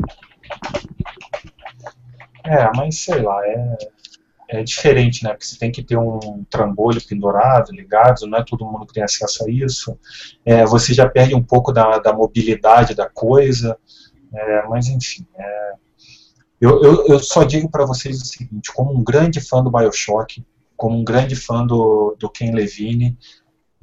É, 2.44 2.70
mas 2.76 3.00
sei 3.00 3.22
lá, 3.22 3.40
é, 3.46 3.78
é 4.50 4.64
diferente, 4.64 5.24
né? 5.24 5.32
Porque 5.32 5.46
você 5.46 5.58
tem 5.58 5.72
que 5.72 5.84
ter 5.84 5.98
um 5.98 6.44
trambolho 6.50 7.02
pendurado, 7.08 7.72
ligado, 7.72 8.28
não 8.28 8.40
é 8.40 8.44
todo 8.44 8.66
mundo 8.66 8.86
que 8.86 8.94
tem 8.94 9.04
acesso 9.04 9.46
a 9.46 9.50
isso. 9.50 9.98
É, 10.44 10.66
você 10.66 10.94
já 10.94 11.08
perde 11.08 11.36
um 11.36 11.44
pouco 11.44 11.72
da, 11.72 12.00
da 12.00 12.12
mobilidade 12.12 12.96
da 12.96 13.10
coisa, 13.10 13.78
é, 14.34 14.68
mas 14.68 14.88
enfim. 14.88 15.26
é, 15.36 15.72
eu, 16.60 16.82
eu, 16.84 17.08
eu 17.08 17.20
só 17.20 17.44
digo 17.44 17.70
para 17.70 17.86
vocês 17.86 18.22
o 18.22 18.26
seguinte: 18.26 18.72
como 18.74 18.94
um 18.94 19.04
grande 19.04 19.40
fã 19.40 19.64
do 19.64 19.72
Bioshock, 19.72 20.44
como 20.76 20.98
um 20.98 21.04
grande 21.04 21.36
fã 21.36 21.66
do, 21.66 22.16
do 22.20 22.30
Ken 22.30 22.52
Levine, 22.52 23.18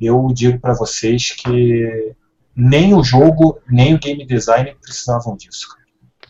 eu 0.01 0.29
digo 0.33 0.59
para 0.59 0.75
vocês 0.75 1.33
que 1.33 2.15
nem 2.55 2.95
o 2.95 3.03
jogo, 3.03 3.61
nem 3.69 3.95
o 3.95 3.99
game 3.99 4.27
design 4.27 4.75
precisavam 4.81 5.37
disso. 5.37 5.69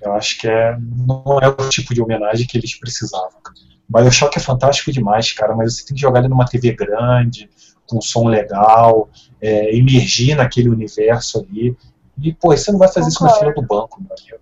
Eu 0.01 0.13
acho 0.13 0.39
que 0.39 0.47
é, 0.47 0.77
não 0.79 1.41
é 1.41 1.49
o 1.49 1.69
tipo 1.69 1.93
de 1.93 2.01
homenagem 2.01 2.47
que 2.47 2.57
eles 2.57 2.79
precisavam. 2.79 3.41
Bioshock 3.89 4.37
é 4.37 4.41
fantástico 4.41 4.93
demais, 4.93 5.33
cara, 5.33 5.57
mas 5.57 5.77
você 5.77 5.87
tem 5.87 5.95
que 5.95 6.01
jogar 6.01 6.21
ele 6.21 6.29
numa 6.29 6.45
TV 6.45 6.73
grande, 6.73 7.49
com 7.89 8.01
som 8.01 8.29
legal, 8.29 9.09
é, 9.41 9.75
emergir 9.75 10.37
naquele 10.37 10.69
universo 10.69 11.41
ali. 11.41 11.77
E, 12.21 12.33
pô, 12.35 12.55
você 12.55 12.71
não 12.71 12.79
vai 12.79 12.89
fazer 12.89 13.09
isso 13.09 13.25
na 13.25 13.31
fila 13.31 13.55
do 13.55 13.63
banco, 13.63 14.03
meu 14.03 14.15
amigo. 14.15 14.39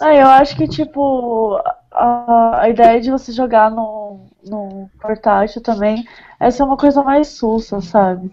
Ah, 0.00 0.14
eu 0.14 0.26
acho 0.28 0.56
que, 0.56 0.68
tipo, 0.68 1.58
a, 1.90 2.62
a 2.62 2.68
ideia 2.68 3.00
de 3.00 3.10
você 3.10 3.32
jogar 3.32 3.70
no, 3.70 4.26
no 4.46 4.90
portátil 5.00 5.62
também 5.62 6.06
é 6.38 6.50
ser 6.50 6.62
uma 6.62 6.76
coisa 6.76 7.02
mais 7.02 7.28
sussa, 7.28 7.80
sabe? 7.80 8.30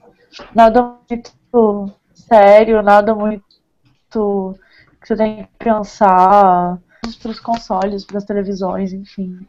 Nada 0.54 0.96
muito 1.10 1.94
sério, 2.14 2.82
nada 2.82 3.16
muito 3.16 3.44
que 5.02 5.08
você 5.08 5.16
tem 5.16 5.44
que 5.44 5.50
pensar 5.60 6.78
para 7.22 7.32
os 7.32 7.40
consoles, 7.40 8.06
para 8.06 8.18
as 8.18 8.26
televisões, 8.26 8.94
enfim. 8.94 9.46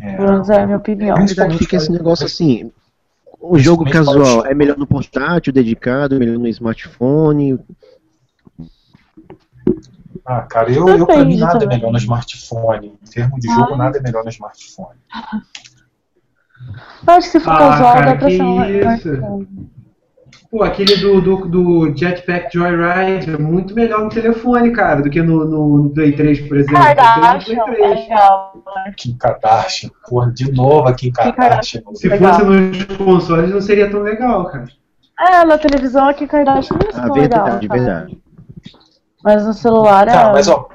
É, 0.00 0.18
menos 0.18 0.48
é 0.48 0.62
a 0.62 0.66
minha 0.66 0.78
opinião. 0.78 1.16
Verdade, 1.16 1.58
fica 1.58 1.76
esse 1.76 1.90
negócio 1.90 2.26
assim. 2.26 2.70
O 3.40 3.58
jogo 3.58 3.84
casual 3.90 4.46
é 4.46 4.54
melhor 4.54 4.78
no 4.78 4.86
portátil, 4.86 5.52
dedicado, 5.52 6.18
melhor 6.18 6.38
no 6.38 6.46
smartphone. 6.46 7.58
Ah, 10.24 10.42
cara, 10.42 10.70
eu, 10.70 10.86
eu 10.88 11.06
pra 11.06 11.24
mim 11.24 11.36
nada 11.38 11.56
é 11.56 11.60
também. 11.60 11.78
melhor 11.78 11.90
no 11.92 11.98
smartphone. 11.98 12.98
Em 13.02 13.10
termos 13.10 13.40
de 13.40 13.48
jogo, 13.48 13.74
Ah. 13.74 13.76
nada 13.76 13.98
é 13.98 14.00
melhor 14.02 14.22
no 14.22 14.30
smartphone. 14.30 14.98
Eu 17.06 17.14
acho 17.14 17.26
que 17.30 17.38
se 17.38 17.40
for 17.40 17.50
Ah, 17.52 17.58
casual, 17.58 17.92
cara, 17.94 18.06
dá 18.12 18.16
pra 18.16 18.28
que 18.28 18.36
ser 18.36 18.42
um 18.42 18.64
isso? 18.64 19.46
Pô, 20.50 20.62
aquele 20.62 20.96
do, 20.98 21.20
do, 21.20 21.36
do 21.48 21.96
Jetpack 21.96 22.52
Joyride 22.56 23.30
é 23.32 23.38
muito 23.38 23.74
melhor 23.74 24.02
no 24.04 24.10
telefone, 24.10 24.70
cara, 24.70 25.00
do 25.00 25.08
que 25.08 25.22
no, 25.22 25.44
no, 25.46 25.78
no 25.84 25.90
Play 25.90 26.12
3, 26.12 26.46
por 26.46 26.58
exemplo. 26.58 26.76
Kardashian 26.82 27.64
Play 27.64 27.76
é 27.82 27.88
3. 27.88 28.00
legal. 28.00 28.62
Kim 28.96 29.16
Kardashian, 29.16 29.90
porra, 30.08 30.30
de 30.30 30.52
novo 30.52 30.86
a 30.88 30.92
Kim 30.94 31.10
Kardashian. 31.10 31.82
Se 31.94 32.06
Legal. 32.06 32.34
fosse 32.34 32.44
nos 32.46 32.84
consoles, 32.98 33.50
não 33.50 33.62
seria 33.62 33.90
tão 33.90 34.00
legal, 34.02 34.44
cara. 34.44 34.66
É, 35.18 35.44
na 35.44 35.56
televisão 35.56 36.06
aqui 36.08 36.26
Kardashian 36.26 36.76
não 36.76 36.86
é 36.86 36.90
Ah, 36.90 37.06
tão 37.06 37.14
legal. 37.14 37.44
verdade, 37.44 37.68
cara. 37.68 37.80
verdade. 37.82 38.21
Mas 39.22 39.44
no 39.44 39.52
celular 39.52 40.08
é. 40.08 40.12
Tá, 40.12 40.32
mas 40.32 40.48
ó. 40.48 40.68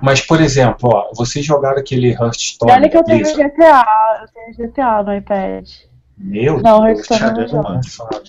Mas, 0.00 0.20
por 0.20 0.40
exemplo, 0.40 0.90
ó, 0.92 1.10
vocês 1.14 1.44
jogaram 1.44 1.78
aquele 1.78 2.08
E 2.08 2.12
Hearthstone 2.12 2.72
olha 2.72 2.88
que 2.88 2.96
eu 2.96 3.04
tenho. 3.04 3.24
GTA, 3.24 4.18
eu 4.20 4.28
tenho 4.28 4.70
GTA 4.70 5.02
no 5.04 5.14
iPad. 5.14 5.68
Meu 6.18 6.60
Não, 6.60 6.84
Deus, 6.84 7.08
Hearthstone 7.08 7.52
não 7.52 7.62
não 7.62 7.82
fala. 7.84 8.22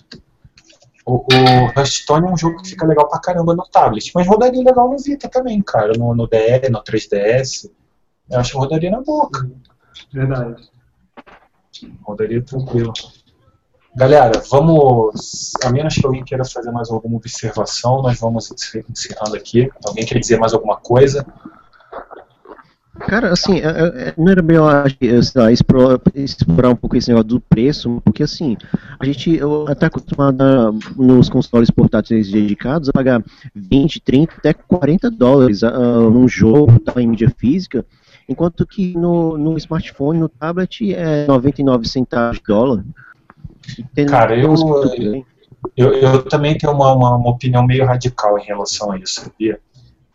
O, 1.06 1.16
o 1.18 1.66
Hearthstone 1.76 2.28
é 2.28 2.32
um 2.32 2.38
jogo 2.38 2.62
que 2.62 2.70
fica 2.70 2.86
legal 2.86 3.10
pra 3.10 3.20
caramba 3.20 3.56
no 3.56 3.66
tablet, 3.68 4.12
mas 4.14 4.28
rodaria 4.28 4.64
legal 4.64 4.90
no 4.90 4.98
Vita 4.98 5.28
também, 5.28 5.62
cara, 5.62 5.94
no, 5.98 6.16
no 6.16 6.28
DS, 6.28 6.70
no 6.70 6.82
3DS. 6.84 7.72
Eu 8.30 8.40
acho 8.40 8.52
que 8.52 8.58
rodaria 8.58 8.92
na 8.92 9.02
boca. 9.02 9.50
Verdade. 10.14 10.70
Rodaria 12.04 12.42
tranquilo. 12.42 12.94
Galera, 13.96 14.42
vamos. 14.50 15.54
A 15.64 15.70
menos 15.70 15.94
que 15.96 16.06
alguém 16.06 16.24
queira 16.24 16.44
fazer 16.44 16.72
mais 16.72 16.90
alguma 16.90 17.18
observação, 17.18 18.02
nós 18.02 18.20
vamos 18.20 18.52
encerrando 18.90 19.36
aqui. 19.36 19.70
Alguém 19.86 20.06
quer 20.06 20.20
dizer 20.20 20.40
mais 20.40 20.54
alguma 20.54 20.78
coisa? 20.78 21.26
Cara, 23.00 23.32
assim, 23.32 23.60
é, 23.60 24.10
é, 24.10 24.14
não 24.18 24.32
era 24.32 24.42
melhor 24.42 24.86
explorar, 25.02 26.70
um 26.70 26.76
pouco 26.76 26.96
esse 26.96 27.10
negócio 27.10 27.28
do 27.28 27.40
preço, 27.40 28.02
porque 28.06 28.22
assim, 28.22 28.56
a 29.00 29.06
gente 29.06 29.40
está 29.70 29.88
acostumado 29.88 30.42
a, 30.42 30.72
nos 30.96 31.28
consoles 31.28 31.72
portáteis 31.72 32.32
dedicados 32.32 32.90
a 32.90 32.94
pagar 32.94 33.24
20, 33.56 34.00
30, 34.00 34.34
até 34.38 34.54
40 34.54 35.10
dólares 35.10 35.64
uh, 35.64 36.10
num 36.12 36.28
jogo 36.28 36.80
tá, 36.80 37.02
em 37.02 37.08
mídia 37.08 37.34
física, 37.36 37.84
enquanto 38.30 38.66
que 38.66 38.96
no, 38.96 39.40
no 39.40 39.58
smartphone, 39.58 40.20
no 40.20 40.30
tablet, 40.30 40.94
é 40.94 41.26
99 41.26 41.88
centavos 41.88 42.38
de 42.38 42.44
dólar. 42.48 42.86
Cara, 44.10 44.38
eu, 44.38 44.54
eu, 45.76 45.94
eu, 45.94 46.24
também 46.24 46.58
tenho 46.58 46.74
uma, 46.74 46.94
uma, 46.94 47.16
uma, 47.16 47.30
opinião 47.30 47.66
meio 47.66 47.86
radical 47.86 48.38
em 48.38 48.44
relação 48.44 48.92
a 48.92 48.98
isso, 48.98 49.22
sabia? 49.22 49.60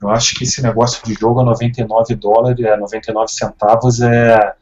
Eu 0.01 0.11
acho 0.11 0.35
que 0.35 0.45
esse 0.45 0.63
negócio 0.63 1.05
de 1.05 1.15
jogo 1.15 1.41
a 1.41 1.45
99 1.45 2.15
dólares, 2.15 2.65
é 2.65 2.77
99 2.77 3.33
centavos 3.33 4.01
é. 4.01 4.55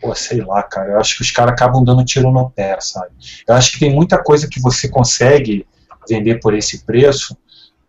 Pô, 0.00 0.14
sei 0.14 0.40
lá, 0.40 0.62
cara. 0.62 0.92
Eu 0.92 1.00
acho 1.00 1.16
que 1.16 1.22
os 1.22 1.30
caras 1.30 1.52
acabam 1.52 1.84
dando 1.84 2.04
tiro 2.04 2.32
no 2.32 2.50
pé, 2.50 2.76
sabe? 2.80 3.12
Eu 3.46 3.54
acho 3.54 3.72
que 3.72 3.78
tem 3.78 3.94
muita 3.94 4.22
coisa 4.22 4.48
que 4.48 4.60
você 4.60 4.88
consegue 4.88 5.66
vender 6.08 6.40
por 6.40 6.54
esse 6.54 6.84
preço, 6.84 7.36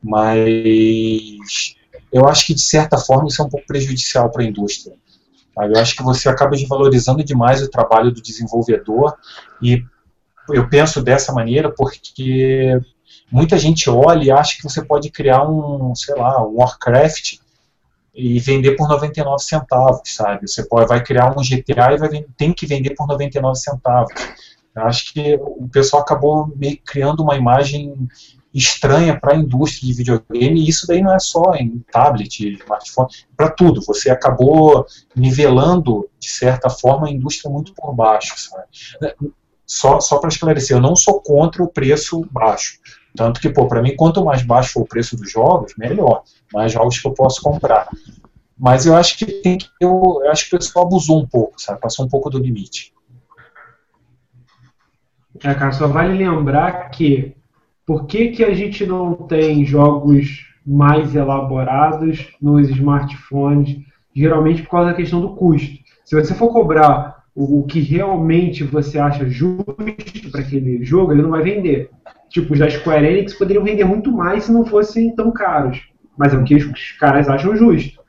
mas 0.01 0.45
eu 2.11 2.27
acho 2.27 2.45
que 2.45 2.53
de 2.53 2.61
certa 2.61 2.97
forma 2.97 3.27
isso 3.27 3.41
é 3.41 3.45
um 3.45 3.49
pouco 3.49 3.65
prejudicial 3.65 4.29
para 4.29 4.43
a 4.43 4.45
indústria. 4.45 4.95
Eu 5.57 5.79
acho 5.79 5.95
que 5.95 6.03
você 6.03 6.29
acaba 6.29 6.55
desvalorizando 6.55 7.23
demais 7.23 7.61
o 7.61 7.69
trabalho 7.69 8.11
do 8.11 8.21
desenvolvedor 8.21 9.15
e 9.61 9.83
eu 10.49 10.67
penso 10.67 11.01
dessa 11.01 11.31
maneira 11.31 11.71
porque 11.71 12.79
muita 13.31 13.57
gente 13.57 13.89
olha 13.89 14.23
e 14.23 14.31
acha 14.31 14.57
que 14.57 14.63
você 14.63 14.83
pode 14.83 15.09
criar 15.09 15.47
um, 15.47 15.93
sei 15.95 16.15
lá, 16.15 16.45
um 16.45 16.55
Warcraft 16.57 17.37
e 18.13 18.39
vender 18.39 18.75
por 18.75 18.87
99 18.87 19.43
centavos, 19.43 20.01
sabe? 20.05 20.47
Você 20.47 20.67
pode, 20.67 20.87
vai 20.87 21.03
criar 21.03 21.31
um 21.31 21.41
GTA 21.41 21.93
e 21.93 21.97
vai, 21.97 22.25
tem 22.37 22.53
que 22.53 22.67
vender 22.67 22.91
por 22.95 23.07
99 23.07 23.57
centavos. 23.57 24.13
Eu 24.75 24.83
acho 24.83 25.13
que 25.13 25.35
o 25.35 25.67
pessoal 25.69 26.03
acabou 26.03 26.51
meio 26.55 26.79
criando 26.85 27.23
uma 27.23 27.35
imagem 27.35 28.07
estranha 28.53 29.19
para 29.19 29.33
a 29.33 29.37
indústria 29.37 29.91
de 29.91 29.97
videogame, 29.97 30.61
e 30.61 30.69
isso 30.69 30.85
daí 30.85 31.01
não 31.01 31.13
é 31.13 31.19
só 31.19 31.55
em 31.55 31.83
tablet, 31.91 32.53
smartphone, 32.53 33.09
para 33.35 33.49
tudo. 33.49 33.81
Você 33.81 34.11
acabou 34.11 34.85
nivelando, 35.15 36.07
de 36.19 36.29
certa 36.29 36.69
forma, 36.69 37.07
a 37.07 37.11
indústria 37.11 37.51
muito 37.51 37.73
por 37.73 37.95
baixo. 37.95 38.33
Sabe? 38.37 38.65
Só, 39.65 39.99
só 39.99 40.17
para 40.17 40.29
esclarecer, 40.29 40.77
eu 40.77 40.81
não 40.81 40.95
sou 40.95 41.21
contra 41.21 41.63
o 41.63 41.67
preço 41.67 42.25
baixo. 42.31 42.79
Tanto 43.15 43.39
que, 43.39 43.49
pô, 43.49 43.67
para 43.67 43.81
mim, 43.81 43.95
quanto 43.95 44.23
mais 44.23 44.41
baixo 44.41 44.73
for 44.73 44.81
o 44.81 44.87
preço 44.87 45.15
dos 45.15 45.31
jogos, 45.31 45.73
melhor. 45.77 46.23
Mais 46.51 46.71
jogos 46.71 46.99
que 46.99 47.07
eu 47.07 47.13
posso 47.13 47.41
comprar. 47.41 47.87
Mas 48.57 48.85
eu 48.85 48.95
acho 48.95 49.17
que 49.17 49.25
tem 49.25 49.57
que. 49.57 49.67
Eu, 49.79 50.21
eu 50.23 50.31
acho 50.31 50.49
que 50.49 50.55
o 50.55 50.59
pessoal 50.59 50.85
abusou 50.85 51.19
um 51.19 51.27
pouco, 51.27 51.59
sabe? 51.61 51.79
Passou 51.79 52.05
um 52.05 52.09
pouco 52.09 52.29
do 52.29 52.39
limite. 52.39 52.93
É, 55.43 55.53
cara, 55.53 55.71
só 55.71 55.87
vale 55.87 56.17
lembrar 56.17 56.89
que 56.89 57.35
por 57.85 58.05
que, 58.05 58.29
que 58.29 58.43
a 58.43 58.53
gente 58.53 58.85
não 58.85 59.13
tem 59.13 59.65
jogos 59.65 60.45
mais 60.65 61.15
elaborados 61.15 62.29
nos 62.41 62.69
smartphones? 62.69 63.81
Geralmente 64.15 64.61
por 64.61 64.69
causa 64.69 64.91
da 64.91 64.95
questão 64.95 65.19
do 65.19 65.35
custo. 65.35 65.83
Se 66.05 66.15
você 66.15 66.33
for 66.33 66.53
cobrar 66.53 67.12
o, 67.35 67.59
o 67.59 67.63
que 67.63 67.79
realmente 67.79 68.63
você 68.63 68.99
acha 68.99 69.27
justo 69.27 69.75
para 70.31 70.41
aquele 70.41 70.83
jogo, 70.83 71.11
ele 71.11 71.21
não 71.21 71.31
vai 71.31 71.41
vender. 71.41 71.89
Tipo, 72.29 72.53
os 72.53 72.59
da 72.59 72.69
Square 72.69 73.05
Enix 73.05 73.33
poderiam 73.33 73.63
vender 73.63 73.85
muito 73.85 74.11
mais 74.11 74.45
se 74.45 74.51
não 74.51 74.65
fossem 74.65 75.15
tão 75.15 75.31
caros. 75.31 75.81
Mas 76.17 76.33
é 76.33 76.37
o 76.37 76.43
que 76.43 76.55
os 76.55 76.91
caras 76.99 77.27
acham 77.29 77.55
justo. 77.55 78.01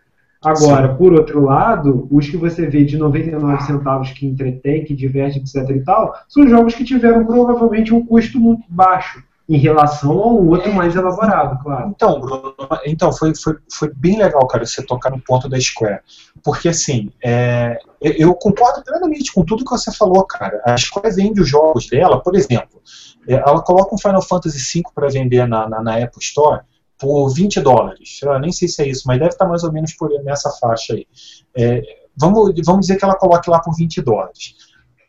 Agora, 0.45 0.91
Sim. 0.91 0.97
por 0.99 1.13
outro 1.15 1.43
lado, 1.43 2.07
os 2.11 2.29
que 2.29 2.37
você 2.37 2.67
vê 2.67 2.85
de 2.85 2.99
99 2.99 3.63
centavos 3.63 4.11
que 4.13 4.27
entretém, 4.27 4.85
que 4.85 4.95
diverte, 4.95 5.39
etc 5.39 5.71
e 5.71 5.81
tal, 5.81 6.15
são 6.29 6.47
jogos 6.47 6.75
que 6.75 6.85
tiveram 6.85 7.25
provavelmente 7.25 7.95
um 7.95 8.05
custo 8.05 8.39
muito 8.39 8.63
baixo 8.69 9.23
em 9.47 9.59
relação 9.59 10.11
ao 10.11 10.47
outro 10.47 10.73
mais 10.73 10.97
elaborado, 10.97 11.62
claro. 11.62 11.93
Então, 11.95 12.19
Bruno, 12.19 12.55
então 12.87 13.12
foi, 13.12 13.35
foi, 13.35 13.55
foi 13.71 13.93
bem 13.95 14.19
legal, 14.19 14.47
cara, 14.47 14.65
você 14.65 14.83
tocar 14.83 15.11
no 15.11 15.21
ponto 15.21 15.49
da 15.49 15.61
Square. 15.61 16.01
Porque, 16.43 16.69
assim, 16.69 17.11
é, 17.23 17.79
eu 18.01 18.35
concordo 18.35 18.83
plenamente 18.83 19.33
com 19.33 19.45
tudo 19.45 19.65
que 19.65 19.71
você 19.71 19.93
falou, 19.93 20.25
cara. 20.25 20.62
A 20.65 20.77
Square 20.79 21.15
vende 21.15 21.43
os 21.43 21.49
jogos 21.49 21.89
dela, 21.89 22.23
por 22.23 22.35
exemplo, 22.35 22.81
é, 23.29 23.35
ela 23.35 23.62
coloca 23.62 23.95
um 23.95 23.99
Final 23.99 24.23
Fantasy 24.23 24.81
V 24.81 24.85
para 24.95 25.09
vender 25.09 25.47
na, 25.47 25.69
na, 25.69 25.83
na, 25.83 25.97
Apple 25.97 26.23
Store 26.23 26.62
por 26.99 27.29
20 27.29 27.61
dólares. 27.61 28.21
Eu 28.23 28.39
nem 28.39 28.51
sei 28.51 28.66
se 28.66 28.83
é 28.83 28.89
isso, 28.89 29.03
mas 29.07 29.19
deve 29.19 29.33
estar 29.33 29.47
mais 29.47 29.62
ou 29.62 29.73
menos 29.73 29.93
por 29.93 30.11
nessa 30.23 30.51
faixa 30.53 30.95
aí. 30.95 31.07
É, 31.55 31.83
vamos, 32.16 32.55
vamos 32.65 32.87
dizer 32.87 32.97
que 32.97 33.05
ela 33.05 33.16
coloque 33.16 33.51
lá 33.51 33.61
por 33.61 33.77
20 33.77 34.01
dólares. 34.01 34.55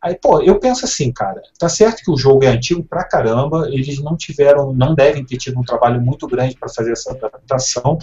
Aí, 0.06 0.14
pô, 0.14 0.40
eu 0.40 0.60
penso 0.60 0.86
assim, 0.86 1.11
cara, 1.11 1.41
tá 1.57 1.68
certo 1.68 2.03
que 2.03 2.11
o 2.11 2.15
jogo 2.15 2.44
é 2.44 2.48
antigo 2.48 2.84
pra 2.84 3.03
caramba, 3.03 3.68
eles 3.72 3.99
não 3.99 4.15
tiveram, 4.15 4.72
não 4.72 4.94
devem 4.94 5.26
ter 5.26 5.36
tido 5.36 5.60
um 5.60 5.64
trabalho 5.64 5.99
muito 5.99 6.27
grande 6.27 6.56
para 6.56 6.69
fazer 6.69 6.91
essa 6.91 7.10
adaptação, 7.10 7.98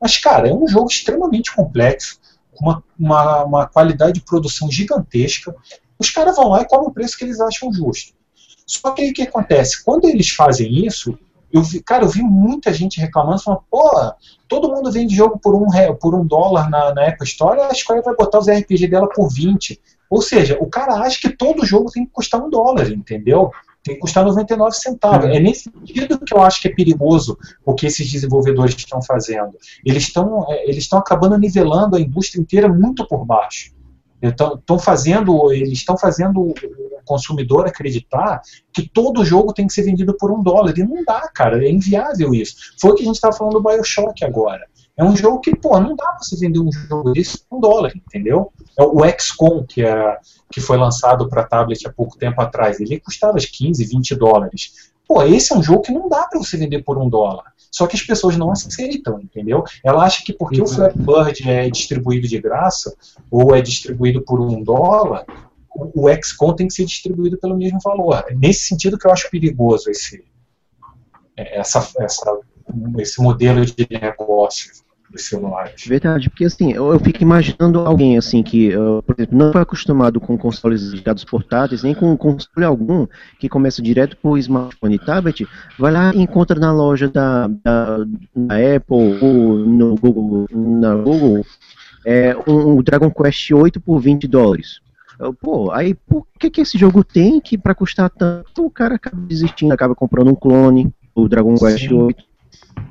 mas, 0.00 0.16
cara, 0.18 0.48
é 0.48 0.54
um 0.54 0.68
jogo 0.68 0.86
extremamente 0.86 1.52
complexo, 1.52 2.20
com 2.54 2.64
uma, 2.64 2.84
uma, 2.96 3.44
uma 3.44 3.66
qualidade 3.66 4.12
de 4.12 4.20
produção 4.20 4.70
gigantesca. 4.70 5.52
Os 5.98 6.10
caras 6.10 6.36
vão 6.36 6.50
lá 6.50 6.62
e 6.62 6.64
cobram 6.64 6.90
o 6.90 6.94
preço 6.94 7.18
que 7.18 7.24
eles 7.24 7.40
acham 7.40 7.72
justo. 7.72 8.14
Só 8.64 8.92
que 8.92 9.02
aí 9.02 9.10
o 9.10 9.12
que 9.12 9.22
acontece? 9.22 9.82
Quando 9.82 10.04
eles 10.04 10.30
fazem 10.30 10.86
isso, 10.86 11.18
eu 11.52 11.64
vi, 11.64 11.82
cara, 11.82 12.04
eu 12.04 12.08
vi 12.08 12.22
muita 12.22 12.72
gente 12.72 13.00
reclamando, 13.00 13.42
falando, 13.42 13.64
pô, 13.68 13.90
todo 14.46 14.72
mundo 14.72 14.92
vende 14.92 15.16
jogo 15.16 15.40
por 15.40 15.56
um, 15.56 15.66
por 16.00 16.14
um 16.14 16.24
dólar 16.24 16.70
na, 16.70 16.94
na 16.94 17.08
Apple 17.08 17.26
Store, 17.26 17.62
a 17.62 17.74
Square 17.74 18.04
vai 18.04 18.14
botar 18.14 18.38
os 18.38 18.46
RPG 18.46 18.86
dela 18.86 19.08
por 19.08 19.28
20. 19.28 19.80
Ou 20.10 20.22
seja, 20.22 20.56
o 20.60 20.66
cara 20.66 20.94
acha 20.94 21.20
que 21.20 21.30
todo 21.30 21.66
jogo 21.66 21.90
tem 21.90 22.04
que 22.04 22.12
custar 22.12 22.42
um 22.42 22.48
dólar, 22.48 22.90
entendeu? 22.90 23.50
Tem 23.82 23.94
que 23.94 24.00
custar 24.00 24.24
99 24.24 24.74
centavos. 24.74 25.30
É 25.30 25.38
nesse 25.38 25.70
sentido 25.70 26.18
que 26.18 26.34
eu 26.34 26.42
acho 26.42 26.60
que 26.60 26.68
é 26.68 26.74
perigoso 26.74 27.38
o 27.64 27.74
que 27.74 27.86
esses 27.86 28.10
desenvolvedores 28.10 28.74
estão 28.74 29.02
fazendo. 29.02 29.56
Eles 29.84 30.04
estão 30.04 30.46
é, 30.50 30.64
eles 30.64 30.78
estão 30.78 30.98
acabando 30.98 31.38
nivelando 31.38 31.96
a 31.96 32.00
indústria 32.00 32.40
inteira 32.40 32.68
muito 32.68 33.06
por 33.06 33.24
baixo. 33.24 33.72
Estão 34.20 34.78
fazendo, 34.80 35.52
eles 35.52 35.78
estão 35.78 35.96
fazendo 35.96 36.40
o 36.40 36.54
consumidor 37.04 37.66
acreditar 37.66 38.42
que 38.72 38.88
todo 38.88 39.24
jogo 39.24 39.54
tem 39.54 39.66
que 39.66 39.72
ser 39.72 39.82
vendido 39.82 40.16
por 40.18 40.32
um 40.32 40.42
dólar. 40.42 40.76
E 40.76 40.82
não 40.82 41.04
dá, 41.04 41.30
cara, 41.32 41.64
é 41.64 41.70
inviável 41.70 42.34
isso. 42.34 42.56
Foi 42.80 42.90
o 42.90 42.94
que 42.94 43.02
a 43.02 43.06
gente 43.06 43.14
estava 43.14 43.36
falando 43.36 43.54
do 43.54 43.62
Bioshock 43.62 44.24
agora. 44.24 44.66
É 44.98 45.04
um 45.04 45.16
jogo 45.16 45.38
que, 45.38 45.54
pô, 45.54 45.78
não 45.78 45.94
dá 45.94 46.06
pra 46.06 46.18
você 46.20 46.36
vender 46.36 46.58
um 46.58 46.72
jogo 46.72 47.12
desse 47.12 47.38
por 47.38 47.58
um 47.58 47.60
dólar, 47.60 47.92
entendeu? 47.94 48.52
É 48.76 48.82
o 48.82 48.98
XCOM, 49.16 49.64
que, 49.64 49.84
é, 49.84 50.18
que 50.50 50.60
foi 50.60 50.76
lançado 50.76 51.28
para 51.28 51.46
tablet 51.46 51.86
há 51.86 51.92
pouco 51.92 52.18
tempo 52.18 52.40
atrás, 52.40 52.80
ele 52.80 52.98
custava 52.98 53.38
15, 53.38 53.84
20 53.84 54.16
dólares. 54.16 54.90
Pô, 55.06 55.22
esse 55.22 55.52
é 55.52 55.56
um 55.56 55.62
jogo 55.62 55.82
que 55.82 55.92
não 55.92 56.08
dá 56.08 56.26
para 56.26 56.40
você 56.40 56.56
vender 56.56 56.82
por 56.82 56.98
um 56.98 57.08
dólar. 57.08 57.44
Só 57.70 57.86
que 57.86 57.94
as 57.94 58.02
pessoas 58.02 58.36
não 58.36 58.50
aceitam, 58.50 59.20
entendeu? 59.20 59.62
Ela 59.84 60.02
acha 60.02 60.24
que 60.24 60.32
porque 60.32 60.60
o 60.60 60.64
uhum. 60.64 60.68
Flappy 60.68 60.98
Bird 60.98 61.48
é 61.48 61.70
distribuído 61.70 62.26
de 62.26 62.40
graça, 62.40 62.92
ou 63.30 63.54
é 63.54 63.62
distribuído 63.62 64.20
por 64.22 64.40
um 64.40 64.60
dólar, 64.64 65.24
o 65.70 66.08
XCOM 66.12 66.54
tem 66.54 66.66
que 66.66 66.74
ser 66.74 66.84
distribuído 66.84 67.38
pelo 67.38 67.56
mesmo 67.56 67.78
valor. 67.84 68.24
É 68.28 68.34
nesse 68.34 68.66
sentido 68.66 68.98
que 68.98 69.06
eu 69.06 69.12
acho 69.12 69.30
perigoso 69.30 69.88
esse, 69.90 70.24
essa, 71.36 71.88
essa, 72.00 72.40
esse 72.98 73.22
modelo 73.22 73.64
de 73.64 73.86
negócio 73.88 74.72
dos 75.10 75.26
celulares. 75.26 75.84
Verdade, 75.86 76.28
porque 76.28 76.44
assim, 76.44 76.72
eu, 76.72 76.92
eu, 76.92 77.00
fico 77.00 77.22
imaginando 77.22 77.80
alguém 77.80 78.18
assim 78.18 78.42
que, 78.42 78.76
uh, 78.76 79.02
por 79.02 79.14
exemplo, 79.16 79.38
não 79.38 79.52
foi 79.52 79.62
acostumado 79.62 80.20
com 80.20 80.36
consoles 80.36 80.82
ligados 80.90 81.24
portáteis, 81.24 81.82
nem 81.82 81.94
com 81.94 82.16
console 82.16 82.64
algum, 82.64 83.06
que 83.38 83.48
começa 83.48 83.82
direto 83.82 84.16
por 84.16 84.38
smartphone 84.38 84.96
e 84.96 84.98
tablet, 84.98 85.46
vai 85.78 85.92
lá 85.92 86.14
e 86.14 86.20
encontra 86.20 86.58
na 86.58 86.72
loja 86.72 87.08
da, 87.08 87.48
da, 87.48 87.98
da 88.34 88.76
Apple 88.76 89.18
ou 89.20 89.58
no 89.58 89.94
Google, 89.96 90.46
na 90.52 90.94
Google 90.94 91.44
é, 92.04 92.36
um, 92.46 92.72
um 92.78 92.82
Dragon 92.82 93.10
Quest 93.10 93.50
8 93.50 93.80
por 93.80 94.00
20 94.00 94.26
dólares. 94.28 94.80
Pô, 95.40 95.72
aí 95.72 95.94
por 95.94 96.24
que, 96.38 96.48
que 96.48 96.60
esse 96.60 96.78
jogo 96.78 97.02
tem 97.02 97.40
que 97.40 97.58
para 97.58 97.74
custar 97.74 98.08
tanto? 98.08 98.64
O 98.64 98.70
cara 98.70 98.94
acaba 98.94 99.20
desistindo, 99.26 99.72
acaba 99.72 99.94
comprando 99.94 100.30
um 100.30 100.34
clone, 100.34 100.92
o 101.12 101.28
Dragon 101.28 101.56
Quest 101.56 101.90
8. 101.90 102.24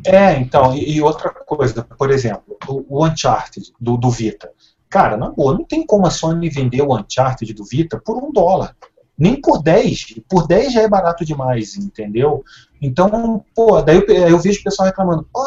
É, 0.08 0.40
então, 0.40 0.74
e, 0.74 0.96
e, 0.96 1.02
outra 1.02 1.30
coisa, 1.30 1.84
por 1.84 2.10
exemplo, 2.10 2.58
o, 2.68 2.86
o 2.88 3.06
Uncharted 3.06 3.74
do, 3.80 3.98
do, 3.98 4.10
Vita. 4.10 4.50
Cara, 4.90 5.18
na 5.18 5.30
boa, 5.30 5.54
não 5.54 5.66
tem 5.66 5.86
como 5.86 6.08
a 6.08 6.10
Sony 6.10 6.50
vender 6.50 6.82
o 6.82 6.96
Uncharted 6.96 7.54
do 7.54 7.66
Vita 7.66 8.02
por 8.04 8.18
um 8.18 8.32
dólar. 8.32 8.76
Nem 9.18 9.42
por 9.42 9.62
10. 9.62 10.22
Por 10.30 10.48
10 10.48 10.74
já 10.74 10.82
é 10.84 10.88
barato 10.88 11.26
demais, 11.26 11.76
entendeu? 11.76 12.44
Então, 12.80 13.44
pô, 13.56 13.82
daí 13.82 13.98
eu, 13.98 14.16
eu 14.16 14.40
vejo 14.40 14.62
o 14.62 14.64
pessoal 14.64 14.88
reclamando, 14.88 15.28
pô, 15.34 15.44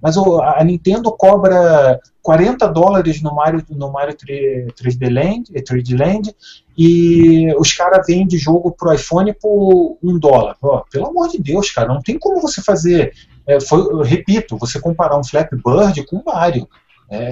mas 0.00 0.16
o, 0.16 0.40
a 0.42 0.62
Nintendo 0.62 1.10
cobra 1.10 1.98
40 2.22 2.68
dólares 2.68 3.22
no 3.22 3.34
Mario, 3.34 3.64
no 3.70 3.90
Mario 3.90 4.14
3, 4.14 4.72
3D 4.72 5.12
Land, 5.12 5.52
3D 5.52 5.98
Land 5.98 6.36
e 6.76 7.54
os 7.56 7.72
caras 7.72 8.06
vendem 8.06 8.38
jogo 8.38 8.72
pro 8.72 8.92
iPhone 8.92 9.32
por 9.32 9.98
um 10.02 10.18
dólar. 10.18 10.56
Pô, 10.60 10.84
pelo 10.90 11.08
amor 11.08 11.28
de 11.28 11.38
Deus, 11.38 11.70
cara, 11.70 11.88
não 11.88 12.00
tem 12.00 12.18
como 12.18 12.40
você 12.40 12.62
fazer. 12.62 13.14
É, 13.46 13.60
foi, 13.60 14.04
repito, 14.04 14.56
você 14.56 14.80
comparar 14.80 15.18
um 15.18 15.24
Flappy 15.24 15.56
Bird 15.56 16.04
com 16.06 16.16
um 16.16 16.22
Mario. 16.24 16.68
É, 17.10 17.30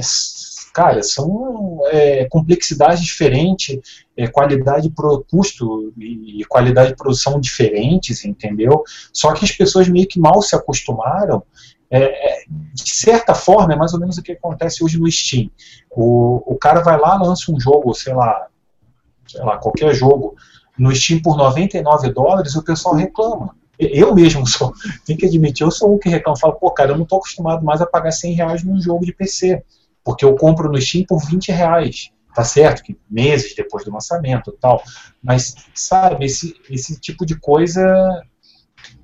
cara, 0.72 1.02
são 1.02 1.80
é, 1.86 2.26
complexidades 2.26 3.02
diferentes, 3.02 3.78
é, 4.16 4.26
qualidade 4.26 4.90
pro 4.90 5.24
custo 5.30 5.92
e 5.98 6.44
qualidade 6.48 6.90
de 6.90 6.96
produção 6.96 7.40
diferentes, 7.40 8.24
entendeu? 8.24 8.82
Só 9.12 9.32
que 9.32 9.44
as 9.44 9.52
pessoas 9.52 9.88
meio 9.88 10.06
que 10.06 10.20
mal 10.20 10.42
se 10.42 10.56
acostumaram. 10.56 11.42
É, 11.90 12.04
é, 12.04 12.44
de 12.72 12.94
certa 12.94 13.34
forma, 13.34 13.74
é 13.74 13.76
mais 13.76 13.92
ou 13.92 14.00
menos 14.00 14.16
o 14.16 14.22
que 14.22 14.32
acontece 14.32 14.82
hoje 14.82 14.98
no 14.98 15.10
Steam. 15.10 15.50
O, 15.90 16.54
o 16.54 16.56
cara 16.56 16.80
vai 16.80 16.98
lá, 16.98 17.16
lança 17.16 17.52
um 17.52 17.60
jogo, 17.60 17.92
sei 17.92 18.14
lá, 18.14 18.46
sei 19.26 19.42
lá, 19.42 19.58
qualquer 19.58 19.94
jogo, 19.94 20.34
no 20.78 20.94
Steam 20.94 21.20
por 21.20 21.36
99 21.36 22.10
dólares, 22.12 22.56
o 22.56 22.64
pessoal 22.64 22.94
reclama. 22.94 23.54
Eu 23.90 24.14
mesmo 24.14 24.46
sou, 24.46 24.72
tenho 25.04 25.18
que 25.18 25.26
admitir, 25.26 25.64
eu 25.64 25.70
sou 25.70 25.94
um 25.94 25.98
que 25.98 26.08
reclama, 26.08 26.38
falo, 26.38 26.54
pô, 26.54 26.70
cara, 26.70 26.92
eu 26.92 26.96
não 26.96 27.04
estou 27.04 27.18
acostumado 27.18 27.64
mais 27.64 27.80
a 27.80 27.86
pagar 27.86 28.12
100 28.12 28.34
reais 28.34 28.62
num 28.62 28.80
jogo 28.80 29.04
de 29.04 29.12
PC 29.12 29.62
porque 30.04 30.24
eu 30.24 30.34
compro 30.36 30.70
no 30.70 30.80
Steam 30.80 31.04
por 31.06 31.24
20 31.24 31.52
reais. 31.52 32.10
Tá 32.34 32.44
certo 32.44 32.82
que 32.82 32.98
meses 33.10 33.54
depois 33.54 33.84
do 33.84 33.92
lançamento 33.92 34.56
tal, 34.58 34.82
mas 35.22 35.54
sabe, 35.74 36.24
esse, 36.24 36.54
esse 36.70 36.98
tipo 36.98 37.26
de 37.26 37.38
coisa 37.38 37.82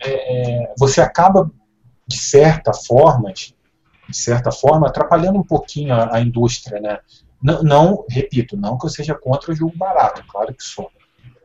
é, 0.00 0.62
é, 0.62 0.74
você 0.78 1.02
acaba, 1.02 1.50
de 2.06 2.16
certa 2.16 2.72
forma, 2.72 3.30
de 3.30 3.54
certa 4.12 4.50
forma, 4.50 4.88
atrapalhando 4.88 5.38
um 5.38 5.44
pouquinho 5.44 5.92
a, 5.92 6.16
a 6.16 6.20
indústria, 6.22 6.80
né? 6.80 6.98
Não, 7.40 7.62
não, 7.62 8.06
repito, 8.08 8.56
não 8.56 8.78
que 8.78 8.86
eu 8.86 8.90
seja 8.90 9.14
contra 9.14 9.52
o 9.52 9.54
jogo 9.54 9.76
barato, 9.76 10.24
claro 10.26 10.54
que 10.54 10.64
sou. 10.64 10.90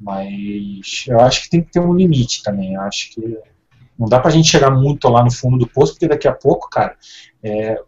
Mas 0.03 1.05
eu 1.07 1.19
acho 1.21 1.43
que 1.43 1.49
tem 1.49 1.63
que 1.63 1.71
ter 1.71 1.79
um 1.79 1.93
limite 1.93 2.43
também. 2.43 2.73
Eu 2.73 2.81
acho 2.81 3.11
que 3.11 3.39
não 3.97 4.07
dá 4.07 4.19
pra 4.19 4.31
gente 4.31 4.49
chegar 4.49 4.69
muito 4.69 5.07
lá 5.07 5.23
no 5.23 5.31
fundo 5.31 5.57
do 5.57 5.67
poço, 5.67 5.93
porque 5.93 6.09
daqui 6.09 6.27
a 6.27 6.33
pouco, 6.33 6.69
cara, 6.69 6.97
é, 7.41 7.81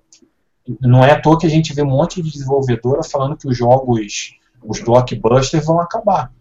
não 0.80 1.04
é 1.04 1.12
à 1.12 1.22
toa 1.22 1.38
que 1.38 1.46
a 1.46 1.50
gente 1.50 1.74
vê 1.74 1.82
um 1.82 1.90
monte 1.90 2.22
de 2.22 2.32
desenvolvedora 2.32 3.04
falando 3.04 3.36
que 3.36 3.48
os 3.48 3.58
jogos, 3.58 4.34
os 4.64 4.80
blockbusters 4.80 5.66
vão 5.66 5.80
acabar. 5.80 6.32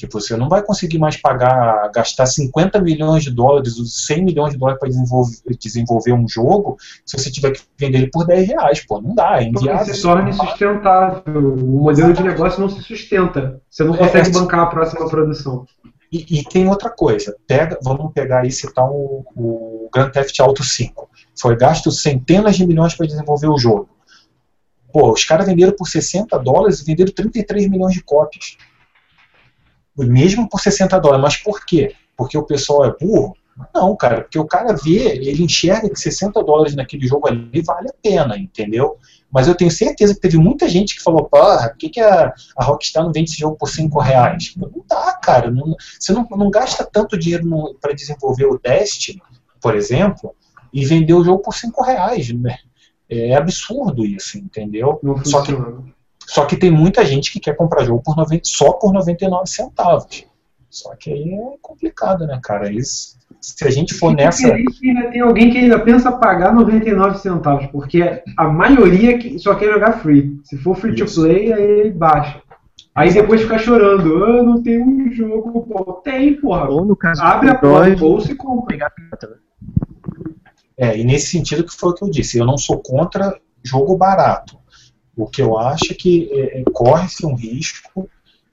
Tipo, 0.00 0.18
você 0.18 0.34
não 0.34 0.48
vai 0.48 0.62
conseguir 0.62 0.96
mais 0.98 1.18
pagar, 1.18 1.90
gastar 1.94 2.24
50 2.24 2.80
milhões 2.80 3.22
de 3.22 3.30
dólares, 3.30 3.74
100 4.06 4.24
milhões 4.24 4.54
de 4.54 4.58
dólares 4.58 4.80
para 4.80 4.88
desenvolver, 4.88 5.36
desenvolver 5.60 6.12
um 6.14 6.26
jogo, 6.26 6.78
se 7.04 7.18
você 7.18 7.30
tiver 7.30 7.50
que 7.50 7.60
vender 7.78 7.98
ele 7.98 8.10
por 8.10 8.26
10 8.26 8.48
reais. 8.48 8.86
Pô, 8.86 8.98
não 8.98 9.14
dá, 9.14 9.42
é 9.42 9.44
inviável. 9.44 9.76
Porque 9.76 9.92
se 9.92 10.00
torna 10.00 10.30
insustentável. 10.30 11.54
O 11.54 11.82
modelo 11.82 12.14
de 12.14 12.22
negócio 12.22 12.62
não 12.62 12.70
se 12.70 12.80
sustenta. 12.80 13.60
Você 13.68 13.84
não 13.84 13.94
consegue 13.94 14.28
é, 14.28 14.30
é, 14.30 14.32
bancar 14.32 14.60
a 14.60 14.66
próxima 14.66 15.06
produção. 15.06 15.66
E, 16.10 16.38
e, 16.38 16.44
tem 16.44 16.66
outra 16.66 16.88
coisa. 16.88 17.36
Pega, 17.46 17.78
vamos 17.84 18.10
pegar 18.14 18.46
e 18.46 18.50
citar 18.50 18.86
o, 18.86 19.22
o 19.36 19.90
Grand 19.92 20.08
Theft 20.08 20.40
Auto 20.40 20.64
5. 20.64 21.10
Foi 21.38 21.54
gasto 21.56 21.90
centenas 21.90 22.56
de 22.56 22.66
milhões 22.66 22.94
para 22.94 23.06
desenvolver 23.06 23.48
o 23.48 23.58
jogo. 23.58 23.90
Pô, 24.90 25.12
os 25.12 25.24
caras 25.24 25.44
venderam 25.44 25.74
por 25.76 25.86
60 25.86 26.38
dólares 26.38 26.80
e 26.80 26.86
venderam 26.86 27.12
33 27.12 27.68
milhões 27.68 27.92
de 27.92 28.02
cópias. 28.02 28.56
Mesmo 29.96 30.48
por 30.48 30.60
60 30.60 30.98
dólares. 30.98 31.22
Mas 31.22 31.36
por 31.36 31.64
quê? 31.64 31.94
Porque 32.16 32.36
o 32.36 32.44
pessoal 32.44 32.84
é 32.84 32.94
burro? 32.98 33.34
Não, 33.74 33.94
cara, 33.96 34.22
porque 34.22 34.38
o 34.38 34.46
cara 34.46 34.74
vê, 34.74 35.16
ele 35.16 35.42
enxerga 35.42 35.88
que 35.90 35.98
60 35.98 36.42
dólares 36.42 36.74
naquele 36.74 37.06
jogo 37.06 37.28
ali 37.28 37.60
vale 37.62 37.88
a 37.88 37.94
pena, 38.02 38.38
entendeu? 38.38 38.96
Mas 39.30 39.46
eu 39.46 39.54
tenho 39.54 39.70
certeza 39.70 40.14
que 40.14 40.20
teve 40.20 40.38
muita 40.38 40.68
gente 40.68 40.96
que 40.96 41.02
falou, 41.02 41.24
porra, 41.24 41.68
por 41.68 41.76
que, 41.76 41.88
que 41.88 42.00
a, 42.00 42.32
a 42.56 42.64
Rockstar 42.64 43.04
não 43.04 43.12
vende 43.12 43.30
esse 43.30 43.38
jogo 43.38 43.56
por 43.56 43.68
5 43.68 43.98
reais? 44.00 44.54
Não 44.56 44.70
dá, 44.88 45.12
cara. 45.22 45.50
Não, 45.50 45.76
você 45.98 46.12
não, 46.12 46.26
não 46.30 46.50
gasta 46.50 46.84
tanto 46.84 47.18
dinheiro 47.18 47.44
para 47.80 47.92
desenvolver 47.92 48.46
o 48.46 48.58
Destiny, 48.58 49.22
por 49.60 49.76
exemplo, 49.76 50.34
e 50.72 50.84
vender 50.84 51.14
o 51.14 51.24
jogo 51.24 51.42
por 51.42 51.54
5 51.54 51.82
reais. 51.84 52.32
Né? 52.32 52.56
É 53.08 53.34
absurdo 53.36 54.04
isso, 54.04 54.38
entendeu? 54.38 55.00
Só 55.24 55.42
que, 55.42 55.52
só 56.26 56.44
que 56.44 56.56
tem 56.56 56.70
muita 56.70 57.04
gente 57.04 57.32
que 57.32 57.40
quer 57.40 57.56
comprar 57.56 57.84
jogo 57.84 58.02
por 58.02 58.16
90, 58.16 58.42
só 58.44 58.72
por 58.72 58.92
99 58.92 59.46
centavos. 59.46 60.24
Só 60.68 60.94
que 60.94 61.12
aí 61.12 61.34
é 61.34 61.56
complicado, 61.60 62.26
né, 62.26 62.38
cara? 62.42 62.70
Isso, 62.70 63.18
se 63.40 63.66
a 63.66 63.70
gente 63.70 63.94
for 63.94 64.14
nessa. 64.14 64.54
Ainda 64.54 65.10
tem 65.10 65.20
alguém 65.20 65.50
que 65.50 65.58
ainda 65.58 65.80
pensa 65.80 66.12
pagar 66.12 66.54
99 66.54 67.18
centavos, 67.18 67.66
porque 67.66 68.22
a 68.36 68.48
maioria 68.48 69.18
só 69.38 69.54
quer 69.56 69.72
jogar 69.72 70.00
free. 70.00 70.40
Se 70.44 70.56
for 70.58 70.76
free 70.76 70.94
to 70.94 71.06
play, 71.06 71.52
aí 71.52 71.62
ele 71.62 71.90
baixa. 71.90 72.40
Aí 72.94 73.12
depois 73.12 73.40
fica 73.40 73.58
chorando, 73.58 74.24
ah, 74.24 74.42
não 74.42 74.62
tem 74.62 74.82
um 74.82 75.10
jogo, 75.10 75.62
pô. 75.62 75.94
Tem, 76.04 76.34
porra. 76.40 76.68
Ou 76.68 76.84
no 76.84 76.94
caso 76.94 77.22
Abre 77.22 77.50
a 77.50 77.54
porta 77.54 77.90
do 77.90 77.96
bolso 77.96 78.30
e 78.30 78.34
compra. 78.34 78.92
É, 80.76 80.96
e 80.96 81.04
nesse 81.04 81.26
sentido 81.26 81.64
que 81.64 81.74
foi 81.74 81.90
o 81.90 81.94
que 81.94 82.04
eu 82.04 82.10
disse, 82.10 82.38
eu 82.38 82.46
não 82.46 82.56
sou 82.56 82.78
contra 82.78 83.36
jogo 83.62 83.96
barato. 83.96 84.59
O 85.16 85.26
que 85.26 85.42
eu 85.42 85.58
acho 85.58 85.92
é 85.92 85.94
que 85.94 86.30
é, 86.32 86.60
é 86.60 86.64
corre-se 86.72 87.26
um 87.26 87.34
risco 87.34 88.08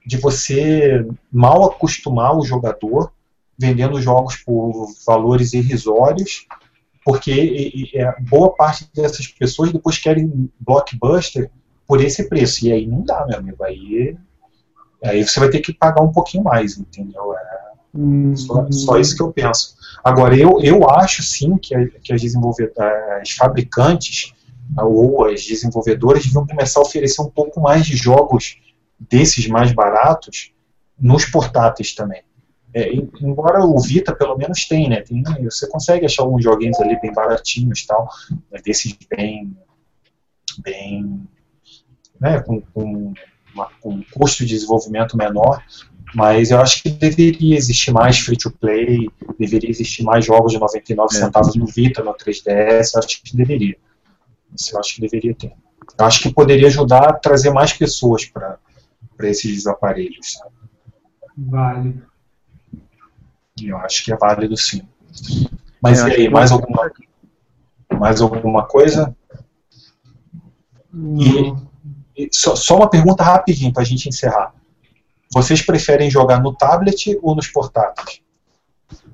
de 0.06 0.16
você 0.16 1.06
mal 1.30 1.64
acostumar 1.64 2.36
o 2.36 2.44
jogador 2.44 3.12
vendendo 3.58 4.00
jogos 4.00 4.36
por 4.36 4.88
valores 5.04 5.52
irrisórios, 5.52 6.46
porque 7.04 7.32
e, 7.32 7.90
e, 7.92 7.98
é, 7.98 8.14
boa 8.20 8.54
parte 8.54 8.88
dessas 8.94 9.26
pessoas 9.26 9.72
depois 9.72 9.98
querem 9.98 10.50
blockbuster 10.60 11.50
por 11.86 12.00
esse 12.00 12.28
preço. 12.28 12.66
E 12.66 12.72
aí 12.72 12.86
não 12.86 13.02
dá, 13.02 13.26
meu 13.26 13.38
amigo. 13.38 13.64
Aí, 13.64 14.16
aí 15.02 15.26
você 15.26 15.40
vai 15.40 15.48
ter 15.48 15.60
que 15.60 15.72
pagar 15.72 16.02
um 16.02 16.12
pouquinho 16.12 16.44
mais, 16.44 16.78
entendeu? 16.78 17.34
É, 17.34 17.70
hum. 17.94 18.36
só, 18.36 18.70
só, 18.70 18.98
isso 18.98 19.16
que 19.16 19.22
eu 19.22 19.32
penso. 19.32 19.74
Agora, 20.04 20.36
eu, 20.36 20.60
eu 20.62 20.88
acho 20.88 21.22
sim 21.22 21.56
que, 21.56 21.74
que 22.02 22.12
as, 22.12 22.22
as 23.20 23.30
fabricantes 23.32 24.32
ou 24.76 25.24
as 25.26 25.44
desenvolvedoras 25.44 26.24
deviam 26.24 26.46
começar 26.46 26.80
a 26.80 26.82
oferecer 26.82 27.22
um 27.22 27.30
pouco 27.30 27.60
mais 27.60 27.86
de 27.86 27.96
jogos 27.96 28.58
desses 28.98 29.46
mais 29.46 29.72
baratos 29.72 30.52
nos 31.00 31.24
portáteis 31.24 31.94
também. 31.94 32.22
É, 32.74 32.92
embora 33.20 33.64
o 33.64 33.78
Vita 33.80 34.14
pelo 34.14 34.36
menos 34.36 34.66
tem, 34.66 34.88
né? 34.88 35.00
Tem, 35.00 35.22
você 35.44 35.66
consegue 35.68 36.04
achar 36.04 36.22
alguns 36.22 36.44
joguinhos 36.44 36.78
ali 36.80 37.00
bem 37.00 37.12
baratinhos 37.12 37.86
tal, 37.86 38.08
né, 38.50 38.60
desses 38.62 38.96
bem, 39.08 39.56
bem, 40.58 41.26
né, 42.20 42.40
com, 42.40 42.60
com, 42.60 43.14
uma, 43.54 43.70
com 43.80 43.90
um 43.94 44.04
custo 44.12 44.44
de 44.44 44.54
desenvolvimento 44.54 45.16
menor, 45.16 45.62
mas 46.14 46.50
eu 46.50 46.60
acho 46.60 46.82
que 46.82 46.90
deveria 46.90 47.56
existir 47.56 47.90
mais 47.90 48.18
free 48.18 48.36
to 48.36 48.50
play, 48.50 49.08
deveria 49.38 49.70
existir 49.70 50.02
mais 50.02 50.24
jogos 50.24 50.52
de 50.52 50.58
99 50.58 51.14
é. 51.14 51.18
centavos 51.18 51.56
no 51.56 51.66
Vita, 51.66 52.02
no 52.02 52.14
3DS, 52.14 52.90
eu 52.94 52.98
acho 52.98 53.22
que 53.22 53.36
deveria. 53.36 53.76
Isso 54.54 54.74
eu 54.74 54.80
acho 54.80 54.94
que 54.94 55.00
deveria 55.00 55.34
ter. 55.34 55.54
Eu 55.98 56.04
acho 56.04 56.20
que 56.20 56.32
poderia 56.32 56.68
ajudar 56.68 57.08
a 57.08 57.12
trazer 57.12 57.50
mais 57.50 57.72
pessoas 57.72 58.24
para 58.24 58.58
esses 59.22 59.66
aparelhos. 59.66 60.34
Sabe? 60.34 60.54
Vale. 61.36 62.02
Eu 63.62 63.76
acho 63.78 64.04
que 64.04 64.12
é 64.12 64.16
válido 64.16 64.56
sim. 64.56 64.82
Mas 65.82 66.00
e 66.00 66.10
aí, 66.10 66.28
mais 66.28 66.52
alguma, 66.52 66.90
mais 67.98 68.20
alguma 68.20 68.66
coisa? 68.66 69.16
E, 70.94 72.24
e 72.24 72.28
só, 72.32 72.56
só, 72.56 72.76
uma 72.76 72.90
pergunta 72.90 73.22
rapidinho 73.22 73.72
para 73.72 73.82
a 73.82 73.86
gente 73.86 74.08
encerrar. 74.08 74.52
Vocês 75.32 75.62
preferem 75.62 76.10
jogar 76.10 76.40
no 76.40 76.54
tablet 76.54 77.18
ou 77.22 77.34
nos 77.34 77.48
portáteis? 77.48 78.20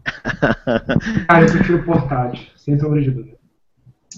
Ah, 1.27 1.41
eu 1.41 1.51
prefiro 1.51 1.83
portátil, 1.85 2.47
sem 2.57 2.79
sombra 2.79 3.01
de 3.01 3.11
dúvida. 3.11 3.39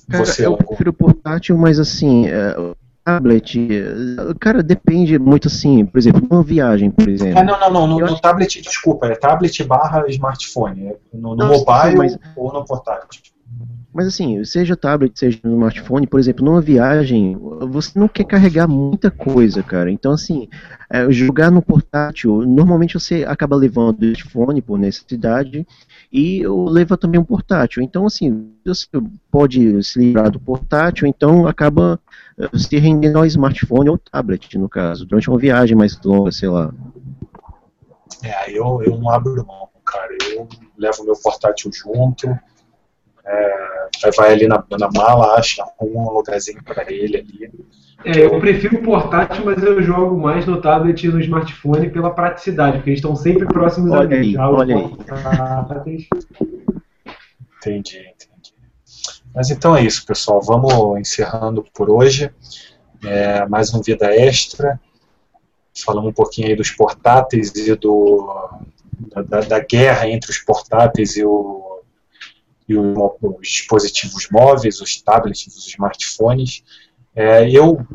Você, 0.08 0.46
eu 0.46 0.56
prefiro 0.56 0.92
portátil, 0.92 1.58
mas 1.58 1.78
assim, 1.78 2.26
é, 2.26 2.54
tablet, 3.04 3.56
cara, 4.40 4.62
depende 4.62 5.18
muito 5.18 5.48
assim, 5.48 5.86
por 5.86 5.98
exemplo, 5.98 6.26
numa 6.28 6.42
viagem, 6.42 6.90
por 6.90 7.08
exemplo. 7.08 7.38
Ah, 7.38 7.44
não, 7.44 7.58
não, 7.60 7.70
não, 7.70 7.86
no, 7.86 8.06
no 8.06 8.20
tablet, 8.20 8.60
desculpa, 8.60 9.06
é 9.06 9.14
tablet 9.14 9.62
barra 9.64 10.04
smartphone, 10.08 10.88
é 10.88 10.96
no, 11.12 11.36
no 11.36 11.46
mobile 11.46 11.96
mas... 11.96 12.18
ou 12.36 12.52
no 12.52 12.64
portátil. 12.64 13.22
Mas 13.96 14.08
assim, 14.08 14.44
seja 14.44 14.76
tablet, 14.76 15.18
seja 15.18 15.38
no 15.42 15.52
smartphone, 15.52 16.06
por 16.06 16.20
exemplo, 16.20 16.44
numa 16.44 16.60
viagem, 16.60 17.34
você 17.70 17.98
não 17.98 18.06
quer 18.06 18.24
carregar 18.24 18.68
muita 18.68 19.10
coisa, 19.10 19.62
cara. 19.62 19.90
Então, 19.90 20.12
assim, 20.12 20.48
é, 20.90 21.10
jogar 21.10 21.50
no 21.50 21.62
portátil, 21.62 22.42
normalmente 22.42 22.92
você 22.92 23.24
acaba 23.24 23.56
levando 23.56 24.02
o 24.02 24.04
smartphone 24.04 24.60
por 24.60 24.78
necessidade 24.78 25.66
e 26.12 26.42
leva 26.46 26.96
também 26.96 27.20
um 27.20 27.24
portátil. 27.24 27.82
Então, 27.82 28.06
assim, 28.06 28.52
você 28.64 28.86
pode 29.30 29.82
se 29.82 29.98
livrar 29.98 30.30
do 30.30 30.40
portátil, 30.40 31.06
então 31.06 31.46
acaba 31.46 32.00
eh, 32.38 32.48
se 32.56 32.78
rendendo 32.78 33.18
ao 33.18 33.26
smartphone 33.26 33.90
ou 33.90 33.98
tablet, 33.98 34.56
no 34.58 34.68
caso, 34.68 35.04
durante 35.04 35.28
uma 35.28 35.38
viagem 35.38 35.76
mais 35.76 36.00
longa, 36.02 36.32
sei 36.32 36.48
lá. 36.48 36.72
É, 38.22 38.50
eu, 38.50 38.82
eu 38.82 38.98
não 38.98 39.10
abro 39.10 39.46
mão, 39.46 39.68
cara. 39.84 40.16
Eu 40.32 40.48
levo 40.76 41.04
meu 41.04 41.14
portátil 41.16 41.70
junto, 41.72 42.28
é, 43.26 44.10
vai 44.16 44.32
ali 44.32 44.46
na, 44.46 44.62
na 44.78 44.88
mala, 44.94 45.34
acha 45.36 45.64
um 45.80 46.10
lugarzinho 46.10 46.62
para 46.64 46.90
ele 46.92 47.16
ali. 47.18 47.50
É, 48.04 48.24
eu 48.24 48.38
prefiro 48.38 48.82
portátil, 48.82 49.44
mas 49.44 49.62
eu 49.62 49.82
jogo 49.82 50.16
mais 50.16 50.46
no 50.46 50.60
tablet 50.60 51.02
e 51.04 51.08
no 51.08 51.20
smartphone 51.20 51.90
pela 51.90 52.10
praticidade, 52.10 52.76
porque 52.76 52.90
eles 52.90 52.98
estão 52.98 53.16
sempre 53.16 53.46
próximos 53.46 53.90
Olha 53.90 54.16
a 54.16 54.20
mim. 54.20 54.28
aí, 54.28 54.36
olha 54.36 54.76
aí. 54.76 54.96
Entendi, 57.58 57.98
entendi. 57.98 58.54
Mas 59.34 59.50
então 59.50 59.74
é 59.76 59.82
isso, 59.82 60.06
pessoal. 60.06 60.40
Vamos 60.40 60.98
encerrando 61.00 61.64
por 61.74 61.90
hoje. 61.90 62.30
É, 63.04 63.46
mais 63.46 63.74
um 63.74 63.80
Vida 63.82 64.06
Extra. 64.14 64.80
Falamos 65.84 66.10
um 66.10 66.14
pouquinho 66.14 66.48
aí 66.48 66.56
dos 66.56 66.70
portáteis 66.70 67.54
e 67.54 67.74
do, 67.74 68.50
da, 69.14 69.22
da- 69.22 69.40
da 69.40 69.58
guerra 69.58 70.08
entre 70.08 70.30
os 70.30 70.38
portáteis 70.38 71.16
e, 71.16 71.24
o, 71.24 71.65
e 72.68 72.76
o- 72.76 73.16
os 73.22 73.48
dispositivos 73.48 74.28
móveis, 74.30 74.80
os 74.80 75.00
tablets, 75.02 75.46
os 75.56 75.66
smartphones. 75.68 76.62
É, 77.14 77.48
eu 77.50 77.86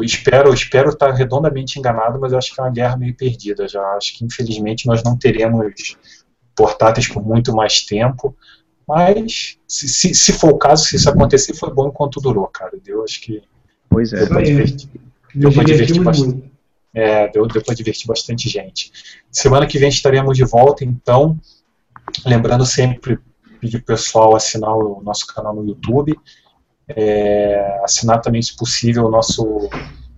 espero 0.00 0.52
espero 0.54 0.90
estar 0.90 1.12
redondamente 1.12 1.78
enganado, 1.78 2.18
mas 2.18 2.32
eu 2.32 2.38
acho 2.38 2.54
que 2.54 2.60
é 2.60 2.64
uma 2.64 2.70
guerra 2.70 2.96
meio 2.96 3.14
perdida 3.14 3.68
já. 3.68 3.82
Acho 3.96 4.16
que 4.16 4.24
infelizmente 4.24 4.86
nós 4.86 5.02
não 5.02 5.16
teremos 5.16 5.96
portáteis 6.56 7.08
por 7.08 7.22
muito 7.24 7.54
mais 7.54 7.82
tempo. 7.82 8.34
Mas, 8.86 9.56
se, 9.66 9.88
se, 9.88 10.14
se 10.14 10.32
for 10.34 10.50
o 10.52 10.58
caso, 10.58 10.84
se 10.84 10.96
isso 10.96 11.08
acontecer, 11.08 11.54
foi 11.54 11.72
bom 11.72 11.88
enquanto 11.88 12.20
durou, 12.20 12.46
cara. 12.48 12.72
Deu, 12.82 13.02
acho 13.02 13.20
que 13.22 13.42
Pois 13.88 14.12
é. 14.12 14.18
deu 14.18 14.28
pra 14.28 14.38
aí. 14.40 14.44
divertir. 14.44 14.90
Pra 15.40 15.64
divertir 15.64 16.02
bastante. 16.02 16.52
É, 16.92 17.28
deu, 17.28 17.46
deu 17.46 17.62
pra 17.62 17.74
divertir 17.74 18.06
bastante 18.06 18.48
gente. 18.48 18.92
Semana 19.30 19.66
que 19.66 19.78
vem 19.78 19.88
estaremos 19.88 20.36
de 20.36 20.44
volta, 20.44 20.84
então, 20.84 21.38
lembrando 22.26 22.64
sempre 22.66 23.18
pedir 23.64 23.78
pro 23.78 23.94
pessoal 23.96 24.36
assinar 24.36 24.76
o 24.76 25.00
nosso 25.02 25.26
canal 25.26 25.54
no 25.54 25.66
YouTube, 25.66 26.14
é, 26.88 27.80
assinar 27.82 28.20
também, 28.20 28.42
se 28.42 28.54
possível, 28.56 29.06
o 29.06 29.10
nosso, 29.10 29.70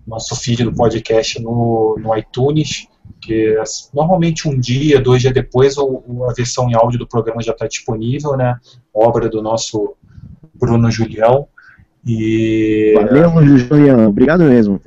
nosso 0.07 0.35
feed 0.35 0.65
do 0.65 0.73
podcast 0.75 1.41
no, 1.41 1.97
no 1.99 2.17
iTunes, 2.17 2.89
que 3.21 3.57
normalmente 3.95 4.49
um 4.49 4.59
dia, 4.59 5.01
dois 5.01 5.23
dias 5.23 5.33
depois, 5.33 5.79
o- 5.79 6.25
a 6.29 6.33
versão 6.33 6.69
em 6.69 6.75
áudio 6.75 6.99
do 6.99 7.07
programa 7.07 7.41
já 7.41 7.53
está 7.53 7.67
disponível, 7.69 8.37
né? 8.37 8.57
Obra 8.93 9.29
do 9.29 9.41
nosso 9.41 9.95
Bruno 10.55 10.91
Julião. 10.91 11.47
E 12.05 12.95
Valeu, 12.95 13.59
Julião. 13.59 14.09
Obrigado 14.09 14.45
mesmo. 14.45 14.81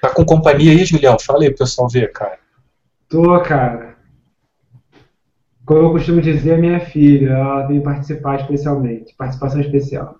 tá 0.00 0.10
com 0.14 0.24
companhia 0.24 0.72
aí, 0.72 0.84
Julião? 0.84 1.16
Fala 1.18 1.42
aí 1.42 1.48
pro 1.50 1.58
pessoal 1.58 1.88
ver, 1.88 2.12
cara. 2.12 2.38
Tô, 3.08 3.40
cara. 3.40 3.89
Como 5.70 5.82
eu 5.82 5.92
costumo 5.92 6.20
dizer, 6.20 6.54
a 6.54 6.58
minha 6.58 6.80
filha, 6.80 7.30
ela 7.30 7.64
veio 7.68 7.80
participar 7.80 8.40
especialmente. 8.40 9.14
Participação 9.16 9.60
especial. 9.60 10.16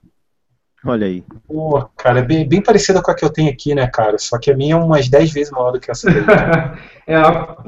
Olha 0.85 1.09
aí. 1.09 1.24
Pô, 1.48 1.85
cara, 1.97 2.20
é 2.20 2.22
bem, 2.22 2.48
bem 2.48 2.62
parecida 2.62 3.02
com 3.02 3.10
a 3.10 3.16
que 3.16 3.24
eu 3.24 3.32
tenho 3.32 3.51
aqui, 3.51 3.74
né, 3.74 3.89
cara? 3.89 4.16
Só 4.16 4.39
que 4.39 4.52
a 4.52 4.56
minha 4.56 4.77
é 4.77 4.78
umas 4.78 5.09
10 5.09 5.32
vezes 5.32 5.51
maior 5.51 5.72
do 5.72 5.81
que 5.81 5.90
essa 5.90 6.09
daí. 6.09 6.22
é 7.05 7.18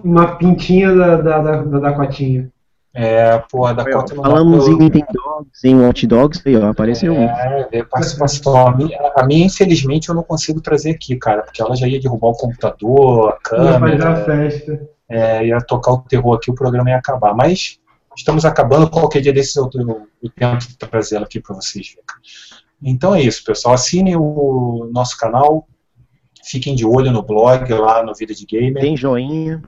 uma 0.04 0.36
pintinha 0.36 0.94
da, 0.94 1.16
da, 1.16 1.38
da, 1.42 1.62
da 1.62 1.78
Dakotinha. 1.80 2.52
É, 2.94 3.42
pô, 3.50 3.66
a 3.66 3.72
Dakota 3.72 4.14
não 4.14 4.22
Falamos 4.22 4.68
em 4.68 4.76
Nintendogs, 4.76 5.64
em 5.64 5.74
Watch 5.74 6.06
Dogs, 6.06 6.42
aí 6.46 6.56
ó, 6.56 6.68
apareceu 6.68 7.12
um. 7.12 7.24
É, 7.24 7.68
ver 7.68 7.88
participação. 7.88 8.64
A 8.64 8.76
minha, 8.76 9.12
a 9.16 9.26
minha, 9.26 9.46
infelizmente, 9.46 10.08
eu 10.08 10.14
não 10.14 10.22
consigo 10.22 10.60
trazer 10.60 10.92
aqui, 10.92 11.16
cara, 11.16 11.42
porque 11.42 11.60
ela 11.60 11.74
já 11.74 11.88
ia 11.88 11.98
derrubar 11.98 12.28
o 12.28 12.36
computador, 12.36 13.38
a 13.50 13.56
Ia 13.56 13.80
fazer 13.80 13.94
a 13.94 14.14
câmera, 14.14 14.24
festa. 14.24 14.88
É, 15.12 15.46
ia 15.46 15.58
tocar 15.58 15.92
o 15.92 15.98
terror 15.98 16.36
aqui, 16.36 16.50
o 16.50 16.54
programa 16.54 16.90
ia 16.90 16.96
acabar. 16.96 17.34
Mas 17.34 17.78
estamos 18.16 18.44
acabando, 18.44 18.90
qualquer 18.90 19.20
dia 19.20 19.32
desses 19.32 19.56
eu, 19.56 19.68
eu, 19.74 20.08
eu 20.22 20.30
tento 20.30 20.76
trazer 20.76 21.16
ela 21.16 21.26
aqui 21.26 21.40
para 21.40 21.54
vocês. 21.54 21.94
Então 22.82 23.14
é 23.14 23.22
isso, 23.22 23.44
pessoal. 23.44 23.74
Assinem 23.74 24.16
o 24.16 24.88
nosso 24.92 25.16
canal, 25.16 25.68
fiquem 26.44 26.74
de 26.74 26.84
olho 26.84 27.12
no 27.12 27.22
blog, 27.22 27.70
lá 27.72 28.02
no 28.02 28.14
Vida 28.14 28.34
de 28.34 28.44
Gamer. 28.46 28.82
Tem 28.82 28.96
joinha. 28.96 29.62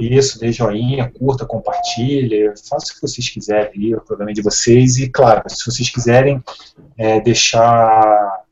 Isso, 0.00 0.40
dê 0.40 0.50
joinha, 0.50 1.08
curta, 1.08 1.46
compartilhe, 1.46 2.52
faça 2.68 2.92
o 2.92 2.94
que 2.96 3.02
vocês 3.02 3.28
quiserem 3.28 3.94
o 3.94 4.00
programa 4.00 4.32
é 4.32 4.34
de 4.34 4.42
vocês. 4.42 4.96
E, 4.96 5.08
claro, 5.08 5.42
se 5.48 5.64
vocês 5.64 5.88
quiserem 5.88 6.42
é, 6.98 7.20
deixar 7.20 8.43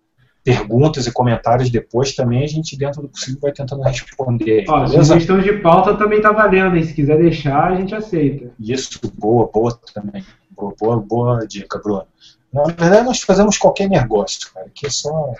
perguntas 0.44 1.06
e 1.06 1.12
comentários 1.12 1.70
depois 1.70 2.14
também, 2.14 2.42
a 2.42 2.46
gente, 2.46 2.76
dentro 2.76 3.02
do 3.02 3.08
possível, 3.08 3.40
vai 3.40 3.52
tentando 3.52 3.82
responder. 3.82 4.64
Ó, 4.68 4.86
sugestão 4.86 5.40
de 5.40 5.52
pauta 5.54 5.94
também 5.94 6.20
tá 6.20 6.32
valendo, 6.32 6.76
hein? 6.76 6.84
Se 6.84 6.94
quiser 6.94 7.18
deixar, 7.18 7.72
a 7.72 7.76
gente 7.76 7.94
aceita. 7.94 8.50
Isso, 8.58 8.98
boa, 9.14 9.48
boa 9.52 9.78
também. 9.94 10.24
Boa, 10.50 10.74
boa, 10.78 11.00
boa 11.00 11.46
dica, 11.46 11.78
Bruno. 11.78 12.06
Na 12.52 12.64
verdade, 12.64 13.04
nós 13.04 13.22
fazemos 13.22 13.56
qualquer 13.56 13.88
negócio, 13.88 14.52
cara, 14.52 14.66
que 14.74 14.86
é 14.86 14.90
só, 14.90 15.32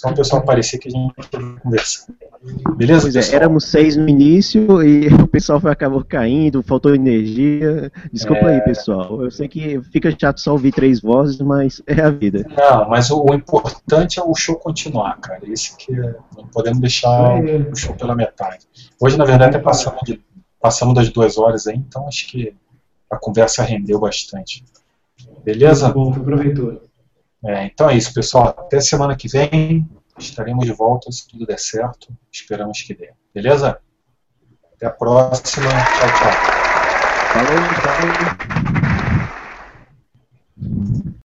só 0.00 0.08
o 0.08 0.14
pessoal 0.14 0.40
aparecer 0.42 0.78
que 0.78 0.88
a 0.88 0.90
gente 0.90 1.12
conversa. 1.62 2.06
Beleza, 2.76 3.02
Pois 3.02 3.16
é, 3.16 3.18
pessoal? 3.20 3.36
éramos 3.36 3.64
seis 3.66 3.96
no 3.98 4.08
início 4.08 4.82
e 4.82 5.08
o 5.12 5.28
pessoal 5.28 5.60
foi- 5.60 5.70
acabou 5.70 6.02
caindo, 6.02 6.62
faltou 6.62 6.94
energia. 6.94 7.92
Desculpa 8.10 8.46
É. 8.46 8.54
aí, 8.54 8.60
pessoal. 8.62 9.22
Eu 9.22 9.30
sei 9.30 9.46
que 9.46 9.78
fica 9.92 10.10
chato 10.18 10.40
só 10.40 10.52
ouvir 10.52 10.72
três 10.72 11.00
vozes, 11.02 11.38
mas 11.40 11.82
é 11.86 12.00
a 12.00 12.10
vida. 12.10 12.46
Não, 12.56 12.88
mas 12.88 13.10
o, 13.10 13.22
o 13.22 13.34
importante 13.34 14.18
é 14.18 14.22
o 14.22 14.34
show 14.34 14.56
continuar, 14.56 15.20
cara. 15.20 15.40
Isso 15.46 15.76
que 15.76 15.92
é- 15.92 16.14
não 16.36 16.46
podemos 16.46 16.80
deixar 16.80 17.32
aí. 17.34 17.62
o 17.70 17.76
show 17.76 17.94
pela 17.94 18.14
metade. 18.14 18.66
Hoje, 18.98 19.18
na 19.18 19.24
verdade, 19.26 19.56
até 19.56 19.62
passamos, 19.62 20.00
de- 20.06 20.20
passamos 20.58 20.94
das 20.94 21.10
duas 21.10 21.36
horas 21.36 21.66
aí, 21.66 21.76
então 21.76 22.08
acho 22.08 22.26
que 22.28 22.54
a 23.10 23.18
conversa 23.18 23.62
rendeu 23.62 24.00
bastante. 24.00 24.64
Beleza? 25.44 25.86
Muito 25.92 25.94
bom, 25.98 26.12
foi 26.14 26.22
proveitoso. 26.24 26.80
É, 27.44 27.64
então 27.64 27.88
é 27.88 27.96
isso, 27.96 28.12
pessoal. 28.12 28.48
Até 28.48 28.80
semana 28.80 29.16
que 29.16 29.28
vem. 29.28 29.88
Estaremos 30.18 30.66
de 30.66 30.72
volta 30.72 31.10
se 31.10 31.26
tudo 31.26 31.46
der 31.46 31.58
certo. 31.58 32.08
Esperamos 32.30 32.82
que 32.82 32.94
dê. 32.94 33.12
Beleza? 33.34 33.80
Até 34.74 34.86
a 34.86 34.90
próxima. 34.90 35.68
Tchau, 35.68 36.08
tchau. 36.18 36.32
Falou, 37.32 37.58
tchau. 40.96 41.09